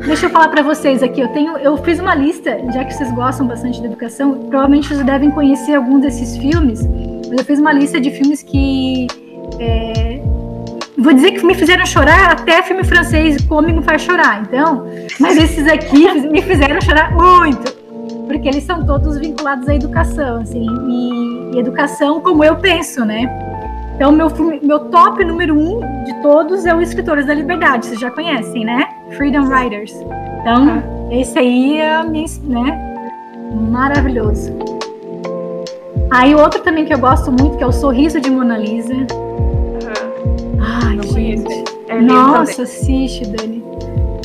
Deixa 0.05 0.28
eu 0.28 0.30
falar 0.30 0.49
para 0.49 0.61
vocês 0.61 1.01
aqui, 1.01 1.22
eu 1.22 1.28
tenho, 1.30 1.57
eu 1.57 1.76
fiz 1.78 1.99
uma 1.99 2.13
lista, 2.13 2.59
já 2.72 2.84
que 2.86 2.93
vocês 2.93 3.11
gostam 3.11 3.47
bastante 3.47 3.80
de 3.80 3.88
educação, 3.88 4.34
provavelmente 4.49 4.88
vocês 4.88 5.03
devem 5.03 5.32
conhecer 5.32 5.76
alguns 5.76 6.01
desses 6.01 6.38
filmes, 6.38 6.86
mas 7.28 7.40
eu 7.40 7.46
fiz 7.46 7.60
uma 7.60 7.74
lista 7.74 8.00
de 8.00 8.12
filmes 8.12 8.42
que 8.44 9.08
é, 9.60 10.22
vou 10.98 11.14
dizer 11.14 11.32
que 11.32 11.46
me 11.46 11.56
fizeram 11.56 11.86
chorar, 11.86 12.32
até 12.32 12.62
filme 12.64 12.84
francês 12.84 13.42
cômico 13.46 13.82
faz 13.82 14.02
chorar, 14.02 14.42
então, 14.42 14.86
mas 15.20 15.38
esses 15.38 15.68
aqui 15.68 16.28
me 16.30 16.42
fizeram 16.42 16.82
chorar 16.82 17.14
muito 17.14 17.86
porque 18.26 18.48
eles 18.48 18.64
são 18.64 18.86
todos 18.86 19.18
vinculados 19.18 19.68
à 19.68 19.76
educação, 19.76 20.42
assim, 20.42 20.66
e, 20.90 21.56
e 21.56 21.60
educação 21.60 22.20
como 22.20 22.44
eu 22.44 22.56
penso, 22.58 23.06
né? 23.06 23.30
Então, 23.96 24.12
meu, 24.12 24.28
meu 24.62 24.80
top 24.90 25.24
número 25.24 25.58
um 25.58 25.80
de 26.04 26.22
todos 26.22 26.66
é 26.66 26.76
o 26.76 26.82
Escritores 26.82 27.26
da 27.26 27.34
Liberdade, 27.34 27.86
vocês 27.86 28.00
já 28.00 28.12
conhecem, 28.12 28.66
né? 28.66 28.88
Freedom 29.12 29.44
Writers. 29.44 29.94
Então, 30.42 30.84
esse 31.12 31.40
aí 31.40 31.80
é, 31.80 32.04
né? 32.04 32.96
Maravilhoso. 33.72 34.75
Aí, 36.16 36.34
outro 36.34 36.61
também 36.61 36.86
que 36.86 36.93
eu 36.93 36.97
gosto 36.97 37.30
muito, 37.30 37.57
que 37.57 37.63
é 37.63 37.68
o 37.68 37.74
Sorriso 37.74 38.22
de 38.22 38.32
Mona 38.32 38.57
Lisa. 38.57 38.93
Ai, 40.61 40.95
Não 40.95 41.03
gente. 41.03 41.66
É 41.89 41.99
Nossa, 41.99 42.63
assiste, 42.63 43.26
Dani. 43.26 43.61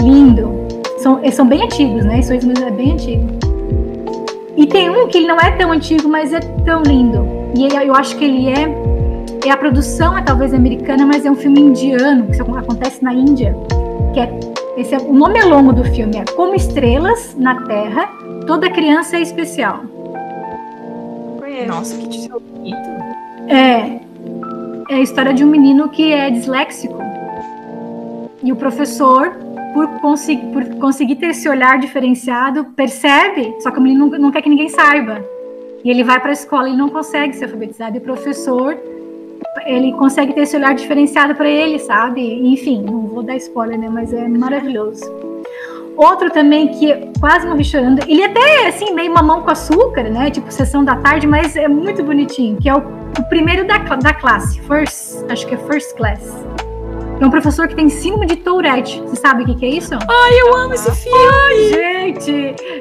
Lindo. 0.01 0.69
São, 0.99 1.21
são 1.33 1.49
bem 1.49 1.65
antigos, 1.65 2.05
né? 2.05 2.23
Sorriso 2.23 2.47
Mona 2.47 2.61
Lisa 2.61 2.71
é 2.71 2.77
bem 2.77 2.93
antigo. 2.93 3.27
E 4.57 4.67
tem 4.69 4.89
um 4.89 5.09
que 5.09 5.19
ele 5.19 5.27
não 5.27 5.37
é 5.41 5.51
tão 5.57 5.73
antigo, 5.73 6.09
mas 6.09 6.33
é 6.33 6.39
tão 6.65 6.81
lindo. 6.85 7.27
E 7.57 7.67
eu 7.67 7.95
acho 7.97 8.17
que 8.17 8.25
ele 8.25 8.49
é. 8.49 9.49
é 9.49 9.51
a 9.51 9.57
produção 9.57 10.17
é 10.17 10.23
talvez 10.23 10.55
americana, 10.55 11.05
mas 11.05 11.27
é 11.27 11.31
um 11.31 11.35
filme 11.35 11.61
indiano, 11.61 12.29
que 12.29 12.41
acontece 12.41 13.03
na 13.03 13.13
Índia. 13.13 13.53
Que 14.15 14.21
é, 14.21 14.41
esse 14.77 14.95
é, 14.95 14.99
o 14.99 15.13
nome 15.13 15.41
é 15.41 15.45
longo 15.45 15.73
do 15.73 15.83
filme, 15.83 16.19
é 16.19 16.25
Como 16.37 16.55
Estrelas 16.55 17.35
na 17.37 17.63
Terra, 17.63 18.09
Toda 18.47 18.71
Criança 18.71 19.17
é 19.17 19.23
Especial. 19.23 20.00
Nossa, 21.67 21.97
que 21.97 22.09
título 22.09 22.41
bonito. 22.41 22.77
É. 23.49 24.01
É 24.89 24.97
a 24.97 25.01
história 25.01 25.33
de 25.33 25.45
um 25.45 25.49
menino 25.49 25.89
que 25.89 26.13
é 26.13 26.31
disléxico. 26.31 26.99
E 28.43 28.53
o 28.53 28.57
professor 28.57 29.37
por, 29.73 29.87
conseguir, 30.01 30.47
por 30.53 30.65
conseguir 30.77 31.17
ter 31.17 31.27
esse 31.27 31.49
olhar 31.49 31.79
diferenciado, 31.79 32.65
percebe, 32.77 33.55
só 33.61 33.71
que 33.71 33.79
o 33.79 33.83
menino 33.83 34.09
não, 34.09 34.19
não 34.19 34.31
quer 34.31 34.43
que 34.43 34.49
ninguém 34.49 34.69
saiba. 34.69 35.25
E 35.85 35.91
ele 35.91 36.05
vai 36.05 36.21
para 36.21 36.31
a 36.31 36.33
escola 36.33 36.69
e 36.69 36.77
não 36.77 36.89
consegue 36.89 37.35
ser 37.35 37.45
alfabetizado. 37.45 37.97
E 37.97 37.99
o 37.99 38.03
professor, 38.03 38.77
ele 39.65 39.93
consegue 39.93 40.33
ter 40.33 40.43
esse 40.43 40.57
olhar 40.57 40.75
diferenciado 40.75 41.35
para 41.35 41.49
ele, 41.49 41.79
sabe? 41.79 42.21
Enfim, 42.53 42.83
não 42.83 43.07
vou 43.07 43.23
dar 43.23 43.37
spoiler, 43.37 43.79
né? 43.79 43.89
Mas 43.89 44.13
é 44.13 44.29
maravilhoso. 44.29 45.30
Outro 46.01 46.31
também 46.31 46.69
que 46.69 47.11
quase 47.21 47.47
morri 47.47 47.63
chorando, 47.63 48.01
ele 48.09 48.25
até 48.25 48.69
assim, 48.69 48.95
meio 48.95 49.13
mamão 49.13 49.43
com 49.43 49.51
açúcar, 49.51 50.05
né? 50.05 50.31
Tipo 50.31 50.51
sessão 50.51 50.83
da 50.83 50.97
tarde, 50.97 51.27
mas 51.27 51.55
é 51.57 51.69
muito 51.69 52.03
bonitinho, 52.03 52.57
que 52.57 52.71
é 52.71 52.75
o, 52.75 52.79
o 52.79 53.29
primeiro 53.29 53.67
da, 53.67 53.77
da 53.77 54.15
classe, 54.15 54.59
first, 54.63 55.31
acho 55.31 55.47
que 55.47 55.55
é 55.55 55.59
first 55.59 55.95
class. 55.97 56.43
É 57.21 57.27
um 57.27 57.29
professor 57.29 57.69
que 57.69 57.75
tem 57.75 57.91
síndrome 57.91 58.25
de 58.25 58.37
Tourette. 58.37 58.99
Você 59.03 59.17
sabe 59.17 59.43
o 59.43 59.47
que, 59.47 59.55
que 59.57 59.67
é 59.67 59.69
isso? 59.69 59.93
Ai, 59.95 60.41
eu 60.41 60.57
amo 60.57 60.73
esse 60.73 60.91
filme! 60.91 61.19
Ai, 61.45 61.69
gente! 61.69 62.33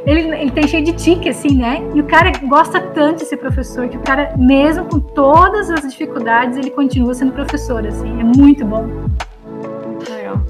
Ele, 0.06 0.22
ele 0.34 0.52
tem 0.52 0.66
cheio 0.66 0.86
de 0.86 0.94
tique, 0.94 1.28
assim, 1.28 1.58
né? 1.58 1.84
E 1.94 2.00
o 2.00 2.06
cara 2.06 2.32
gosta 2.48 2.80
tanto 2.80 3.20
desse 3.20 3.36
professor 3.36 3.90
que 3.90 3.98
o 3.98 4.00
cara, 4.00 4.34
mesmo 4.38 4.86
com 4.86 4.98
todas 4.98 5.70
as 5.70 5.82
dificuldades, 5.82 6.58
ele 6.58 6.72
continua 6.72 7.14
sendo 7.14 7.34
professor, 7.34 7.86
assim. 7.86 8.18
É 8.18 8.24
muito 8.24 8.64
bom. 8.64 8.88
Legal. 10.10 10.42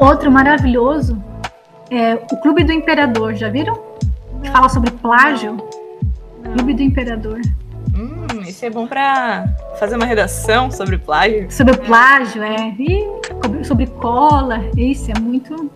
Outro 0.00 0.30
maravilhoso 0.30 1.28
é 1.90 2.14
o 2.14 2.36
Clube 2.38 2.64
do 2.64 2.72
Imperador. 2.72 3.34
Já 3.34 3.48
viram? 3.48 3.90
que 4.42 4.50
fala 4.50 4.68
sobre 4.68 4.90
plágio. 4.90 5.56
Clube 6.42 6.74
do 6.74 6.82
Imperador. 6.82 7.40
Hum, 7.94 8.40
isso 8.46 8.64
é 8.64 8.70
bom 8.70 8.86
pra 8.86 9.44
fazer 9.78 9.96
uma 9.96 10.06
redação 10.06 10.70
sobre 10.70 10.96
plágio. 10.98 11.50
Sobre 11.50 11.76
plágio, 11.76 12.42
é. 12.42 12.74
E 12.78 13.64
sobre 13.64 13.86
cola. 13.86 14.60
Isso 14.76 15.10
é 15.10 15.20
muito. 15.20 15.70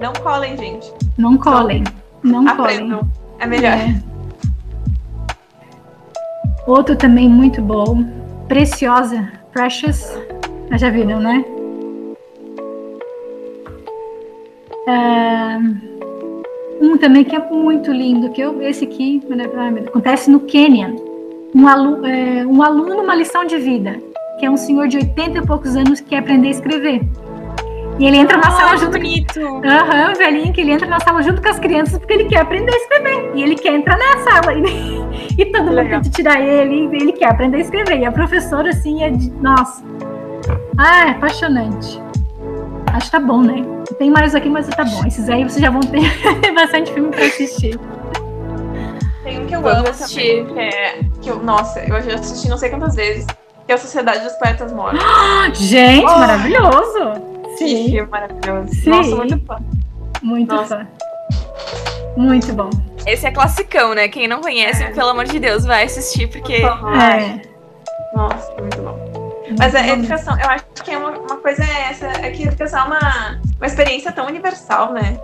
Não 0.00 0.12
colem, 0.14 0.56
gente. 0.56 0.92
Não 1.16 1.36
colem. 1.36 1.84
Não 2.22 2.48
Aprendam. 2.48 2.98
colem. 3.00 3.12
É 3.40 3.46
melhor. 3.46 3.72
É. 3.72 4.02
Outro 6.66 6.96
também 6.96 7.28
muito 7.28 7.60
bom. 7.60 8.04
Preciosa. 8.48 9.30
Precious. 9.52 10.18
Já 10.72 10.90
viram, 10.90 11.20
né? 11.20 11.44
Um 16.80 16.96
também 16.96 17.24
que 17.24 17.34
é 17.34 17.38
muito 17.50 17.92
lindo, 17.92 18.30
que 18.30 18.40
eu, 18.40 18.60
esse 18.62 18.84
aqui 18.84 19.22
acontece 19.86 20.30
no 20.30 20.40
Quênia. 20.40 20.94
Um, 21.54 21.66
alu, 21.66 22.04
é, 22.04 22.46
um 22.46 22.62
aluno, 22.62 23.02
uma 23.02 23.14
lição 23.14 23.44
de 23.44 23.56
vida, 23.56 23.96
que 24.38 24.46
é 24.46 24.50
um 24.50 24.56
senhor 24.56 24.86
de 24.86 24.98
80 24.98 25.38
e 25.38 25.46
poucos 25.46 25.74
anos 25.76 26.00
que 26.00 26.10
quer 26.10 26.18
aprender 26.18 26.48
a 26.48 26.50
escrever. 26.50 27.00
E 27.98 28.06
ele 28.06 28.16
entra 28.16 28.38
oh, 28.38 28.40
na 28.40 28.50
sala 28.52 28.76
junto. 28.76 28.92
Bonito. 28.92 29.40
Aham, 29.40 30.08
uhum, 30.08 30.14
velhinho, 30.14 30.52
que 30.52 30.60
ele 30.60 30.70
entra 30.70 30.86
na 30.86 31.00
sala 31.00 31.20
junto 31.20 31.42
com 31.42 31.48
as 31.48 31.58
crianças 31.58 31.98
porque 31.98 32.12
ele 32.12 32.24
quer 32.26 32.40
aprender 32.42 32.72
a 32.72 32.76
escrever. 32.76 33.32
E 33.34 33.42
ele 33.42 33.56
quer 33.56 33.74
entrar 33.74 33.98
na 33.98 34.18
sala. 34.18 34.54
E, 35.38 35.42
e 35.42 35.46
todo 35.46 35.64
mundo 35.64 35.74
Legal. 35.74 36.00
tenta 36.00 36.16
tirar 36.16 36.40
ele. 36.40 36.88
E 36.92 36.96
ele 36.96 37.12
quer 37.12 37.30
aprender 37.30 37.58
a 37.58 37.60
escrever. 37.60 37.98
E 37.98 38.04
a 38.04 38.12
professora, 38.12 38.70
assim, 38.70 39.02
é 39.02 39.10
de. 39.10 39.30
Nossa. 39.30 39.84
Ah, 40.76 41.08
é 41.08 41.10
apaixonante. 41.10 42.00
Acho 42.92 43.06
que 43.06 43.12
tá 43.12 43.20
bom, 43.20 43.42
né? 43.42 43.64
Tem 43.96 44.10
mais 44.10 44.34
aqui, 44.34 44.48
mas 44.48 44.68
tá 44.68 44.84
bom. 44.84 45.06
Esses 45.06 45.28
aí 45.28 45.44
vocês 45.44 45.60
já 45.60 45.70
vão 45.70 45.80
ter 45.80 46.02
bastante 46.52 46.92
filme 46.92 47.10
pra 47.10 47.24
assistir. 47.24 47.78
Tem 49.24 49.40
um 49.40 49.46
que 49.46 49.56
eu 49.56 49.62
Vamos 49.62 49.78
amo 49.78 49.88
assistir. 49.88 50.46
também, 50.46 50.54
que 50.54 50.76
é. 50.76 51.00
Que 51.22 51.28
eu, 51.30 51.42
nossa, 51.42 51.80
eu 51.80 52.02
já 52.02 52.14
assisti 52.14 52.48
não 52.48 52.58
sei 52.58 52.70
quantas 52.70 52.94
vezes. 52.94 53.26
Que 53.66 53.72
é 53.72 53.74
a 53.74 53.78
Sociedade 53.78 54.24
dos 54.24 54.32
Poetas 54.34 54.72
Mortos. 54.72 55.00
Gente, 55.58 56.04
oh! 56.04 56.18
maravilhoso! 56.18 56.98
Sim. 57.56 57.84
Que 57.84 57.90
filme 57.90 58.10
maravilhoso. 58.10 58.74
Sim. 58.74 58.90
Nossa, 58.90 59.16
muito 59.16 59.46
fã. 59.46 59.58
Muito 60.22 60.54
nossa. 60.54 60.78
fã. 60.78 60.86
Muito 62.16 62.52
bom. 62.52 62.70
Esse 63.06 63.26
é 63.26 63.30
classicão, 63.30 63.94
né? 63.94 64.08
Quem 64.08 64.28
não 64.28 64.40
conhece, 64.40 64.82
é. 64.82 64.90
pelo 64.90 65.10
amor 65.10 65.24
de 65.24 65.38
Deus, 65.38 65.64
vai 65.64 65.84
assistir, 65.84 66.28
porque. 66.28 66.54
É. 66.54 67.40
Nossa, 68.14 68.52
muito 68.60 68.82
bom. 68.82 69.07
Mas 69.56 69.74
a 69.74 69.86
educação, 69.86 70.38
eu 70.38 70.48
acho 70.48 70.64
que 70.84 70.90
é 70.90 70.98
uma, 70.98 71.10
uma 71.10 71.36
coisa 71.36 71.62
é 71.62 71.90
essa, 71.90 72.06
é 72.06 72.30
que 72.30 72.42
a 72.42 72.46
educação 72.46 72.80
é 72.80 72.86
uma, 72.86 73.40
uma 73.56 73.66
experiência 73.66 74.12
tão 74.12 74.26
universal, 74.26 74.92
né? 74.92 75.18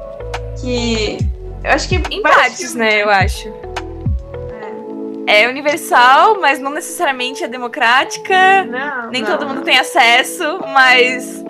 Que 0.60 1.18
eu 1.64 1.70
acho 1.70 1.88
que. 1.88 1.96
Em 1.96 2.20
partes, 2.22 2.74
né? 2.74 3.02
Eu 3.02 3.08
acho. 3.08 3.48
É. 5.26 5.42
é 5.42 5.48
universal, 5.48 6.38
mas 6.38 6.58
não 6.58 6.70
necessariamente 6.70 7.42
é 7.42 7.48
democrática. 7.48 8.64
Não, 8.64 9.10
nem 9.10 9.22
não. 9.22 9.30
todo 9.30 9.48
mundo 9.48 9.62
tem 9.62 9.78
acesso, 9.78 10.60
mas. 10.72 11.42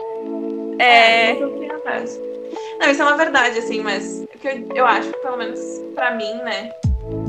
É. 0.78 1.30
é 1.30 1.34
não, 1.34 1.50
tem 1.58 1.70
acesso. 1.70 2.20
não, 2.80 2.90
isso 2.90 3.02
é 3.02 3.04
uma 3.04 3.16
verdade, 3.16 3.58
assim, 3.58 3.80
mas 3.80 4.22
o 4.22 4.38
que 4.38 4.46
eu, 4.46 4.68
eu 4.76 4.86
acho, 4.86 5.10
pelo 5.20 5.36
menos 5.36 5.60
pra 5.94 6.12
mim, 6.12 6.34
né? 6.44 6.70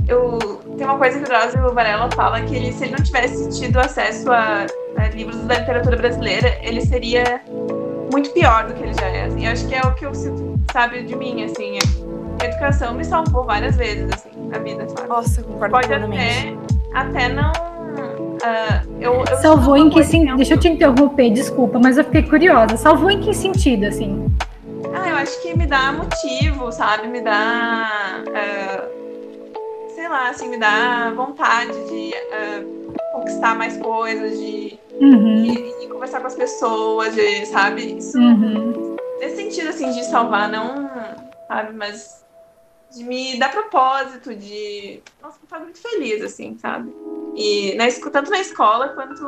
Eu 0.07 0.61
tem 0.77 0.85
uma 0.85 0.97
coisa 0.97 1.17
que 1.17 1.23
o 1.23 1.27
Drauzio 1.27 1.73
Varela 1.73 2.09
fala 2.11 2.41
que 2.41 2.55
ele, 2.55 2.71
se 2.71 2.85
ele 2.85 2.95
não 2.97 3.03
tivesse 3.03 3.59
tido 3.59 3.79
acesso 3.79 4.31
a, 4.31 4.65
a, 4.97 5.07
livros 5.09 5.37
da 5.43 5.59
literatura 5.59 5.95
brasileira, 5.95 6.57
ele 6.61 6.81
seria 6.81 7.41
muito 8.11 8.29
pior 8.31 8.67
do 8.67 8.73
que 8.73 8.83
ele 8.83 8.93
já 8.93 9.07
é. 9.07 9.25
Assim. 9.25 9.45
Eu 9.45 9.51
acho 9.51 9.67
que 9.67 9.75
é 9.75 9.81
o 9.81 9.93
que 9.95 10.05
eu 10.05 10.13
sinto, 10.13 10.59
sabe, 10.71 11.03
de 11.03 11.15
mim, 11.15 11.43
assim. 11.43 11.79
A 12.41 12.45
educação 12.45 12.93
me 12.93 13.03
salvou 13.03 13.45
várias 13.45 13.75
vezes, 13.75 14.09
assim, 14.13 14.29
na 14.49 14.59
vida, 14.59 14.87
sabe? 14.89 15.07
Nossa, 15.07 15.41
concordo 15.41 15.71
Pode 15.71 15.93
até, 15.93 16.53
até 16.93 17.29
não... 17.29 17.51
Uh, 17.51 18.97
eu, 18.99 19.23
eu 19.31 19.37
Salvou 19.37 19.77
em 19.77 19.89
que 19.89 20.03
sentido? 20.03 20.35
Deixa 20.35 20.53
eu 20.53 20.59
te 20.59 20.67
interromper, 20.67 21.31
desculpa, 21.31 21.79
mas 21.81 21.97
eu 21.97 22.03
fiquei 22.03 22.23
curiosa. 22.23 22.75
Salvou 22.75 23.09
em 23.09 23.21
que 23.21 23.33
sentido, 23.33 23.85
assim? 23.85 24.27
Ah, 24.93 25.09
eu 25.09 25.15
acho 25.15 25.41
que 25.41 25.57
me 25.57 25.65
dá 25.65 25.93
motivo, 25.93 26.71
sabe? 26.71 27.07
Me 27.07 27.21
dá... 27.21 28.21
Uh, 28.27 29.04
sei 30.05 30.09
lá, 30.09 30.29
assim, 30.29 30.49
me 30.49 30.57
dá 30.57 31.11
vontade 31.15 31.73
de 31.89 32.13
uh, 32.13 32.93
conquistar 33.11 33.55
mais 33.55 33.75
coisas, 33.77 34.37
de, 34.37 34.79
uhum. 35.01 35.41
de, 35.41 35.79
de, 35.79 35.87
conversar 35.87 36.21
com 36.21 36.27
as 36.27 36.35
pessoas, 36.35 37.15
de, 37.15 37.47
sabe? 37.47 37.97
Isso, 37.97 38.15
uhum. 38.15 38.95
Nesse 39.19 39.35
sentido, 39.37 39.69
assim, 39.69 39.91
de 39.93 40.05
salvar, 40.05 40.47
não, 40.47 40.91
sabe, 41.47 41.73
mas 41.73 42.23
de 42.91 43.03
me 43.03 43.39
dar 43.39 43.49
propósito, 43.49 44.35
de. 44.35 45.01
Nossa, 45.23 45.39
me 45.41 45.47
faz 45.47 45.63
muito 45.63 45.81
feliz, 45.81 46.21
assim, 46.21 46.55
sabe? 46.59 46.95
E 47.35 47.73
na, 47.75 47.85
tanto 48.11 48.29
na 48.29 48.39
escola 48.39 48.89
quanto 48.89 49.25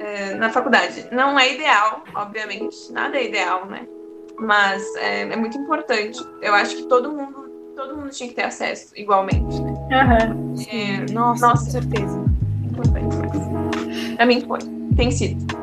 é, 0.00 0.34
na 0.34 0.50
faculdade. 0.50 1.06
Não 1.12 1.38
é 1.38 1.54
ideal, 1.54 2.02
obviamente, 2.12 2.90
nada 2.90 3.16
é 3.16 3.24
ideal, 3.24 3.66
né? 3.66 3.86
Mas 4.36 4.82
é, 4.96 5.20
é 5.20 5.36
muito 5.36 5.56
importante. 5.56 6.18
Eu 6.42 6.54
acho 6.54 6.74
que 6.74 6.82
todo 6.86 7.12
mundo 7.12 7.49
todo 7.80 7.96
mundo 7.96 8.10
tinha 8.10 8.28
que 8.28 8.34
ter 8.34 8.42
acesso 8.42 8.92
igualmente, 8.94 9.58
né? 9.62 9.72
Uhum. 9.72 10.54
É, 10.70 11.12
nossa, 11.12 11.46
nossa, 11.46 11.64
com 11.64 11.70
certeza. 11.70 12.24
Importante. 12.64 13.16
Pra 14.16 14.26
mim 14.26 14.44
foi. 14.46 14.58
Tem 14.94 15.10
sido. 15.10 15.60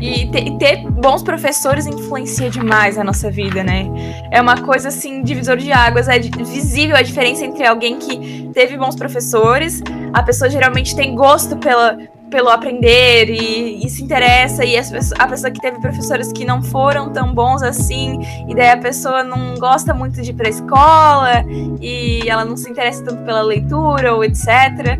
E 0.00 0.30
ter, 0.30 0.56
ter, 0.58 0.88
bons 0.88 1.24
professores 1.24 1.84
influencia 1.84 2.48
demais 2.48 2.96
a 2.96 3.02
nossa 3.02 3.28
vida, 3.28 3.64
né? 3.64 3.88
É 4.30 4.40
uma 4.40 4.56
coisa 4.62 4.88
assim, 4.88 5.24
divisor 5.24 5.56
de 5.56 5.72
águas. 5.72 6.06
É 6.06 6.20
visível 6.20 6.94
a 6.94 7.02
diferença 7.02 7.44
entre 7.44 7.66
alguém 7.66 7.98
que 7.98 8.48
teve 8.54 8.76
bons 8.76 8.94
professores, 8.94 9.82
a 10.12 10.22
pessoa 10.22 10.48
geralmente 10.48 10.94
tem 10.94 11.16
gosto 11.16 11.56
pela, 11.56 11.98
pelo 12.30 12.48
aprender 12.48 13.30
e, 13.30 13.84
e 13.84 13.90
se 13.90 14.02
interessa, 14.02 14.64
e 14.64 14.76
a 14.76 15.26
pessoa 15.26 15.50
que 15.50 15.60
teve 15.60 15.80
professores 15.80 16.32
que 16.32 16.44
não 16.44 16.62
foram 16.62 17.12
tão 17.12 17.34
bons 17.34 17.62
assim, 17.62 18.20
e 18.48 18.54
daí 18.54 18.70
a 18.70 18.78
pessoa 18.78 19.22
não 19.22 19.54
gosta 19.56 19.92
muito 19.92 20.20
de 20.22 20.30
ir 20.30 20.34
pra 20.34 20.48
escola, 20.48 21.44
e 21.80 22.28
ela 22.28 22.44
não 22.44 22.56
se 22.56 22.70
interessa 22.70 23.04
tanto 23.04 23.22
pela 23.24 23.42
leitura 23.42 24.14
ou 24.14 24.24
etc. 24.24 24.98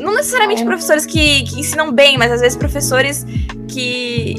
Não 0.00 0.14
necessariamente 0.14 0.62
é. 0.62 0.64
professores 0.64 1.04
que, 1.04 1.42
que 1.44 1.60
ensinam 1.60 1.92
bem, 1.92 2.16
mas 2.16 2.32
às 2.32 2.40
vezes 2.40 2.56
professores 2.56 3.24
que, 3.68 4.34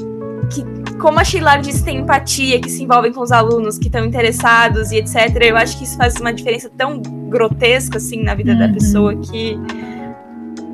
que 0.49 0.81
como 0.99 1.19
a 1.19 1.23
Sheila 1.23 1.57
disse, 1.57 1.83
tem 1.83 1.97
empatia, 1.97 2.59
que 2.59 2.69
se 2.69 2.83
envolvem 2.83 3.11
com 3.11 3.21
os 3.21 3.31
alunos, 3.31 3.77
que 3.77 3.87
estão 3.87 4.05
interessados 4.05 4.91
e 4.91 4.97
etc. 4.97 5.35
Eu 5.41 5.57
acho 5.57 5.77
que 5.77 5.83
isso 5.83 5.97
faz 5.97 6.15
uma 6.15 6.33
diferença 6.33 6.69
tão 6.77 7.01
grotesca, 7.29 7.97
assim, 7.97 8.23
na 8.23 8.35
vida 8.35 8.53
uhum. 8.53 8.59
da 8.59 8.69
pessoa 8.69 9.15
que 9.15 9.57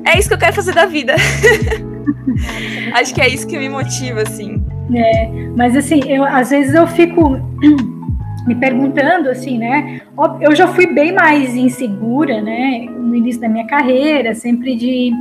é 0.08 0.18
isso 0.18 0.28
que 0.28 0.34
eu 0.34 0.38
quero 0.38 0.54
fazer 0.54 0.74
da 0.74 0.86
vida. 0.86 1.14
Acho 2.94 3.14
que 3.14 3.20
é 3.20 3.28
isso 3.28 3.46
que 3.46 3.58
me 3.58 3.68
motiva, 3.68 4.22
assim. 4.22 4.62
É, 4.94 5.28
mas 5.56 5.76
assim, 5.76 6.00
eu 6.06 6.24
às 6.24 6.50
vezes 6.50 6.74
eu 6.74 6.86
fico 6.86 7.38
me 8.46 8.54
perguntando 8.54 9.28
assim, 9.28 9.58
né? 9.58 10.00
Eu 10.40 10.54
já 10.54 10.66
fui 10.68 10.86
bem 10.86 11.12
mais 11.12 11.54
insegura, 11.54 12.40
né? 12.40 12.86
No 12.90 13.14
início 13.14 13.40
da 13.40 13.48
minha 13.48 13.66
carreira, 13.66 14.34
sempre 14.34 14.76
de 14.76 15.12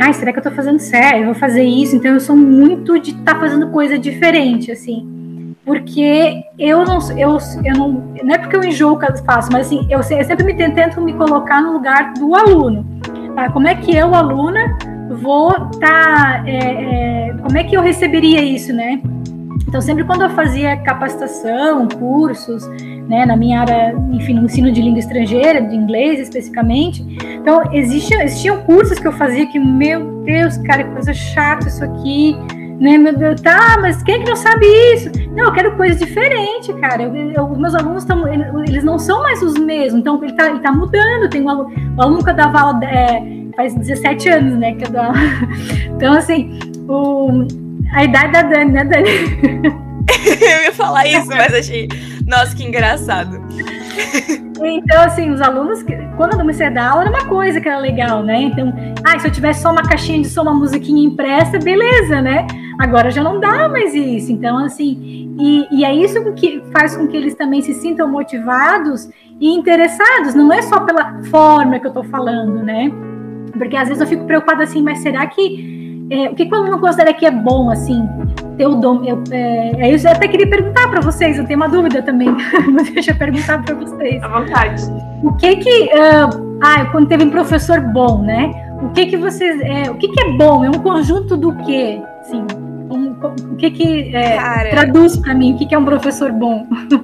ai, 0.00 0.12
será 0.12 0.32
que 0.32 0.38
eu 0.38 0.42
tô 0.42 0.50
fazendo 0.50 0.78
certo? 0.78 1.18
Eu 1.18 1.24
vou 1.26 1.34
fazer 1.34 1.64
isso. 1.64 1.96
Então 1.96 2.12
eu 2.12 2.20
sou 2.20 2.36
muito 2.36 2.98
de 2.98 3.10
estar 3.10 3.34
tá 3.34 3.40
fazendo 3.40 3.68
coisa 3.68 3.98
diferente, 3.98 4.70
assim. 4.70 5.16
Porque 5.64 6.44
eu 6.56 6.84
não, 6.84 6.98
eu, 7.18 7.38
eu 7.64 7.74
não, 7.74 7.92
não 8.22 8.34
é 8.34 8.38
porque 8.38 8.54
eu 8.54 8.62
enjoo 8.62 8.96
que 8.98 9.04
eu 9.04 9.16
faço, 9.24 9.50
mas 9.50 9.66
assim, 9.66 9.84
eu, 9.90 9.98
eu 9.98 10.24
sempre 10.24 10.44
me 10.44 10.54
tento 10.54 11.00
me 11.00 11.12
colocar 11.12 11.60
no 11.60 11.72
lugar 11.72 12.14
do 12.14 12.36
aluno. 12.36 12.86
Tá? 13.36 13.50
Como 13.50 13.68
é 13.68 13.74
que 13.74 13.94
eu, 13.94 14.14
aluna, 14.14 14.78
vou. 15.20 15.52
Tá, 15.78 16.42
é, 16.46 17.28
é, 17.28 17.34
como 17.42 17.58
é 17.58 17.64
que 17.64 17.76
eu 17.76 17.82
receberia 17.82 18.42
isso, 18.42 18.72
né? 18.72 19.00
Então, 19.68 19.78
sempre 19.80 20.04
quando 20.04 20.22
eu 20.22 20.30
fazia 20.30 20.76
capacitação, 20.78 21.86
cursos, 21.86 22.66
né, 23.08 23.26
na 23.26 23.36
minha 23.36 23.60
área, 23.60 23.94
enfim, 24.10 24.32
no 24.32 24.44
ensino 24.46 24.72
de 24.72 24.80
língua 24.80 25.00
estrangeira, 25.00 25.60
de 25.60 25.74
inglês 25.74 26.20
especificamente, 26.20 27.04
então 27.34 27.62
existiam, 27.74 28.22
existiam 28.22 28.62
cursos 28.62 28.98
que 28.98 29.06
eu 29.06 29.12
fazia 29.12 29.46
que, 29.46 29.58
meu 29.58 30.22
Deus, 30.22 30.56
cara, 30.58 30.84
que 30.84 30.90
coisa 30.92 31.12
chata 31.12 31.68
isso 31.68 31.84
aqui, 31.84 32.36
né, 32.78 32.98
meu 32.98 33.16
Deus, 33.16 33.40
tá, 33.40 33.78
mas 33.80 34.02
quem 34.02 34.16
é 34.16 34.18
que 34.18 34.28
não 34.28 34.36
sabe 34.36 34.66
isso? 34.94 35.10
Não, 35.32 35.44
eu 35.44 35.52
quero 35.52 35.76
coisa 35.76 35.94
diferente, 35.94 36.72
cara. 36.74 37.02
Eu, 37.02 37.14
eu, 37.14 37.48
meus 37.56 37.74
alunos 37.74 38.02
estão, 38.02 38.26
eles 38.64 38.84
não 38.84 38.98
são 38.98 39.22
mais 39.22 39.42
os 39.42 39.54
mesmos, 39.54 40.00
então 40.00 40.22
ele 40.22 40.34
tá, 40.34 40.50
ele 40.50 40.60
tá 40.60 40.72
mudando. 40.72 41.30
Tem 41.30 41.42
um 41.42 41.48
aluno, 41.48 41.74
o 41.96 42.02
aluno 42.02 42.24
que 42.24 42.30
eu 42.30 42.34
dava 42.34 42.60
aula 42.60 42.84
é, 42.84 43.22
faz 43.56 43.74
17 43.74 44.28
anos, 44.28 44.58
né, 44.58 44.74
que 44.74 44.84
eu. 44.84 44.90
Então, 45.96 46.12
assim, 46.12 46.58
o, 46.88 47.46
a 47.92 48.04
idade 48.04 48.32
da 48.32 48.42
Dani, 48.42 48.72
né, 48.72 48.84
Dani? 48.84 49.08
eu 50.40 50.64
ia 50.64 50.72
falar 50.72 51.06
isso, 51.06 51.28
mas 51.28 51.54
achei, 51.54 51.88
nossa, 52.26 52.54
que 52.54 52.64
engraçado. 52.64 53.45
Então, 54.64 55.02
assim, 55.02 55.30
os 55.30 55.40
alunos, 55.40 55.84
quando 56.16 56.32
eu 56.32 56.38
comecei 56.38 56.66
a 56.66 56.70
dar 56.70 56.90
aula, 56.90 57.02
era 57.02 57.10
uma 57.10 57.26
coisa 57.26 57.60
que 57.60 57.68
era 57.68 57.78
legal, 57.78 58.22
né? 58.22 58.42
Então, 58.42 58.72
ah, 59.04 59.18
se 59.18 59.26
eu 59.26 59.32
tivesse 59.32 59.62
só 59.62 59.70
uma 59.70 59.82
caixinha 59.82 60.20
de 60.22 60.28
som, 60.28 60.42
uma 60.42 60.54
musiquinha 60.54 61.06
impressa, 61.06 61.58
beleza, 61.58 62.22
né? 62.22 62.46
Agora 62.78 63.10
já 63.10 63.22
não 63.22 63.38
dá 63.38 63.68
mais 63.68 63.94
isso. 63.94 64.32
Então, 64.32 64.58
assim, 64.58 65.34
e, 65.38 65.66
e 65.70 65.84
é 65.84 65.94
isso 65.94 66.32
que 66.32 66.62
faz 66.72 66.96
com 66.96 67.06
que 67.06 67.16
eles 67.16 67.34
também 67.34 67.60
se 67.60 67.74
sintam 67.74 68.08
motivados 68.08 69.08
e 69.40 69.48
interessados. 69.48 70.34
Não 70.34 70.52
é 70.52 70.62
só 70.62 70.80
pela 70.80 71.22
forma 71.24 71.78
que 71.78 71.86
eu 71.86 71.90
estou 71.90 72.04
falando, 72.04 72.62
né? 72.62 72.90
Porque 73.52 73.76
às 73.76 73.88
vezes 73.88 74.00
eu 74.00 74.06
fico 74.06 74.24
preocupada 74.24 74.64
assim, 74.64 74.82
mas 74.82 74.98
será 74.98 75.26
que 75.26 76.06
é, 76.10 76.30
o 76.30 76.34
que 76.34 76.46
quando 76.46 76.70
não 76.70 76.78
considera 76.78 77.12
que 77.12 77.26
é 77.26 77.30
bom 77.30 77.70
assim 77.70 78.06
ter 78.56 78.66
o 78.66 78.74
dom? 78.74 79.04
Eu, 79.04 79.22
é, 79.30 79.94
eu 79.94 80.10
até 80.10 80.28
queria 80.28 80.48
perguntar 80.48 80.88
para 80.88 81.00
vocês. 81.00 81.38
Eu 81.38 81.44
tenho 81.46 81.58
uma 81.58 81.68
dúvida 81.68 82.02
também. 82.02 82.28
Deixa 82.92 83.12
eu 83.12 83.16
perguntar 83.16 83.62
para 83.62 83.74
vocês. 83.74 84.22
À 84.22 84.28
vontade. 84.28 84.82
O 85.22 85.32
que 85.32 85.56
que 85.56 85.84
uh, 85.84 86.58
ah, 86.62 86.86
quando 86.86 87.08
teve 87.08 87.24
um 87.24 87.30
professor 87.30 87.80
bom, 87.80 88.22
né? 88.22 88.50
O 88.82 88.90
que 88.90 89.06
que 89.06 89.16
vocês 89.16 89.60
é, 89.60 89.90
o 89.90 89.94
que 89.94 90.08
que 90.08 90.20
é 90.20 90.32
bom? 90.32 90.64
É 90.64 90.68
um 90.68 90.80
conjunto 90.80 91.36
do 91.36 91.54
quê? 91.64 92.00
Sim. 92.24 92.46
Um, 92.90 93.16
o 93.52 93.56
que 93.56 93.70
que 93.70 94.14
é, 94.14 94.70
traduz 94.70 95.16
para 95.16 95.34
mim? 95.34 95.54
O 95.54 95.58
que 95.58 95.66
que 95.66 95.74
é 95.74 95.78
um 95.78 95.84
professor 95.84 96.30
bom? 96.32 96.66
Uh, 96.92 97.02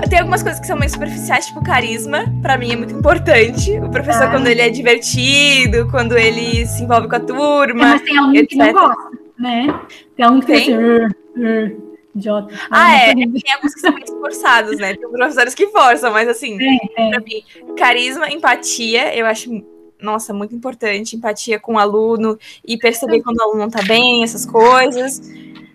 tem 0.08 0.18
algumas 0.20 0.42
coisas 0.42 0.60
que 0.60 0.66
são 0.66 0.76
meio 0.76 0.90
superficiais, 0.90 1.46
tipo 1.46 1.62
carisma, 1.62 2.24
para 2.40 2.56
mim 2.56 2.72
é 2.72 2.76
muito 2.76 2.94
importante. 2.94 3.78
O 3.80 3.90
professor, 3.90 4.24
ah. 4.24 4.30
quando 4.30 4.46
ele 4.46 4.60
é 4.60 4.70
divertido, 4.70 5.88
quando 5.90 6.16
ele 6.16 6.64
se 6.66 6.84
envolve 6.84 7.08
com 7.08 7.16
a 7.16 7.20
turma. 7.20 7.82
É, 7.82 7.90
mas 7.90 8.02
tem 8.02 8.16
aluno 8.16 8.36
etc. 8.36 8.48
que 8.48 8.56
não 8.56 8.72
gosta, 8.72 9.13
né? 9.44 9.80
Tem 10.16 10.24
aluno 10.24 10.40
que 10.40 10.46
tem? 10.46 10.62
Assim, 10.62 10.74
uh, 10.74 11.06
uh. 11.06 11.94
Idiota. 12.14 12.54
Ah, 12.70 12.86
ah 12.86 12.96
é. 12.96 13.14
Tem 13.14 13.52
alguns 13.54 13.74
que 13.74 13.80
são 13.80 13.90
muito 13.90 14.06
esforçados, 14.06 14.78
né? 14.78 14.94
Tem 14.94 15.08
professores 15.10 15.54
que 15.54 15.66
forçam, 15.68 16.12
mas 16.12 16.28
assim, 16.28 16.56
tem, 16.56 16.78
tem. 16.94 17.10
pra 17.10 17.20
mim, 17.20 17.42
carisma, 17.76 18.30
empatia, 18.30 19.14
eu 19.16 19.26
acho 19.26 19.50
nossa, 20.00 20.32
muito 20.32 20.54
importante, 20.54 21.16
empatia 21.16 21.58
com 21.58 21.74
o 21.74 21.78
aluno 21.78 22.38
e 22.64 22.76
perceber 22.76 23.22
quando 23.22 23.38
o 23.38 23.42
aluno 23.42 23.60
não 23.60 23.70
tá 23.70 23.82
bem, 23.82 24.22
essas 24.22 24.46
coisas. 24.46 25.20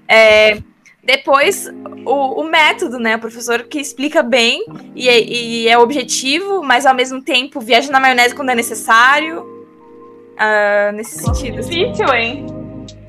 É, 0.08 0.62
depois, 1.04 1.68
o, 2.06 2.41
o, 2.41 2.44
método, 2.44 3.00
né? 3.00 3.16
O 3.16 3.20
professor 3.20 3.64
que 3.64 3.80
explica 3.80 4.22
bem 4.22 4.66
e 4.96 5.10
é, 5.10 5.20
e 5.20 5.68
é, 5.68 5.78
objetivo, 5.78 6.62
mas 6.64 6.86
ao 6.86 6.96
mesmo 6.96 7.22
tempo 7.22 7.60
viaja 7.60 7.91
na 7.91 8.00
maionese 8.00 8.36
quando 8.36 8.50
é 8.50 8.56
necessário. 8.56 9.41
Uh, 10.40 10.94
nesse 10.94 11.20
sentido. 11.20 11.60
Assim. 11.60 11.91
Difícil, 11.91 12.14
hein? 12.14 12.59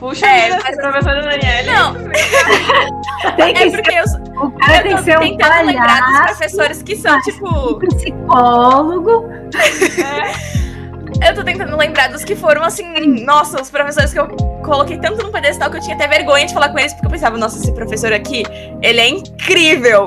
Puxa 0.00 0.26
é, 0.26 0.44
aí, 0.44 0.50
mas... 0.50 0.76
professora 0.76 1.22
Daniela. 1.22 1.72
Não. 1.72 1.94
tem 3.36 3.54
que 3.54 3.62
é 3.62 3.70
porque 3.70 3.92
ser, 3.92 3.98
eu, 3.98 4.46
o 4.46 4.50
cara 4.52 4.76
eu 4.78 4.82
tem 4.82 4.96
que 4.96 5.02
ser 5.02 5.18
um 5.18 5.36
palhaço, 5.36 5.66
lembrar 5.66 6.00
dos 6.00 6.20
professores 6.20 6.82
que 6.82 6.96
são, 6.96 7.20
tipo... 7.20 7.78
Psicólogo. 7.80 9.30
É. 10.02 11.28
Eu 11.28 11.34
tô 11.34 11.44
tentando 11.44 11.76
lembrar 11.76 12.08
dos 12.08 12.24
que 12.24 12.34
foram 12.34 12.64
assim, 12.64 13.22
nossa, 13.24 13.60
os 13.60 13.70
professores 13.70 14.10
que 14.10 14.18
eu 14.18 14.26
coloquei 14.64 14.96
tanto 14.96 15.22
no 15.22 15.30
pedestal 15.30 15.70
que 15.70 15.76
eu 15.76 15.80
tinha 15.82 15.94
até 15.94 16.08
vergonha 16.08 16.46
de 16.46 16.54
falar 16.54 16.70
com 16.70 16.78
eles, 16.78 16.94
porque 16.94 17.06
eu 17.06 17.10
pensava, 17.10 17.36
nossa, 17.36 17.58
esse 17.58 17.72
professor 17.74 18.10
aqui, 18.10 18.42
ele 18.80 19.00
é 19.00 19.08
incrível. 19.08 20.04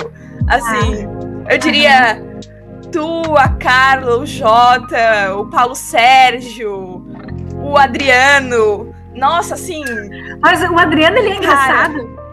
Assim, 0.47 1.05
ah. 1.05 1.53
eu 1.53 1.57
diria 1.59 2.19
tu, 2.91 3.35
a 3.37 3.49
Carla, 3.49 4.17
o 4.17 4.25
Jota, 4.25 5.35
o 5.35 5.45
Paulo 5.51 5.75
Sérgio, 5.75 7.05
o 7.61 7.77
Adriano. 7.77 8.93
Nossa, 9.15 9.55
assim. 9.55 9.83
Mas 10.41 10.61
o 10.69 10.77
Adriano, 10.77 11.17
ele 11.17 11.29
é 11.29 11.35
engraçado. 11.35 12.23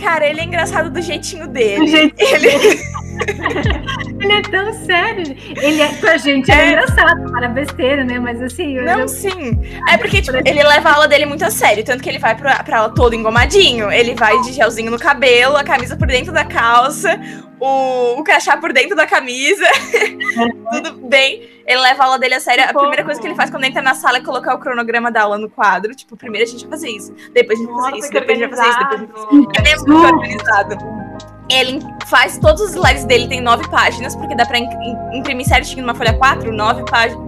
Cara, 0.00 0.26
ele 0.26 0.40
é 0.40 0.44
engraçado 0.44 0.90
do 0.90 1.00
jeitinho 1.00 1.48
dele. 1.48 1.84
Do 1.84 1.86
jeitinho 1.86 2.36
ele... 2.36 2.78
ele 4.20 4.32
é 4.32 4.42
tão 4.42 4.72
sério. 4.72 5.36
Ele 5.62 5.80
é, 5.80 5.88
pra 5.94 6.16
gente 6.16 6.50
é, 6.50 6.54
é 6.54 6.68
engraçado, 6.68 7.30
para 7.30 7.48
besteira, 7.48 8.04
né? 8.04 8.18
Mas 8.18 8.40
assim. 8.42 8.76
Não, 8.80 9.00
eu... 9.00 9.08
sim. 9.08 9.60
É 9.88 9.96
porque, 9.96 10.22
tipo, 10.22 10.36
ele 10.36 10.62
leva 10.62 10.88
a 10.88 10.94
aula 10.94 11.08
dele 11.08 11.26
muito 11.26 11.44
a 11.44 11.50
sério. 11.50 11.84
Tanto 11.84 12.02
que 12.02 12.08
ele 12.08 12.18
vai 12.18 12.36
pra, 12.36 12.62
pra 12.62 12.78
aula 12.78 12.94
todo 12.94 13.14
engomadinho. 13.14 13.90
Ele 13.90 14.14
vai 14.14 14.40
de 14.42 14.52
gelzinho 14.52 14.90
no 14.90 14.98
cabelo, 14.98 15.56
a 15.56 15.64
camisa 15.64 15.96
por 15.96 16.06
dentro 16.06 16.32
da 16.32 16.44
calça, 16.44 17.20
o, 17.60 18.18
o 18.18 18.24
crachá 18.24 18.56
por 18.56 18.72
dentro 18.72 18.96
da 18.96 19.06
camisa. 19.06 19.66
Tudo 20.72 21.06
bem. 21.08 21.54
Ele 21.66 21.80
leva 21.80 22.02
a 22.02 22.06
aula 22.06 22.18
dele 22.18 22.34
a 22.34 22.40
sério. 22.40 22.64
A 22.64 22.74
primeira 22.74 23.04
coisa 23.04 23.20
que 23.20 23.26
ele 23.26 23.34
faz 23.34 23.50
quando 23.50 23.64
entra 23.64 23.80
na 23.80 23.94
sala 23.94 24.18
é 24.18 24.20
colocar 24.20 24.54
o 24.54 24.58
cronograma 24.58 25.10
da 25.10 25.22
aula 25.22 25.38
no 25.38 25.48
quadro. 25.48 25.94
Tipo, 25.94 26.16
primeiro 26.16 26.46
a 26.46 26.50
gente 26.50 26.62
vai 26.62 26.70
fazer 26.70 26.90
isso, 26.90 27.14
depois 27.32 27.58
a 27.58 27.62
gente 27.62 27.72
vai 27.72 27.82
fazer 27.82 27.98
isso, 27.98 28.12
depois 28.12 28.38
a 28.38 28.42
gente 28.42 28.50
vai 28.50 28.58
fazer 28.58 28.70
isso, 28.70 28.78
depois 28.78 29.00
a 29.00 29.04
gente 29.04 29.12
vai 29.12 29.24
fazer 29.24 29.40
isso. 29.40 29.50
Ele 29.58 29.68
é 29.68 29.76
muito 29.76 30.14
organizado. 30.14 31.03
Ele 31.50 31.80
faz 32.06 32.38
todos 32.38 32.60
os 32.62 32.70
slides 32.74 33.04
dele, 33.04 33.28
tem 33.28 33.40
nove 33.40 33.68
páginas, 33.68 34.16
porque 34.16 34.34
dá 34.34 34.46
pra 34.46 34.58
imprimir 34.58 35.46
certinho 35.46 35.82
numa 35.82 35.94
folha 35.94 36.14
4, 36.14 36.52
nove, 36.52 36.82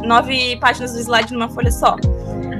nove 0.05 0.57
páginas 0.57 0.93
do 0.93 1.01
slide 1.01 1.33
numa 1.33 1.49
folha 1.49 1.71
só. 1.71 1.97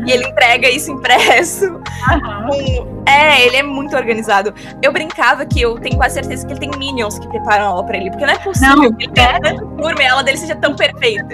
E 0.07 0.11
ele 0.11 0.29
entrega 0.29 0.69
isso 0.69 0.93
impresso. 0.93 1.81
Com... 2.07 3.03
É, 3.07 3.45
ele 3.45 3.57
é 3.57 3.63
muito 3.63 3.97
organizado. 3.97 4.55
Eu 4.83 4.93
brincava 4.93 5.45
que 5.45 5.61
eu 5.61 5.79
tenho 5.81 5.97
quase 5.97 6.15
certeza 6.15 6.47
que 6.47 6.53
ele 6.53 6.61
tem 6.61 6.71
minions 6.79 7.19
que 7.19 7.27
preparam 7.29 7.65
a 7.65 7.69
aula 7.69 7.85
pra 7.85 7.97
ele, 7.97 8.11
porque 8.11 8.27
não 8.27 8.35
é 8.35 8.39
possível 8.39 8.77
não, 8.77 8.93
que 8.93 9.05
ele 9.05 9.13
tenha 9.13 9.41
tanto 9.41 9.67
turma 9.77 10.03
e 10.03 10.07
a 10.07 10.13
aula 10.13 10.23
dele 10.23 10.37
seja 10.39 10.55
tão 10.57 10.77
perfeita. 10.77 11.27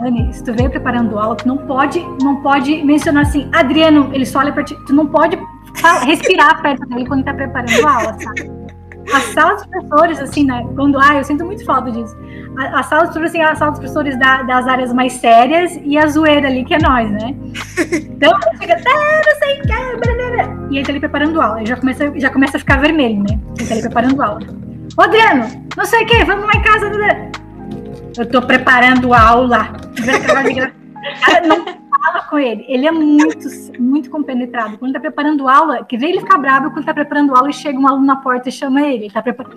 Anne, 0.00 0.32
se 0.32 0.42
tu 0.42 0.54
veio 0.54 0.70
preparando 0.70 1.18
aula, 1.18 1.36
tu 1.36 1.46
não 1.46 1.58
pode, 1.58 2.00
não 2.22 2.36
pode 2.42 2.82
mencionar 2.84 3.24
assim, 3.24 3.48
Adriano, 3.52 4.10
ele 4.12 4.24
só 4.24 4.38
olha 4.38 4.52
pra 4.52 4.64
ti, 4.64 4.74
tu 4.86 4.94
não 4.94 5.06
pode 5.06 5.38
respirar 6.04 6.62
perto 6.62 6.86
dele 6.86 7.06
quando 7.06 7.24
tá 7.24 7.34
preparando 7.34 7.86
a 7.86 7.92
aula, 7.92 8.16
sabe? 8.20 8.63
A 9.12 9.20
sala 9.20 9.54
dos 9.54 9.66
professores, 9.66 10.20
assim, 10.20 10.44
né? 10.44 10.66
Quando, 10.74 10.98
ah, 10.98 11.16
eu 11.16 11.24
sinto 11.24 11.44
muito 11.44 11.64
falta 11.64 11.90
disso. 11.90 12.16
A, 12.58 12.80
a 12.80 12.82
sala 12.82 13.04
dos 13.04 13.12
professores, 13.12 13.30
assim, 13.30 13.38
é 13.40 13.44
a 13.44 13.54
sala 13.54 13.70
dos 13.72 13.80
professores 13.80 14.18
da, 14.18 14.42
das 14.42 14.66
áreas 14.66 14.92
mais 14.92 15.14
sérias 15.14 15.78
e 15.82 15.98
a 15.98 16.06
zoeira 16.06 16.48
ali, 16.48 16.64
que 16.64 16.74
é 16.74 16.78
nós, 16.78 17.10
né? 17.10 17.34
Então, 18.14 18.32
chega, 18.58 18.74
ah, 18.74 19.22
não 19.26 19.38
sei 19.38 19.58
o 19.58 19.62
que, 19.62 19.74
e 20.70 20.78
aí 20.78 20.84
tá 20.84 20.90
ali 20.90 21.00
preparando 21.00 21.40
aula. 21.40 21.62
E 21.62 21.66
já 21.66 21.76
começa, 21.76 22.12
já 22.18 22.30
começa 22.30 22.56
a 22.56 22.60
ficar 22.60 22.80
vermelho, 22.80 23.22
né? 23.22 23.38
Ele 23.58 23.68
tá 23.68 23.74
ali 23.74 23.82
preparando 23.82 24.22
aula. 24.22 24.40
Ô, 24.96 25.02
Adriano, 25.02 25.46
não 25.76 25.84
sei 25.84 26.02
o 26.02 26.06
que, 26.06 26.24
vamos 26.24 26.46
lá 26.46 26.52
em 26.54 26.62
casa. 26.62 26.90
Eu 28.16 28.26
tô 28.26 28.42
preparando 28.42 29.12
aula. 29.12 29.72
Cara, 31.24 31.46
não 31.46 31.83
com 32.28 32.38
ele. 32.38 32.64
Ele 32.68 32.86
é 32.86 32.90
muito, 32.90 33.48
muito 33.78 34.10
compenetrado. 34.10 34.78
Quando 34.78 34.92
tá 34.92 35.00
preparando 35.00 35.48
aula, 35.48 35.84
que 35.84 35.96
vê 35.96 36.06
ele 36.08 36.20
ficar 36.20 36.38
bravo 36.38 36.70
quando 36.70 36.84
tá 36.84 36.94
preparando 36.94 37.34
aula 37.34 37.50
e 37.50 37.52
chega 37.52 37.78
um 37.78 37.86
aluno 37.86 38.06
na 38.06 38.16
porta 38.16 38.48
e 38.48 38.52
chama 38.52 38.82
ele. 38.82 39.04
Ele 39.04 39.10
tá 39.12 39.22
preparando. 39.22 39.56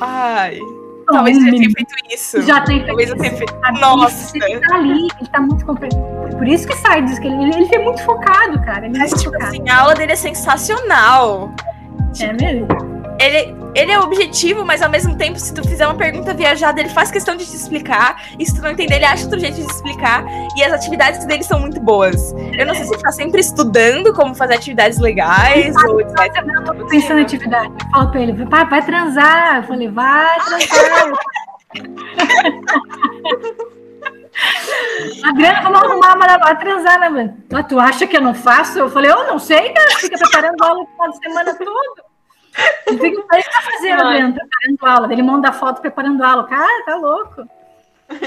Ai. 0.00 0.58
Talvez 1.06 1.38
ele 1.38 1.52
tenha 1.52 1.70
feito 1.70 1.94
isso. 2.12 2.42
Já 2.42 2.60
tem 2.62 2.78
feito 2.78 2.86
Talvez 2.88 3.10
eu 3.10 3.16
tenha 3.16 3.36
feito. 3.36 3.54
Nossa. 3.80 4.36
Ele 4.36 4.60
tá 4.60 4.74
ali, 4.74 5.08
ele 5.20 5.30
tá 5.30 5.40
muito 5.40 5.64
compenetrado. 5.64 6.36
Por 6.36 6.48
isso 6.48 6.66
que 6.66 6.74
sai 6.76 7.02
disso, 7.02 7.20
que 7.20 7.28
ele, 7.28 7.44
ele, 7.44 7.64
ele 7.64 7.74
é 7.74 7.78
muito 7.78 8.02
focado, 8.02 8.60
cara. 8.62 8.86
Ele 8.86 8.96
é 8.96 8.98
Mas, 8.98 9.10
muito 9.10 9.22
tipo 9.22 9.32
focado. 9.32 9.50
assim, 9.50 9.68
a 9.68 9.80
aula 9.80 9.94
dele 9.94 10.12
é 10.12 10.16
sensacional. 10.16 11.54
É 12.20 12.32
mesmo? 12.32 12.95
Ele, 13.18 13.54
ele 13.74 13.92
é 13.92 13.98
objetivo, 13.98 14.64
mas 14.64 14.82
ao 14.82 14.90
mesmo 14.90 15.16
tempo, 15.16 15.38
se 15.38 15.52
tu 15.52 15.66
fizer 15.66 15.86
uma 15.86 15.96
pergunta 15.96 16.34
viajada, 16.34 16.80
ele 16.80 16.88
faz 16.88 17.10
questão 17.10 17.36
de 17.36 17.44
te 17.44 17.54
explicar. 17.54 18.22
E 18.38 18.46
se 18.46 18.54
tu 18.54 18.62
não 18.62 18.70
entender, 18.70 18.96
ele 18.96 19.04
acha 19.04 19.24
outro 19.24 19.38
jeito 19.38 19.56
de 19.56 19.62
explicar. 19.62 20.24
E 20.56 20.64
as 20.64 20.72
atividades 20.72 21.24
dele 21.24 21.42
são 21.42 21.58
muito 21.60 21.80
boas. 21.80 22.32
Eu 22.58 22.66
não 22.66 22.74
sei 22.74 22.84
se 22.84 22.94
ele 22.94 23.02
tá 23.02 23.12
sempre 23.12 23.40
estudando 23.40 24.12
como 24.12 24.34
fazer 24.34 24.54
atividades 24.54 24.98
legais. 24.98 25.74
Ah, 25.76 25.88
ou 25.90 26.00
etc. 26.00 26.16
Eu 26.54 26.64
tô 26.64 26.86
pensando 26.86 27.18
em 27.18 27.22
atividade. 27.22 27.68
Eu 27.68 27.90
falo 27.90 28.10
pra 28.10 28.20
ele, 28.20 28.46
pai, 28.46 28.68
vai 28.68 28.84
transar. 28.84 29.56
Eu 29.56 29.62
falei, 29.64 29.88
vai 29.88 30.38
transar. 30.40 31.12
Adriana, 35.24 35.62
vamos 35.62 35.82
arrumar 35.82 36.16
para 36.16 36.56
transar, 36.56 37.00
né, 37.00 37.08
mano? 37.08 37.36
Mas 37.50 37.66
tu 37.66 37.78
acha 37.80 38.06
que 38.06 38.16
eu 38.16 38.20
não 38.20 38.34
faço? 38.34 38.78
Eu 38.78 38.90
falei, 38.90 39.10
eu 39.10 39.26
não 39.26 39.38
sei, 39.38 39.72
cara. 39.72 39.90
Fica 39.98 40.18
preparando 40.18 40.62
aula 40.62 40.82
o 40.82 40.86
final 40.86 41.10
de 41.10 41.18
semana 41.18 41.54
todo. 41.54 42.15
O 42.86 42.98
que 42.98 43.06
ele 43.06 43.22
tá 43.22 43.62
fazendo 43.62 44.08
dentro, 44.10 44.40
preparando 44.48 44.86
aula? 44.86 45.12
Ele 45.12 45.22
manda 45.22 45.52
foto 45.52 45.80
preparando 45.80 46.22
aula. 46.22 46.44
Cara, 46.44 46.84
tá 46.84 46.96
louco. 46.96 47.48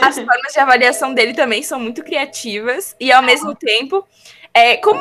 As 0.02 0.16
formas 0.16 0.54
de 0.54 0.60
avaliação 0.60 1.14
dele 1.14 1.34
também 1.34 1.64
são 1.64 1.80
muito 1.80 2.04
criativas 2.04 2.96
e 3.00 3.12
ao 3.12 3.24
mesmo 3.24 3.56
tempo, 3.56 4.06
é, 4.54 4.78
como 4.78 5.00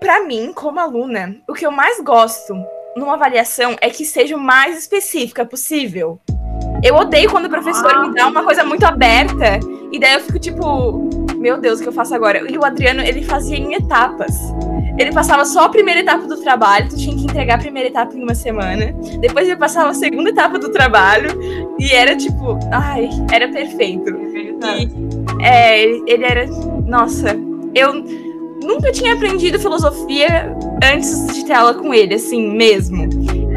para 0.00 0.24
mim, 0.24 0.52
como 0.52 0.80
aluna, 0.80 1.36
o 1.46 1.52
que 1.52 1.64
eu 1.64 1.70
mais 1.70 2.00
gosto 2.00 2.54
numa 2.96 3.14
avaliação 3.14 3.76
é 3.80 3.88
que 3.88 4.04
seja 4.04 4.36
o 4.36 4.40
mais 4.40 4.76
específica 4.78 5.44
possível. 5.44 6.18
Eu 6.82 6.96
odeio 6.96 7.30
quando 7.30 7.46
o 7.46 7.50
professor 7.50 8.08
me 8.08 8.14
dá 8.14 8.26
uma 8.26 8.42
coisa 8.42 8.64
muito 8.64 8.84
aberta 8.84 9.60
e 9.92 10.00
daí 10.00 10.14
eu 10.14 10.20
fico 10.20 10.38
tipo, 10.38 11.08
meu 11.36 11.58
Deus, 11.58 11.78
o 11.78 11.82
que 11.82 11.88
eu 11.88 11.92
faço 11.92 12.14
agora? 12.14 12.50
E 12.50 12.58
o 12.58 12.64
Adriano, 12.64 13.02
ele 13.02 13.22
fazia 13.22 13.56
em 13.56 13.74
etapas. 13.74 14.34
Ele 14.98 15.12
passava 15.12 15.44
só 15.44 15.64
a 15.64 15.68
primeira 15.68 16.00
etapa 16.00 16.26
do 16.26 16.36
trabalho, 16.36 16.88
tu 16.88 16.96
tinha 16.96 17.16
que 17.16 17.24
entregar 17.24 17.54
a 17.54 17.58
primeira 17.58 17.88
etapa 17.88 18.16
em 18.16 18.22
uma 18.22 18.34
semana. 18.34 18.92
Depois 19.20 19.48
ele 19.48 19.56
passava 19.56 19.90
a 19.90 19.94
segunda 19.94 20.30
etapa 20.30 20.58
do 20.58 20.70
trabalho 20.70 21.30
e 21.78 21.92
era 21.92 22.14
tipo, 22.14 22.58
ai, 22.70 23.08
era 23.32 23.48
perfeito. 23.48 24.10
E, 24.10 25.44
é, 25.44 25.82
ele 25.82 26.24
era, 26.24 26.46
nossa, 26.86 27.36
eu 27.74 27.94
nunca 28.62 28.92
tinha 28.92 29.14
aprendido 29.14 29.58
filosofia 29.58 30.54
antes 30.82 31.34
de 31.34 31.44
ter 31.44 31.54
aula 31.54 31.74
com 31.74 31.92
ele, 31.92 32.14
assim, 32.14 32.54
mesmo. 32.54 33.08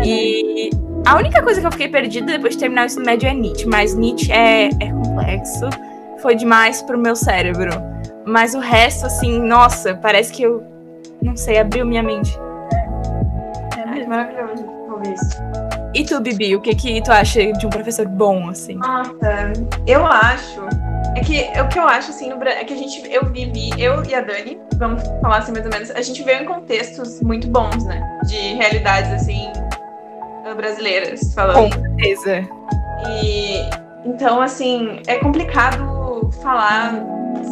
E 0.04 0.70
a 1.06 1.18
única 1.18 1.44
coisa 1.44 1.62
que 1.62 1.68
eu 1.68 1.72
fiquei 1.72 1.88
perdida 1.88 2.32
depois 2.32 2.54
de 2.54 2.60
terminar 2.60 2.84
o 2.84 2.86
ensino 2.86 3.06
médio 3.06 3.28
é 3.28 3.34
Nietzsche, 3.34 3.68
mas 3.68 3.94
Nietzsche 3.94 4.32
é, 4.32 4.70
é 4.80 4.92
complexo, 4.92 5.70
foi 6.22 6.36
demais 6.36 6.82
pro 6.82 6.98
meu 6.98 7.16
cérebro. 7.16 7.72
Mas 8.26 8.56
o 8.56 8.60
resto, 8.60 9.06
assim, 9.06 9.40
nossa, 9.40 9.94
parece 9.94 10.34
que 10.34 10.42
eu 10.42 10.75
não 11.26 11.36
sei, 11.36 11.58
abriu 11.58 11.86
minha 11.86 12.04
mente. 12.04 12.38
É 13.78 13.86
mesmo. 13.86 14.10
maravilhoso 14.10 14.66
ouvir 14.90 15.14
isso. 15.14 15.38
E 15.94 16.04
tu, 16.04 16.20
Bibi, 16.20 16.56
o 16.56 16.62
que 16.62 16.76
que 16.76 17.02
tu 17.02 17.12
acha 17.12 17.54
de 17.54 17.66
um 17.66 17.70
professor 17.70 18.08
bom, 18.08 18.50
assim? 18.50 18.76
Nossa, 18.76 19.54
eu 19.88 20.06
acho. 20.06 20.62
É 21.16 21.22
que 21.22 21.48
o 21.60 21.68
que 21.70 21.80
eu 21.80 21.88
acho, 21.88 22.12
assim, 22.12 22.30
no 22.30 22.44
é 22.44 22.64
que 22.64 22.74
a 22.74 22.78
gente. 22.78 23.10
Eu 23.12 23.26
vivi, 23.26 23.70
eu 23.82 24.04
e 24.04 24.14
a 24.14 24.22
Dani, 24.22 24.60
vamos 24.76 25.02
falar 25.22 25.38
assim 25.38 25.54
mais 25.54 25.66
ou 25.66 25.72
menos, 25.72 25.92
a 25.92 26.02
gente 26.02 26.22
veio 26.24 26.44
em 26.44 26.46
contextos 26.46 27.22
muito 27.22 27.48
bons, 27.48 27.86
né? 27.86 28.20
De 28.28 28.56
realidades, 28.56 29.12
assim, 29.14 29.48
brasileiras, 30.56 31.34
falando. 31.34 31.74
Com 31.74 31.82
certeza. 31.82 32.48
E 33.10 33.62
então, 34.06 34.42
assim, 34.42 35.02
é 35.08 35.16
complicado 35.16 36.30
falar, 36.44 37.02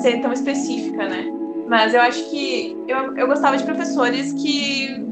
ser 0.01 0.19
tão 0.21 0.33
específica, 0.33 1.07
né? 1.07 1.42
Mas 1.73 1.91
eu 1.95 2.01
acho 2.01 2.29
que 2.29 2.77
eu, 2.87 3.17
eu 3.17 3.25
gostava 3.25 3.57
de 3.57 3.63
professores 3.63 4.31
que 4.33 5.03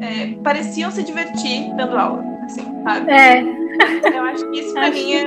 é, 0.00 0.34
pareciam 0.44 0.88
se 0.88 1.02
divertir 1.02 1.74
dando 1.74 1.98
aula, 1.98 2.24
assim, 2.44 2.62
sabe? 2.84 3.10
É, 3.10 3.40
Eu 4.14 4.22
acho 4.22 4.48
que 4.52 4.60
isso 4.60 4.72
pra 4.72 4.88
mim 4.88 5.14
é, 5.14 5.24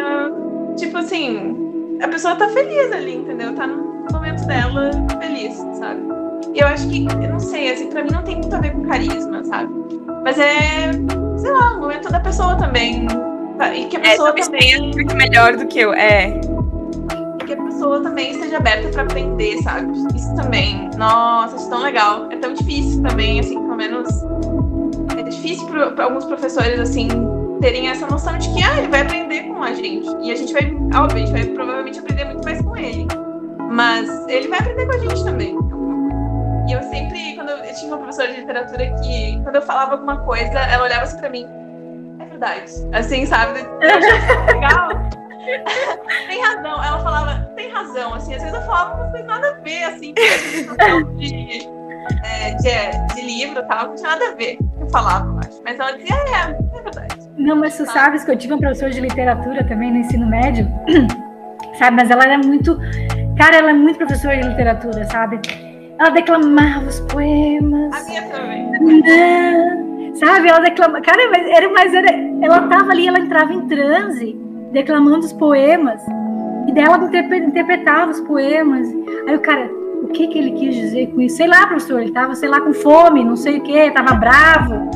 tipo 0.78 0.98
assim, 0.98 1.98
a 2.02 2.08
pessoa 2.08 2.38
tá 2.38 2.48
feliz 2.48 2.94
ali, 2.94 3.16
entendeu? 3.16 3.54
Tá 3.56 3.68
no 3.68 4.06
momento 4.14 4.48
dela 4.48 4.90
feliz, 5.22 5.54
sabe? 5.74 6.00
E 6.54 6.60
eu 6.60 6.68
acho 6.68 6.88
que, 6.88 7.06
eu 7.08 7.30
não 7.30 7.40
sei, 7.42 7.70
assim, 7.70 7.88
pra 7.90 8.02
mim 8.02 8.12
não 8.14 8.24
tem 8.24 8.36
muito 8.38 8.56
a 8.56 8.60
ver 8.62 8.72
com 8.72 8.84
carisma, 8.84 9.44
sabe? 9.44 9.70
Mas 10.24 10.40
é, 10.40 10.94
sei 11.40 11.52
lá, 11.52 11.74
o 11.76 11.82
momento 11.82 12.10
da 12.10 12.22
pessoa 12.22 12.56
também. 12.56 13.06
E 13.76 13.86
que 13.86 13.98
a 13.98 14.00
É, 14.00 14.04
pessoa 14.04 14.28
talvez 14.28 14.48
também. 14.48 14.92
muito 14.94 15.14
melhor 15.18 15.58
do 15.58 15.68
que 15.68 15.80
eu. 15.80 15.94
É. 15.94 16.40
Que 17.46 17.54
a 17.54 17.62
pessoa 17.62 18.02
também 18.02 18.32
esteja 18.32 18.58
aberta 18.58 18.88
pra 18.90 19.04
aprender, 19.04 19.62
sabe? 19.64 19.92
Isso 20.16 20.34
também. 20.36 20.90
Nossa, 20.98 21.56
acho 21.56 21.70
tão 21.70 21.82
legal. 21.82 22.32
É 22.32 22.38
tão 22.38 22.54
difícil 22.54 23.02
também, 23.04 23.40
assim, 23.40 23.60
pelo 23.60 23.76
menos. 23.76 24.10
É 25.18 25.24
difícil 25.24 25.68
para 25.68 26.06
alguns 26.06 26.26
professores, 26.26 26.80
assim, 26.80 27.08
terem 27.60 27.90
essa 27.90 28.08
noção 28.08 28.38
de 28.38 28.50
que, 28.54 28.64
ah, 28.64 28.78
ele 28.78 28.88
vai 28.88 29.02
aprender 29.02 29.44
com 29.44 29.62
a 29.62 29.74
gente. 29.74 30.08
E 30.22 30.32
a 30.32 30.36
gente 30.36 30.54
vai, 30.54 30.74
óbvio, 30.96 31.24
a 31.24 31.26
gente 31.26 31.32
vai 31.32 31.46
provavelmente 31.46 32.00
aprender 32.00 32.26
muito 32.26 32.46
mais 32.46 32.62
com 32.62 32.78
ele. 32.78 33.08
Mas 33.70 34.10
ele 34.30 34.48
vai 34.48 34.60
aprender 34.60 34.86
com 34.86 34.94
a 34.94 34.98
gente 35.00 35.24
também. 35.24 35.58
E 36.68 36.72
eu 36.72 36.82
sempre, 36.84 37.36
quando 37.36 37.50
eu, 37.50 37.58
eu 37.58 37.74
tinha 37.76 37.88
uma 37.88 37.98
professora 37.98 38.32
de 38.32 38.40
literatura 38.40 38.96
que, 39.02 39.42
quando 39.44 39.56
eu 39.56 39.62
falava 39.62 39.94
alguma 39.94 40.18
coisa, 40.18 40.60
ela 40.60 40.86
olhava 40.86 41.04
assim 41.04 41.18
pra 41.18 41.30
mim. 41.30 41.46
É 42.20 42.26
verdade. 42.26 42.72
Assim, 42.94 43.26
sabe? 43.26 43.60
Eu 43.82 43.90
achava 43.90 44.52
legal. 44.52 45.23
tem 46.28 46.42
razão. 46.42 46.84
Ela 46.84 47.00
falava, 47.00 47.46
tem 47.56 47.72
razão. 47.72 48.14
Assim, 48.14 48.34
às 48.36 48.42
vezes 48.42 48.56
eu 48.56 48.62
falava 48.66 48.96
umas 48.96 49.12
coisas 49.12 49.28
nada 49.28 49.50
a 49.50 49.62
ver, 49.62 49.84
assim, 49.84 50.14
de, 50.14 51.68
é, 52.24 52.56
de, 52.56 53.16
de 53.16 53.22
livro 53.22 53.64
tal, 53.68 53.88
não 53.88 53.96
tinha 53.96 54.10
nada 54.10 54.30
a 54.30 54.36
ver 54.36 54.58
que 54.58 54.84
eu 54.84 54.90
falava, 54.90 55.40
acho. 55.40 55.62
Mas 55.64 55.80
ela 55.80 55.92
dizia, 55.92 56.16
é, 56.16 56.78
é 56.78 56.82
verdade. 56.82 57.30
Não, 57.38 57.56
mas 57.56 57.78
tu 57.78 57.86
sabes 57.86 58.24
que 58.24 58.32
eu 58.32 58.38
tive 58.38 58.54
uma 58.54 58.60
professora 58.60 58.92
de 58.92 59.02
literatura 59.02 59.64
também 59.64 59.92
no 59.92 59.98
ensino 59.98 60.28
médio, 60.28 60.68
sabe? 61.78 61.98
Mas 61.98 62.10
ela 62.10 62.24
era 62.24 62.38
muito. 62.38 62.78
Cara, 63.38 63.58
ela 63.58 63.72
é 63.72 63.74
muito 63.74 63.98
professora 63.98 64.38
de 64.38 64.48
literatura, 64.48 65.06
sabe? 65.06 65.40
Ela 66.00 66.10
declamava 66.10 66.88
os 66.88 67.00
poemas. 67.02 67.94
A 67.94 68.04
minha 68.06 68.22
também. 68.30 68.72
Não, 68.80 70.16
sabe? 70.16 70.50
Ela 70.50 70.60
declamava. 70.60 71.02
Cara, 71.02 71.30
mas 71.30 71.48
era, 71.50 71.70
mas 71.70 71.94
era. 71.94 72.12
Ela 72.42 72.68
tava 72.68 72.92
ali, 72.92 73.08
ela 73.08 73.20
entrava 73.20 73.54
em 73.54 73.68
transe, 73.68 74.43
declamando 74.74 75.20
os 75.26 75.32
poemas. 75.34 76.02
E 76.68 76.74
daí 76.74 76.84
ela 76.84 76.98
interpre- 76.98 77.38
interpretava 77.46 78.12
os 78.12 78.20
poemas. 78.22 78.88
Aí 79.28 79.36
o 79.36 79.40
cara, 79.40 79.70
o 80.02 80.08
que 80.08 80.28
que 80.28 80.38
ele 80.38 80.52
quis 80.52 80.76
dizer 80.76 81.08
com 81.14 81.22
isso? 81.22 81.38
Sei 81.38 81.48
lá, 81.48 81.68
professor, 81.68 82.02
ele 82.02 82.12
tava, 82.12 82.36
sei 82.36 82.50
lá, 82.50 82.60
com 82.60 82.74
fome, 82.74 83.24
não 83.24 83.36
sei 83.36 83.60
o 83.60 83.62
que, 83.62 83.92
tava 83.92 84.16
bravo. 84.16 84.90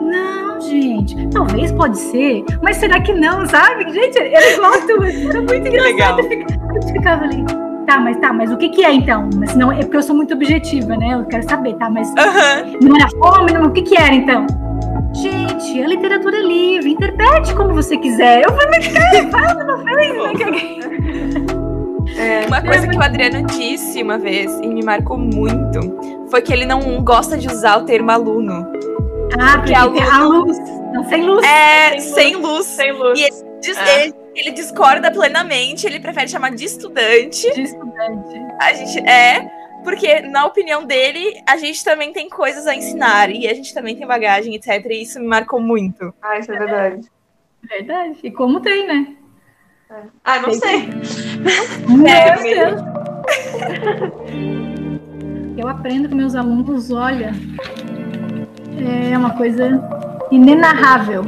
Não, 0.00 0.60
gente, 0.60 1.28
talvez 1.28 1.72
pode 1.72 1.98
ser, 1.98 2.44
mas 2.62 2.76
será 2.76 3.00
que 3.00 3.12
não, 3.12 3.46
sabe? 3.46 3.90
Gente, 3.92 4.18
era 4.18 4.52
igual 4.52 4.72
tu, 4.86 5.02
era 5.02 5.40
muito 5.42 5.68
engraçado. 5.68 5.82
legal. 5.84 6.18
Eu 6.18 6.24
fica- 6.28 6.62
Eu 6.74 6.82
ficava 6.82 7.24
ali, 7.24 7.44
tá, 7.86 7.98
mas 7.98 8.16
tá, 8.18 8.32
mas 8.32 8.50
o 8.50 8.56
que 8.56 8.68
que 8.70 8.84
é 8.84 8.92
então? 8.92 9.28
Mas 9.36 9.54
não, 9.54 9.70
é 9.72 9.80
porque 9.82 9.96
eu 9.98 10.02
sou 10.02 10.16
muito 10.16 10.34
objetiva, 10.34 10.96
né? 10.96 11.14
Eu 11.14 11.24
quero 11.24 11.42
saber, 11.48 11.74
tá, 11.74 11.88
mas 11.90 12.12
não 12.82 12.96
era 12.96 13.08
fome, 13.18 13.52
não, 13.52 13.64
o 13.66 13.70
que 13.70 13.82
que 13.82 13.96
era 13.96 14.14
então? 14.14 14.46
Gente, 15.14 15.82
a 15.82 15.86
literatura 15.86 16.36
é 16.38 16.42
livre, 16.42 16.90
interprete 16.92 17.54
como 17.54 17.74
você 17.74 17.96
quiser. 17.96 18.42
Eu 18.44 18.52
falei, 18.56 18.80
cara, 18.90 19.30
fala 19.30 19.76
vez, 19.84 20.12
né? 20.16 20.32
É, 22.18 22.46
Uma 22.46 22.60
coisa 22.60 22.86
que 22.88 22.96
o 22.96 23.02
Adriano 23.02 23.46
disse 23.46 24.02
uma 24.02 24.18
vez 24.18 24.50
e 24.60 24.66
me 24.66 24.82
marcou 24.84 25.16
muito 25.18 25.80
foi 26.30 26.42
que 26.42 26.52
ele 26.52 26.64
não 26.66 27.02
gosta 27.04 27.36
de 27.36 27.46
usar 27.48 27.78
o 27.78 27.84
termo 27.84 28.10
aluno. 28.10 28.66
Ah, 29.38 29.58
porque 29.58 29.74
a 29.74 29.88
tem 29.88 30.02
a 30.02 30.18
luz, 30.24 30.58
não 30.92 31.04
sem 31.08 31.22
luz. 31.24 31.46
É, 31.46 31.98
sem 31.98 32.00
sem 32.14 32.36
luz. 32.36 32.66
sem 32.66 32.92
luz. 32.92 33.18
E 33.20 33.30
Diz- 33.62 33.78
É. 33.78 34.04
ele, 34.06 34.14
ele 34.34 34.50
discorda 34.50 35.10
plenamente, 35.10 35.86
ele 35.86 36.00
prefere 36.00 36.28
chamar 36.28 36.50
de 36.50 36.64
estudante. 36.64 37.50
De 37.54 37.62
estudante. 37.62 38.40
A 38.60 38.72
gente 38.74 38.98
é, 39.08 39.48
porque 39.82 40.20
na 40.22 40.46
opinião 40.46 40.84
dele, 40.84 41.42
a 41.48 41.56
gente 41.56 41.84
também 41.84 42.12
tem 42.12 42.28
coisas 42.28 42.66
a 42.66 42.74
ensinar 42.74 43.30
e 43.30 43.48
a 43.48 43.54
gente 43.54 43.74
também 43.74 43.96
tem 43.96 44.06
bagagem, 44.06 44.54
etc. 44.54 44.84
E 44.86 45.02
isso 45.02 45.20
me 45.20 45.26
marcou 45.26 45.60
muito. 45.60 46.14
Ah, 46.22 46.38
isso 46.38 46.52
é 46.52 46.58
verdade. 46.58 47.10
Verdade. 47.62 48.18
E 48.22 48.30
como 48.30 48.60
tem, 48.60 48.86
né? 48.86 49.16
Ah, 50.24 50.38
não 50.40 50.50
Tem 50.50 50.58
sei. 50.58 50.88
Meu 51.88 52.06
É, 52.06 52.42
Deus. 52.42 52.80
Eu 55.56 55.68
aprendo 55.68 56.08
com 56.08 56.14
meus 56.14 56.34
alunos, 56.34 56.90
olha, 56.90 57.32
é 59.12 59.16
uma 59.16 59.36
coisa 59.36 59.68
inenarrável. 60.30 61.22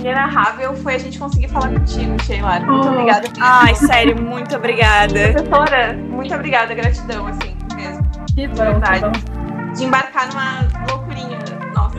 Inenarrável 0.00 0.74
foi 0.76 0.94
a 0.94 0.98
gente 0.98 1.18
conseguir 1.18 1.48
falar 1.48 1.68
contigo, 1.68 2.16
Sheila. 2.24 2.60
Muito 2.60 2.88
Oh. 2.88 2.92
obrigada. 2.92 3.28
Ai, 3.40 3.74
sério, 3.74 4.20
muito 4.20 4.56
obrigada. 4.56 5.32
Professora, 5.32 5.92
muito 5.94 6.34
obrigada, 6.34 6.74
gratidão, 6.74 7.26
assim, 7.26 7.54
mesmo. 7.76 8.02
Que 8.34 8.48
bom, 8.48 8.54
Verdade. 8.54 9.00
que 9.20 9.30
bom. 9.30 9.72
De 9.74 9.84
embarcar 9.84 10.28
numa 10.28 10.66
loucurinha. 10.90 11.38
Nossa. 11.74 11.96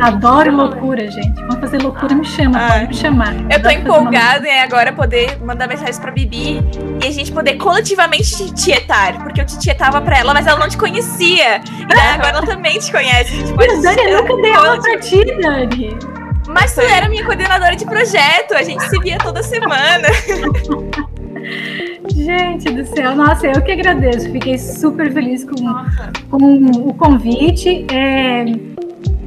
Adoro 0.00 0.50
loucura, 0.56 1.08
gente. 1.10 1.34
Vamos 1.42 1.60
fazer 1.60 1.80
loucura, 1.80 2.14
me 2.14 2.24
chama, 2.24 2.58
Ai. 2.58 2.70
pode 2.80 2.88
me 2.88 2.94
chamar. 2.94 3.34
Eu 3.50 3.62
tô 3.62 3.68
empolgada 3.70 4.48
em 4.48 4.60
agora 4.62 4.92
poder 4.92 5.38
mandar 5.44 5.68
mensagens 5.68 5.98
pra 5.98 6.10
Bibi 6.10 6.60
e 7.02 7.06
a 7.06 7.10
gente 7.12 7.30
poder 7.30 7.54
coletivamente 7.56 8.36
te 8.36 8.52
tietar, 8.54 9.22
porque 9.22 9.40
eu 9.40 9.46
te 9.46 9.56
tietava 9.60 10.00
pra 10.00 10.18
ela, 10.18 10.34
mas 10.34 10.46
ela 10.46 10.58
não 10.58 10.68
te 10.68 10.76
conhecia. 10.76 11.60
E 11.78 11.86
daí 11.86 12.08
agora 12.14 12.28
ela 12.38 12.46
também 12.46 12.78
te 12.80 12.90
conhece. 12.90 13.32
A 13.32 13.36
gente 13.36 13.52
pode 13.54 13.68
Mas, 13.74 13.82
Dani, 13.82 14.02
eu 14.10 14.22
nunca 14.22 14.42
dei 14.42 14.54
aula 14.54 14.80
pra 14.80 14.98
ti, 14.98 15.24
Dani. 15.40 15.96
Mas 16.54 16.72
tu 16.72 16.80
era 16.80 17.08
minha 17.08 17.24
coordenadora 17.24 17.74
de 17.74 17.84
projeto, 17.84 18.54
a 18.54 18.62
gente 18.62 18.82
se 18.88 18.98
via 19.00 19.18
toda 19.18 19.42
semana. 19.42 20.08
Gente 22.14 22.70
do 22.70 22.86
céu, 22.86 23.14
nossa, 23.14 23.46
eu 23.46 23.60
que 23.60 23.72
agradeço. 23.72 24.30
Fiquei 24.30 24.56
super 24.56 25.12
feliz 25.12 25.44
com, 25.44 25.56
com 26.30 26.88
o 26.88 26.94
convite. 26.94 27.84
É, 27.92 28.44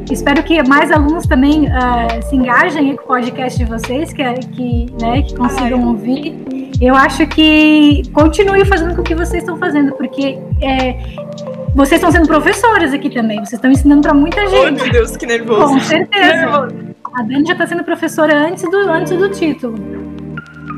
espero 0.09 0.41
que 0.41 0.63
mais 0.63 0.89
alunos 0.91 1.27
também 1.27 1.67
ah, 1.67 2.19
se 2.23 2.35
engajem 2.35 2.95
com 2.95 3.03
o 3.03 3.07
podcast 3.07 3.59
de 3.59 3.65
vocês, 3.65 4.13
que, 4.13 4.23
que, 4.33 4.85
né, 4.99 5.21
que 5.21 5.35
consigam 5.35 5.87
ouvir. 5.89 6.35
Eu 6.81 6.95
acho 6.95 7.27
que 7.27 8.03
continue 8.13 8.65
fazendo 8.65 8.95
com 8.95 9.01
o 9.01 9.03
que 9.03 9.13
vocês 9.13 9.43
estão 9.43 9.57
fazendo, 9.57 9.93
porque 9.93 10.39
é, 10.61 10.97
vocês 11.75 11.99
estão 11.99 12.11
sendo 12.11 12.27
professoras 12.27 12.93
aqui 12.93 13.09
também. 13.09 13.37
Vocês 13.39 13.53
estão 13.53 13.69
ensinando 13.69 14.01
para 14.01 14.13
muita 14.13 14.41
Oh, 14.41 14.49
gente. 14.49 14.81
meu 14.81 14.91
Deus, 14.91 15.17
que 15.17 15.25
nervoso. 15.25 15.73
Com 15.73 15.79
certeza. 15.81 16.86
A 17.17 17.23
Dani 17.23 17.47
já 17.47 17.53
está 17.53 17.65
sendo 17.65 17.83
professora 17.83 18.47
antes 18.47 18.61
do, 18.69 18.77
antes 18.77 19.17
do 19.17 19.27
título. 19.29 19.75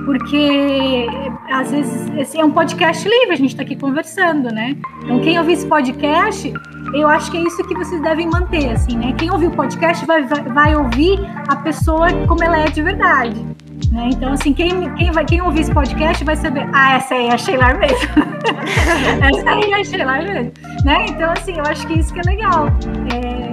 Porque, 0.05 1.05
às 1.51 1.69
vezes, 1.69 2.09
esse 2.17 2.39
é 2.39 2.45
um 2.45 2.51
podcast 2.51 3.03
livre, 3.07 3.33
a 3.33 3.35
gente 3.35 3.49
está 3.49 3.63
aqui 3.63 3.75
conversando, 3.75 4.49
né? 4.49 4.77
Então, 5.03 5.19
quem 5.19 5.37
ouvir 5.37 5.53
esse 5.53 5.67
podcast, 5.67 6.53
eu 6.93 7.09
acho 7.09 7.29
que 7.29 7.37
é 7.37 7.41
isso 7.41 7.61
que 7.67 7.75
vocês 7.75 8.01
devem 8.01 8.29
manter, 8.29 8.71
assim, 8.71 8.97
né? 8.97 9.13
Quem 9.17 9.29
ouvir 9.29 9.47
o 9.47 9.51
podcast 9.51 10.05
vai, 10.05 10.23
vai, 10.23 10.41
vai 10.43 10.75
ouvir 10.77 11.19
a 11.49 11.57
pessoa 11.57 12.07
como 12.25 12.41
ela 12.41 12.57
é 12.57 12.69
de 12.69 12.81
verdade. 12.81 13.45
Né? 13.91 14.09
Então, 14.13 14.31
assim, 14.31 14.53
quem, 14.53 14.93
quem, 14.95 15.11
vai, 15.11 15.25
quem 15.25 15.41
ouvir 15.41 15.59
esse 15.59 15.73
podcast 15.73 16.23
vai 16.23 16.37
saber, 16.37 16.69
ah, 16.71 16.95
essa 16.95 17.15
aí 17.15 17.27
é 17.27 17.33
a 17.33 17.37
Sheila 17.37 17.73
mesmo. 17.73 17.97
essa 19.27 19.49
aí 19.49 19.71
é 19.71 19.75
a 19.75 19.83
Sheila 19.83 20.17
mesmo. 20.19 20.53
Né? 20.85 21.05
Então, 21.09 21.31
assim, 21.33 21.57
eu 21.57 21.65
acho 21.65 21.85
que 21.85 21.99
isso 21.99 22.13
que 22.13 22.19
é 22.21 22.23
legal. 22.23 22.67
É, 23.13 23.48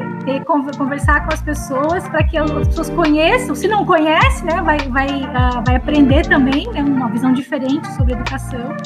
conversar 0.77 1.27
com 1.27 1.33
as 1.33 1.41
pessoas 1.43 2.07
para 2.09 2.23
que 2.25 2.37
as 2.37 2.51
pessoas 2.51 2.91
conheçam. 2.91 3.55
Se 3.55 3.69
não 3.69 3.85
conhece, 3.85 4.45
né, 4.45 4.61
vai, 4.63 4.79
vai, 4.89 5.09
ah, 5.35 5.63
vai 5.65 5.77
aprender 5.77 6.27
também, 6.27 6.67
né, 6.73 6.83
uma 6.83 7.09
visão 7.09 7.33
diferente 7.33 7.87
sobre 7.95 8.15
educação. 8.15 8.77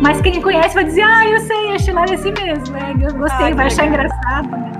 Mas 0.00 0.20
quem 0.20 0.40
conhece 0.40 0.74
vai 0.74 0.84
dizer, 0.84 1.02
ah, 1.02 1.24
eu 1.26 1.40
sei, 1.40 1.72
a 1.74 1.78
Sheila 1.78 2.04
é 2.08 2.14
assim 2.14 2.32
mesmo. 2.32 2.72
né? 2.72 2.94
Eu 3.00 3.14
gostei, 3.14 3.52
Ah, 3.52 3.54
vai 3.54 3.66
achar 3.66 3.82
legal. 3.82 4.04
engraçado. 4.06 4.50
Né? 4.50 4.72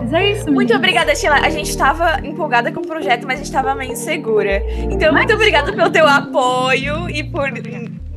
Mas 0.00 0.12
é 0.12 0.30
isso, 0.32 0.52
Muito 0.52 0.74
obrigada, 0.74 1.14
Sheila. 1.14 1.36
A 1.36 1.50
gente 1.50 1.76
tava 1.76 2.20
empolgada 2.24 2.72
com 2.72 2.80
o 2.80 2.86
projeto, 2.86 3.26
mas 3.26 3.40
a 3.40 3.42
gente 3.44 3.52
tava 3.52 3.74
meio 3.74 3.92
insegura. 3.92 4.62
Então, 4.90 5.12
muito 5.12 5.32
obrigada 5.34 5.72
pelo 5.72 5.90
teu 5.90 6.06
apoio 6.06 7.08
e 7.10 7.22
por 7.24 7.48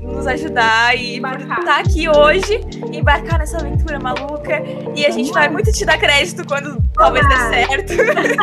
nos 0.03 0.27
ajudar 0.27 0.95
e 0.97 1.17
Embarcar. 1.17 1.59
estar 1.59 1.79
aqui 1.79 2.07
hoje, 2.09 2.59
embarcar 2.91 3.39
nessa 3.39 3.57
aventura 3.57 3.99
maluca. 3.99 4.61
E 4.95 5.05
a 5.05 5.09
gente 5.09 5.31
vai 5.31 5.49
muito 5.49 5.71
te 5.71 5.85
dar 5.85 5.97
crédito 5.97 6.45
quando 6.47 6.81
talvez 6.93 7.27
dê 7.27 7.35
certo. 7.35 7.93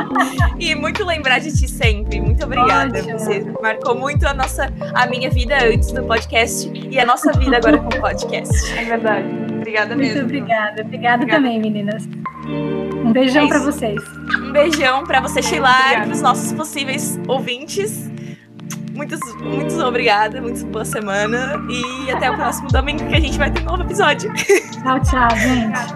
e 0.59 0.75
muito 0.75 1.05
lembrar 1.05 1.39
de 1.39 1.53
ti 1.57 1.69
sempre. 1.69 2.21
Muito 2.21 2.45
obrigada. 2.45 2.99
Ótimo. 2.99 3.19
Você 3.19 3.45
marcou 3.63 3.95
muito 3.95 4.27
a 4.27 4.35
nossa, 4.35 4.73
a 4.95 5.07
minha 5.07 5.31
vida 5.31 5.57
antes 5.65 5.93
do 5.93 6.03
podcast 6.05 6.71
e 6.75 6.99
a 6.99 7.05
nossa 7.07 7.33
vida 7.33 7.57
agora 7.57 7.79
com 7.79 7.89
o 7.97 8.01
podcast. 8.01 8.73
É 8.79 8.85
verdade. 8.85 9.27
Obrigada 9.57 9.95
Muito 9.95 10.09
mesmo. 10.09 10.23
obrigada. 10.25 10.83
Obrigada 10.83 11.23
Obrigada. 11.23 11.43
também, 11.43 11.61
meninas. 11.61 12.09
Um 12.47 13.13
beijão 13.13 13.45
É 13.45 13.47
isso. 13.49 13.65
vocês. 13.65 14.03
Um 14.43 14.53
beijão 14.53 15.05
pra 15.05 15.21
você, 15.21 15.43
Sheila, 15.43 15.71
Obrigada. 15.71 16.07
pros 16.07 16.23
nossos 16.23 16.53
possíveis 16.53 17.21
ouvintes. 17.29 18.11
Muitos, 19.01 19.35
muitos 19.37 19.79
obrigada, 19.79 20.43
muito 20.43 20.63
boa 20.67 20.85
semana 20.85 21.55
e 21.71 22.11
até 22.11 22.31
o 22.31 22.35
próximo 22.37 22.69
domingo 22.69 23.09
que 23.09 23.15
a 23.15 23.21
gente 23.21 23.39
vai 23.39 23.51
ter 23.51 23.63
um 23.63 23.65
novo 23.65 23.83
episódio. 23.83 24.31
Tchau, 24.35 25.01
tchau, 25.01 25.31
gente. 25.39 25.95